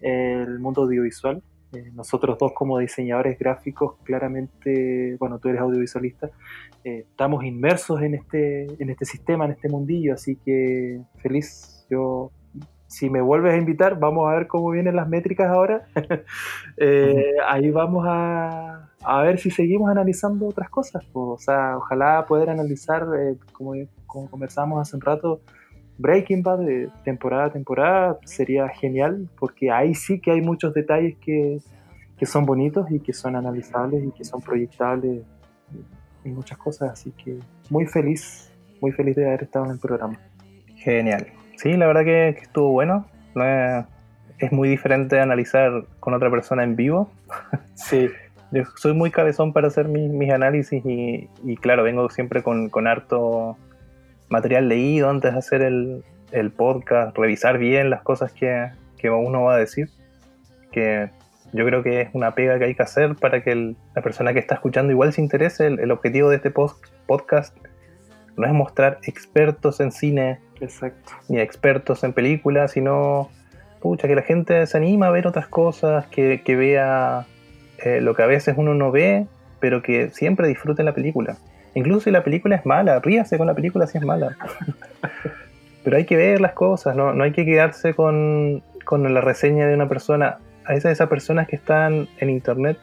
el 0.00 0.58
mundo 0.58 0.82
audiovisual. 0.82 1.42
Eh, 1.72 1.90
nosotros 1.94 2.36
dos 2.36 2.52
como 2.52 2.78
diseñadores 2.78 3.38
gráficos, 3.38 3.94
claramente, 4.02 5.16
bueno, 5.20 5.38
tú 5.38 5.48
eres 5.48 5.60
audiovisualista, 5.60 6.28
eh, 6.82 7.04
estamos 7.08 7.44
inmersos 7.44 8.02
en 8.02 8.16
este, 8.16 8.66
en 8.82 8.90
este 8.90 9.04
sistema, 9.04 9.44
en 9.44 9.52
este 9.52 9.68
mundillo, 9.68 10.14
así 10.14 10.36
que 10.36 11.00
feliz. 11.22 11.86
Yo, 11.88 12.32
si 12.90 13.08
me 13.08 13.20
vuelves 13.20 13.54
a 13.54 13.56
invitar, 13.56 14.00
vamos 14.00 14.28
a 14.28 14.34
ver 14.34 14.48
cómo 14.48 14.68
vienen 14.70 14.96
las 14.96 15.08
métricas 15.08 15.48
ahora. 15.48 15.86
Eh, 16.82 17.34
ahí 17.46 17.70
vamos 17.70 18.06
a, 18.08 18.88
a, 19.02 19.20
ver 19.20 19.38
si 19.38 19.50
seguimos 19.50 19.90
analizando 19.90 20.46
otras 20.46 20.70
cosas. 20.70 21.04
o 21.12 21.36
sea, 21.38 21.76
ojalá 21.76 22.24
poder 22.26 22.48
analizar, 22.48 23.06
como, 23.52 23.74
como 24.06 24.30
conversábamos 24.30 24.80
hace 24.80 24.96
un 24.96 25.02
rato, 25.02 25.42
Breaking 25.98 26.42
Bad 26.42 26.60
de 26.60 26.88
temporada 27.04 27.44
a 27.44 27.52
temporada 27.52 28.18
sería 28.24 28.66
genial 28.68 29.28
porque 29.38 29.70
ahí 29.70 29.94
sí 29.94 30.18
que 30.18 30.30
hay 30.30 30.40
muchos 30.40 30.72
detalles 30.72 31.18
que, 31.18 31.58
que 32.16 32.24
son 32.24 32.46
bonitos 32.46 32.90
y 32.90 33.00
que 33.00 33.12
son 33.12 33.36
analizables 33.36 34.02
y 34.04 34.10
que 34.10 34.24
son 34.24 34.40
proyectables 34.40 35.22
y 36.24 36.28
muchas 36.30 36.56
cosas. 36.56 36.92
Así 36.92 37.10
que 37.12 37.38
muy 37.68 37.84
feliz, 37.84 38.50
muy 38.80 38.92
feliz 38.92 39.16
de 39.16 39.26
haber 39.26 39.42
estado 39.42 39.66
en 39.66 39.72
el 39.72 39.78
programa. 39.78 40.18
Genial. 40.76 41.39
Sí, 41.60 41.74
la 41.74 41.86
verdad 41.86 42.04
que, 42.04 42.28
estuvo 42.30 42.70
bueno. 42.70 43.06
es, 44.38 44.50
muy 44.50 44.68
diferente 44.68 45.20
analizar 45.20 45.84
con 46.00 46.14
otra 46.14 46.30
persona 46.30 46.64
en 46.64 46.76
vivo. 46.76 47.10
Sí. 47.74 48.10
Yo 48.52 48.64
soy 48.76 48.94
muy 48.94 49.10
cabezón 49.10 49.52
para 49.52 49.68
hacer 49.68 49.86
mis, 49.86 50.30
análisis 50.30 50.84
y, 50.84 51.28
y, 51.44 51.56
claro, 51.56 51.82
vengo 51.82 52.10
siempre 52.10 52.42
con, 52.42 52.68
con 52.68 52.86
harto 52.86 53.56
material 54.30 54.68
leído 54.68 55.10
antes 55.10 55.32
de 55.32 55.38
hacer 55.38 55.62
el, 55.62 56.02
podcast, 56.56 57.16
revisar 57.16 57.58
bien 57.58 57.90
las 57.90 58.02
cosas 58.02 58.32
que, 58.32 58.70
uno 59.10 59.42
va 59.42 59.54
a 59.54 59.58
decir, 59.58 59.90
que 60.72 61.10
yo 61.52 61.66
creo 61.66 61.82
que 61.82 62.00
es 62.00 62.10
una 62.12 62.34
pega 62.34 62.58
que 62.58 62.66
hay 62.66 62.74
que 62.74 62.82
hacer 62.82 63.16
para 63.16 63.42
que 63.42 63.74
la 63.94 64.02
persona 64.02 64.32
que 64.32 64.38
está 64.38 64.54
escuchando 64.54 64.92
igual 64.92 65.12
se 65.12 65.20
interese. 65.20 65.66
El, 65.66 65.90
objetivo 65.90 66.30
de 66.30 66.36
este 66.36 66.50
post, 66.50 66.84
podcast 67.06 67.56
no 68.36 68.46
es 68.46 68.52
mostrar 68.52 68.98
expertos 69.02 69.80
en 69.80 69.90
cine, 69.90 70.38
Exacto. 70.60 71.12
ni 71.28 71.40
expertos 71.40 72.04
en 72.04 72.12
películas, 72.12 72.72
sino 72.72 73.30
pucha, 73.80 74.06
que 74.06 74.14
la 74.14 74.22
gente 74.22 74.66
se 74.66 74.76
anima 74.76 75.06
a 75.06 75.10
ver 75.10 75.26
otras 75.26 75.46
cosas, 75.48 76.06
que, 76.06 76.40
vea 76.46 77.26
eh, 77.78 78.00
lo 78.00 78.14
que 78.14 78.22
a 78.22 78.26
veces 78.26 78.54
uno 78.56 78.74
no 78.74 78.90
ve, 78.90 79.26
pero 79.58 79.82
que 79.82 80.10
siempre 80.10 80.48
disfrute 80.48 80.82
la 80.82 80.94
película. 80.94 81.36
Incluso 81.74 82.00
si 82.02 82.10
la 82.10 82.22
película 82.22 82.56
es 82.56 82.66
mala, 82.66 82.98
ríase 83.00 83.38
con 83.38 83.46
la 83.46 83.54
película 83.54 83.86
si 83.86 83.98
es 83.98 84.04
mala. 84.04 84.36
Pero 85.84 85.96
hay 85.96 86.04
que 86.04 86.16
ver 86.16 86.40
las 86.40 86.52
cosas, 86.52 86.94
no, 86.94 87.14
no 87.14 87.24
hay 87.24 87.32
que 87.32 87.46
quedarse 87.46 87.94
con, 87.94 88.62
la 88.90 89.20
reseña 89.20 89.66
de 89.66 89.74
una 89.74 89.88
persona. 89.88 90.38
A 90.64 90.74
veces 90.74 90.92
esas 90.92 91.08
personas 91.08 91.48
que 91.48 91.56
están 91.56 92.08
en 92.18 92.28
internet 92.28 92.76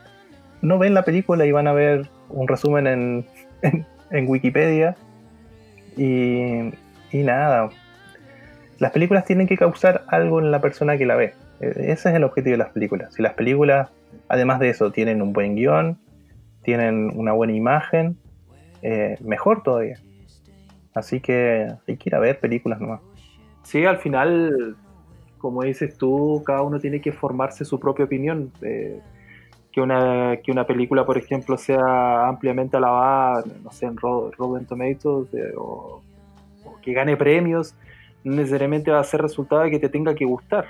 no 0.62 0.80
ven 0.80 0.94
la 0.94 1.04
película 1.04 1.46
y 1.46 1.52
van 1.52 1.68
a 1.68 1.74
ver 1.74 2.10
un 2.30 2.48
resumen 2.48 2.88
en, 2.88 3.26
en, 4.10 4.28
Wikipedia. 4.28 4.96
Y, 5.96 6.72
y 7.12 7.24
nada, 7.24 7.70
las 8.80 8.92
películas 8.92 9.26
tienen 9.26 9.48
que 9.48 9.58
causar 9.58 10.04
algo 10.08 10.40
en 10.40 10.52
la 10.52 10.62
persona 10.62 10.98
que 10.98 11.06
la 11.06 11.16
ve. 11.16 11.34
E, 11.60 11.92
ese 11.92 12.10
es 12.10 12.16
el 12.16 12.24
objetivo 12.24 12.52
de 12.52 12.58
las 12.58 12.70
películas. 12.70 13.14
Si 13.14 13.22
las 13.22 13.34
películas, 13.34 13.90
además 14.28 14.60
de 14.60 14.70
eso, 14.70 14.92
tienen 14.92 15.22
un 15.22 15.34
buen 15.34 15.56
guion, 15.56 15.98
tienen 16.64 17.12
una 17.16 17.34
buena 17.34 17.54
imagen, 17.54 18.18
eh, 18.82 19.18
mejor 19.22 19.64
todavía. 19.64 20.00
Así 20.94 21.20
que 21.20 21.68
hay 21.88 21.98
que 21.98 22.10
ir 22.10 22.16
a 22.16 22.20
ver 22.20 22.40
películas 22.40 22.80
nomás. 22.80 23.02
Sí, 23.64 23.86
al 23.86 23.98
final, 23.98 24.76
como 25.38 25.64
dices 25.64 25.98
tú, 25.98 26.44
cada 26.46 26.62
uno 26.62 26.80
tiene 26.80 27.02
que 27.02 27.12
formarse 27.12 27.66
su 27.66 27.80
propia 27.80 28.06
opinión. 28.06 28.52
Eh, 28.62 29.00
que, 29.72 29.82
una, 29.82 30.38
que 30.38 30.52
una 30.52 30.66
película, 30.66 31.06
por 31.06 31.18
ejemplo, 31.18 31.56
sea 31.58 32.28
ampliamente 32.28 32.78
alabada, 32.78 33.44
no 33.64 33.72
sé, 33.72 33.86
en 33.86 33.96
Rotten 33.96 34.66
Tomatoes 34.66 35.32
eh, 35.34 35.54
o, 35.56 36.02
que 36.88 36.94
gane 36.94 37.18
premios, 37.18 37.76
necesariamente 38.24 38.92
va 38.92 39.02
a 39.02 39.04
ser 39.04 39.22
resultado 39.22 39.64
de 39.64 39.72
que 39.72 39.80
te 39.80 39.90
tenga 39.90 40.16
que 40.16 40.24
gustar. 40.24 40.68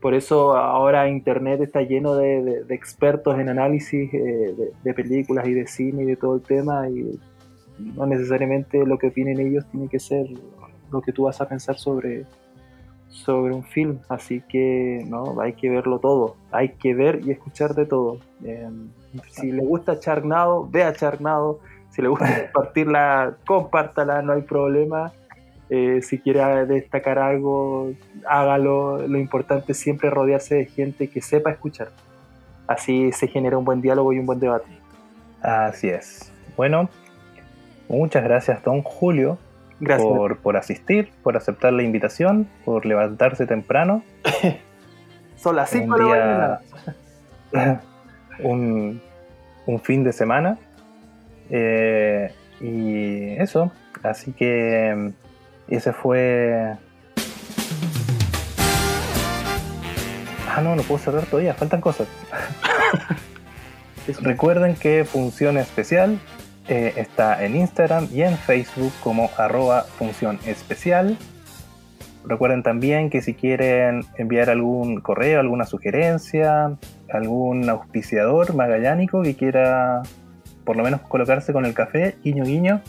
Por 0.00 0.14
eso 0.14 0.56
ahora 0.56 1.08
Internet 1.08 1.60
está 1.60 1.82
lleno 1.82 2.16
de, 2.16 2.64
expertos 2.70 3.38
en 3.38 3.48
análisis 3.48 4.12
eh, 4.12 4.56
de, 4.82 4.94
películas 4.94 5.46
y 5.46 5.54
de 5.54 5.68
cine 5.68 6.02
y 6.02 6.06
de 6.06 6.16
todo 6.16 6.34
el 6.34 6.42
tema 6.42 6.88
y 6.88 7.16
no 7.78 8.06
necesariamente 8.06 8.84
lo 8.84 8.98
que 8.98 9.06
opinen 9.06 9.38
ellos 9.38 9.64
tiene 9.70 9.88
que 9.88 10.00
ser 10.00 10.26
lo 10.90 11.00
que 11.00 11.12
tú 11.12 11.24
vas 11.24 11.40
a 11.40 11.48
pensar 11.48 11.76
sobre, 11.76 12.26
sobre 13.08 13.54
un 13.54 13.62
film. 13.62 14.00
Así 14.08 14.42
que 14.48 15.04
no, 15.06 15.40
hay 15.40 15.52
que 15.52 15.70
verlo 15.70 16.00
todo, 16.00 16.34
hay 16.50 16.70
que 16.70 16.92
ver 16.92 17.20
y 17.24 17.30
escuchar 17.30 17.74
de 17.76 17.86
todo. 17.86 18.18
Em, 18.42 18.88
si 19.28 19.52
le 19.52 19.64
gusta 19.64 20.00
Charnado, 20.00 20.68
vea 20.68 20.92
Charnado. 20.92 21.60
Si 21.98 22.02
le 22.02 22.08
gusta 22.10 22.26
compartirla, 22.52 23.34
compártala, 23.44 24.22
no 24.22 24.34
hay 24.34 24.42
problema. 24.42 25.10
Eh, 25.68 26.00
si 26.00 26.20
quiere 26.20 26.64
destacar 26.64 27.18
algo, 27.18 27.90
hágalo. 28.24 29.04
Lo 29.08 29.18
importante 29.18 29.72
es 29.72 29.78
siempre 29.78 30.08
rodearse 30.08 30.54
de 30.54 30.66
gente 30.66 31.08
que 31.08 31.20
sepa 31.20 31.50
escuchar. 31.50 31.88
Así 32.68 33.10
se 33.10 33.26
genera 33.26 33.58
un 33.58 33.64
buen 33.64 33.80
diálogo 33.80 34.12
y 34.12 34.20
un 34.20 34.26
buen 34.26 34.38
debate. 34.38 34.68
Así 35.42 35.88
es. 35.88 36.32
Bueno, 36.56 36.88
muchas 37.88 38.22
gracias, 38.22 38.62
don 38.62 38.82
Julio, 38.82 39.36
Por, 39.80 40.38
por 40.38 40.56
asistir, 40.56 41.10
por 41.24 41.36
aceptar 41.36 41.72
la 41.72 41.82
invitación, 41.82 42.48
por 42.64 42.86
levantarse 42.86 43.44
temprano. 43.44 44.04
Son 45.36 45.56
las 45.56 45.70
5 45.70 45.96
de 45.96 46.04
la 46.04 46.60
mañana. 47.52 47.82
un, 48.38 49.02
un 49.66 49.80
fin 49.80 50.04
de 50.04 50.12
semana. 50.12 50.58
Eh, 51.50 52.32
y 52.60 53.40
eso. 53.40 53.72
Así 54.02 54.32
que 54.32 55.12
y 55.68 55.76
ese 55.76 55.92
fue. 55.92 56.76
Ah, 60.48 60.60
no, 60.62 60.74
no 60.74 60.82
puedo 60.82 60.98
cerrar 60.98 61.26
todavía, 61.26 61.54
faltan 61.54 61.80
cosas. 61.80 62.08
Recuerden 64.22 64.74
que 64.74 65.04
Función 65.04 65.58
Especial 65.58 66.18
eh, 66.68 66.94
está 66.96 67.44
en 67.44 67.56
Instagram 67.56 68.08
y 68.12 68.22
en 68.22 68.36
Facebook 68.36 68.92
como 69.02 69.30
arroba 69.36 69.82
función 69.82 70.38
especial. 70.46 71.18
Recuerden 72.24 72.62
también 72.62 73.10
que 73.10 73.22
si 73.22 73.34
quieren 73.34 74.04
enviar 74.16 74.50
algún 74.50 75.00
correo, 75.00 75.40
alguna 75.40 75.66
sugerencia, 75.66 76.76
algún 77.12 77.68
auspiciador 77.68 78.54
magallánico 78.54 79.22
que 79.22 79.34
quiera 79.34 80.02
por 80.68 80.76
lo 80.76 80.84
menos 80.84 81.00
colocarse 81.00 81.52
con 81.54 81.64
el 81.64 81.72
café, 81.72 82.18
guiño 82.22 82.44
guiño, 82.44 82.82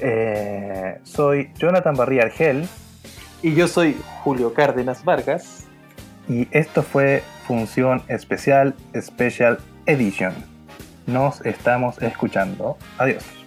eh, 0.00 1.00
Soy 1.04 1.50
Jonathan 1.56 1.94
Barría 1.94 2.24
Argel. 2.24 2.68
Y 3.40 3.54
yo 3.54 3.66
soy 3.66 3.96
Julio 4.22 4.52
Cárdenas 4.52 5.06
Vargas. 5.06 5.68
Y 6.28 6.48
esto 6.50 6.82
fue 6.82 7.22
Función 7.46 8.02
Especial 8.08 8.74
Special 8.94 9.58
Edition. 9.86 10.34
Nos 11.06 11.40
estamos 11.46 11.96
escuchando. 12.02 12.76
Adiós. 12.98 13.41